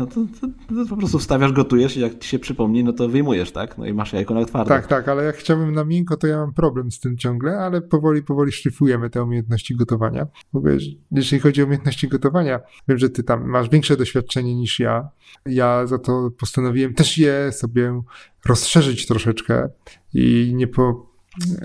No 0.00 0.06
to, 0.06 0.14
to, 0.40 0.46
to, 0.74 0.88
po 0.88 0.96
prostu 0.96 1.18
wstawiasz, 1.18 1.52
gotujesz 1.52 1.96
i 1.96 2.00
jak 2.00 2.18
ci 2.18 2.28
się 2.28 2.38
przypomni, 2.38 2.84
no 2.84 2.92
to 2.92 3.08
wyjmujesz, 3.08 3.52
tak? 3.52 3.78
No 3.78 3.86
i 3.86 3.92
masz 3.92 4.12
jajko 4.12 4.34
na 4.34 4.44
twardo. 4.44 4.68
Tak, 4.68 4.86
tak, 4.86 5.08
ale 5.08 5.24
jak 5.24 5.36
chciałbym 5.36 5.72
na 5.72 5.84
miękko, 5.84 6.16
to 6.16 6.26
ja 6.26 6.36
mam 6.36 6.54
problem 6.54 6.90
z 6.90 7.00
tym 7.00 7.16
ciągle, 7.16 7.58
ale 7.58 7.80
powoli, 7.80 8.22
powoli 8.22 8.52
szlifujemy 8.52 9.10
te 9.10 9.22
umiejętności 9.22 9.76
gotowania. 9.76 10.26
W 10.52 10.56
ogóle, 10.56 10.76
jeżeli 11.12 11.40
chodzi 11.40 11.62
o 11.62 11.64
umiejętności 11.64 12.08
gotowania, 12.08 12.60
wiem, 12.88 12.98
że 12.98 13.10
ty 13.10 13.22
tam 13.22 13.48
masz 13.48 13.68
większe 13.68 13.96
doświadczenie 13.96 14.54
niż 14.54 14.80
ja. 14.80 15.08
Ja 15.46 15.86
za 15.86 15.98
to 15.98 16.30
postanowiłem 16.38 16.94
też 16.94 17.18
je 17.18 17.52
sobie 17.52 18.02
rozszerzyć 18.46 19.06
troszeczkę 19.06 19.68
i 20.14 20.52
nie, 20.54 20.66
po, 20.66 21.06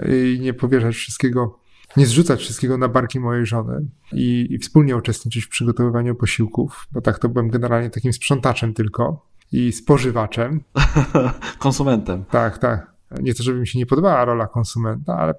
i 0.10 0.40
nie 0.42 0.54
powierzać 0.54 0.96
wszystkiego 0.96 1.64
nie 1.98 2.06
zrzucać 2.06 2.39
wszystkiego 2.39 2.78
na 2.78 2.88
barki 2.88 3.20
mojej 3.20 3.46
żony 3.46 3.86
i, 4.12 4.48
i 4.50 4.58
wspólnie 4.58 4.98
uczestniczyć 4.98 5.46
w 5.46 5.50
przygotowywaniu 5.50 6.16
posiłków, 6.16 6.88
bo 6.91 7.02
tak 7.02 7.20
to 7.20 7.30
byłem 7.30 7.50
generalnie 7.50 7.89
takim 7.89 8.14
sprzątaczem 8.14 8.74
tylko 8.74 9.26
i 9.52 9.72
spożywaczem. 9.72 10.62
Konsumentem. 11.60 12.26
Tak, 12.32 12.58
tak. 12.58 12.96
Nie 13.22 13.34
to, 13.34 13.43
żeby 13.43 13.60
mi 13.60 13.68
się 13.68 13.80
nie 13.80 13.86
podobała 13.86 14.26
rola 14.26 14.48
konsumenta, 14.48 15.18
ale 15.18 15.34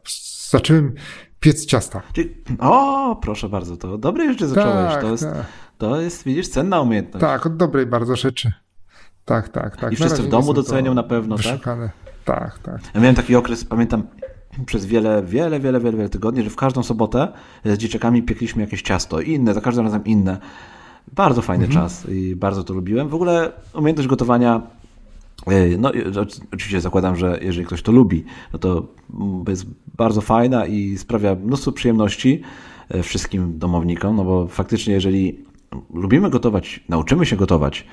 zacząłem 0.50 0.94
piec 1.40 1.66
ciasta. 1.66 2.02
O, 2.58 3.16
proszę 3.22 3.48
bardzo, 3.48 3.76
to 3.76 3.98
dobrej 3.98 4.28
rzeczy 4.28 4.48
zacząłeś. 4.48 4.92
Tak, 4.92 5.00
to, 5.02 5.10
jest, 5.10 5.24
tak. 5.24 5.46
to 5.78 6.00
jest, 6.00 6.24
widzisz, 6.24 6.48
cenna 6.48 6.80
umiejętność. 6.80 7.20
Tak, 7.20 7.46
od 7.46 7.56
dobrej 7.56 7.86
bardzo 7.86 8.16
rzeczy. 8.16 8.52
Tak, 9.24 9.48
tak, 9.48 9.76
tak. 9.76 9.92
I 9.92 9.96
wszyscy 9.96 10.22
w 10.22 10.28
domu 10.28 10.54
docenią 10.54 10.94
na 10.94 11.02
pewno, 11.02 11.36
wyszukane. 11.36 11.90
tak? 12.24 12.38
Tak, 12.38 12.58
tak. 12.58 12.80
Ja 12.94 13.00
miałem 13.00 13.16
taki 13.16 13.36
okres, 13.36 13.64
pamiętam, 13.64 14.06
przez 14.66 14.86
wiele, 14.86 15.22
wiele, 15.22 15.60
wiele, 15.60 15.80
wiele, 15.80 15.96
wiele 15.96 16.08
tygodni, 16.08 16.42
że 16.42 16.50
w 16.50 16.56
każdą 16.56 16.82
sobotę 16.82 17.28
z 17.64 17.78
dzieciakami 17.78 18.22
piekliśmy 18.22 18.62
jakieś 18.62 18.82
ciasto. 18.82 19.20
Inne, 19.20 19.54
za 19.54 19.60
każdym 19.60 19.84
razem 19.84 20.04
inne. 20.04 20.38
Bardzo 21.12 21.42
fajny 21.42 21.64
mhm. 21.64 21.82
czas 21.82 22.08
i 22.08 22.36
bardzo 22.36 22.64
to 22.64 22.74
lubiłem. 22.74 23.08
W 23.08 23.14
ogóle 23.14 23.52
umiejętność 23.74 24.08
gotowania 24.08 24.62
e, 25.46 25.78
no, 25.78 25.92
oczywiście 26.52 26.80
zakładam, 26.80 27.16
że 27.16 27.38
jeżeli 27.42 27.66
ktoś 27.66 27.82
to 27.82 27.92
lubi, 27.92 28.24
no 28.52 28.58
to 28.58 28.86
jest 29.48 29.66
bardzo 29.96 30.20
fajna 30.20 30.66
i 30.66 30.98
sprawia 30.98 31.34
mnóstwo 31.34 31.72
przyjemności 31.72 32.42
e, 32.88 33.02
wszystkim 33.02 33.58
domownikom, 33.58 34.16
no 34.16 34.24
bo 34.24 34.46
faktycznie 34.46 34.94
jeżeli 34.94 35.44
lubimy 35.94 36.30
gotować, 36.30 36.84
nauczymy 36.88 37.26
się 37.26 37.36
gotować, 37.36 37.86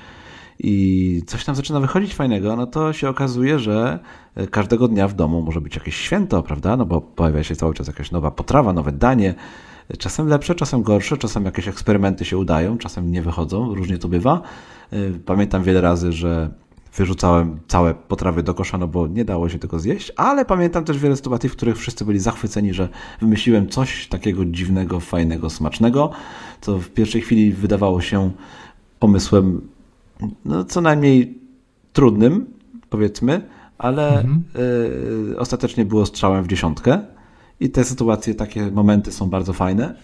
i 0.58 1.22
coś 1.26 1.44
tam 1.44 1.54
zaczyna 1.54 1.80
wychodzić 1.80 2.14
fajnego, 2.14 2.56
no 2.56 2.66
to 2.66 2.92
się 2.92 3.08
okazuje, 3.08 3.58
że 3.58 3.98
e, 4.34 4.46
każdego 4.46 4.88
dnia 4.88 5.08
w 5.08 5.14
domu 5.14 5.42
może 5.42 5.60
być 5.60 5.76
jakieś 5.76 5.96
święto, 5.96 6.42
prawda? 6.42 6.76
No 6.76 6.86
bo 6.86 7.00
pojawia 7.00 7.42
się 7.42 7.56
cały 7.56 7.74
czas 7.74 7.86
jakaś 7.86 8.10
nowa 8.10 8.30
potrawa, 8.30 8.72
nowe 8.72 8.92
danie. 8.92 9.34
Czasem 9.98 10.28
lepsze, 10.28 10.54
czasem 10.54 10.82
gorsze, 10.82 11.16
czasem 11.16 11.44
jakieś 11.44 11.68
eksperymenty 11.68 12.24
się 12.24 12.38
udają, 12.38 12.78
czasem 12.78 13.12
nie 13.12 13.22
wychodzą, 13.22 13.74
różnie 13.74 13.98
to 13.98 14.08
bywa. 14.08 14.42
E, 14.92 14.96
pamiętam 15.24 15.62
wiele 15.62 15.80
razy, 15.80 16.12
że 16.12 16.50
wyrzucałem 16.96 17.58
całe 17.68 17.94
potrawy 17.94 18.42
do 18.42 18.54
kosza, 18.54 18.78
no 18.78 18.88
bo 18.88 19.06
nie 19.06 19.24
dało 19.24 19.48
się 19.48 19.58
tego 19.58 19.78
zjeść, 19.78 20.12
ale 20.16 20.44
pamiętam 20.44 20.84
też 20.84 20.98
wiele 20.98 21.16
sytuacji, 21.16 21.48
w 21.48 21.52
których 21.52 21.78
wszyscy 21.78 22.04
byli 22.04 22.18
zachwyceni, 22.18 22.74
że 22.74 22.88
wymyśliłem 23.20 23.68
coś 23.68 24.08
takiego 24.08 24.44
dziwnego, 24.44 25.00
fajnego, 25.00 25.50
smacznego, 25.50 26.10
co 26.60 26.78
w 26.78 26.88
pierwszej 26.88 27.20
chwili 27.20 27.52
wydawało 27.52 28.00
się 28.00 28.30
pomysłem 28.98 29.60
no, 30.44 30.64
co 30.64 30.80
najmniej 30.80 31.38
trudnym, 31.92 32.46
powiedzmy, 32.90 33.42
ale 33.78 34.20
mhm. 34.20 34.44
y, 35.32 35.38
ostatecznie 35.38 35.84
było 35.84 36.06
strzałem 36.06 36.44
w 36.44 36.46
dziesiątkę. 36.46 37.00
I 37.60 37.70
te 37.70 37.84
sytuacje, 37.84 38.34
takie 38.34 38.70
momenty 38.70 39.12
są 39.12 39.30
bardzo 39.30 39.52
fajne. 39.52 39.94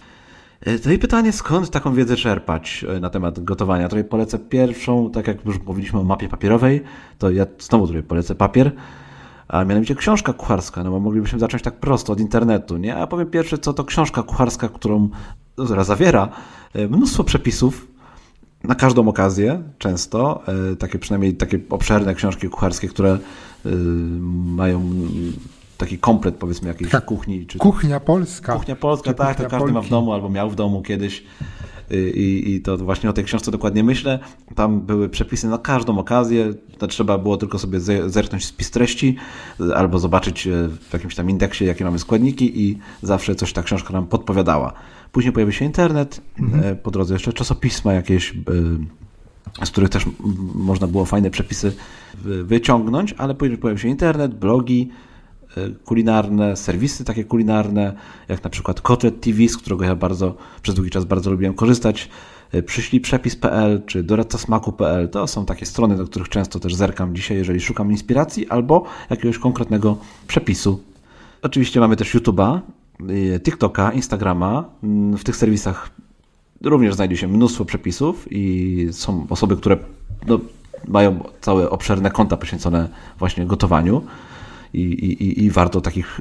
Y, 0.67 0.79
no 0.85 0.91
i 0.91 0.99
pytanie, 0.99 1.31
skąd 1.31 1.69
taką 1.69 1.93
wiedzę 1.93 2.15
czerpać 2.15 2.85
y, 2.97 2.99
na 2.99 3.09
temat 3.09 3.43
gotowania? 3.43 3.87
Tutaj 3.89 4.03
polecę 4.03 4.39
pierwszą, 4.39 5.11
tak 5.11 5.27
jak 5.27 5.45
już 5.45 5.61
mówiliśmy 5.61 5.99
o 5.99 6.03
mapie 6.03 6.29
papierowej, 6.29 6.81
to 7.17 7.29
ja 7.31 7.45
znowu 7.59 7.87
tutaj 7.87 8.03
polecę 8.03 8.35
papier, 8.35 8.71
a 9.47 9.63
mianowicie 9.63 9.95
książka 9.95 10.33
kucharska, 10.33 10.83
no 10.83 10.91
bo 10.91 10.99
moglibyśmy 10.99 11.39
zacząć 11.39 11.63
tak 11.63 11.79
prosto 11.79 12.13
od 12.13 12.19
internetu, 12.19 12.77
nie? 12.77 12.95
A 12.95 13.07
powiem 13.07 13.27
pierwsze, 13.27 13.57
co 13.57 13.73
to 13.73 13.83
książka 13.83 14.23
kucharska, 14.23 14.69
którą 14.69 15.09
no, 15.57 15.83
zawiera 15.83 16.29
mnóstwo 16.89 17.23
przepisów, 17.23 17.90
na 18.63 18.75
każdą 18.75 19.07
okazję, 19.07 19.63
często, 19.77 20.43
e, 20.71 20.75
takie 20.75 20.99
przynajmniej 20.99 21.33
takie 21.33 21.59
obszerne 21.69 22.15
książki 22.15 22.49
kucharskie, 22.49 22.87
które 22.87 23.09
e, 23.65 23.69
mają 24.55 24.89
taki 25.77 25.97
komplet 25.97 26.35
powiedzmy 26.35 26.67
jakiejś 26.67 26.91
tak. 26.91 27.05
kuchni. 27.05 27.45
Czy 27.47 27.57
kuchnia 27.57 27.99
polska. 27.99 28.53
Kuchnia 28.53 28.75
polska, 28.75 29.13
tak, 29.13 29.27
kuchnia 29.27 29.45
to 29.45 29.49
każdy 29.49 29.59
Polki. 29.59 29.73
ma 29.73 29.81
w 29.81 29.89
domu 29.89 30.13
albo 30.13 30.29
miał 30.29 30.49
w 30.49 30.55
domu 30.55 30.81
kiedyś. 30.81 31.23
I, 32.13 32.43
I 32.45 32.61
to 32.61 32.77
właśnie 32.77 33.09
o 33.09 33.13
tej 33.13 33.23
książce 33.23 33.51
dokładnie 33.51 33.83
myślę. 33.83 34.19
Tam 34.55 34.81
były 34.81 35.09
przepisy 35.09 35.47
na 35.47 35.57
każdą 35.57 35.99
okazję. 35.99 36.53
To 36.77 36.87
trzeba 36.87 37.17
było 37.17 37.37
tylko 37.37 37.59
sobie 37.59 37.79
zerknąć 38.07 38.45
spis 38.45 38.71
treści 38.71 39.15
albo 39.75 39.99
zobaczyć 39.99 40.47
e, 40.47 40.51
w 40.89 40.93
jakimś 40.93 41.15
tam 41.15 41.29
indeksie, 41.29 41.65
jakie 41.65 41.85
mamy 41.85 41.99
składniki 41.99 42.61
i 42.61 42.77
zawsze 43.01 43.35
coś 43.35 43.53
ta 43.53 43.63
książka 43.63 43.93
nam 43.93 44.07
podpowiadała. 44.07 44.73
Później 45.11 45.33
pojawił 45.33 45.53
się 45.53 45.65
internet, 45.65 46.21
mhm. 46.39 46.63
E, 46.63 46.75
po 46.75 46.91
drodze 46.91 47.13
jeszcze 47.13 47.33
czasopisma 47.33 47.93
jakieś, 47.93 48.31
e, 49.61 49.65
z 49.65 49.71
których 49.71 49.89
też 49.89 50.05
można 50.55 50.87
było 50.87 51.05
fajne 51.05 51.29
przepisy 51.29 51.73
wyciągnąć, 52.43 53.13
ale 53.17 53.35
później 53.35 53.57
pojawił 53.57 53.81
się 53.81 53.87
internet, 53.87 54.35
blogi 54.35 54.89
e, 55.57 55.69
kulinarne, 55.69 56.55
serwisy 56.55 57.03
takie 57.05 57.23
kulinarne, 57.23 57.93
jak 58.29 58.43
na 58.43 58.49
przykład 58.49 58.81
Kotlet 58.81 59.21
TV, 59.21 59.47
z 59.47 59.57
którego 59.57 59.85
ja 59.85 59.95
bardzo 59.95 60.35
przez 60.61 60.75
długi 60.75 60.91
czas 60.91 61.05
bardzo 61.05 61.31
lubiłem 61.31 61.53
korzystać. 61.53 62.09
przyślijprzepis.pl 62.65 63.81
czy 63.85 64.03
doradcasmaku.pl. 64.03 65.09
To 65.09 65.27
są 65.27 65.45
takie 65.45 65.65
strony, 65.65 65.97
do 65.97 66.05
których 66.05 66.29
często 66.29 66.59
też 66.59 66.75
zerkam 66.75 67.15
dzisiaj, 67.15 67.37
jeżeli 67.37 67.61
szukam 67.61 67.91
inspiracji 67.91 68.47
albo 68.49 68.83
jakiegoś 69.09 69.37
konkretnego 69.37 69.97
przepisu. 70.27 70.83
Oczywiście 71.41 71.79
mamy 71.79 71.95
też 71.95 72.15
YouTube'a, 72.15 72.61
TikToka, 73.43 73.91
Instagrama. 73.91 74.65
Mm, 74.83 75.17
w 75.17 75.23
tych 75.23 75.35
serwisach 75.35 75.89
również 76.63 76.95
znajdzie 76.95 77.17
się 77.17 77.27
mnóstwo 77.27 77.65
przepisów 77.65 78.27
i 78.31 78.87
są 78.91 79.25
osoby, 79.29 79.57
które 79.57 79.77
no, 80.27 80.39
mają 80.87 81.23
całe 81.41 81.69
obszerne 81.69 82.11
konta 82.11 82.37
poświęcone 82.37 82.89
właśnie 83.19 83.45
gotowaniu. 83.45 84.01
I, 84.73 84.81
i, 84.81 85.43
i 85.43 85.51
warto 85.51 85.81
takich 85.81 86.19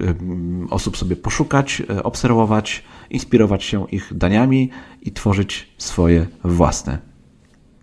osób 0.71 0.97
sobie 0.97 1.17
poszukać, 1.17 1.83
e, 1.91 2.03
obserwować, 2.03 2.83
inspirować 3.11 3.65
się 3.65 3.87
ich 3.91 4.13
daniami 4.15 4.71
i 5.03 5.13
tworzyć 5.13 5.69
swoje 5.79 6.27
własne. 6.45 7.10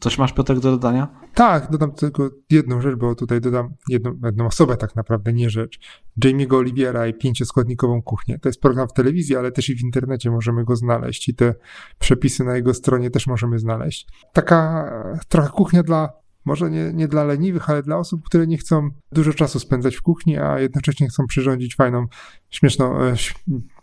Coś 0.08 0.18
masz, 0.18 0.34
Piotr, 0.34 0.54
do 0.54 0.72
dodania? 0.72 1.08
Tak, 1.34 1.72
dodam 1.72 1.92
tylko 1.92 2.30
jedną 2.50 2.82
rzecz, 2.82 2.96
bo 2.96 3.16
tutaj 3.16 3.42
dodam 3.42 3.74
jedną, 3.90 4.20
jedną 4.26 4.46
osobę 4.46 4.78
tak 4.78 4.96
naprawdę, 4.96 5.34
nie 5.34 5.50
rzecz. 5.50 5.80
Jamie'ego 6.26 6.56
Oliviera 6.56 7.08
i 7.08 7.14
pięcioskładnikową 7.14 8.02
kuchnię. 8.02 8.40
To 8.40 8.50
jest 8.50 8.62
program 8.62 8.88
w 8.88 8.94
telewizji, 8.94 9.36
ale 9.36 9.52
też 9.52 9.70
i 9.70 9.76
w 9.76 9.82
internecie 9.82 10.32
możemy 10.32 10.64
go 10.64 10.76
znaleźć 10.76 11.30
i 11.30 11.36
te 11.36 11.56
przepisy 12.00 12.44
na 12.44 12.56
jego 12.56 12.74
stronie 12.74 13.10
też 13.10 13.28
możemy 13.28 13.60
znaleźć. 13.60 14.08
Taka 14.34 14.92
trochę 15.28 15.50
kuchnia 15.50 15.84
dla, 15.84 16.14
może 16.46 16.70
nie, 16.70 16.94
nie 16.94 17.08
dla 17.08 17.24
leniwych, 17.24 17.70
ale 17.70 17.84
dla 17.84 17.98
osób, 17.98 18.26
które 18.26 18.48
nie 18.48 18.58
chcą 18.58 18.90
dużo 19.12 19.34
czasu 19.34 19.60
spędzać 19.60 19.96
w 19.96 20.02
kuchni, 20.02 20.38
a 20.38 20.60
jednocześnie 20.60 21.08
chcą 21.08 21.28
przyrządzić 21.28 21.76
fajną, 21.76 22.06
śmieszną, 22.50 23.02
e, 23.02 23.16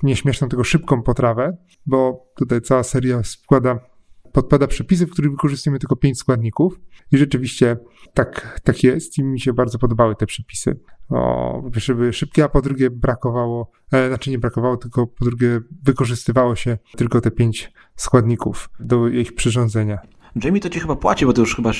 nie 0.03 0.17
śmieszną, 0.17 0.49
tylko 0.49 0.65
szybką 0.65 1.03
potrawę, 1.03 1.57
bo 1.87 2.27
tutaj 2.37 2.61
cała 2.61 2.83
seria 2.83 3.23
składa 3.23 3.94
podpada 4.35 4.67
przepisy, 4.67 5.07
w 5.07 5.11
których 5.11 5.31
wykorzystujemy 5.31 5.79
tylko 5.79 5.97
pięć 5.97 6.19
składników. 6.19 6.81
I 7.13 7.19
rzeczywiście 7.19 7.77
tak, 8.15 8.61
tak 8.65 8.85
jest 8.85 9.19
i 9.19 9.25
mi 9.25 9.41
się 9.41 9.53
bardzo 9.53 9.79
podobały 9.79 10.17
te 10.17 10.27
przepisy. 10.27 10.81
O, 11.09 11.61
po 11.65 11.71
pierwsze 11.71 11.95
były 11.95 12.13
szybkie, 12.13 12.45
a 12.45 12.49
po 12.49 12.63
drugie 12.63 12.91
brakowało, 12.91 13.71
e, 13.93 14.09
znaczy 14.09 14.31
nie 14.31 14.39
brakowało, 14.39 14.77
tylko 14.77 15.07
po 15.07 15.25
drugie 15.25 15.61
wykorzystywało 15.83 16.57
się 16.57 16.79
tylko 16.97 17.21
te 17.21 17.31
pięć 17.31 17.73
składników 17.97 18.71
do 18.81 19.09
ich 19.09 19.35
przyrządzenia. 19.35 19.99
Jamie 20.45 20.61
to 20.61 20.71
ci 20.71 20.81
chyba 20.81 20.97
płaci, 20.97 21.27
bo 21.27 21.33
to 21.33 21.41
już 21.41 21.57
chyba 21.57 21.71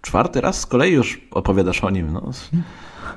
czwarty 0.00 0.40
raz 0.40 0.60
z 0.60 0.66
kolei 0.66 0.92
już 0.92 1.28
opowiadasz 1.30 1.84
o 1.84 1.90
nim. 1.90 2.12
No. 2.12 2.30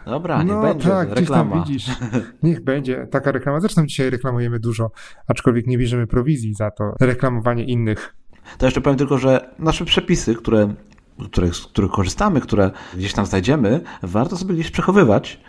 Dobra, 0.06 0.44
niech 0.44 0.56
no, 0.56 0.62
będzie 0.62 0.90
tak, 0.90 1.10
reklama. 1.12 1.64
widzisz. 1.64 1.90
Niech 2.44 2.64
będzie 2.64 3.08
taka 3.12 3.32
reklama. 3.32 3.60
Zresztą 3.60 3.86
dzisiaj 3.86 4.10
reklamujemy 4.10 4.60
dużo, 4.60 4.92
aczkolwiek 5.28 5.68
nie 5.68 5.78
bierzemy 5.78 6.08
prowizji 6.08 6.54
za 6.54 6.72
to 6.72 6.94
reklamowanie 7.00 7.64
innych 7.64 8.16
to 8.58 8.66
jeszcze 8.66 8.82
powiem 8.82 8.98
tylko, 8.98 9.18
że 9.18 9.50
nasze 9.60 9.86
przepisy, 9.86 10.36
które, 10.36 10.74
których, 11.32 11.56
z 11.56 11.62
których 11.62 11.92
korzystamy, 11.92 12.42
które 12.42 12.72
gdzieś 12.98 13.14
tam 13.14 13.26
znajdziemy, 13.26 13.82
warto 14.04 14.38
sobie 14.38 14.54
gdzieś 14.54 14.72
przechowywać, 14.72 15.40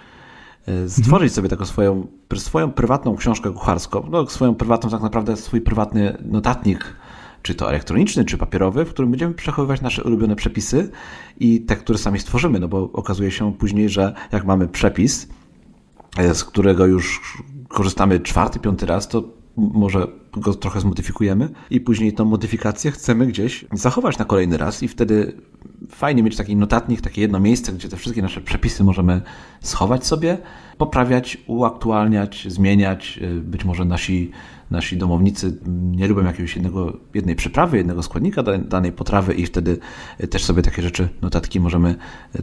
e, 0.67 0.89
stworzyć 0.89 1.33
sobie 1.33 1.49
taką 1.49 1.65
swoją, 1.65 2.07
swoją 2.37 2.73
prywatną 2.73 3.17
książkę 3.17 3.53
kucharską, 3.53 4.09
no, 4.11 4.27
swoją 4.27 4.55
prywatną, 4.55 4.91
tak 4.91 5.03
naprawdę 5.03 5.37
swój 5.37 5.61
prywatny 5.61 6.17
notatnik, 6.25 6.97
czy 7.43 7.55
to 7.55 7.69
elektroniczny, 7.69 8.25
czy 8.25 8.39
papierowy, 8.39 8.85
w 8.85 8.91
którym 8.91 9.11
będziemy 9.11 9.35
przechowywać 9.35 9.81
nasze 9.81 10.05
ulubione 10.05 10.37
przepisy 10.37 10.91
i 11.41 11.61
te, 11.61 11.77
które 11.77 11.99
sami 11.99 12.19
stworzymy, 12.19 12.61
no 12.61 12.69
bo 12.69 12.93
okazuje 12.93 13.31
się 13.31 13.53
później, 13.53 13.89
że 13.89 14.15
jak 14.33 14.45
mamy 14.45 14.69
przepis, 14.69 15.29
e, 16.19 16.35
z 16.35 16.45
którego 16.45 16.87
już 16.87 17.21
korzystamy 17.69 18.21
czwarty, 18.21 18.59
piąty 18.59 18.87
raz, 18.87 19.09
to 19.09 19.36
może 19.57 20.07
go 20.33 20.55
trochę 20.55 20.81
zmodyfikujemy 20.81 21.49
i 21.71 21.81
później 21.81 22.13
tą 22.13 22.25
modyfikację 22.25 22.91
chcemy 22.91 23.27
gdzieś 23.27 23.65
zachować 23.73 24.19
na 24.19 24.25
kolejny 24.25 24.57
raz 24.57 24.83
i 24.83 24.89
wtedy 24.89 25.33
fajnie 25.91 26.23
mieć 26.23 26.37
taki 26.37 26.57
notatnik, 26.57 27.01
takie 27.01 27.21
jedno 27.21 27.41
miejsce, 27.41 27.73
gdzie 27.73 27.89
te 27.89 27.97
wszystkie 27.97 28.23
nasze 28.23 28.41
przepisy 28.41 28.85
możemy 28.85 29.23
schować 29.61 30.07
sobie, 30.07 30.39
poprawiać, 30.79 31.39
uaktualniać, 31.47 32.47
zmieniać. 32.49 33.21
Być 33.43 33.65
może 33.65 33.85
nasi, 33.85 34.31
nasi 34.71 34.97
domownicy 34.97 35.59
nie 35.67 36.09
lubią 36.09 36.25
jakiegoś 36.25 36.57
jednego, 36.57 36.99
jednej 37.15 37.37
przyprawy, 37.37 37.77
jednego 37.77 38.03
składnika 38.03 38.43
danej 38.43 38.93
potrawy 38.93 39.35
i 39.35 39.47
wtedy 39.47 39.79
też 40.31 40.45
sobie 40.45 40.63
takie 40.63 40.83
rzeczy, 40.83 41.09
notatki 41.23 41.61
możemy 41.61 41.95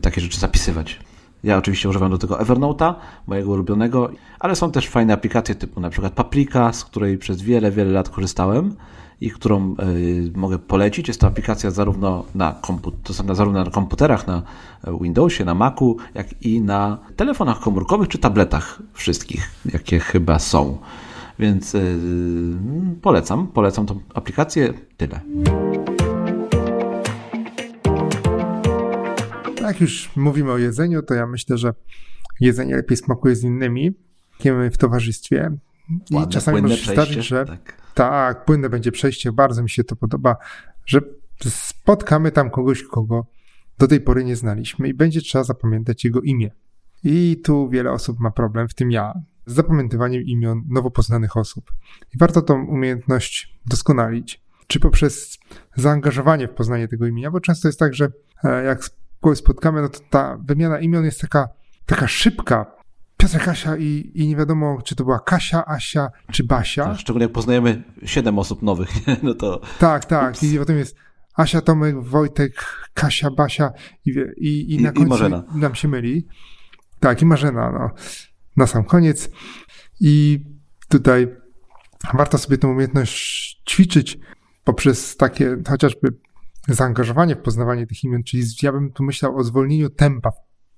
takie 0.01 0.21
rzeczy 0.21 0.39
zapisywać. 0.39 0.99
Ja 1.43 1.57
oczywiście 1.57 1.89
używam 1.89 2.11
do 2.11 2.17
tego 2.17 2.35
Evernote'a, 2.35 2.93
mojego 3.27 3.51
ulubionego, 3.51 4.09
ale 4.39 4.55
są 4.55 4.71
też 4.71 4.87
fajne 4.87 5.13
aplikacje 5.13 5.55
typu 5.55 5.79
na 5.79 5.89
przykład 5.89 6.13
Paprika, 6.13 6.73
z 6.73 6.85
której 6.85 7.17
przez 7.17 7.41
wiele, 7.41 7.71
wiele 7.71 7.91
lat 7.91 8.09
korzystałem 8.09 8.75
i 9.21 9.31
którą 9.31 9.75
y, 9.95 10.31
mogę 10.35 10.59
polecić. 10.59 11.07
Jest 11.07 11.21
to 11.21 11.27
aplikacja 11.27 11.71
zarówno 11.71 12.23
na, 12.35 12.55
komput- 12.61 13.33
zarówno 13.33 13.63
na 13.63 13.71
komputerach, 13.71 14.27
na 14.27 14.41
Windowsie, 15.01 15.45
na 15.45 15.53
Macu, 15.53 15.97
jak 16.13 16.43
i 16.43 16.61
na 16.61 16.97
telefonach 17.15 17.59
komórkowych 17.59 18.07
czy 18.07 18.17
tabletach 18.17 18.81
wszystkich, 18.93 19.51
jakie 19.73 19.99
chyba 19.99 20.39
są. 20.39 20.77
Więc 21.39 21.75
y, 21.75 21.97
polecam, 23.01 23.47
polecam 23.47 23.85
tą 23.85 23.99
aplikację. 24.13 24.73
Tyle. 24.97 25.19
Jak 29.73 29.81
już 29.81 30.15
mówimy 30.15 30.51
o 30.51 30.57
jedzeniu, 30.57 31.03
to 31.03 31.13
ja 31.13 31.27
myślę, 31.27 31.57
że 31.57 31.73
jedzenie 32.39 32.75
lepiej 32.75 32.97
smakuje 32.97 33.35
z 33.35 33.43
innymi. 33.43 33.91
Jemy 34.43 34.71
w 34.71 34.77
towarzystwie. 34.77 35.51
I 36.09 36.15
Ładne, 36.15 36.31
czasami 36.31 36.61
może 36.61 36.77
się 36.77 36.91
zdarzyć, 36.91 37.27
że 37.27 37.45
tak. 37.45 37.77
tak, 37.93 38.45
płynne 38.45 38.69
będzie 38.69 38.91
przejście. 38.91 39.31
Bardzo 39.31 39.63
mi 39.63 39.69
się 39.69 39.83
to 39.83 39.95
podoba, 39.95 40.35
że 40.85 41.01
spotkamy 41.49 42.31
tam 42.31 42.49
kogoś, 42.49 42.83
kogo 42.83 43.25
do 43.77 43.87
tej 43.87 44.01
pory 44.01 44.23
nie 44.23 44.35
znaliśmy 44.35 44.87
i 44.87 44.93
będzie 44.93 45.21
trzeba 45.21 45.43
zapamiętać 45.43 46.05
jego 46.05 46.21
imię. 46.21 46.51
I 47.03 47.41
tu 47.43 47.69
wiele 47.69 47.91
osób 47.91 48.19
ma 48.19 48.31
problem, 48.31 48.67
w 48.69 48.73
tym 48.73 48.91
ja, 48.91 49.13
z 49.45 49.53
zapamiętywaniem 49.53 50.23
imion 50.23 50.63
nowo 50.69 50.91
poznanych 50.91 51.37
osób. 51.37 51.71
I 52.15 52.17
warto 52.17 52.41
tą 52.41 52.65
umiejętność 52.65 53.59
doskonalić, 53.65 54.41
czy 54.67 54.79
poprzez 54.79 55.39
zaangażowanie 55.75 56.47
w 56.47 56.51
poznanie 56.51 56.87
tego 56.87 57.07
imienia, 57.07 57.31
bo 57.31 57.39
często 57.39 57.67
jest 57.67 57.79
tak, 57.79 57.93
że 57.93 58.11
e, 58.43 58.63
jak 58.63 58.83
kogoś 59.23 59.37
spotkamy, 59.37 59.81
no 59.81 59.89
to 59.89 59.99
ta 60.09 60.37
wymiana 60.45 60.79
imion 60.79 61.05
jest 61.05 61.21
taka, 61.21 61.49
taka 61.85 62.07
szybka. 62.07 62.65
Piotr 63.17 63.39
Kasia 63.39 63.77
i, 63.77 64.11
i 64.13 64.27
nie 64.27 64.35
wiadomo, 64.35 64.81
czy 64.85 64.95
to 64.95 65.03
była 65.03 65.19
Kasia, 65.19 65.65
Asia 65.65 66.09
czy 66.31 66.43
Basia. 66.43 66.85
Tak, 66.85 66.99
szczególnie 66.99 67.23
jak 67.25 67.31
poznajemy 67.31 67.83
siedem 68.05 68.39
osób 68.39 68.61
nowych, 68.61 68.89
no 69.23 69.33
to... 69.33 69.61
Tak, 69.79 70.05
tak. 70.05 70.31
Ups. 70.31 70.43
I 70.43 70.57
potem 70.57 70.77
jest 70.77 70.95
Asia, 71.35 71.61
Tomek, 71.61 72.03
Wojtek, 72.03 72.65
Kasia, 72.93 73.31
Basia 73.31 73.71
i, 74.05 74.09
i, 74.37 74.73
i 74.73 74.81
na 74.81 74.89
I, 74.89 74.93
końcu 74.93 75.25
i 75.55 75.57
nam 75.57 75.75
się 75.75 75.87
myli. 75.87 76.27
Tak, 76.99 77.21
i 77.21 77.25
Marzena, 77.25 77.71
no, 77.71 77.89
na 78.57 78.67
sam 78.67 78.83
koniec. 78.83 79.29
I 79.99 80.45
tutaj 80.89 81.27
warto 82.13 82.37
sobie 82.37 82.57
tę 82.57 82.67
umiejętność 82.67 83.61
ćwiczyć 83.69 84.19
poprzez 84.63 85.17
takie 85.17 85.57
chociażby 85.69 86.13
zaangażowanie 86.67 87.35
w 87.35 87.41
poznawanie 87.41 87.87
tych 87.87 88.03
imion, 88.03 88.23
czyli 88.23 88.43
ja 88.61 88.71
bym 88.71 88.91
tu 88.91 89.03
myślał 89.03 89.37
o 89.37 89.43
zwolnieniu 89.43 89.89
tempa 89.89 90.31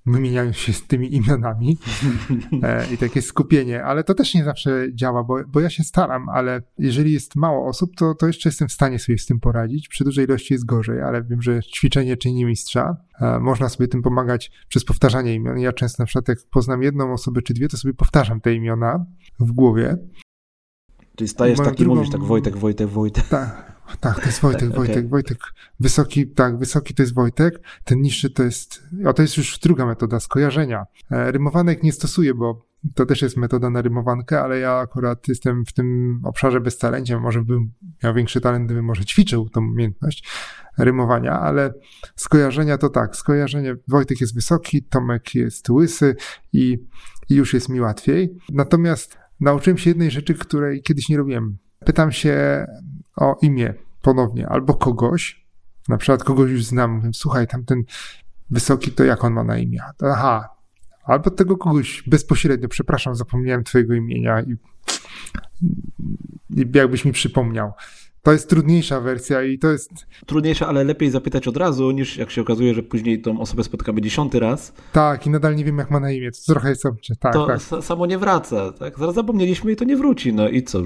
wymieniając 0.06 0.58
się 0.58 0.74
z 0.74 0.88
tymi 0.88 1.16
imionami 1.16 1.78
e, 2.64 2.94
i 2.94 2.98
takie 2.98 3.22
skupienie, 3.22 3.84
ale 3.84 4.04
to 4.04 4.14
też 4.14 4.34
nie 4.34 4.44
zawsze 4.44 4.88
działa, 4.94 5.24
bo, 5.24 5.38
bo 5.48 5.60
ja 5.60 5.70
się 5.70 5.84
staram, 5.84 6.30
ale 6.30 6.62
jeżeli 6.78 7.14
jest 7.14 7.36
mało 7.36 7.68
osób, 7.68 7.96
to, 7.96 8.16
to 8.16 8.28
jeszcze 8.28 8.50
jestem 8.50 8.68
w 8.68 8.72
stanie 8.72 9.00
sobie 9.00 9.18
z 9.18 9.26
tym 9.26 9.40
poradzić. 9.40 9.88
Przy 9.88 10.04
dużej 10.04 10.26
ilości 10.26 10.54
jest 10.54 10.66
gorzej, 10.66 11.02
ale 11.02 11.24
wiem, 11.24 11.42
że 11.42 11.64
ćwiczenie 11.64 12.18
czyni 12.18 12.46
mistrza. 12.46 12.98
E, 13.22 13.40
można 13.40 13.70
sobie 13.70 13.88
tym 13.88 14.02
pomagać 14.02 14.52
przez 14.68 14.86
powtarzanie 14.86 15.34
imion. 15.34 15.60
Ja 15.60 15.74
często 15.74 16.04
na 16.04 16.08
przykład 16.08 16.28
jak 16.28 16.38
poznam 16.52 16.84
jedną 16.84 17.14
osobę 17.14 17.42
czy 17.42 17.54
dwie, 17.54 17.68
to 17.68 17.78
sobie 17.78 17.94
powtarzam 17.94 18.42
te 18.42 18.54
imiona 18.54 19.06
w 19.40 19.52
głowie. 19.52 19.98
Czyli 21.16 21.28
stajesz 21.28 21.60
taki 21.60 21.84
drugą... 21.84 21.96
mówisz 21.96 22.12
tak 22.12 22.24
Wojtek, 22.24 22.58
Wojtek, 22.58 22.90
Wojtek. 22.90 23.28
Tak, 23.28 23.75
tak, 24.00 24.20
to 24.20 24.26
jest 24.26 24.40
Wojtek, 24.40 24.70
tak, 24.70 24.78
Wojtek, 24.78 24.98
okay. 24.98 25.10
Wojtek. 25.10 25.38
Wysoki, 25.80 26.28
tak, 26.28 26.58
wysoki 26.58 26.94
to 26.94 27.04
jest 27.04 27.14
Wojtek, 27.14 27.60
ten 27.84 28.02
niższy 28.02 28.30
to 28.30 28.44
jest, 28.44 28.84
o 29.06 29.14
to 29.14 29.22
jest 29.22 29.38
już 29.38 29.60
druga 29.60 29.86
metoda 29.86 30.20
skojarzenia. 30.20 30.86
E, 31.12 31.32
rymowanek 31.32 31.84
nie 31.84 31.92
stosuję, 31.92 32.34
bo 32.34 32.66
to 32.94 33.06
też 33.06 33.22
jest 33.22 33.38
metoda 33.38 33.70
na 33.70 33.82
rymowankę, 33.82 34.42
ale 34.42 34.60
ja 34.60 34.74
akurat 34.74 35.28
jestem 35.28 35.66
w 35.66 35.74
tym 35.74 36.20
obszarze 36.24 36.62
bez 36.62 36.78
talencia, 36.78 37.20
może 37.20 37.44
bym 37.44 37.72
miał 38.04 38.14
większy 38.14 38.42
talent, 38.42 38.66
gdybym 38.66 38.86
może 38.86 39.06
ćwiczył 39.06 39.50
tą 39.50 39.62
umiejętność 39.62 40.28
rymowania, 40.78 41.40
ale 41.40 41.74
skojarzenia 42.16 42.78
to 42.78 42.90
tak, 42.90 43.16
skojarzenie 43.16 43.76
Wojtek 43.88 44.22
jest 44.22 44.36
wysoki, 44.36 44.84
Tomek 44.84 45.36
jest 45.36 45.70
łysy 45.70 46.16
i, 46.54 46.78
i 47.30 47.36
już 47.36 47.54
jest 47.54 47.70
mi 47.70 47.82
łatwiej. 47.82 48.38
Natomiast 48.54 49.18
nauczyłem 49.40 49.78
się 49.78 49.90
jednej 49.90 50.12
rzeczy, 50.12 50.34
której 50.34 50.82
kiedyś 50.82 51.10
nie 51.10 51.18
robiłem. 51.18 51.58
Pytam 51.86 52.12
się 52.12 52.66
o 53.16 53.38
imię 53.42 53.74
ponownie, 54.02 54.48
albo 54.50 54.74
kogoś, 54.74 55.46
na 55.90 55.98
przykład 55.98 56.24
kogoś 56.24 56.52
już 56.52 56.66
znam, 56.66 56.92
mówię, 56.92 57.10
słuchaj, 57.14 57.48
tamten 57.48 57.84
wysoki, 58.50 58.92
to 58.92 59.04
jak 59.04 59.24
on 59.24 59.34
ma 59.34 59.44
na 59.44 59.58
imię? 59.58 59.80
Aha, 60.04 60.50
albo 61.04 61.30
tego 61.30 61.58
kogoś 61.58 62.04
bezpośrednio, 62.08 62.68
przepraszam, 62.68 63.16
zapomniałem 63.16 63.64
twojego 63.64 63.94
imienia 63.94 64.42
i, 64.42 64.56
i 66.50 66.66
jakbyś 66.74 67.06
mi 67.06 67.12
przypomniał. 67.12 67.72
To 68.26 68.32
jest 68.32 68.50
trudniejsza 68.50 69.02
wersja 69.02 69.44
i 69.44 69.60
to 69.60 69.72
jest. 69.72 69.92
Trudniejsza, 70.26 70.68
ale 70.68 70.84
lepiej 70.84 71.10
zapytać 71.10 71.48
od 71.48 71.58
razu, 71.58 71.92
niż 71.92 72.18
jak 72.18 72.32
się 72.32 72.42
okazuje, 72.42 72.74
że 72.74 72.84
później 72.84 73.22
tą 73.22 73.40
osobę 73.40 73.64
spotykamy 73.64 74.02
dziesiąty 74.02 74.40
raz. 74.40 74.74
Tak, 74.92 75.28
i 75.28 75.30
nadal 75.30 75.56
nie 75.56 75.66
wiem, 75.66 75.78
jak 75.78 75.92
ma 75.92 76.00
na 76.00 76.12
imię. 76.12 76.32
To 76.32 76.54
trochę 76.54 76.70
jest 76.70 76.86
obcie. 76.86 77.16
Tak, 77.16 77.34
to 77.34 77.48
tak. 77.48 77.62
samo 77.84 78.06
nie 78.06 78.18
wraca. 78.18 78.72
Tak? 78.72 79.00
Zaraz 79.00 79.16
zapomnieliśmy 79.16 79.72
i 79.72 79.76
to 79.76 79.86
nie 79.86 79.98
wróci. 79.98 80.34
No 80.34 80.50
i 80.50 80.64
co 80.64 80.84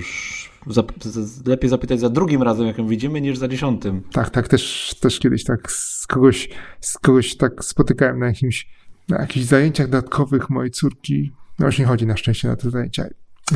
lepiej 1.45 1.69
zapytać 1.69 1.99
za 1.99 2.09
drugim 2.09 2.43
razem, 2.43 2.67
jak 2.67 2.77
ją 2.77 2.87
widzimy, 2.87 3.21
niż 3.21 3.37
za 3.37 3.47
dziesiątym. 3.47 4.01
Tak, 4.11 4.29
tak, 4.29 4.47
też, 4.47 4.95
też 5.01 5.19
kiedyś 5.19 5.43
tak 5.43 5.71
z 5.71 6.07
kogoś, 6.07 6.49
z 6.79 6.97
kogoś 6.97 7.37
tak 7.37 7.63
spotykałem 7.65 8.19
na 8.19 8.27
jakimś, 8.27 8.67
na 9.09 9.21
jakichś 9.21 9.45
zajęciach 9.45 9.89
dodatkowych 9.89 10.49
mojej 10.49 10.71
córki. 10.71 11.31
No 11.59 11.65
już 11.65 11.79
nie 11.79 11.85
chodzi 11.85 12.05
na 12.05 12.17
szczęście 12.17 12.47
na 12.47 12.55
te 12.55 12.69
zajęcia. 12.69 13.05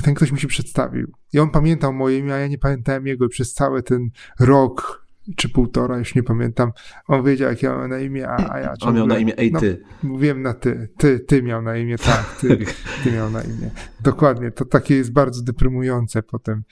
Ten 0.03 0.13
ktoś 0.13 0.31
mi 0.31 0.39
się 0.39 0.47
przedstawił. 0.47 1.11
I 1.33 1.39
on 1.39 1.49
pamiętał 1.49 1.93
moje 1.93 2.17
imię, 2.17 2.33
a 2.33 2.37
ja 2.37 2.47
nie 2.47 2.57
pamiętałem 2.57 3.07
jego. 3.07 3.25
I 3.25 3.29
przez 3.29 3.53
cały 3.53 3.83
ten 3.83 4.09
rok 4.39 5.02
czy 5.35 5.49
półtora, 5.49 5.97
już 5.97 6.15
nie 6.15 6.23
pamiętam, 6.23 6.71
on 7.07 7.23
wiedział, 7.23 7.49
jak 7.49 7.63
ja 7.63 7.77
mam 7.77 7.89
na 7.89 7.99
imię, 7.99 8.29
a, 8.29 8.53
a 8.53 8.59
ja... 8.59 8.73
On 8.81 8.95
miał 8.95 9.07
na 9.07 9.17
imię, 9.17 9.37
ej 9.37 9.51
no, 9.51 9.59
ty. 9.59 9.81
Mówiłem 10.03 10.41
na 10.41 10.53
ty, 10.53 10.89
ty, 10.97 11.19
ty 11.19 11.43
miał 11.43 11.61
na 11.61 11.77
imię, 11.77 11.97
tak, 11.97 12.35
ty, 12.41 12.57
ty 13.03 13.11
miał 13.11 13.29
na 13.29 13.41
imię. 13.41 13.69
Dokładnie, 14.01 14.51
to 14.51 14.65
takie 14.65 14.95
jest 14.95 15.13
bardzo 15.13 15.43
deprymujące 15.43 16.23
potem. 16.23 16.63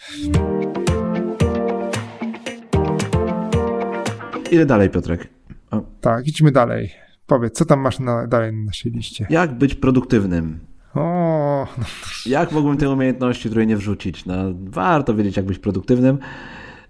Ile 4.52 4.66
dalej, 4.66 4.89
Piotrek? 4.89 5.28
O. 5.72 5.82
Tak, 6.02 6.28
idźmy 6.28 6.52
dalej. 6.52 6.91
Powiedz, 7.28 7.54
co 7.54 7.66
tam 7.66 7.80
masz 7.80 7.99
na, 7.99 8.28
dalej 8.28 8.54
na 8.54 8.66
naszej 8.66 8.91
liście? 8.91 9.28
Jak 9.30 9.58
być 9.58 9.76
produktywnym? 9.76 10.60
O, 10.95 11.68
no. 11.78 11.84
Jak 12.26 12.52
mogłem 12.52 12.78
te 12.78 12.89
umiejętności, 12.89 13.49
której 13.49 13.68
nie 13.68 13.78
wrzucić? 13.78 14.26
No, 14.26 14.36
warto 14.54 15.16
wiedzieć, 15.16 15.38
jak 15.38 15.45
być 15.45 15.60
produktywnym. 15.60 16.18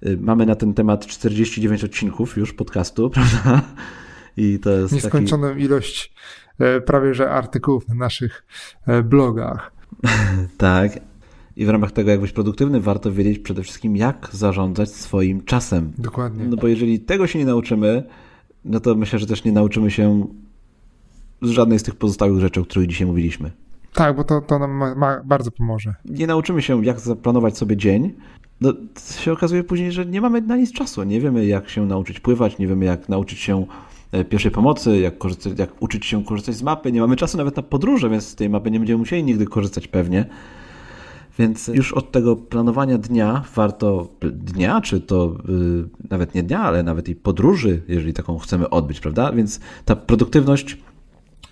Y, 0.06 0.18
mamy 0.18 0.46
na 0.46 0.56
ten 0.56 0.74
temat 0.74 1.08
49 1.08 1.84
odcinków 1.84 2.38
już 2.38 2.54
podcastu, 2.54 3.10
prawda? 3.16 3.62
I 4.38 4.60
to 4.60 4.70
jest 4.70 4.94
Nieskończoną 4.94 5.50
taki... 5.50 5.62
ilość 5.62 6.14
e, 6.60 6.82
prawie 6.82 7.14
że 7.14 7.32
artykułów 7.32 7.88
na 7.88 7.96
naszych 7.96 8.46
e, 8.88 9.04
blogach. 9.04 9.72
tak. 10.58 11.00
I 11.56 11.66
w 11.66 11.70
ramach 11.70 11.92
tego, 11.92 12.12
jak 12.12 12.22
być 12.22 12.32
produktywny, 12.32 12.82
warto 12.82 13.12
wiedzieć 13.12 13.40
przede 13.40 13.64
wszystkim, 13.64 13.96
jak 13.96 14.30
zarządzać 14.32 14.90
swoim 14.90 15.44
czasem. 15.44 15.94
Dokładnie. 15.98 16.46
No 16.46 16.58
bo 16.58 16.68
jeżeli 16.68 17.00
tego 17.00 17.28
się 17.28 17.40
nie 17.40 17.46
nauczymy, 17.46 18.04
no 18.66 18.80
to 18.80 18.96
myślę, 18.96 19.20
że 19.20 19.28
też 19.28 19.44
nie 19.44 19.52
nauczymy 19.52 19.92
się 19.92 20.28
z 21.42 21.50
żadnej 21.50 21.80
z 21.80 21.84
tych 21.84 21.96
pozostałych 21.96 22.40
rzeczy, 22.40 22.62
o 22.62 22.64
których 22.64 22.88
dzisiaj 22.88 23.08
mówiliśmy. 23.08 23.52
Tak, 23.94 24.16
bo 24.16 24.24
to, 24.24 24.42
to 24.42 24.60
nam 24.60 24.72
ma, 24.72 24.96
ma 24.96 25.22
bardzo 25.24 25.52
pomoże. 25.52 25.96
Nie 26.06 26.28
nauczymy 26.28 26.62
się, 26.62 26.86
jak 26.86 27.00
zaplanować 27.00 27.58
sobie 27.58 27.78
dzień, 27.78 28.14
no 28.62 28.74
się 29.22 29.32
okazuje 29.32 29.64
później, 29.64 29.92
że 29.92 30.06
nie 30.06 30.22
mamy 30.22 30.42
na 30.42 30.58
nic 30.58 30.72
czasu. 30.72 31.04
Nie 31.04 31.22
wiemy, 31.22 31.46
jak 31.46 31.70
się 31.70 31.86
nauczyć 31.86 32.20
pływać, 32.20 32.58
nie 32.58 32.68
wiemy, 32.68 32.86
jak 32.86 33.10
nauczyć 33.10 33.40
się 33.40 33.66
e, 34.12 34.26
pierwszej 34.26 34.52
pomocy, 34.52 35.00
jak, 35.00 35.18
korzystać, 35.18 35.60
jak 35.60 35.82
uczyć 35.82 36.06
się 36.06 36.24
korzystać 36.24 36.56
z 36.56 36.64
mapy. 36.64 36.92
Nie 36.92 37.02
mamy 37.02 37.16
czasu 37.16 37.38
nawet 37.38 37.56
na 37.56 37.64
podróże, 37.64 38.10
więc 38.10 38.28
z 38.28 38.36
tej 38.36 38.50
mapy 38.50 38.72
nie 38.72 38.80
będziemy 38.80 38.98
musieli 38.98 39.24
nigdy 39.24 39.46
korzystać 39.46 39.88
pewnie. 39.88 40.26
Więc 41.40 41.68
już 41.68 41.94
od 41.94 42.12
tego 42.12 42.36
planowania 42.36 42.98
dnia 42.98 43.44
warto, 43.56 44.08
dnia, 44.22 44.82
czy 44.82 45.02
to 45.02 45.38
yy, 45.48 45.90
nawet 46.10 46.36
nie 46.36 46.44
dnia, 46.44 46.60
ale 46.60 46.84
nawet 46.84 47.10
i 47.10 47.16
podróży, 47.16 47.82
jeżeli 47.88 48.14
taką 48.14 48.38
chcemy 48.38 48.70
odbyć, 48.70 49.00
prawda? 49.00 49.32
Więc 49.32 49.60
ta 49.86 49.96
produktywność 49.96 50.78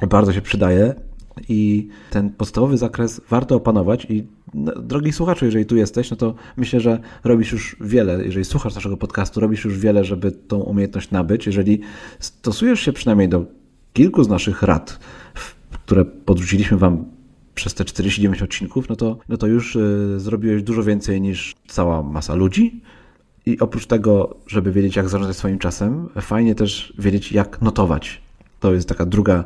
bardzo 0.10 0.34
się 0.34 0.42
przydaje 0.42 0.96
i 1.50 1.88
ten 2.10 2.30
podstawowy 2.30 2.78
zakres 2.78 3.22
warto 3.30 3.56
opanować 3.56 4.08
i 4.10 4.28
drogi 4.84 5.12
słuchaczu, 5.14 5.46
jeżeli 5.46 5.66
tu 5.66 5.76
jesteś, 5.76 6.12
no 6.12 6.18
to 6.18 6.36
myślę, 6.58 6.80
że 6.80 7.00
robisz 7.24 7.52
już 7.52 7.76
wiele, 7.82 8.26
jeżeli 8.26 8.46
słuchasz 8.46 8.76
naszego 8.76 8.98
podcastu, 8.98 9.40
robisz 9.40 9.66
już 9.66 9.80
wiele, 9.80 10.04
żeby 10.04 10.32
tą 10.32 10.60
umiejętność 10.60 11.12
nabyć. 11.12 11.46
Jeżeli 11.46 11.80
stosujesz 12.20 12.80
się 12.80 12.94
przynajmniej 12.94 13.30
do 13.30 13.46
kilku 13.94 14.24
z 14.24 14.30
naszych 14.30 14.62
rad, 14.62 15.00
które 15.72 16.06
podrzuciliśmy 16.06 16.78
Wam 16.78 17.06
przez 17.56 17.74
te 17.74 17.86
49 17.86 18.42
odcinków, 18.42 18.90
no 18.90 18.96
to, 18.96 19.18
no 19.30 19.38
to 19.38 19.48
już 19.48 19.76
y, 19.76 20.20
zrobiłeś 20.20 20.64
dużo 20.64 20.84
więcej 20.84 21.22
niż 21.22 21.56
cała 21.68 22.04
masa 22.04 22.36
ludzi. 22.36 22.82
I 23.46 23.60
oprócz 23.60 23.86
tego, 23.86 24.36
żeby 24.48 24.72
wiedzieć, 24.72 24.96
jak 24.96 25.10
zarządzać 25.10 25.38
swoim 25.38 25.60
czasem, 25.60 26.10
fajnie 26.22 26.56
też 26.56 26.94
wiedzieć, 27.00 27.32
jak 27.32 27.62
notować. 27.62 28.22
To 28.60 28.74
jest 28.74 28.90
taka 28.90 29.06
druga, 29.06 29.44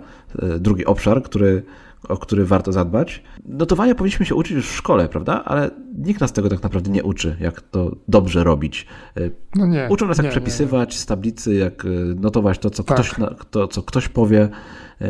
y, 0.55 0.59
drugi 0.59 0.85
obszar, 0.85 1.23
który, 1.23 1.63
o 2.09 2.17
który 2.17 2.45
warto 2.45 2.71
zadbać. 2.71 3.23
Notowania 3.45 3.95
powinniśmy 3.95 4.25
się 4.25 4.35
uczyć 4.35 4.51
już 4.51 4.69
w 4.69 4.75
szkole, 4.75 5.09
prawda? 5.09 5.43
Ale 5.45 5.71
nikt 5.97 6.21
nas 6.21 6.33
tego 6.33 6.49
tak 6.49 6.63
naprawdę 6.63 6.91
nie 6.91 7.03
uczy, 7.03 7.37
jak 7.39 7.61
to 7.61 7.95
dobrze 8.07 8.43
robić. 8.43 8.87
Y, 9.17 9.31
no 9.55 9.65
nie, 9.65 9.87
Uczą 9.89 10.07
nas, 10.07 10.17
jak 10.17 10.25
nie, 10.25 10.31
przepisywać 10.31 10.89
nie, 10.89 10.99
z 10.99 11.05
tablicy, 11.05 11.55
jak 11.55 11.87
notować 12.15 12.59
to, 12.59 12.69
co, 12.69 12.83
tak. 12.83 12.97
ktoś, 12.97 13.15
to, 13.49 13.67
co 13.67 13.83
ktoś 13.83 14.07
powie. 14.07 14.49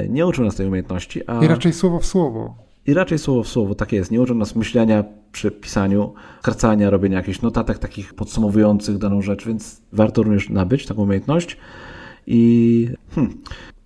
Nie 0.10 0.28
uczą 0.28 0.44
nas 0.44 0.56
tej 0.56 0.68
umiejętności. 0.68 1.28
A... 1.28 1.44
I 1.44 1.48
raczej 1.48 1.74
słowo 1.74 2.00
w 2.00 2.06
słowo. 2.06 2.56
I 2.88 2.94
raczej 2.94 3.20
słowo 3.20 3.44
w 3.44 3.48
słowo, 3.48 3.76
tak 3.76 3.92
jest. 3.92 4.12
Nie 4.12 4.22
uczą 4.22 4.36
nas 4.36 4.56
myślenia 4.56 5.04
przy 5.32 5.52
pisaniu, 5.52 6.14
skracania, 6.40 6.90
robienia 6.90 7.18
jakichś 7.18 7.42
notatek 7.42 7.80
takich 7.80 8.14
podsumowujących 8.14 8.98
daną 8.98 9.22
rzecz, 9.22 9.46
więc 9.46 9.82
warto 9.94 10.24
również 10.24 10.50
nabyć 10.50 10.86
taką 10.86 11.02
umiejętność. 11.02 11.58
I 12.28 12.88
hmm, 13.16 13.38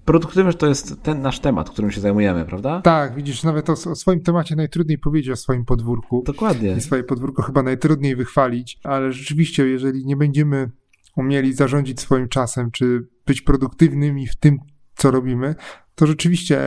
produktywność 0.08 0.58
to 0.58 0.68
jest 0.68 1.04
ten 1.04 1.22
nasz 1.22 1.40
temat, 1.40 1.70
którym 1.70 1.92
się 1.92 2.02
zajmujemy, 2.02 2.46
prawda? 2.46 2.82
Tak, 2.82 3.16
widzisz, 3.16 3.44
nawet 3.44 3.70
o, 3.70 3.74
o, 3.74 3.96
swoim 3.96 4.22
temacie 4.22 4.56
najtrudniej 4.56 4.98
powiedzieć 4.98 5.32
o 5.32 5.36
swoim 5.36 5.66
podwórku. 5.66 6.24
Dokładnie. 6.26 6.76
I 6.78 6.82
swoje 6.82 7.04
podwórko 7.04 7.42
chyba 7.42 7.64
najtrudniej 7.64 8.16
wychwalić, 8.16 8.80
ale 8.84 9.12
rzeczywiście, 9.12 9.68
jeżeli 9.68 10.06
nie 10.06 10.16
będziemy 10.16 10.72
umieli 11.16 11.54
zarządzić 11.54 12.02
swoim 12.02 12.28
czasem, 12.30 12.72
czy 12.72 13.08
być 13.26 13.42
produktywnymi 13.42 14.28
w 14.28 14.36
tym, 14.36 14.58
co 14.96 15.12
robimy, 15.12 15.56
to 15.96 16.08
rzeczywiście 16.08 16.60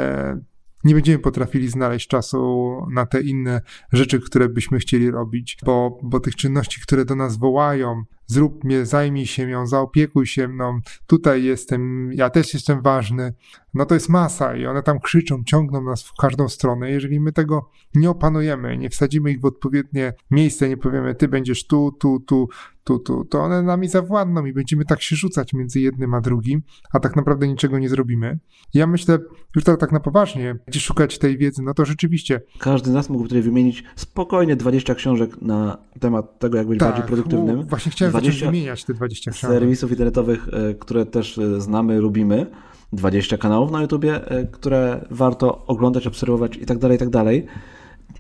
nie 0.85 0.95
będziemy 0.95 1.19
potrafili 1.19 1.69
znaleźć 1.69 2.09
czasu 2.09 2.71
na 2.93 3.07
te 3.07 3.21
inne 3.21 3.61
rzeczy, 3.93 4.21
które 4.21 4.49
byśmy 4.49 4.79
chcieli 4.79 5.11
robić, 5.11 5.59
bo, 5.65 5.99
bo 6.03 6.21
tych 6.21 6.37
czynności, 6.37 6.81
które 6.81 7.05
do 7.05 7.15
nas 7.15 7.37
wołają, 7.37 8.05
zrób 8.31 8.65
mnie, 8.65 8.87
zajmij 8.87 9.27
się 9.27 9.47
nią, 9.47 9.67
zaopiekuj 9.67 10.27
się 10.27 10.49
mną, 10.49 10.81
tutaj 11.07 11.45
jestem, 11.45 12.13
ja 12.13 12.31
też 12.31 12.55
jestem 12.55 12.83
ważny, 12.83 13.33
no 13.75 13.87
to 13.87 13.95
jest 13.95 14.09
masa 14.09 14.57
i 14.57 14.67
one 14.67 14.83
tam 14.83 15.01
krzyczą, 15.01 15.43
ciągną 15.47 15.83
nas 15.83 16.03
w 16.03 16.13
każdą 16.21 16.49
stronę. 16.49 16.91
Jeżeli 16.91 17.21
my 17.21 17.33
tego 17.33 17.71
nie 17.95 18.11
opanujemy, 18.11 18.79
nie 18.79 18.91
wsadzimy 18.91 19.31
ich 19.31 19.41
w 19.41 19.45
odpowiednie 19.45 20.13
miejsce, 20.31 20.69
nie 20.69 20.77
powiemy, 20.77 21.15
ty 21.15 21.29
będziesz 21.29 21.67
tu, 21.67 21.93
tu, 22.01 22.21
tu, 22.21 22.49
tu, 22.85 22.99
tu, 22.99 23.25
to 23.25 23.41
one 23.41 23.63
nami 23.63 23.89
zawładną 23.89 24.45
i 24.45 24.53
będziemy 24.53 24.85
tak 24.85 25.03
się 25.03 25.17
rzucać 25.17 25.53
między 25.53 25.81
jednym 25.81 26.15
a 26.15 26.21
drugim, 26.21 26.63
a 26.93 27.01
tak 27.01 27.17
naprawdę 27.17 27.49
niczego 27.49 27.79
nie 27.79 27.89
zrobimy. 27.89 28.39
Ja 28.75 28.87
myślę, 28.87 29.19
już 29.57 29.65
tak, 29.65 29.81
tak 29.81 29.93
na 29.93 30.01
poważnie, 30.01 30.57
gdzie 30.67 30.81
szukać 30.81 31.19
tej 31.19 31.39
wiedzy, 31.39 31.63
no 31.63 31.75
to 31.75 31.85
rzeczywiście. 31.85 32.41
Każdy 32.59 32.91
z 32.91 32.93
nas 32.93 33.11
mógłby 33.11 33.29
tutaj 33.29 33.43
wymienić 33.43 33.85
spokojnie 33.97 34.57
20 34.57 34.95
książek 34.95 35.43
na 35.43 35.79
temat 36.01 36.39
tego, 36.39 36.59
jak 36.59 36.67
być 36.67 36.79
tak, 36.79 36.89
bardziej 36.89 37.07
produktywnym. 37.07 37.67
Właśnie 37.67 37.93
chciałem 37.93 38.13
zacząć 38.21 38.45
wymieniać 38.45 38.85
te 38.85 38.95
20 38.95 39.31
książek. 39.31 39.51
Serwisów 39.51 39.91
internetowych, 39.91 40.49
e, 40.53 40.75
które 40.75 41.07
też 41.07 41.39
e, 41.39 41.61
znamy, 41.61 41.99
lubimy. 41.99 42.47
20 42.93 43.39
kanałów 43.39 43.71
na 43.71 43.83
YouTubie, 43.83 44.31
e, 44.31 44.47
które 44.47 45.05
warto 45.11 45.67
oglądać, 45.67 46.07
obserwować 46.07 46.57
i 46.57 46.67
tak 46.67 46.79
dalej, 46.79 46.97
i 46.97 46.99
tak 46.99 47.11
dalej. 47.11 47.47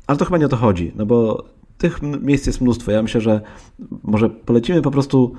Ale 0.06 0.18
to 0.18 0.24
chyba 0.24 0.38
nie 0.38 0.46
o 0.46 0.48
to 0.48 0.56
chodzi, 0.56 0.92
no 0.96 1.06
bo 1.06 1.44
tych 1.78 2.02
miejsc 2.02 2.46
jest 2.46 2.60
mnóstwo. 2.60 2.90
Ja 2.90 3.02
myślę, 3.02 3.20
że 3.20 3.40
może 4.02 4.30
polecimy 4.30 4.82
po 4.82 4.90
prostu 4.90 5.34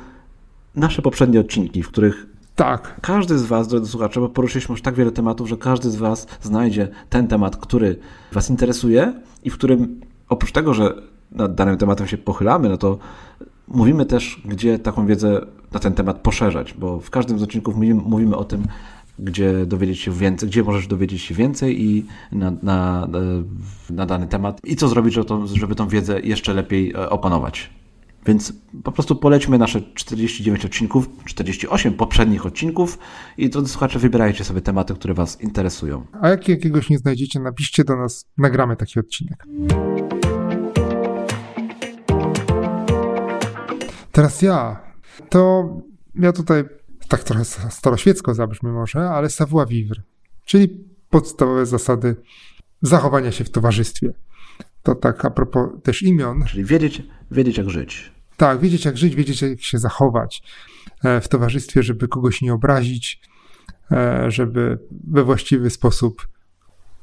nasze 0.76 1.02
poprzednie 1.02 1.40
odcinki, 1.40 1.84
w 1.84 1.88
których 1.88 2.26
tak. 2.56 3.00
Każdy 3.02 3.38
z 3.38 3.46
Was, 3.46 3.68
drodzy 3.68 3.92
słuchacze, 3.92 4.20
bo 4.20 4.30
poruszyliśmy 4.30 4.74
już 4.74 4.82
tak 4.82 4.96
wiele 4.96 5.12
tematów, 5.12 5.50
że 5.50 5.58
każdy 5.58 5.90
z 5.90 5.96
Was 5.96 6.28
znajdzie 6.42 6.88
ten 7.10 7.28
temat, 7.28 7.58
który 7.58 8.00
Was 8.32 8.50
interesuje 8.50 9.14
i 9.44 9.50
w 9.50 9.54
którym 9.54 10.02
oprócz 10.30 10.52
tego, 10.52 10.74
że 10.74 10.94
nad 11.32 11.56
danym 11.56 11.78
tematem 11.78 12.08
się 12.08 12.18
pochylamy, 12.18 12.70
no 12.70 12.78
to 12.78 12.98
mówimy 13.74 14.06
też, 14.06 14.42
gdzie 14.46 14.80
taką 14.80 15.06
wiedzę 15.06 15.46
na 15.72 15.80
ten 15.80 15.94
temat 15.94 16.20
poszerzać, 16.20 16.74
bo 16.74 17.00
w 17.00 17.10
każdym 17.10 17.40
z 17.40 17.44
odcinków 17.44 17.76
mówimy, 17.76 18.02
mówimy 18.06 18.38
o 18.38 18.44
tym, 18.44 18.64
gdzie 19.20 19.66
dowiedzieć 19.66 20.00
się 20.00 20.12
więcej, 20.12 20.50
gdzie 20.50 20.64
możesz 20.64 20.88
dowiedzieć 20.88 21.22
się 21.22 21.36
więcej 21.36 21.84
i 21.84 22.06
na, 22.32 22.52
na, 22.64 23.08
na 23.90 24.06
dany 24.06 24.28
temat 24.28 24.62
i 24.64 24.76
co 24.76 24.88
zrobić, 24.88 25.14
żeby 25.14 25.26
tą, 25.26 25.48
żeby 25.48 25.76
tą 25.76 25.88
wiedzę 25.88 26.20
jeszcze 26.20 26.54
lepiej 26.54 26.92
e, 26.92 27.10
opanować. 27.10 27.70
Więc 28.26 28.54
po 28.84 28.92
prostu 28.92 29.16
polećmy 29.16 29.58
nasze 29.58 29.82
49 29.94 30.66
odcinków, 30.66 31.10
48 31.26 31.94
poprzednich 31.94 32.46
odcinków 32.46 33.00
i 33.38 33.50
drodzy 33.50 33.70
słuchacze, 33.70 34.00
wybierajcie 34.00 34.44
sobie 34.44 34.62
tematy, 34.62 34.94
które 34.94 35.14
Was 35.14 35.42
interesują. 35.42 36.06
A 36.22 36.30
jak 36.30 36.48
jakiegoś 36.48 36.90
nie 36.90 36.98
znajdziecie, 36.98 37.40
napiszcie 37.40 37.84
do 37.84 37.96
nas, 37.96 38.26
nagramy 38.38 38.76
taki 38.76 39.00
odcinek. 39.00 39.46
Teraz 44.12 44.42
ja. 44.42 44.80
To 45.30 45.70
ja 46.16 46.34
tutaj 46.34 46.64
tak 47.08 47.24
trochę 47.24 47.46
staroświecko 47.46 48.34
zabrzmi 48.34 48.72
może, 48.72 49.10
ale 49.10 49.30
savoir 49.30 49.68
vivre, 49.68 50.02
czyli 50.46 50.86
podstawowe 51.10 51.66
zasady 51.66 52.16
zachowania 52.82 53.32
się 53.32 53.44
w 53.44 53.50
towarzystwie. 53.50 54.14
To 54.84 54.96
tak 54.96 55.26
a 55.26 55.30
propos 55.30 55.70
też 55.84 56.02
imion. 56.04 56.44
Czyli 56.46 56.64
wiedzieć, 56.64 57.04
wiedzieć 57.32 57.58
jak 57.58 57.70
żyć. 57.70 58.12
Tak, 58.38 58.60
wiedzieć 58.60 58.86
jak 58.86 58.98
żyć, 58.98 59.16
wiedzieć 59.16 59.42
jak 59.42 59.62
się 59.62 59.80
zachować 59.80 60.44
w 61.22 61.28
towarzystwie, 61.28 61.84
żeby 61.84 62.08
kogoś 62.08 62.42
nie 62.42 62.54
obrazić, 62.54 63.22
żeby 64.28 64.80
we 65.08 65.24
właściwy 65.24 65.70
sposób 65.70 66.28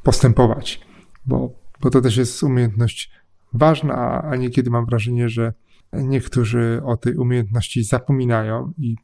postępować, 0.03 0.81
bo, 1.27 1.51
bo 1.81 1.91
to 1.91 2.01
też 2.01 2.17
jest 2.17 2.43
umiejętność 2.43 3.11
ważna, 3.53 4.23
a 4.23 4.37
niekiedy 4.37 4.71
mam 4.71 4.87
wrażenie, 4.87 5.29
że 5.29 5.53
niektórzy 5.93 6.81
o 6.85 6.97
tej 6.97 7.16
umiejętności 7.16 7.85
zapominają 7.85 8.73
i, 8.78 8.97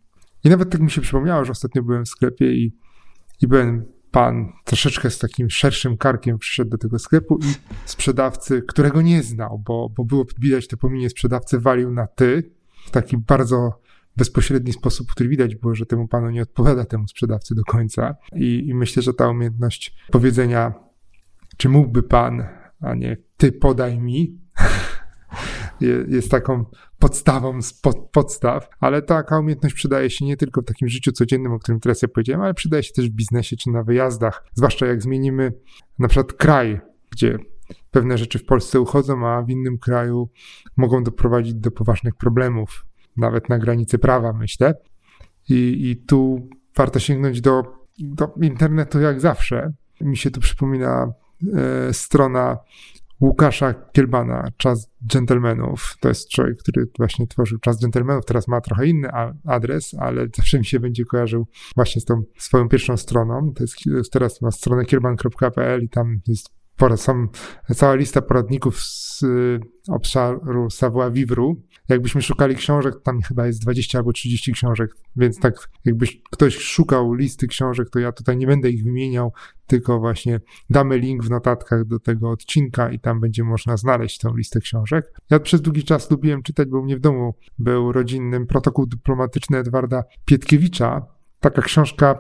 i 0.44 0.48
nawet 0.48 0.70
tak 0.70 0.80
mi 0.80 0.90
się 0.90 1.00
przypomniało, 1.00 1.44
że 1.44 1.52
ostatnio 1.52 1.82
byłem 1.82 2.04
w 2.04 2.08
sklepie 2.08 2.52
i, 2.52 2.76
i 3.42 3.46
byłem 3.46 3.84
pan 4.10 4.52
troszeczkę 4.64 5.10
z 5.10 5.18
takim 5.18 5.50
szerszym 5.50 5.96
karkiem 5.96 6.38
przyszedł 6.38 6.70
do 6.70 6.78
tego 6.78 6.98
sklepu 6.98 7.38
i 7.38 7.54
sprzedawcy, 7.84 8.62
którego 8.62 9.02
nie 9.02 9.22
znał, 9.22 9.62
bo, 9.66 9.88
bo 9.96 10.04
było 10.04 10.26
widać 10.38 10.68
to 10.68 10.76
pominie 10.76 11.10
sprzedawcy, 11.10 11.60
walił 11.60 11.90
na 11.90 12.06
ty 12.06 12.50
w 12.86 12.90
taki 12.90 13.16
bardzo 13.16 13.80
bezpośredni 14.16 14.72
sposób, 14.72 15.10
który 15.10 15.28
widać 15.28 15.54
było, 15.54 15.74
że 15.74 15.86
temu 15.86 16.08
panu 16.08 16.30
nie 16.30 16.42
odpowiada 16.42 16.84
temu 16.84 17.08
sprzedawcy 17.08 17.54
do 17.54 17.62
końca. 17.62 18.16
I, 18.36 18.68
i 18.68 18.74
myślę, 18.74 19.02
że 19.02 19.14
ta 19.14 19.28
umiejętność 19.28 19.96
powiedzenia, 20.10 20.74
czy 21.56 21.68
mógłby 21.68 22.02
pan, 22.02 22.44
a 22.80 22.94
nie 22.94 23.16
ty 23.36 23.52
podaj 23.52 23.98
mi, 23.98 24.38
jest 26.08 26.30
taką 26.30 26.64
podstawą 26.98 27.62
z 27.62 27.72
pod, 27.72 28.10
podstaw, 28.10 28.68
ale 28.80 29.02
taka 29.02 29.38
umiejętność 29.38 29.74
przydaje 29.74 30.10
się 30.10 30.24
nie 30.24 30.36
tylko 30.36 30.60
w 30.60 30.64
takim 30.64 30.88
życiu 30.88 31.12
codziennym, 31.12 31.52
o 31.52 31.58
którym 31.58 31.80
teraz 31.80 32.02
ja 32.02 32.08
powiedziałem, 32.08 32.42
ale 32.42 32.54
przydaje 32.54 32.82
się 32.82 32.92
też 32.92 33.10
w 33.10 33.12
biznesie 33.12 33.56
czy 33.56 33.70
na 33.70 33.82
wyjazdach, 33.82 34.44
zwłaszcza 34.54 34.86
jak 34.86 35.02
zmienimy 35.02 35.52
na 35.98 36.08
przykład 36.08 36.32
kraj, 36.32 36.80
gdzie 37.10 37.38
pewne 37.90 38.18
rzeczy 38.18 38.38
w 38.38 38.44
Polsce 38.44 38.80
uchodzą, 38.80 39.26
a 39.28 39.42
w 39.42 39.50
innym 39.50 39.78
kraju 39.78 40.28
mogą 40.76 41.04
doprowadzić 41.04 41.54
do 41.54 41.70
poważnych 41.70 42.14
problemów, 42.14 42.86
nawet 43.16 43.48
na 43.48 43.58
granicy 43.58 43.98
prawa, 43.98 44.32
myślę. 44.32 44.74
I, 45.48 45.90
i 45.90 45.96
tu 45.96 46.48
warto 46.76 46.98
sięgnąć 46.98 47.40
do, 47.40 47.62
do 47.98 48.34
internetu 48.42 49.00
jak 49.00 49.20
zawsze. 49.20 49.72
Mi 50.00 50.16
się 50.16 50.30
tu 50.30 50.40
przypomina 50.40 51.12
e, 51.54 51.92
strona 51.92 52.58
Łukasza 53.20 53.74
Kielbana, 53.92 54.48
Czas 54.56 54.90
Dżentelmenów. 55.06 55.96
To 56.00 56.08
jest 56.08 56.28
człowiek, 56.28 56.58
który 56.58 56.90
właśnie 56.98 57.26
tworzył 57.26 57.58
Czas 57.58 57.80
Dżentelmenów, 57.80 58.24
teraz 58.24 58.48
ma 58.48 58.60
trochę 58.60 58.86
inny 58.86 59.08
adres, 59.44 59.94
ale 59.98 60.26
zawsze 60.36 60.58
mi 60.58 60.64
się 60.64 60.80
będzie 60.80 61.04
kojarzył 61.04 61.46
właśnie 61.74 62.00
z 62.00 62.04
tą 62.04 62.22
swoją 62.38 62.68
pierwszą 62.68 62.96
stroną. 62.96 63.52
To 63.54 63.64
jest, 63.86 64.12
teraz 64.12 64.42
ma 64.42 64.50
stronę 64.50 64.84
kielban.pl 64.84 65.82
i 65.82 65.88
tam 65.88 66.20
jest 66.26 66.63
są 66.96 67.28
cała 67.74 67.94
lista 67.94 68.22
poradników 68.22 68.82
z 68.82 69.22
y, 69.22 69.60
obszaru 69.88 70.70
savoir-vivre. 70.70 71.54
Jakbyśmy 71.88 72.22
szukali 72.22 72.56
książek, 72.56 72.94
tam 73.02 73.22
chyba 73.22 73.46
jest 73.46 73.62
20 73.62 73.98
albo 73.98 74.12
30 74.12 74.52
książek, 74.52 74.90
więc 75.16 75.38
tak 75.38 75.68
jakbyś 75.84 76.22
ktoś 76.30 76.56
szukał 76.56 77.14
listy 77.14 77.46
książek, 77.46 77.90
to 77.90 77.98
ja 77.98 78.12
tutaj 78.12 78.36
nie 78.36 78.46
będę 78.46 78.70
ich 78.70 78.84
wymieniał, 78.84 79.32
tylko 79.66 80.00
właśnie 80.00 80.40
damy 80.70 80.98
link 80.98 81.24
w 81.24 81.30
notatkach 81.30 81.84
do 81.84 82.00
tego 82.00 82.30
odcinka 82.30 82.90
i 82.90 83.00
tam 83.00 83.20
będzie 83.20 83.44
można 83.44 83.76
znaleźć 83.76 84.18
tą 84.18 84.36
listę 84.36 84.60
książek. 84.60 85.12
Ja 85.30 85.40
przez 85.40 85.60
długi 85.60 85.84
czas 85.84 86.10
lubiłem 86.10 86.42
czytać, 86.42 86.68
bo 86.68 86.78
u 86.78 86.82
mnie 86.82 86.96
w 86.96 87.00
domu 87.00 87.34
był 87.58 87.92
rodzinnym 87.92 88.46
protokół 88.46 88.86
dyplomatyczny 88.86 89.58
Edwarda 89.58 90.04
Pietkiewicza. 90.24 91.06
Taka 91.40 91.62
książka 91.62 92.18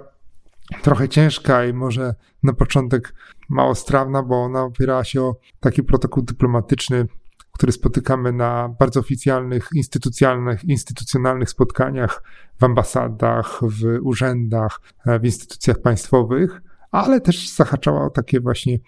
trochę 0.82 1.08
ciężka 1.08 1.64
i 1.66 1.72
może 1.72 2.14
na 2.42 2.52
początek 2.52 3.14
mało 3.48 3.74
strawna, 3.74 4.22
bo 4.22 4.42
ona 4.42 4.62
opierała 4.62 5.04
się 5.04 5.22
o 5.22 5.36
taki 5.60 5.82
protokół 5.82 6.22
dyplomatyczny, 6.22 7.06
który 7.52 7.72
spotykamy 7.72 8.32
na 8.32 8.68
bardzo 8.78 9.00
oficjalnych, 9.00 9.68
instytucjonalnych, 9.74 10.64
instytucjonalnych 10.64 11.50
spotkaniach 11.50 12.22
w 12.60 12.64
ambasadach, 12.64 13.60
w 13.62 13.98
urzędach, 14.02 14.80
w 15.20 15.24
instytucjach 15.24 15.78
państwowych 15.78 16.60
ale 16.94 17.20
też 17.20 17.48
zahaczała 17.48 18.06
o 18.06 18.10
takie 18.10 18.40
właśnie 18.40 18.78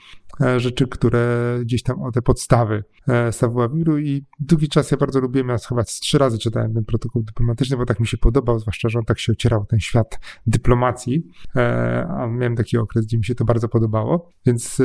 e, 0.40 0.60
rzeczy, 0.60 0.88
które 0.88 1.58
gdzieś 1.62 1.82
tam 1.82 2.02
o 2.02 2.12
te 2.12 2.22
podstawy 2.22 2.84
e, 3.08 3.32
savoir 3.32 3.70
i 4.00 4.24
długi 4.40 4.68
czas 4.68 4.90
ja 4.90 4.96
bardzo 4.96 5.20
lubiłem, 5.20 5.48
ja 5.48 5.58
chyba 5.58 5.84
trzy 5.84 6.18
razy 6.18 6.38
czytałem 6.38 6.74
ten 6.74 6.84
protokół 6.84 7.22
dyplomatyczny, 7.22 7.76
bo 7.76 7.86
tak 7.86 8.00
mi 8.00 8.06
się 8.06 8.18
podobał, 8.18 8.58
zwłaszcza, 8.58 8.88
że 8.88 8.98
on 8.98 9.04
tak 9.04 9.18
się 9.18 9.32
ocierał 9.32 9.66
ten 9.66 9.80
świat 9.80 10.20
dyplomacji, 10.46 11.26
e, 11.56 12.06
a 12.10 12.26
miałem 12.26 12.56
taki 12.56 12.78
okres, 12.78 13.06
gdzie 13.06 13.18
mi 13.18 13.24
się 13.24 13.34
to 13.34 13.44
bardzo 13.44 13.68
podobało, 13.68 14.30
więc 14.46 14.82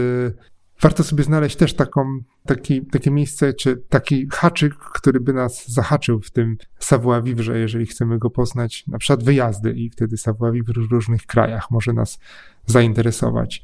warto 0.82 1.04
sobie 1.04 1.24
znaleźć 1.24 1.56
też 1.56 1.74
taką, 1.74 2.20
taki, 2.46 2.86
takie 2.86 3.12
miejsce, 3.12 3.54
czy 3.54 3.78
taki 3.90 4.28
haczyk, 4.32 4.76
który 4.76 5.20
by 5.20 5.34
nas 5.34 5.72
zahaczył 5.72 6.22
w 6.22 6.32
tym 6.32 6.58
savoir-vivre, 6.80 7.56
jeżeli 7.56 7.86
chcemy 7.86 8.20
go 8.20 8.30
poznać, 8.30 8.88
na 8.88 8.98
przykład 8.98 9.24
wyjazdy 9.24 9.74
i 9.74 9.90
wtedy 9.90 10.18
savoir-vivre 10.18 10.88
w 10.88 10.92
różnych 10.92 11.26
krajach 11.26 11.72
może 11.72 11.94
nas 11.94 12.20
zainteresować. 12.66 13.64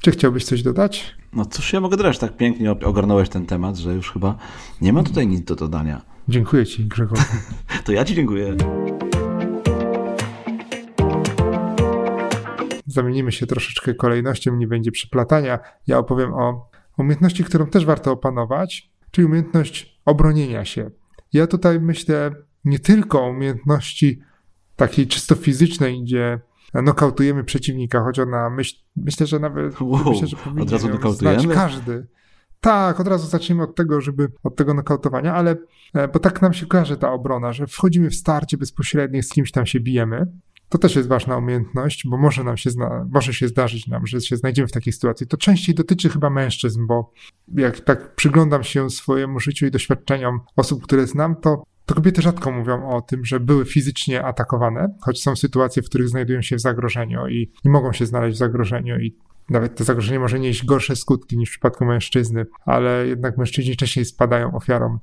Czy 0.00 0.10
chciałbyś 0.10 0.44
coś 0.44 0.62
dodać? 0.62 1.14
No 1.32 1.44
cóż 1.44 1.72
ja 1.72 1.80
mogę 1.80 1.96
dodać, 1.96 2.18
tak 2.18 2.36
pięknie 2.36 2.70
ogarnąłeś 2.70 3.28
ten 3.28 3.46
temat, 3.46 3.76
że 3.76 3.94
już 3.94 4.12
chyba 4.12 4.38
nie 4.80 4.92
ma 4.92 5.02
tutaj 5.02 5.26
nic 5.26 5.44
do 5.44 5.54
dodania. 5.54 6.02
Dziękuję 6.28 6.66
Ci, 6.66 6.84
Grzegorz. 6.84 7.20
to 7.84 7.92
ja 7.92 8.04
Ci 8.04 8.14
dziękuję. 8.14 8.56
Zamienimy 12.98 13.32
się 13.32 13.46
troszeczkę 13.46 13.94
kolejnością, 13.94 14.56
nie 14.56 14.66
będzie 14.66 14.92
przeplatania. 14.92 15.58
Ja 15.86 15.98
opowiem 15.98 16.34
o 16.34 16.70
umiejętności, 16.98 17.44
którą 17.44 17.66
też 17.66 17.84
warto 17.84 18.12
opanować, 18.12 18.90
czyli 19.10 19.24
umiejętność 19.24 20.00
obronienia 20.04 20.64
się. 20.64 20.90
Ja 21.32 21.46
tutaj 21.46 21.80
myślę 21.80 22.34
nie 22.64 22.78
tylko 22.78 23.22
o 23.22 23.30
umiejętności 23.30 24.22
takiej 24.76 25.06
czysto 25.06 25.34
fizycznej, 25.34 26.02
gdzie 26.02 26.40
nokautujemy 26.74 27.44
przeciwnika, 27.44 28.04
choć 28.04 28.18
ona 28.18 28.50
myśl, 28.50 28.76
myślę, 28.96 29.26
że 29.26 29.38
nawet 29.38 29.80
wow, 29.80 30.10
myślę, 30.10 30.26
że 30.26 30.36
od 30.60 30.72
razu 30.72 30.88
nokautujemy? 30.88 31.54
każdy. 31.54 32.06
Tak, 32.60 33.00
od 33.00 33.08
razu 33.08 33.26
zacznijmy 33.26 33.62
od 33.62 33.74
tego, 33.74 34.00
żeby 34.00 34.32
od 34.42 34.56
tego 34.56 34.74
nokautowania, 34.74 35.34
ale 35.34 35.56
e, 35.94 36.08
bo 36.08 36.18
tak 36.18 36.42
nam 36.42 36.52
się 36.52 36.66
kojarzy 36.66 36.96
ta 36.96 37.12
obrona, 37.12 37.52
że 37.52 37.66
wchodzimy 37.66 38.10
w 38.10 38.14
starcie 38.14 38.56
bezpośrednie, 38.56 39.22
z 39.22 39.28
kimś 39.28 39.52
tam 39.52 39.66
się 39.66 39.80
bijemy. 39.80 40.26
To 40.68 40.78
też 40.78 40.96
jest 40.96 41.08
ważna 41.08 41.36
umiejętność, 41.36 42.06
bo 42.06 42.16
może 42.16 42.44
nam 42.44 42.56
się, 42.56 42.70
zna, 42.70 43.06
może 43.10 43.34
się 43.34 43.48
zdarzyć 43.48 43.86
nam, 43.86 44.06
że 44.06 44.20
się 44.20 44.36
znajdziemy 44.36 44.68
w 44.68 44.72
takiej 44.72 44.92
sytuacji. 44.92 45.26
To 45.26 45.36
częściej 45.36 45.74
dotyczy 45.74 46.08
chyba 46.08 46.30
mężczyzn, 46.30 46.86
bo 46.86 47.12
jak 47.54 47.80
tak 47.80 48.14
przyglądam 48.14 48.64
się 48.64 48.90
swojemu 48.90 49.40
życiu 49.40 49.66
i 49.66 49.70
doświadczeniom 49.70 50.40
osób, 50.56 50.82
które 50.82 51.06
znam, 51.06 51.36
to, 51.36 51.62
to 51.86 51.94
kobiety 51.94 52.22
rzadko 52.22 52.52
mówią 52.52 52.88
o 52.88 53.00
tym, 53.00 53.24
że 53.24 53.40
były 53.40 53.64
fizycznie 53.64 54.24
atakowane, 54.24 54.94
choć 55.00 55.22
są 55.22 55.36
sytuacje, 55.36 55.82
w 55.82 55.88
których 55.88 56.08
znajdują 56.08 56.42
się 56.42 56.56
w 56.56 56.60
zagrożeniu 56.60 57.28
i, 57.28 57.52
i 57.64 57.68
mogą 57.68 57.92
się 57.92 58.06
znaleźć 58.06 58.36
w 58.36 58.38
zagrożeniu 58.38 59.00
i 59.00 59.16
nawet 59.50 59.76
to 59.76 59.84
zagrożenie 59.84 60.18
może 60.18 60.40
nieść 60.40 60.64
gorsze 60.64 60.96
skutki 60.96 61.38
niż 61.38 61.48
w 61.48 61.52
przypadku 61.52 61.84
mężczyzny, 61.84 62.46
ale 62.66 63.06
jednak 63.06 63.38
mężczyźni 63.38 63.76
częściej 63.76 64.04
spadają 64.04 64.54
ofiarą 64.54 64.98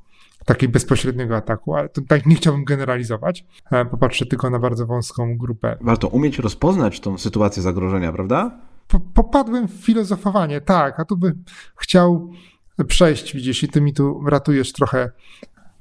takiego 0.46 0.74
bezpośredniego 0.74 1.36
ataku, 1.36 1.76
ale 1.76 1.90
tutaj 1.90 2.22
nie 2.26 2.36
chciałbym 2.36 2.66
generalizować. 2.66 3.46
E, 3.72 3.86
popatrzę 3.86 4.26
tylko 4.26 4.50
na 4.50 4.60
bardzo 4.60 4.86
wąską 4.86 5.38
grupę. 5.38 5.78
Warto 5.82 6.08
umieć 6.08 6.40
rozpoznać 6.40 7.00
tą 7.00 7.18
sytuację 7.18 7.64
zagrożenia, 7.64 8.12
prawda? 8.12 8.60
Po, 8.88 9.00
popadłem 9.00 9.68
w 9.68 9.72
filozofowanie, 9.72 10.62
tak, 10.62 11.00
a 11.00 11.06
tu 11.06 11.18
bym 11.18 11.44
chciał 11.78 12.32
przejść, 12.88 13.36
widzisz, 13.36 13.64
i 13.64 13.68
ty 13.68 13.82
mi 13.82 13.94
tu 13.94 14.22
ratujesz 14.28 14.74
trochę, 14.74 15.12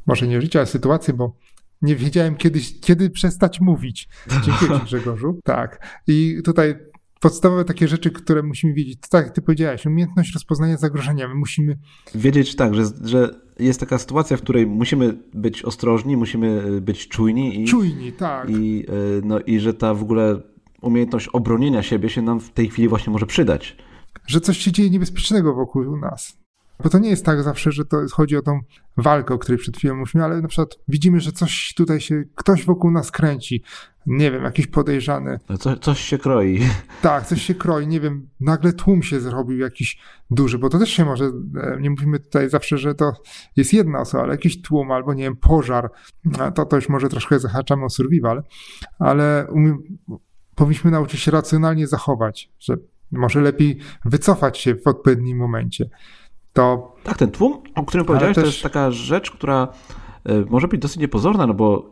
może 0.06 0.26
nie 0.26 0.40
życia, 0.40 0.58
ale 0.58 0.66
sytuację, 0.66 1.14
bo 1.14 1.36
nie 1.82 1.96
wiedziałem 1.96 2.36
kiedy, 2.36 2.60
kiedy 2.80 3.10
przestać 3.10 3.60
mówić. 3.60 4.08
Dziękuję 4.44 4.80
Ci, 4.80 4.84
Grzegorzu. 4.86 5.40
Tak. 5.44 6.00
I 6.06 6.40
tutaj 6.44 6.74
podstawowe 7.20 7.64
takie 7.64 7.88
rzeczy, 7.88 8.10
które 8.10 8.42
musimy 8.42 8.74
wiedzieć. 8.74 8.98
Tak, 9.10 9.30
ty 9.30 9.42
powiedziałeś, 9.42 9.86
umiejętność 9.86 10.34
rozpoznania 10.34 10.76
zagrożenia. 10.76 11.28
My 11.28 11.34
musimy 11.34 11.78
wiedzieć 12.14 12.56
tak, 12.56 12.74
że, 12.74 12.84
że 13.04 13.43
jest 13.58 13.80
taka 13.80 13.98
sytuacja, 13.98 14.36
w 14.36 14.40
której 14.40 14.66
musimy 14.66 15.18
być 15.34 15.62
ostrożni, 15.62 16.16
musimy 16.16 16.62
e, 16.76 16.80
być 16.80 17.08
czujni. 17.08 17.62
I, 17.62 17.66
czujni, 17.66 18.12
tak. 18.12 18.50
I, 18.50 18.86
e, 18.88 18.92
no, 19.24 19.40
I 19.40 19.58
że 19.58 19.74
ta 19.74 19.94
w 19.94 20.02
ogóle 20.02 20.40
umiejętność 20.80 21.28
obronienia 21.28 21.82
siebie 21.82 22.08
się 22.08 22.22
nam 22.22 22.40
w 22.40 22.50
tej 22.50 22.68
chwili 22.68 22.88
właśnie 22.88 23.12
może 23.12 23.26
przydać. 23.26 23.76
Że 24.26 24.40
coś 24.40 24.58
się 24.58 24.72
dzieje 24.72 24.90
niebezpiecznego 24.90 25.54
wokół 25.54 25.96
nas. 25.96 26.44
Bo 26.82 26.90
to 26.90 26.98
nie 26.98 27.10
jest 27.10 27.24
tak 27.24 27.42
zawsze, 27.42 27.72
że 27.72 27.84
to 27.84 27.96
chodzi 28.12 28.36
o 28.36 28.42
tą 28.42 28.60
walkę, 28.96 29.34
o 29.34 29.38
której 29.38 29.58
przed 29.58 29.76
chwilą 29.76 29.94
mówiliśmy, 29.94 30.24
ale 30.24 30.42
na 30.42 30.48
przykład 30.48 30.78
widzimy, 30.88 31.20
że 31.20 31.32
coś 31.32 31.72
tutaj 31.76 32.00
się, 32.00 32.24
ktoś 32.34 32.64
wokół 32.64 32.90
nas 32.90 33.10
kręci. 33.10 33.62
Nie 34.06 34.30
wiem, 34.30 34.44
jakiś 34.44 34.66
podejrzany. 34.66 35.38
No 35.48 35.58
co, 35.58 35.76
coś 35.76 36.00
się 36.00 36.18
kroi. 36.18 36.60
Tak, 37.02 37.26
coś 37.26 37.42
się 37.42 37.54
kroi. 37.54 37.86
Nie 37.86 38.00
wiem, 38.00 38.28
nagle 38.40 38.72
tłum 38.72 39.02
się 39.02 39.20
zrobił 39.20 39.58
jakiś 39.58 39.98
duży, 40.30 40.58
bo 40.58 40.68
to 40.68 40.78
też 40.78 40.90
się 40.90 41.04
może, 41.04 41.24
e, 41.24 41.76
nie 41.80 41.90
mówimy 41.90 42.20
tutaj 42.20 42.50
zawsze, 42.50 42.78
że 42.78 42.94
to 42.94 43.12
jest 43.56 43.72
jedna 43.72 44.00
osoba, 44.00 44.22
ale 44.22 44.32
jakiś 44.32 44.62
tłum 44.62 44.90
albo, 44.90 45.14
nie 45.14 45.24
wiem, 45.24 45.36
pożar. 45.36 45.90
To, 46.54 46.66
to 46.66 46.76
już 46.76 46.88
może 46.88 47.08
troszkę 47.08 47.38
zahaczamy 47.38 47.84
o 47.84 47.88
survival, 47.88 48.42
ale 48.98 49.46
umiem, 49.50 49.82
powinniśmy 50.54 50.90
nauczyć 50.90 51.20
się 51.20 51.30
racjonalnie 51.30 51.86
zachować, 51.86 52.52
że 52.60 52.76
może 53.10 53.40
lepiej 53.40 53.78
wycofać 54.04 54.58
się 54.58 54.74
w 54.74 54.86
odpowiednim 54.86 55.38
momencie 55.38 55.90
to... 56.54 56.96
Tak, 57.04 57.18
ten 57.18 57.30
tłum, 57.30 57.62
o 57.74 57.84
którym 57.84 58.06
powiedziałeś, 58.06 58.34
też... 58.34 58.44
to 58.44 58.50
jest 58.50 58.62
taka 58.62 58.90
rzecz, 58.90 59.30
która 59.30 59.68
może 60.50 60.68
być 60.68 60.80
dosyć 60.80 60.98
niepozorna, 60.98 61.46
no 61.46 61.54
bo 61.54 61.90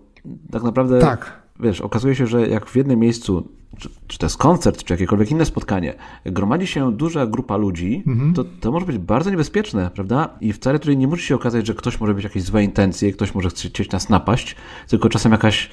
tak 0.50 0.62
naprawdę, 0.62 0.98
tak. 0.98 1.41
Wiesz, 1.60 1.80
okazuje 1.80 2.14
się, 2.14 2.26
że 2.26 2.48
jak 2.48 2.66
w 2.66 2.76
jednym 2.76 2.98
miejscu, 2.98 3.48
czy, 3.78 3.88
czy 4.06 4.18
to 4.18 4.26
jest 4.26 4.36
koncert, 4.36 4.84
czy 4.84 4.94
jakiekolwiek 4.94 5.30
inne 5.30 5.44
spotkanie, 5.44 5.94
gromadzi 6.24 6.66
się 6.66 6.92
duża 6.92 7.26
grupa 7.26 7.56
ludzi, 7.56 8.02
mhm. 8.06 8.34
to, 8.34 8.44
to 8.60 8.72
może 8.72 8.86
być 8.86 8.98
bardzo 8.98 9.30
niebezpieczne, 9.30 9.90
prawda? 9.94 10.28
I 10.40 10.52
wcale 10.52 10.78
tutaj 10.78 10.96
nie 10.96 11.06
musi 11.06 11.26
się 11.26 11.34
okazać, 11.34 11.66
że 11.66 11.74
ktoś 11.74 12.00
może 12.00 12.14
mieć 12.14 12.24
jakieś 12.24 12.42
złe 12.42 12.64
intencje, 12.64 13.12
ktoś 13.12 13.34
może 13.34 13.48
chcieć 13.48 13.90
nas 13.90 14.08
napaść, 14.08 14.56
tylko 14.88 15.08
czasem 15.08 15.32
jakaś 15.32 15.70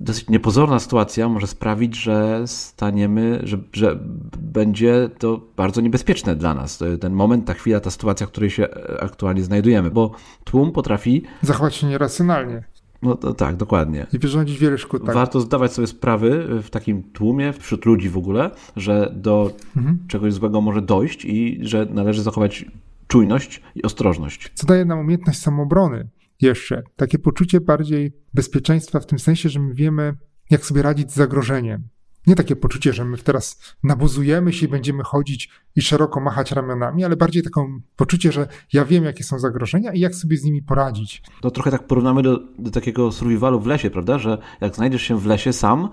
dosyć 0.00 0.28
niepozorna 0.28 0.78
sytuacja 0.78 1.28
może 1.28 1.46
sprawić, 1.46 1.96
że 1.96 2.42
staniemy, 2.46 3.40
że, 3.42 3.58
że 3.72 3.98
będzie 4.38 5.10
to 5.18 5.40
bardzo 5.56 5.80
niebezpieczne 5.80 6.36
dla 6.36 6.54
nas. 6.54 6.78
Ten 7.00 7.12
moment, 7.12 7.46
ta 7.46 7.54
chwila, 7.54 7.80
ta 7.80 7.90
sytuacja, 7.90 8.26
w 8.26 8.30
której 8.30 8.50
się 8.50 8.68
aktualnie 9.00 9.42
znajdujemy, 9.42 9.90
bo 9.90 10.10
tłum 10.44 10.72
potrafi. 10.72 11.22
Zachować 11.42 11.74
się 11.74 11.86
nieracjonalnie. 11.86 12.64
No 13.02 13.16
to, 13.16 13.34
tak, 13.34 13.56
dokładnie. 13.56 14.06
I 14.12 14.18
wyrządzić 14.18 14.58
wiele 14.58 14.78
szkód. 14.78 15.06
Tak. 15.06 15.14
Warto 15.14 15.40
zdawać 15.40 15.72
sobie 15.72 15.86
sprawy 15.86 16.46
w 16.62 16.70
takim 16.70 17.02
tłumie, 17.02 17.52
wśród 17.52 17.86
ludzi 17.86 18.08
w 18.08 18.18
ogóle, 18.18 18.50
że 18.76 19.12
do 19.16 19.52
mhm. 19.76 19.98
czegoś 20.08 20.34
złego 20.34 20.60
może 20.60 20.82
dojść 20.82 21.24
i 21.24 21.58
że 21.62 21.86
należy 21.90 22.22
zachować 22.22 22.64
czujność 23.06 23.62
i 23.74 23.82
ostrożność. 23.82 24.52
Co 24.54 24.66
daje 24.66 24.84
nam 24.84 24.98
umiejętność 24.98 25.38
samoobrony 25.38 26.08
jeszcze. 26.40 26.82
Takie 26.96 27.18
poczucie 27.18 27.60
bardziej 27.60 28.12
bezpieczeństwa 28.34 29.00
w 29.00 29.06
tym 29.06 29.18
sensie, 29.18 29.48
że 29.48 29.60
my 29.60 29.74
wiemy, 29.74 30.14
jak 30.50 30.66
sobie 30.66 30.82
radzić 30.82 31.12
z 31.12 31.14
zagrożeniem. 31.14 31.88
Nie 32.26 32.34
takie 32.34 32.56
poczucie, 32.56 32.92
że 32.92 33.04
my 33.04 33.18
teraz 33.18 33.74
nabuzujemy 33.82 34.52
się 34.52 34.66
i 34.66 34.68
będziemy 34.68 35.02
chodzić 35.02 35.50
i 35.76 35.82
szeroko 35.82 36.20
machać 36.20 36.52
ramionami, 36.52 37.04
ale 37.04 37.16
bardziej 37.16 37.42
takie 37.42 37.80
poczucie, 37.96 38.32
że 38.32 38.48
ja 38.72 38.84
wiem, 38.84 39.04
jakie 39.04 39.24
są 39.24 39.38
zagrożenia 39.38 39.92
i 39.92 40.00
jak 40.00 40.14
sobie 40.14 40.36
z 40.36 40.44
nimi 40.44 40.62
poradzić. 40.62 41.22
To 41.40 41.50
trochę 41.50 41.70
tak 41.70 41.86
porównamy 41.86 42.22
do, 42.22 42.40
do 42.58 42.70
takiego 42.70 43.12
survivalu 43.12 43.60
w 43.60 43.66
lesie, 43.66 43.90
prawda? 43.90 44.18
Że 44.18 44.38
jak 44.60 44.76
znajdziesz 44.76 45.02
się 45.02 45.18
w 45.18 45.26
lesie 45.26 45.52
sam, 45.52 45.88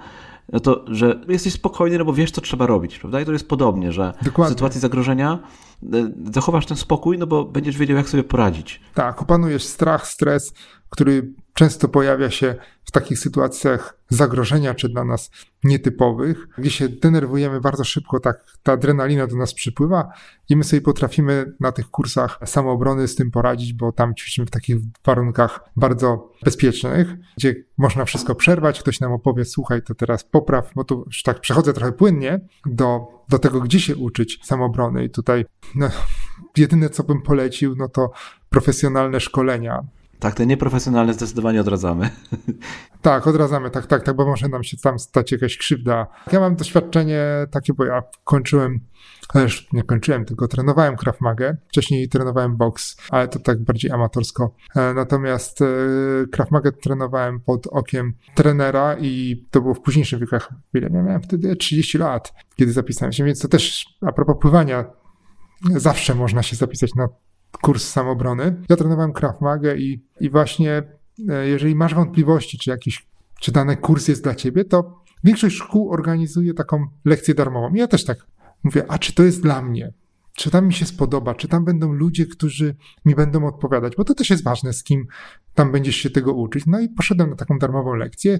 no 0.53 0.59
to, 0.59 0.85
że 0.87 1.21
jesteś 1.27 1.53
spokojny, 1.53 1.97
no 1.97 2.05
bo 2.05 2.13
wiesz, 2.13 2.31
co 2.31 2.41
trzeba 2.41 2.65
robić, 2.65 2.99
prawda? 2.99 3.21
I 3.21 3.25
to 3.25 3.31
jest 3.31 3.47
podobnie, 3.47 3.91
że 3.91 4.13
Dokładnie. 4.23 4.51
w 4.51 4.55
sytuacji 4.55 4.81
zagrożenia 4.81 5.39
e, 5.93 6.11
zachowasz 6.33 6.65
ten 6.65 6.77
spokój, 6.77 7.17
no 7.17 7.27
bo 7.27 7.45
będziesz 7.45 7.77
wiedział, 7.77 7.97
jak 7.97 8.09
sobie 8.09 8.23
poradzić. 8.23 8.81
Tak, 8.93 9.21
opanujesz 9.21 9.63
strach, 9.63 10.07
stres, 10.07 10.53
który 10.89 11.33
często 11.53 11.87
pojawia 11.87 12.31
się 12.31 12.55
w 12.83 12.91
takich 12.91 13.19
sytuacjach 13.19 13.97
zagrożenia, 14.09 14.75
czy 14.75 14.89
dla 14.89 15.05
nas 15.05 15.31
nietypowych, 15.63 16.47
gdzie 16.57 16.69
się 16.69 16.89
denerwujemy 16.89 17.61
bardzo 17.61 17.83
szybko, 17.83 18.19
tak 18.19 18.45
ta 18.63 18.71
adrenalina 18.71 19.27
do 19.27 19.35
nas 19.35 19.53
przypływa 19.53 20.09
i 20.49 20.55
my 20.55 20.63
sobie 20.63 20.81
potrafimy 20.81 21.53
na 21.59 21.71
tych 21.71 21.89
kursach 21.89 22.39
samoobrony 22.45 23.07
z 23.07 23.15
tym 23.15 23.31
poradzić, 23.31 23.73
bo 23.73 23.91
tam 23.91 24.15
ćwiczymy 24.15 24.47
w 24.47 24.51
takich 24.51 24.77
warunkach 25.05 25.59
bardzo 25.75 26.31
bezpiecznych, 26.43 27.07
gdzie 27.37 27.55
można 27.77 28.05
wszystko 28.05 28.35
przerwać, 28.35 28.79
ktoś 28.79 28.99
nam 28.99 29.11
opowie, 29.11 29.45
słuchaj, 29.45 29.81
to 29.81 29.95
teraz 29.95 30.23
popraw, 30.23 30.71
bo 30.75 30.83
tu 30.83 31.03
już 31.05 31.23
tak 31.23 31.39
przechodzę 31.39 31.73
trochę 31.73 31.91
płynnie 31.91 32.39
do, 32.65 33.07
do 33.29 33.39
tego, 33.39 33.61
gdzie 33.61 33.79
się 33.79 33.95
uczyć 33.95 34.39
samoobrony. 34.43 35.03
I 35.03 35.09
tutaj 35.09 35.45
no, 35.75 35.89
jedyne, 36.57 36.89
co 36.89 37.03
bym 37.03 37.21
polecił, 37.21 37.75
no 37.77 37.89
to 37.89 38.11
profesjonalne 38.49 39.19
szkolenia, 39.19 39.83
tak, 40.19 40.35
te 40.35 40.45
nieprofesjonalne 40.45 41.13
zdecydowanie 41.13 41.61
odradzamy. 41.61 42.09
Tak, 43.01 43.27
odradzamy, 43.27 43.69
tak, 43.69 43.85
tak, 43.85 44.03
tak, 44.03 44.15
bo 44.15 44.25
może 44.25 44.47
nam 44.47 44.63
się 44.63 44.77
tam 44.77 44.99
stać 44.99 45.31
jakaś 45.31 45.57
krzywda. 45.57 46.07
Ja 46.31 46.39
mam 46.39 46.55
doświadczenie 46.55 47.23
takie, 47.51 47.73
bo 47.73 47.85
ja 47.85 48.03
kończyłem, 48.23 48.79
też 49.33 49.67
nie 49.73 49.83
kończyłem, 49.83 50.25
tylko 50.25 50.47
trenowałem 50.47 50.95
Krav 50.95 51.21
Magę. 51.21 51.57
Wcześniej 51.67 52.09
trenowałem 52.09 52.57
boks, 52.57 52.97
ale 53.09 53.27
to 53.27 53.39
tak 53.39 53.63
bardziej 53.63 53.91
amatorsko. 53.91 54.55
E, 54.75 54.93
natomiast 54.93 55.61
e, 55.61 55.65
Krav 56.31 56.51
Magę 56.51 56.71
trenowałem 56.71 57.39
pod 57.39 57.67
okiem 57.67 58.13
trenera 58.35 58.97
i 58.99 59.45
to 59.51 59.61
było 59.61 59.73
w 59.73 59.81
późniejszych 59.81 60.19
wiekach. 60.19 60.49
Ile 60.73 60.89
miałem 60.89 61.21
wtedy? 61.21 61.55
30 61.55 61.97
lat, 61.97 62.33
kiedy 62.55 62.71
zapisałem 62.71 63.13
się, 63.13 63.23
więc 63.23 63.41
to 63.41 63.47
też 63.47 63.85
a 64.01 64.11
propos 64.11 64.35
pływania, 64.41 64.85
zawsze 65.75 66.15
można 66.15 66.43
się 66.43 66.55
zapisać 66.55 66.95
na 66.95 67.07
kurs 67.51 67.89
samobrony. 67.89 68.55
Ja 68.69 68.75
trenowałem 68.75 69.13
Krav 69.13 69.41
Maga 69.41 69.75
i, 69.75 70.03
i 70.19 70.29
właśnie 70.29 70.83
e, 71.29 71.47
jeżeli 71.47 71.75
masz 71.75 71.95
wątpliwości, 71.95 72.57
czy 72.57 72.69
jakiś, 72.69 73.07
czy 73.39 73.51
dany 73.51 73.77
kurs 73.77 74.07
jest 74.07 74.23
dla 74.23 74.35
ciebie, 74.35 74.65
to 74.65 75.03
większość 75.23 75.55
szkół 75.55 75.91
organizuje 75.91 76.53
taką 76.53 76.87
lekcję 77.05 77.33
darmową. 77.33 77.73
Ja 77.73 77.87
też 77.87 78.05
tak 78.05 78.27
mówię, 78.63 78.85
a 78.87 78.99
czy 78.99 79.13
to 79.13 79.23
jest 79.23 79.41
dla 79.41 79.61
mnie? 79.61 79.93
Czy 80.33 80.51
tam 80.51 80.67
mi 80.67 80.73
się 80.73 80.85
spodoba? 80.85 81.35
Czy 81.35 81.47
tam 81.47 81.65
będą 81.65 81.93
ludzie, 81.93 82.25
którzy 82.25 82.75
mi 83.05 83.15
będą 83.15 83.47
odpowiadać? 83.47 83.95
Bo 83.95 84.03
to 84.03 84.13
też 84.13 84.29
jest 84.29 84.43
ważne, 84.43 84.73
z 84.73 84.83
kim 84.83 85.07
tam 85.53 85.71
będziesz 85.71 85.95
się 85.95 86.09
tego 86.09 86.33
uczyć. 86.33 86.65
No 86.67 86.79
i 86.79 86.89
poszedłem 86.89 87.29
na 87.29 87.35
taką 87.35 87.59
darmową 87.59 87.93
lekcję. 87.93 88.39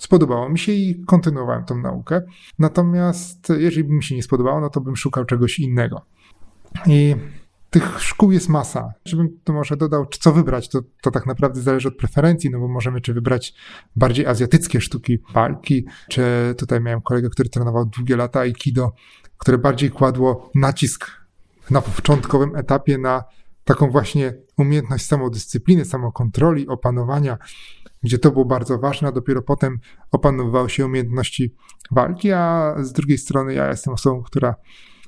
Spodobało 0.00 0.48
mi 0.48 0.58
się 0.58 0.72
i 0.72 1.04
kontynuowałem 1.04 1.64
tą 1.64 1.78
naukę. 1.78 2.22
Natomiast 2.58 3.48
jeżeli 3.58 3.84
by 3.84 3.94
mi 3.94 4.02
się 4.02 4.14
nie 4.14 4.22
spodobało, 4.22 4.60
no 4.60 4.70
to 4.70 4.80
bym 4.80 4.96
szukał 4.96 5.24
czegoś 5.24 5.58
innego. 5.58 6.06
I 6.86 7.16
tych 7.74 8.00
szkół 8.00 8.32
jest 8.32 8.48
masa. 8.48 8.92
Żebym 9.04 9.38
to 9.44 9.52
może 9.52 9.76
dodał, 9.76 10.06
czy 10.06 10.20
co 10.20 10.32
wybrać, 10.32 10.68
to, 10.68 10.80
to 11.02 11.10
tak 11.10 11.26
naprawdę 11.26 11.60
zależy 11.60 11.88
od 11.88 11.96
preferencji, 11.96 12.50
no 12.50 12.60
bo 12.60 12.68
możemy 12.68 13.00
czy 13.00 13.14
wybrać 13.14 13.54
bardziej 13.96 14.26
azjatyckie 14.26 14.80
sztuki 14.80 15.18
walki, 15.34 15.86
czy 16.08 16.54
tutaj 16.58 16.80
miałem 16.80 17.00
kolegę, 17.00 17.30
który 17.30 17.48
trenował 17.48 17.86
długie 17.86 18.16
lata 18.16 18.40
aikido, 18.40 18.92
które 19.38 19.58
bardziej 19.58 19.90
kładło 19.90 20.50
nacisk 20.54 21.10
na 21.70 21.82
początkowym 21.82 22.56
etapie 22.56 22.98
na 22.98 23.24
taką 23.64 23.90
właśnie 23.90 24.34
umiejętność 24.58 25.06
samodyscypliny, 25.06 25.84
samokontroli, 25.84 26.68
opanowania, 26.68 27.38
gdzie 28.02 28.18
to 28.18 28.30
było 28.30 28.44
bardzo 28.44 28.78
ważne, 28.78 29.08
a 29.08 29.12
dopiero 29.12 29.42
potem 29.42 29.78
opanowywały 30.10 30.70
się 30.70 30.86
umiejętności 30.86 31.54
walki, 31.90 32.32
a 32.32 32.74
z 32.80 32.92
drugiej 32.92 33.18
strony 33.18 33.54
ja 33.54 33.68
jestem 33.68 33.94
osobą, 33.94 34.22
która 34.22 34.54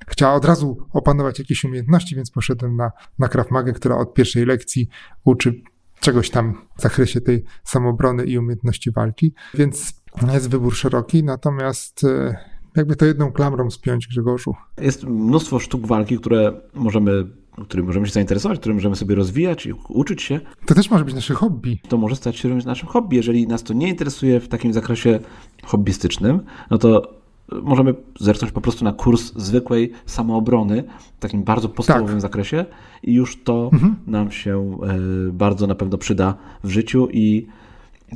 chciała 0.07 0.35
od 0.35 0.45
razu 0.45 0.79
opanować 0.93 1.39
jakieś 1.39 1.65
umiejętności, 1.65 2.17
więc 2.17 2.31
poszedłem 2.31 2.77
na, 2.77 2.91
na 3.19 3.29
Krav 3.29 3.49
która 3.75 3.97
od 3.97 4.15
pierwszej 4.15 4.47
lekcji 4.47 4.89
uczy 5.25 5.63
czegoś 6.01 6.31
tam 6.31 6.67
w 6.79 6.83
zakresie 6.83 7.21
tej 7.21 7.45
samobrony 7.65 8.25
i 8.25 8.39
umiejętności 8.39 8.91
walki, 8.91 9.35
więc 9.55 10.03
jest 10.33 10.51
wybór 10.51 10.75
szeroki, 10.75 11.25
natomiast 11.25 12.05
e, 12.05 12.37
jakby 12.77 12.97
to 12.97 13.07
jedną 13.07 13.33
klamrą 13.33 13.71
spiąć, 13.71 14.07
Grzegorzu. 14.07 14.55
Jest 14.81 15.05
mnóstwo 15.05 15.59
sztuk 15.59 15.87
walki, 15.87 16.19
które 16.19 16.61
możemy 16.75 17.25
którym 17.65 17.87
możemy 17.87 18.07
się 18.07 18.13
zainteresować, 18.13 18.59
którym 18.59 18.77
możemy 18.77 18.97
sobie 18.97 19.15
rozwijać 19.15 19.67
i 19.67 19.73
uczyć 19.89 20.23
się. 20.23 20.41
To 20.67 20.75
też 20.75 20.91
może 20.91 21.05
być 21.05 21.15
nasze 21.15 21.35
hobby. 21.35 21.81
To 21.89 21.97
może 21.97 22.17
stać 22.17 22.37
się 22.37 22.49
naszym 22.49 22.89
hobby. 22.89 23.17
Jeżeli 23.17 23.47
nas 23.47 23.63
to 23.63 23.75
nie 23.75 23.89
interesuje 23.89 24.41
w 24.41 24.49
takim 24.49 24.73
zakresie 24.73 25.21
hobbystycznym, 25.65 26.41
no 26.71 26.79
to 26.79 27.16
możemy 27.53 27.95
zerknąć 28.21 28.53
po 28.53 28.61
prostu 28.61 28.85
na 28.85 28.93
kurs 28.93 29.33
zwykłej 29.37 29.93
samoobrony 30.07 30.85
w 31.17 31.21
takim 31.21 31.43
bardzo 31.43 31.69
podstawowym 31.69 32.15
tak. 32.15 32.21
zakresie 32.21 32.65
i 33.03 33.15
już 33.15 33.43
to 33.43 33.71
mhm. 33.73 33.97
nam 34.07 34.31
się 34.31 34.79
e, 34.83 35.33
bardzo 35.33 35.67
na 35.67 35.75
pewno 35.75 35.99
przyda 35.99 36.35
w 36.65 36.71
życiu 36.71 37.09
i 37.13 37.47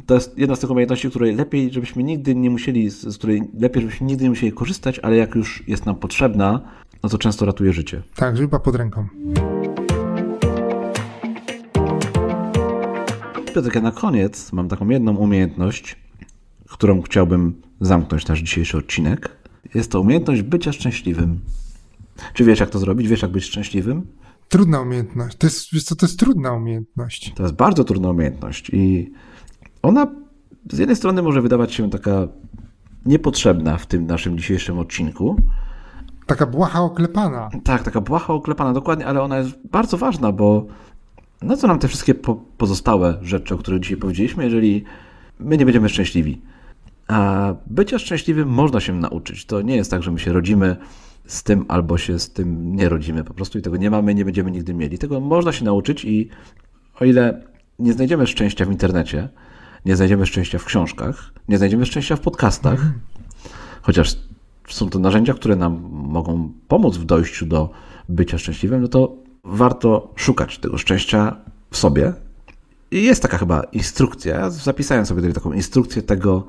to 0.07 0.15
jest 0.15 0.39
jedna 0.39 0.57
z 0.57 0.61
tych 0.61 0.71
umiejętności, 0.71 1.11
której 1.11 1.37
lepiej, 1.37 1.73
żebyśmy 1.73 2.03
nigdy 2.03 2.35
nie 2.35 2.51
musieli, 2.51 2.91
z 2.91 3.19
której 3.19 3.43
lepiej, 3.61 3.83
żebyśmy 3.83 4.07
nigdy 4.07 4.25
nie 4.25 4.31
musieli 4.31 4.53
korzystać, 4.53 4.99
ale 4.99 5.17
jak 5.17 5.35
już 5.35 5.69
jest 5.69 5.87
nam 5.87 5.97
potrzebna, 5.97 6.61
no 7.03 7.09
to 7.09 7.19
często 7.19 7.47
ratuje 7.47 7.73
życie. 7.73 8.03
Tak, 8.17 8.37
żyba 8.37 8.59
pod 8.59 8.77
ręką. 8.77 9.07
Piotrek, 13.55 13.75
ja 13.75 13.81
na 13.81 13.93
koniec 13.93 14.53
mam 14.53 14.69
taką 14.69 14.89
jedną 14.89 15.17
umiejętność, 15.17 15.97
którą 16.69 17.03
chciałbym 17.03 17.55
zamknąć 17.81 18.27
nasz 18.27 18.41
dzisiejszy 18.41 18.79
odcinek. 18.79 19.37
Jest 19.75 19.91
to 19.91 20.01
umiejętność 20.01 20.43
bycia 20.43 20.73
szczęśliwym. 20.73 21.41
Czy 22.35 22.45
wiesz, 22.45 22.61
jak 22.61 22.71
to 22.71 22.79
zrobić? 22.79 23.09
Wiesz, 23.09 23.23
jak 23.23 23.31
być 23.31 23.45
szczęśliwym? 23.45 24.07
Trudna 24.49 24.81
umiejętność. 24.81 25.37
To 25.37 25.47
jest, 25.47 25.73
wiesz 25.73 25.85
co, 25.85 25.97
to 25.97 26.07
jest 26.07 26.19
trudna 26.19 26.53
umiejętność. 26.53 27.33
To 27.35 27.43
jest 27.43 27.55
bardzo 27.55 27.85
trudna 27.85 28.11
umiejętność 28.11 28.71
i 28.73 29.13
ona 29.83 30.07
z 30.73 30.79
jednej 30.79 30.97
strony 30.97 31.23
może 31.23 31.43
wydawać 31.43 31.75
się 31.75 31.91
taka 31.91 32.29
niepotrzebna 33.07 33.77
w 33.77 33.87
tym 33.87 34.07
naszym 34.07 34.39
dzisiejszym 34.39 34.79
odcinku. 34.79 35.37
Taka 36.27 36.47
błaha 36.47 36.81
oklepana. 36.81 37.51
Tak, 37.65 37.83
taka 37.83 38.01
błaha 38.01 38.35
oklepana, 38.35 38.73
dokładnie, 38.73 39.07
ale 39.07 39.23
ona 39.23 39.39
jest 39.39 39.59
bardzo 39.71 39.99
ważna, 39.99 40.33
bo 40.33 40.67
na 41.43 41.57
co 41.57 41.67
nam 41.67 41.79
te 41.79 41.89
wszystkie 41.89 42.15
po 42.15 42.35
pozostałe 42.35 43.19
rzeczy, 43.23 43.55
o 43.55 43.59
których 43.59 43.81
dzisiaj 43.81 43.97
powiedzieliśmy, 43.97 44.45
jeżeli 44.45 44.85
my 45.39 45.57
nie 45.57 45.65
będziemy 45.65 45.89
szczęśliwi? 45.89 46.43
A 47.11 47.55
bycia 47.67 47.99
szczęśliwym 47.99 48.49
można 48.49 48.81
się 48.81 48.93
nauczyć. 48.93 49.47
To 49.47 49.63
nie 49.63 49.77
jest 49.77 49.91
tak, 49.91 50.03
że 50.03 50.11
my 50.11 50.19
się 50.19 50.33
rodzimy 50.33 50.77
z 51.27 51.43
tym 51.43 51.65
albo 51.69 51.99
się 51.99 52.19
z 52.19 52.31
tym 52.31 52.77
nie 52.77 52.89
rodzimy 52.89 53.25
po 53.25 53.35
prostu 53.35 53.59
i 53.59 53.63
tego 53.63 53.77
nie 53.77 53.91
mamy, 53.91 54.15
nie 54.15 54.25
będziemy 54.25 54.51
nigdy 54.51 54.75
mieli. 54.75 54.99
Tego 54.99 55.21
można 55.21 55.53
się 55.53 55.65
nauczyć 55.65 56.05
i 56.05 56.29
o 57.01 57.05
ile 57.05 57.43
nie 57.79 57.93
znajdziemy 57.93 58.27
szczęścia 58.27 58.65
w 58.65 58.71
internecie, 58.71 59.29
nie 59.87 59.97
znajdziemy 59.97 60.27
szczęścia 60.27 60.59
w 60.59 60.65
książkach, 60.65 61.33
nie 61.49 61.59
znajdziemy 61.59 61.87
szczęścia 61.87 62.17
w 62.17 62.21
podcastach, 62.21 62.81
chociaż 63.83 64.17
są 64.69 64.91
to 64.91 64.99
narzędzia, 64.99 65.35
które 65.35 65.57
nam 65.57 65.89
mogą 65.93 66.53
pomóc 66.69 66.97
w 66.97 67.05
dojściu 67.05 67.47
do 67.47 67.71
bycia 68.09 68.39
szczęśliwym, 68.39 68.83
no 68.83 68.89
to 68.89 69.17
warto 69.45 70.13
szukać 70.17 70.59
tego 70.59 70.79
szczęścia 70.79 71.37
w 71.71 71.77
sobie 71.77 72.13
jest 72.91 73.23
taka 73.23 73.39
chyba 73.39 73.63
instrukcja. 73.63 74.37
Ja 74.37 74.51
zapisałem 74.51 75.07
sobie 75.07 75.33
taką 75.33 75.53
instrukcję 75.53 76.03
tego, 76.03 76.47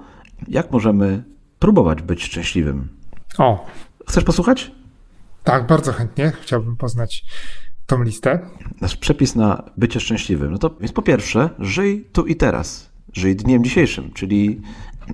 jak 0.47 0.71
możemy 0.71 1.23
próbować 1.59 2.01
być 2.01 2.23
szczęśliwym. 2.23 2.89
O. 3.37 3.65
Chcesz 4.07 4.23
posłuchać? 4.23 4.71
Tak, 5.43 5.67
bardzo 5.67 5.91
chętnie. 5.91 6.31
Chciałbym 6.41 6.77
poznać 6.77 7.25
tą 7.85 8.03
listę. 8.03 8.39
Nasz 8.81 8.97
przepis 8.97 9.35
na 9.35 9.63
bycie 9.77 9.99
szczęśliwym. 9.99 10.51
No 10.51 10.57
to 10.57 10.75
więc 10.79 10.91
po 10.91 11.01
pierwsze, 11.01 11.49
żyj 11.59 12.09
tu 12.13 12.25
i 12.25 12.35
teraz. 12.35 12.91
Żyj 13.13 13.35
dniem 13.35 13.63
dzisiejszym, 13.63 14.11
czyli 14.13 14.61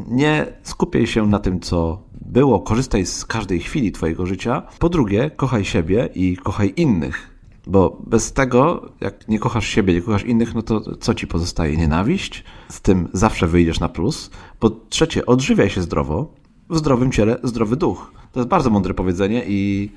nie 0.08 0.46
skupiaj 0.64 1.08
się 1.08 1.28
na 1.28 1.40
tym, 1.40 1.60
co 1.60 2.04
było, 2.22 2.60
korzystaj 2.60 3.06
z 3.06 3.26
każdej 3.26 3.60
chwili 3.60 3.92
Twojego 3.92 4.26
życia. 4.26 4.64
Po 4.80 4.90
drugie, 4.90 5.32
kochaj 5.32 5.66
siebie 5.66 6.10
i 6.16 6.38
kochaj 6.38 6.74
innych. 6.76 7.37
Bo 7.68 8.02
bez 8.08 8.34
tego, 8.34 8.90
jak 9.02 9.28
nie 9.28 9.40
kochasz 9.40 9.68
siebie, 9.68 9.94
nie 9.94 10.02
kochasz 10.02 10.24
innych, 10.24 10.56
no 10.56 10.62
to 10.62 10.96
co 10.98 11.14
ci 11.14 11.28
pozostaje? 11.28 11.78
Nienawiść? 11.78 12.44
Z 12.70 12.82
tym 12.82 13.08
zawsze 13.14 13.48
wyjdziesz 13.48 13.80
na 13.80 13.90
plus. 13.90 14.32
Po 14.60 14.70
trzecie, 14.70 15.26
odżywiaj 15.26 15.70
się 15.70 15.82
zdrowo. 15.82 16.34
W 16.70 16.78
zdrowym 16.78 17.12
ciele 17.12 17.38
zdrowy 17.44 17.76
duch. 17.76 18.12
To 18.32 18.40
jest 18.40 18.50
bardzo 18.50 18.70
mądre 18.70 18.94
powiedzenie 18.94 19.44
i 19.48 19.92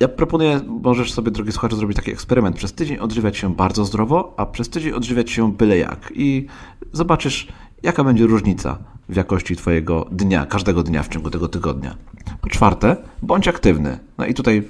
ja 0.00 0.08
proponuję, 0.08 0.60
możesz 0.82 1.12
sobie, 1.12 1.30
drogi 1.30 1.52
słuchaczu, 1.52 1.76
zrobić 1.76 1.96
taki 1.96 2.10
eksperyment. 2.10 2.56
Przez 2.56 2.72
tydzień 2.72 2.98
odżywiać 2.98 3.36
się 3.36 3.54
bardzo 3.54 3.84
zdrowo, 3.84 4.34
a 4.36 4.46
przez 4.46 4.68
tydzień 4.68 4.92
odżywiać 4.92 5.30
się 5.30 5.52
byle 5.52 5.78
jak. 5.78 6.12
I 6.14 6.46
zobaczysz, 6.92 7.48
jaka 7.82 8.04
będzie 8.04 8.26
różnica 8.26 8.78
w 9.08 9.16
jakości 9.16 9.56
Twojego 9.56 10.06
dnia, 10.12 10.46
każdego 10.46 10.82
dnia 10.82 11.02
w 11.02 11.08
ciągu 11.08 11.30
tego 11.30 11.48
tygodnia. 11.48 11.96
Po 12.40 12.48
czwarte, 12.48 12.96
bądź 13.22 13.48
aktywny. 13.48 13.98
No 14.18 14.26
i 14.26 14.34
tutaj 14.34 14.68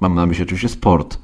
mam 0.00 0.14
na 0.14 0.26
myśli 0.26 0.44
oczywiście 0.44 0.68
sport. 0.68 1.18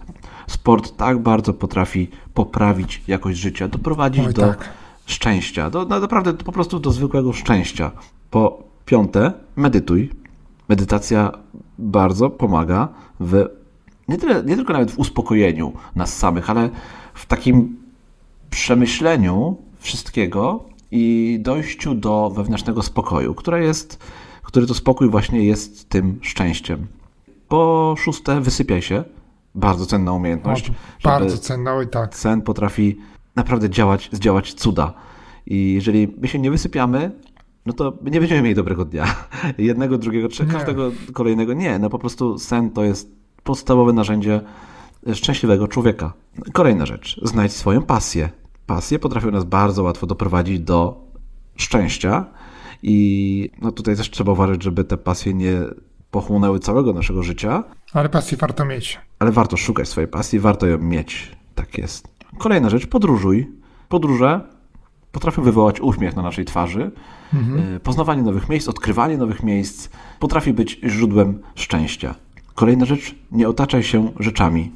Sport 0.47 0.97
tak 0.97 1.19
bardzo 1.19 1.55
potrafi 1.55 2.09
poprawić 2.35 3.03
jakość 3.09 3.39
życia, 3.39 3.69
doprowadzić 3.69 4.27
Oj, 4.27 4.35
do 4.35 4.43
tak. 4.43 4.69
szczęścia, 5.07 5.71
do, 5.71 5.85
no, 5.85 6.01
naprawdę 6.01 6.35
po 6.35 6.53
prostu 6.53 6.81
do 6.81 6.91
zwykłego 6.91 7.33
szczęścia. 7.33 7.91
Po 8.31 8.63
piąte, 8.87 9.33
medytuj. 9.57 10.11
Medytacja 10.69 11.33
bardzo 11.79 12.31
pomaga 12.31 12.89
w 13.21 13.47
nie, 14.09 14.19
tyle, 14.19 14.45
nie 14.45 14.57
tylko 14.57 14.73
nawet 14.73 14.91
w 14.91 14.99
uspokojeniu 14.99 15.73
nas 15.97 16.17
samych, 16.17 16.51
ale 16.51 16.71
w 17.15 17.27
takim 17.27 17.77
przemyśleniu 18.51 19.57
wszystkiego 19.79 20.65
i 20.91 21.39
dojściu 21.41 21.95
do 21.95 22.31
wewnętrznego 22.31 22.83
spokoju, 22.83 23.35
które 23.35 23.65
jest, 23.65 23.99
który 24.43 24.67
to 24.67 24.75
spokój 24.75 25.11
właśnie 25.11 25.45
jest 25.45 25.89
tym 25.89 26.19
szczęściem. 26.23 26.87
Po 27.49 27.95
szóste, 27.99 28.41
wysypiaj 28.41 28.83
się. 28.83 29.05
Bardzo 29.55 29.87
cenna 29.87 30.13
umiejętność. 30.13 30.71
O, 30.71 30.73
bardzo 31.05 31.39
cenna, 31.39 31.75
oj 31.75 31.89
tak. 31.89 32.17
Sen 32.17 32.43
potrafi 32.43 32.99
naprawdę 33.37 33.71
działać, 33.71 34.09
zdziałać 34.13 34.55
cuda. 34.55 34.95
I 35.47 35.73
jeżeli 35.73 36.17
my 36.21 36.29
się 36.29 36.39
nie 36.39 36.51
wysypiamy, 36.51 37.11
no 37.67 37.73
to 37.73 37.93
nie 38.03 38.21
będziemy 38.21 38.43
mieli 38.43 38.55
dobrego 38.55 38.85
dnia. 38.85 39.15
Jednego, 39.59 39.99
drugiego, 39.99 40.29
trzeciego, 40.29 40.59
każdego 40.59 40.91
kolejnego. 41.13 41.55
Nie, 41.55 41.79
no 41.79 41.91
po 41.91 41.99
prostu 41.99 42.39
sen 42.39 42.71
to 42.71 42.85
jest 42.85 43.13
podstawowe 43.45 43.93
narzędzie 43.93 44.41
szczęśliwego 45.15 45.69
człowieka. 45.69 46.13
Kolejna 46.53 46.87
rzecz. 46.87 47.21
Znajdź 47.23 47.53
swoją 47.53 47.83
pasję. 47.83 48.29
Pasje 48.67 48.99
potrafią 48.99 49.31
nas 49.31 49.45
bardzo 49.45 49.83
łatwo 49.83 50.07
doprowadzić 50.07 50.61
do 50.61 51.05
szczęścia 51.57 52.27
i 52.83 53.51
no 53.63 53.73
tutaj 53.73 53.97
też 53.97 54.11
trzeba 54.11 54.33
uważać, 54.33 54.63
żeby 54.63 54.85
te 54.85 54.97
pasje 54.97 55.35
nie 55.35 55.61
pochłonęły 56.11 56.59
całego 56.59 56.93
naszego 56.93 57.23
życia. 57.23 57.65
Ale 57.93 58.09
pasję 58.09 58.39
warto 58.39 58.65
mieć. 58.65 59.01
Ale 59.19 59.33
warto 59.33 59.57
szukać 59.57 59.89
swojej 59.89 60.09
pasji, 60.09 60.39
warto 60.39 60.67
ją 60.67 60.79
mieć. 60.79 61.37
Tak 61.55 61.79
jest. 61.79 62.09
Kolejna 62.39 62.71
rzecz, 62.71 62.87
podróżuj. 62.87 63.53
Podróże 63.89 64.41
potrafią 65.13 65.43
wywołać 65.43 65.81
uśmiech 65.81 66.17
na 66.17 66.23
naszej 66.23 66.45
twarzy. 66.45 66.91
Mhm. 67.35 67.81
Poznawanie 67.81 68.23
nowych 68.23 68.49
miejsc, 68.49 68.69
odkrywanie 68.69 69.19
nowych 69.19 69.43
miejsc 69.43 69.89
potrafi 70.19 70.53
być 70.53 70.81
źródłem 70.85 71.39
szczęścia. 71.55 72.15
Kolejna 72.55 72.85
rzecz, 72.85 73.15
nie 73.33 73.49
otaczaj 73.49 73.83
się 73.83 74.13
rzeczami. 74.21 74.73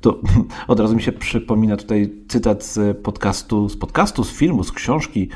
To 0.00 0.20
od 0.68 0.80
razu 0.80 0.96
mi 0.96 1.02
się 1.02 1.12
przypomina 1.12 1.76
tutaj 1.76 2.12
cytat 2.28 2.64
z 2.64 2.98
podcastu, 2.98 3.68
z 3.68 3.76
podcastu, 3.76 4.24
z 4.24 4.30
filmu, 4.30 4.64
z 4.64 4.72
książki 4.72 5.28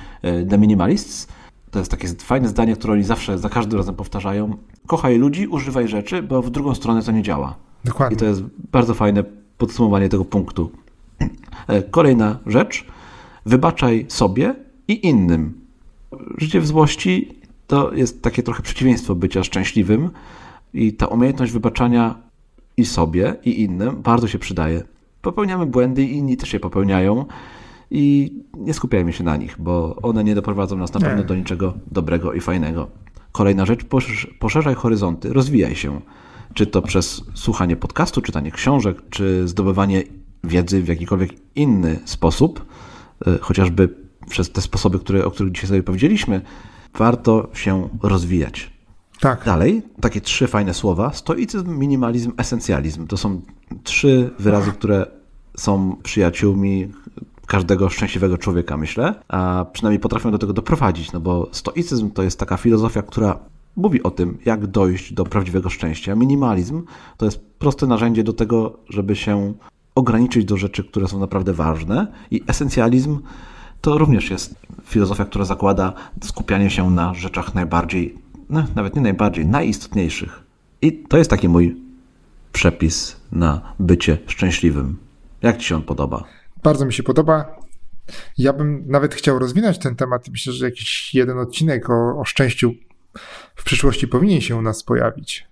The 0.51 0.59
Minimalists. 0.59 1.28
To 1.70 1.78
jest 1.78 1.90
takie 1.90 2.09
fajne 2.09 2.49
zdanie, 2.49 2.77
które 2.77 2.93
oni 2.93 3.05
zawsze, 3.05 3.39
za 3.39 3.49
każdym 3.49 3.78
razem 3.78 3.94
powtarzają. 3.94 4.57
Kochaj 4.87 5.19
ludzi, 5.19 5.47
używaj 5.47 5.89
rzeczy, 5.89 6.23
bo 6.23 6.43
w 6.43 6.51
drugą 6.51 6.75
stronę 6.75 7.03
to 7.03 7.13
nie 7.13 7.23
działa. 7.23 7.55
Dokładnie. 7.85 8.15
I 8.15 8.19
to 8.19 8.25
jest 8.25 8.43
bardzo 8.73 8.95
fajne 8.95 9.25
podsumowanie 9.59 10.09
tego 10.09 10.25
punktu. 10.25 10.71
Kolejna 11.91 12.39
rzecz. 12.47 12.87
Wybaczaj 13.47 14.07
sobie 14.09 14.55
i 14.89 15.07
innym. 15.07 15.61
Życie 16.39 16.61
w 16.61 16.67
złości 16.67 17.39
to 17.67 17.93
jest 17.95 18.23
takie 18.23 18.43
trochę 18.43 18.63
przeciwieństwo 18.63 19.15
bycia 19.15 19.45
szczęśliwym 19.45 20.11
i 20.75 20.93
ta 20.93 21.07
umiejętność 21.07 21.53
wybaczania 21.53 22.15
i 22.77 22.85
sobie, 22.85 23.37
i 23.45 23.63
innym 23.63 24.03
bardzo 24.03 24.29
się 24.29 24.39
przydaje. 24.39 24.83
Popełniamy 25.23 25.67
błędy 25.67 26.05
i 26.05 26.17
inni 26.17 26.37
też 26.37 26.53
je 26.53 26.61
popełniają 26.61 27.25
i 27.91 28.33
nie 28.59 28.75
skupiajmy 28.75 29.13
się 29.13 29.25
na 29.25 29.37
nich, 29.37 29.57
bo 29.59 29.97
one 30.03 30.25
nie 30.25 30.35
doprowadzą 30.35 30.77
nas 30.77 30.93
na 30.93 31.01
pewno 31.01 31.19
Nie. 31.19 31.25
do 31.25 31.35
niczego 31.35 31.75
dobrego 31.91 32.33
i 32.33 32.41
fajnego. 32.41 32.89
Kolejna 33.33 33.67
rzecz, 33.67 33.85
poszerz- 33.85 34.27
poszerzaj 34.39 34.75
horyzonty, 34.75 35.33
rozwijaj 35.33 35.77
się. 35.77 36.01
Czy 36.55 36.67
to 36.67 36.83
przez 36.83 37.25
słuchanie 37.35 37.77
podcastu, 37.77 38.23
czytanie 38.23 38.51
książek, 38.51 39.03
czy 39.11 39.49
zdobywanie 39.49 40.03
wiedzy 40.45 40.83
w 40.83 40.89
jakikolwiek 40.89 41.31
inny 41.55 41.99
sposób, 42.05 42.65
y, 43.27 43.39
chociażby 43.39 43.95
przez 44.29 44.53
te 44.53 44.61
sposoby, 44.61 44.99
które, 44.99 45.25
o 45.25 45.31
których 45.31 45.53
dzisiaj 45.53 45.69
sobie 45.69 45.83
powiedzieliśmy, 45.83 46.41
warto 46.95 47.49
się 47.55 47.89
rozwijać. 48.03 48.71
Tak. 49.21 49.45
Dalej, 49.45 49.83
takie 50.01 50.21
trzy 50.21 50.47
fajne 50.47 50.75
słowa: 50.75 51.13
stoicyzm, 51.13 51.79
minimalizm, 51.79 52.33
esencjalizm. 52.37 53.07
To 53.07 53.17
są 53.17 53.41
trzy 53.85 54.31
wyrazy, 54.39 54.73
które 54.73 55.07
są 55.57 55.97
przyjaciółmi 56.03 56.89
każdego 57.53 57.89
szczęśliwego 57.89 58.39
człowieka, 58.39 58.77
myślę, 58.77 59.15
a 59.29 59.66
przynajmniej 59.73 60.01
potrafią 60.01 60.31
do 60.31 60.39
tego 60.39 60.53
doprowadzić, 60.53 61.12
no 61.12 61.20
bo 61.20 61.49
stoicyzm 61.53 62.11
to 62.11 62.23
jest 62.23 62.39
taka 62.39 62.57
filozofia, 62.57 63.03
która 63.03 63.39
mówi 63.77 64.03
o 64.03 64.11
tym, 64.11 64.39
jak 64.45 64.66
dojść 64.66 65.12
do 65.12 65.24
prawdziwego 65.24 65.70
szczęścia. 65.70 66.15
Minimalizm 66.15 66.83
to 67.16 67.24
jest 67.24 67.41
proste 67.59 67.87
narzędzie 67.87 68.24
do 68.24 68.33
tego, 68.33 68.79
żeby 68.89 69.16
się 69.16 69.53
ograniczyć 69.95 70.45
do 70.45 70.57
rzeczy, 70.57 70.85
które 70.85 71.09
są 71.09 71.19
naprawdę 71.19 71.53
ważne 71.53 72.07
i 72.31 72.43
esencjalizm 72.47 73.19
to 73.81 73.99
również 73.99 74.31
jest 74.31 74.55
filozofia, 74.85 75.24
która 75.24 75.45
zakłada 75.45 75.93
skupianie 76.23 76.70
się 76.70 76.91
na 76.91 77.15
rzeczach 77.15 77.55
najbardziej, 77.55 78.19
no, 78.51 78.65
nawet 78.74 78.97
nie 78.97 79.03
najbardziej, 79.03 79.47
najistotniejszych. 79.47 80.43
I 80.83 80.93
to 80.93 81.19
jest 81.19 81.31
taki 81.31 81.49
mój 81.49 81.77
przepis 82.53 83.16
na 83.33 83.61
bycie 83.79 84.19
szczęśliwym. 84.27 84.97
Jak 85.43 85.59
Ci 85.59 85.66
się 85.66 85.77
on 85.77 85.83
podoba? 85.83 86.41
Bardzo 86.62 86.86
mi 86.86 86.93
się 86.93 87.02
podoba. 87.02 87.56
Ja 88.39 88.52
bym 88.52 88.84
nawet 88.86 89.14
chciał 89.14 89.39
rozwinąć 89.39 89.78
ten 89.78 89.97
temat. 89.97 90.28
Myślę, 90.28 90.52
że 90.52 90.64
jakiś 90.64 91.14
jeden 91.14 91.39
odcinek 91.39 91.90
o, 91.90 92.18
o 92.20 92.24
szczęściu 92.24 92.72
w 93.56 93.64
przyszłości 93.64 94.09
powinien 94.09 94.40
się 94.40 94.56
u 94.56 94.62
nas 94.62 94.84
pojawić. 94.84 95.47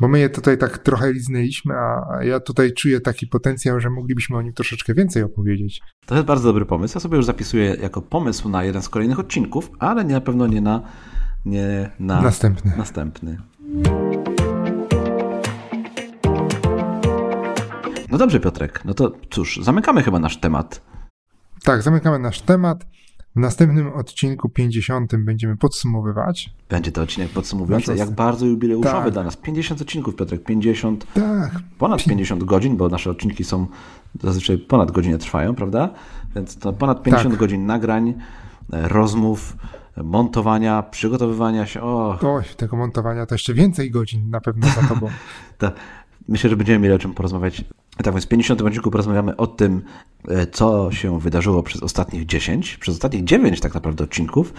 Bo 0.00 0.08
my 0.08 0.18
je 0.18 0.28
tutaj 0.30 0.58
tak 0.58 0.78
trochę 0.78 1.12
liznęliśmy, 1.12 1.74
a 1.74 2.18
ja 2.22 2.40
tutaj 2.40 2.72
czuję 2.72 3.00
taki 3.00 3.26
potencjał, 3.26 3.80
że 3.80 3.90
moglibyśmy 3.90 4.36
o 4.36 4.42
nim 4.42 4.52
troszeczkę 4.52 4.94
więcej 4.94 5.22
opowiedzieć. 5.22 5.80
To 6.06 6.14
jest 6.14 6.26
bardzo 6.26 6.48
dobry 6.48 6.66
pomysł. 6.66 6.96
Ja 6.96 7.00
sobie 7.00 7.16
już 7.16 7.26
zapisuję 7.26 7.76
jako 7.82 8.02
pomysł 8.02 8.48
na 8.48 8.64
jeden 8.64 8.82
z 8.82 8.88
kolejnych 8.88 9.18
odcinków, 9.18 9.70
ale 9.78 10.04
nie, 10.04 10.14
na 10.14 10.20
pewno 10.20 10.46
nie 10.46 10.60
na, 10.60 10.82
nie 11.44 11.90
na 11.98 12.22
Następny. 12.22 12.72
następny. 12.76 13.38
No 18.14 18.18
dobrze, 18.18 18.40
Piotrek. 18.40 18.84
No 18.84 18.94
to 18.94 19.12
cóż, 19.30 19.60
zamykamy 19.62 20.02
chyba 20.02 20.18
nasz 20.18 20.36
temat. 20.36 20.80
Tak, 21.64 21.82
zamykamy 21.82 22.18
nasz 22.18 22.40
temat. 22.40 22.84
W 23.36 23.40
następnym 23.40 23.92
odcinku 23.92 24.48
50 24.48 25.16
będziemy 25.16 25.56
podsumowywać. 25.56 26.50
Będzie 26.68 26.92
to 26.92 27.02
odcinek 27.02 27.28
podsumowujący, 27.30 27.86
Bardzo- 27.86 28.04
jak 28.04 28.14
bardzo 28.14 28.46
jubileuszowy 28.46 29.04
Tak. 29.04 29.10
dla 29.12 29.22
nas. 29.22 29.36
50 29.36 29.80
odcinków, 29.82 30.16
Piotrek, 30.16 30.44
50, 30.44 31.06
Tak, 31.14 31.50
ponad 31.78 32.04
50 32.04 32.44
godzin, 32.44 32.76
bo 32.76 32.88
nasze 32.88 33.10
odcinki 33.10 33.44
są 33.44 33.66
zazwyczaj 34.22 34.58
ponad 34.58 34.90
godzinę 34.90 35.18
trwają, 35.18 35.54
prawda? 35.54 35.90
Więc 36.36 36.56
to 36.56 36.72
ponad 36.72 37.02
50 37.02 37.30
Tak. 37.30 37.38
godzin 37.40 37.66
nagrań, 37.66 38.14
e, 38.72 38.88
rozmów, 38.88 39.56
montowania, 40.04 40.82
przygotowywania 40.82 41.66
się. 41.66 41.82
O, 41.82 42.18
oj, 42.22 42.42
tego 42.56 42.76
montowania 42.76 43.26
to 43.26 43.34
jeszcze 43.34 43.54
więcej 43.54 43.90
godzin 43.90 44.30
na 44.30 44.40
pewno 44.40 44.66
za 44.68 44.82
tobą. 44.82 45.06
to 45.58 45.72
myślę, 46.28 46.50
że 46.50 46.56
będziemy 46.56 46.78
mieli 46.78 46.94
o 46.94 46.98
czym 46.98 47.14
porozmawiać. 47.14 47.64
Tak 47.96 48.14
więc 48.14 48.24
w 48.24 48.28
50 48.28 48.62
odcinku 48.62 48.90
porozmawiamy 48.90 49.36
o 49.36 49.46
tym, 49.46 49.82
e, 50.28 50.46
co 50.46 50.92
się 50.92 51.20
wydarzyło 51.20 51.62
przez 51.62 51.82
ostatnich 51.82 52.26
10, 52.26 52.76
przez 52.76 52.94
ostatnich 52.94 53.24
9 53.24 53.60
tak 53.60 53.74
naprawdę 53.74 54.04
odcinków. 54.04 54.54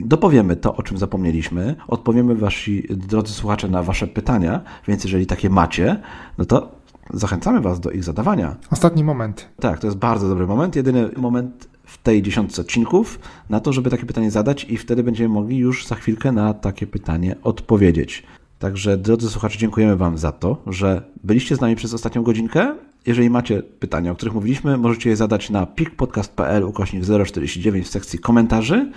Dopowiemy 0.00 0.56
to, 0.56 0.76
o 0.76 0.82
czym 0.82 0.98
zapomnieliśmy, 0.98 1.76
odpowiemy 1.88 2.34
wasi 2.34 2.86
drodzy 2.90 3.32
słuchacze 3.32 3.68
na 3.68 3.82
wasze 3.82 4.06
pytania, 4.06 4.60
więc 4.88 5.04
jeżeli 5.04 5.26
takie 5.26 5.50
macie, 5.50 6.00
no 6.38 6.44
to 6.44 6.82
zachęcamy 7.10 7.60
Was 7.60 7.80
do 7.80 7.90
ich 7.90 8.04
zadawania. 8.04 8.56
Ostatni 8.70 9.04
moment. 9.04 9.48
Tak, 9.60 9.78
to 9.78 9.86
jest 9.86 9.96
bardzo 9.96 10.28
dobry 10.28 10.46
moment. 10.46 10.76
Jedyny 10.76 11.10
moment 11.16 11.68
w 11.84 11.98
tej 12.02 12.22
dziesiątce 12.22 12.62
odcinków 12.62 13.18
na 13.50 13.60
to, 13.60 13.72
żeby 13.72 13.90
takie 13.90 14.06
pytanie 14.06 14.30
zadać 14.30 14.64
i 14.64 14.76
wtedy 14.76 15.02
będziemy 15.02 15.28
mogli 15.28 15.56
już 15.56 15.86
za 15.86 15.94
chwilkę 15.94 16.32
na 16.32 16.54
takie 16.54 16.86
pytanie 16.86 17.36
odpowiedzieć. 17.42 18.22
Także 18.62 18.96
drodzy 18.96 19.30
słuchacze, 19.30 19.58
dziękujemy 19.58 19.96
Wam 19.96 20.18
za 20.18 20.32
to, 20.32 20.62
że 20.66 21.02
byliście 21.24 21.56
z 21.56 21.60
nami 21.60 21.76
przez 21.76 21.94
ostatnią 21.94 22.22
godzinkę. 22.22 22.74
Jeżeli 23.06 23.30
macie 23.30 23.62
pytania, 23.62 24.10
o 24.10 24.14
których 24.14 24.34
mówiliśmy, 24.34 24.76
możecie 24.76 25.10
je 25.10 25.16
zadać 25.16 25.50
na 25.50 25.66
pikpodcast.pl 25.66 26.64
ukośnik 26.64 27.04
049 27.26 27.86
w 27.86 27.90
sekcji 27.90 28.18
komentarzy. 28.18 28.92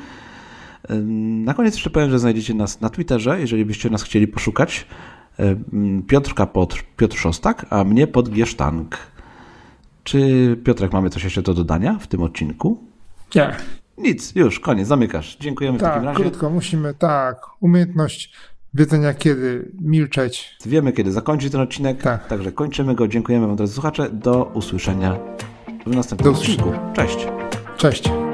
Na 1.46 1.54
koniec 1.54 1.74
jeszcze 1.74 1.90
powiem, 1.90 2.10
że 2.10 2.20
znajdziecie 2.20 2.54
nas 2.54 2.82
na 2.82 2.90
Twitterze, 2.90 3.40
jeżeli 3.40 3.66
byście 3.66 3.90
nas 3.90 4.04
chcieli 4.04 4.28
poszukać. 4.28 4.88
Piotrka 6.08 6.46
pod 6.46 6.76
Piotr 6.98 7.18
Szostak, 7.18 7.66
a 7.70 7.84
mnie 7.84 8.08
pod 8.08 8.30
Giesztank. 8.30 8.98
Czy 10.04 10.58
Piotrek 10.64 10.94
mamy 10.94 11.10
coś 11.10 11.24
jeszcze 11.24 11.42
do 11.42 11.54
dodania 11.54 11.98
w 12.00 12.08
tym 12.08 12.22
odcinku? 12.22 12.84
Nie. 13.36 13.56
Nic, 13.98 14.36
już, 14.36 14.60
koniec, 14.60 14.88
zamykasz. 14.88 15.38
Dziękujemy 15.40 15.80
tak, 15.80 15.90
w 15.90 15.94
takim 15.94 16.06
razie. 16.10 16.22
krótko, 16.22 16.50
musimy, 16.50 16.94
tak, 16.94 17.38
umiejętność 17.60 18.34
wiedzenia 18.76 19.14
kiedy 19.14 19.72
milczeć. 19.82 20.58
Wiemy, 20.66 20.92
kiedy 20.94 21.12
zakończyć 21.12 21.52
ten 21.52 21.62
odcinek, 21.62 22.02
Tak. 22.04 22.28
także 22.28 22.52
kończymy 22.52 22.96
go. 22.96 23.08
Dziękujemy 23.08 23.48
Wam, 23.48 23.56
drodzy 23.56 23.74
słuchacze. 23.74 24.10
Do 24.10 24.44
usłyszenia 24.54 25.20
w 25.86 25.96
następnym 25.96 26.34
Do 26.34 26.40
usłyszenia. 26.40 26.64
odcinku. 26.66 26.94
Cześć. 26.96 27.28
Cześć. 27.78 28.25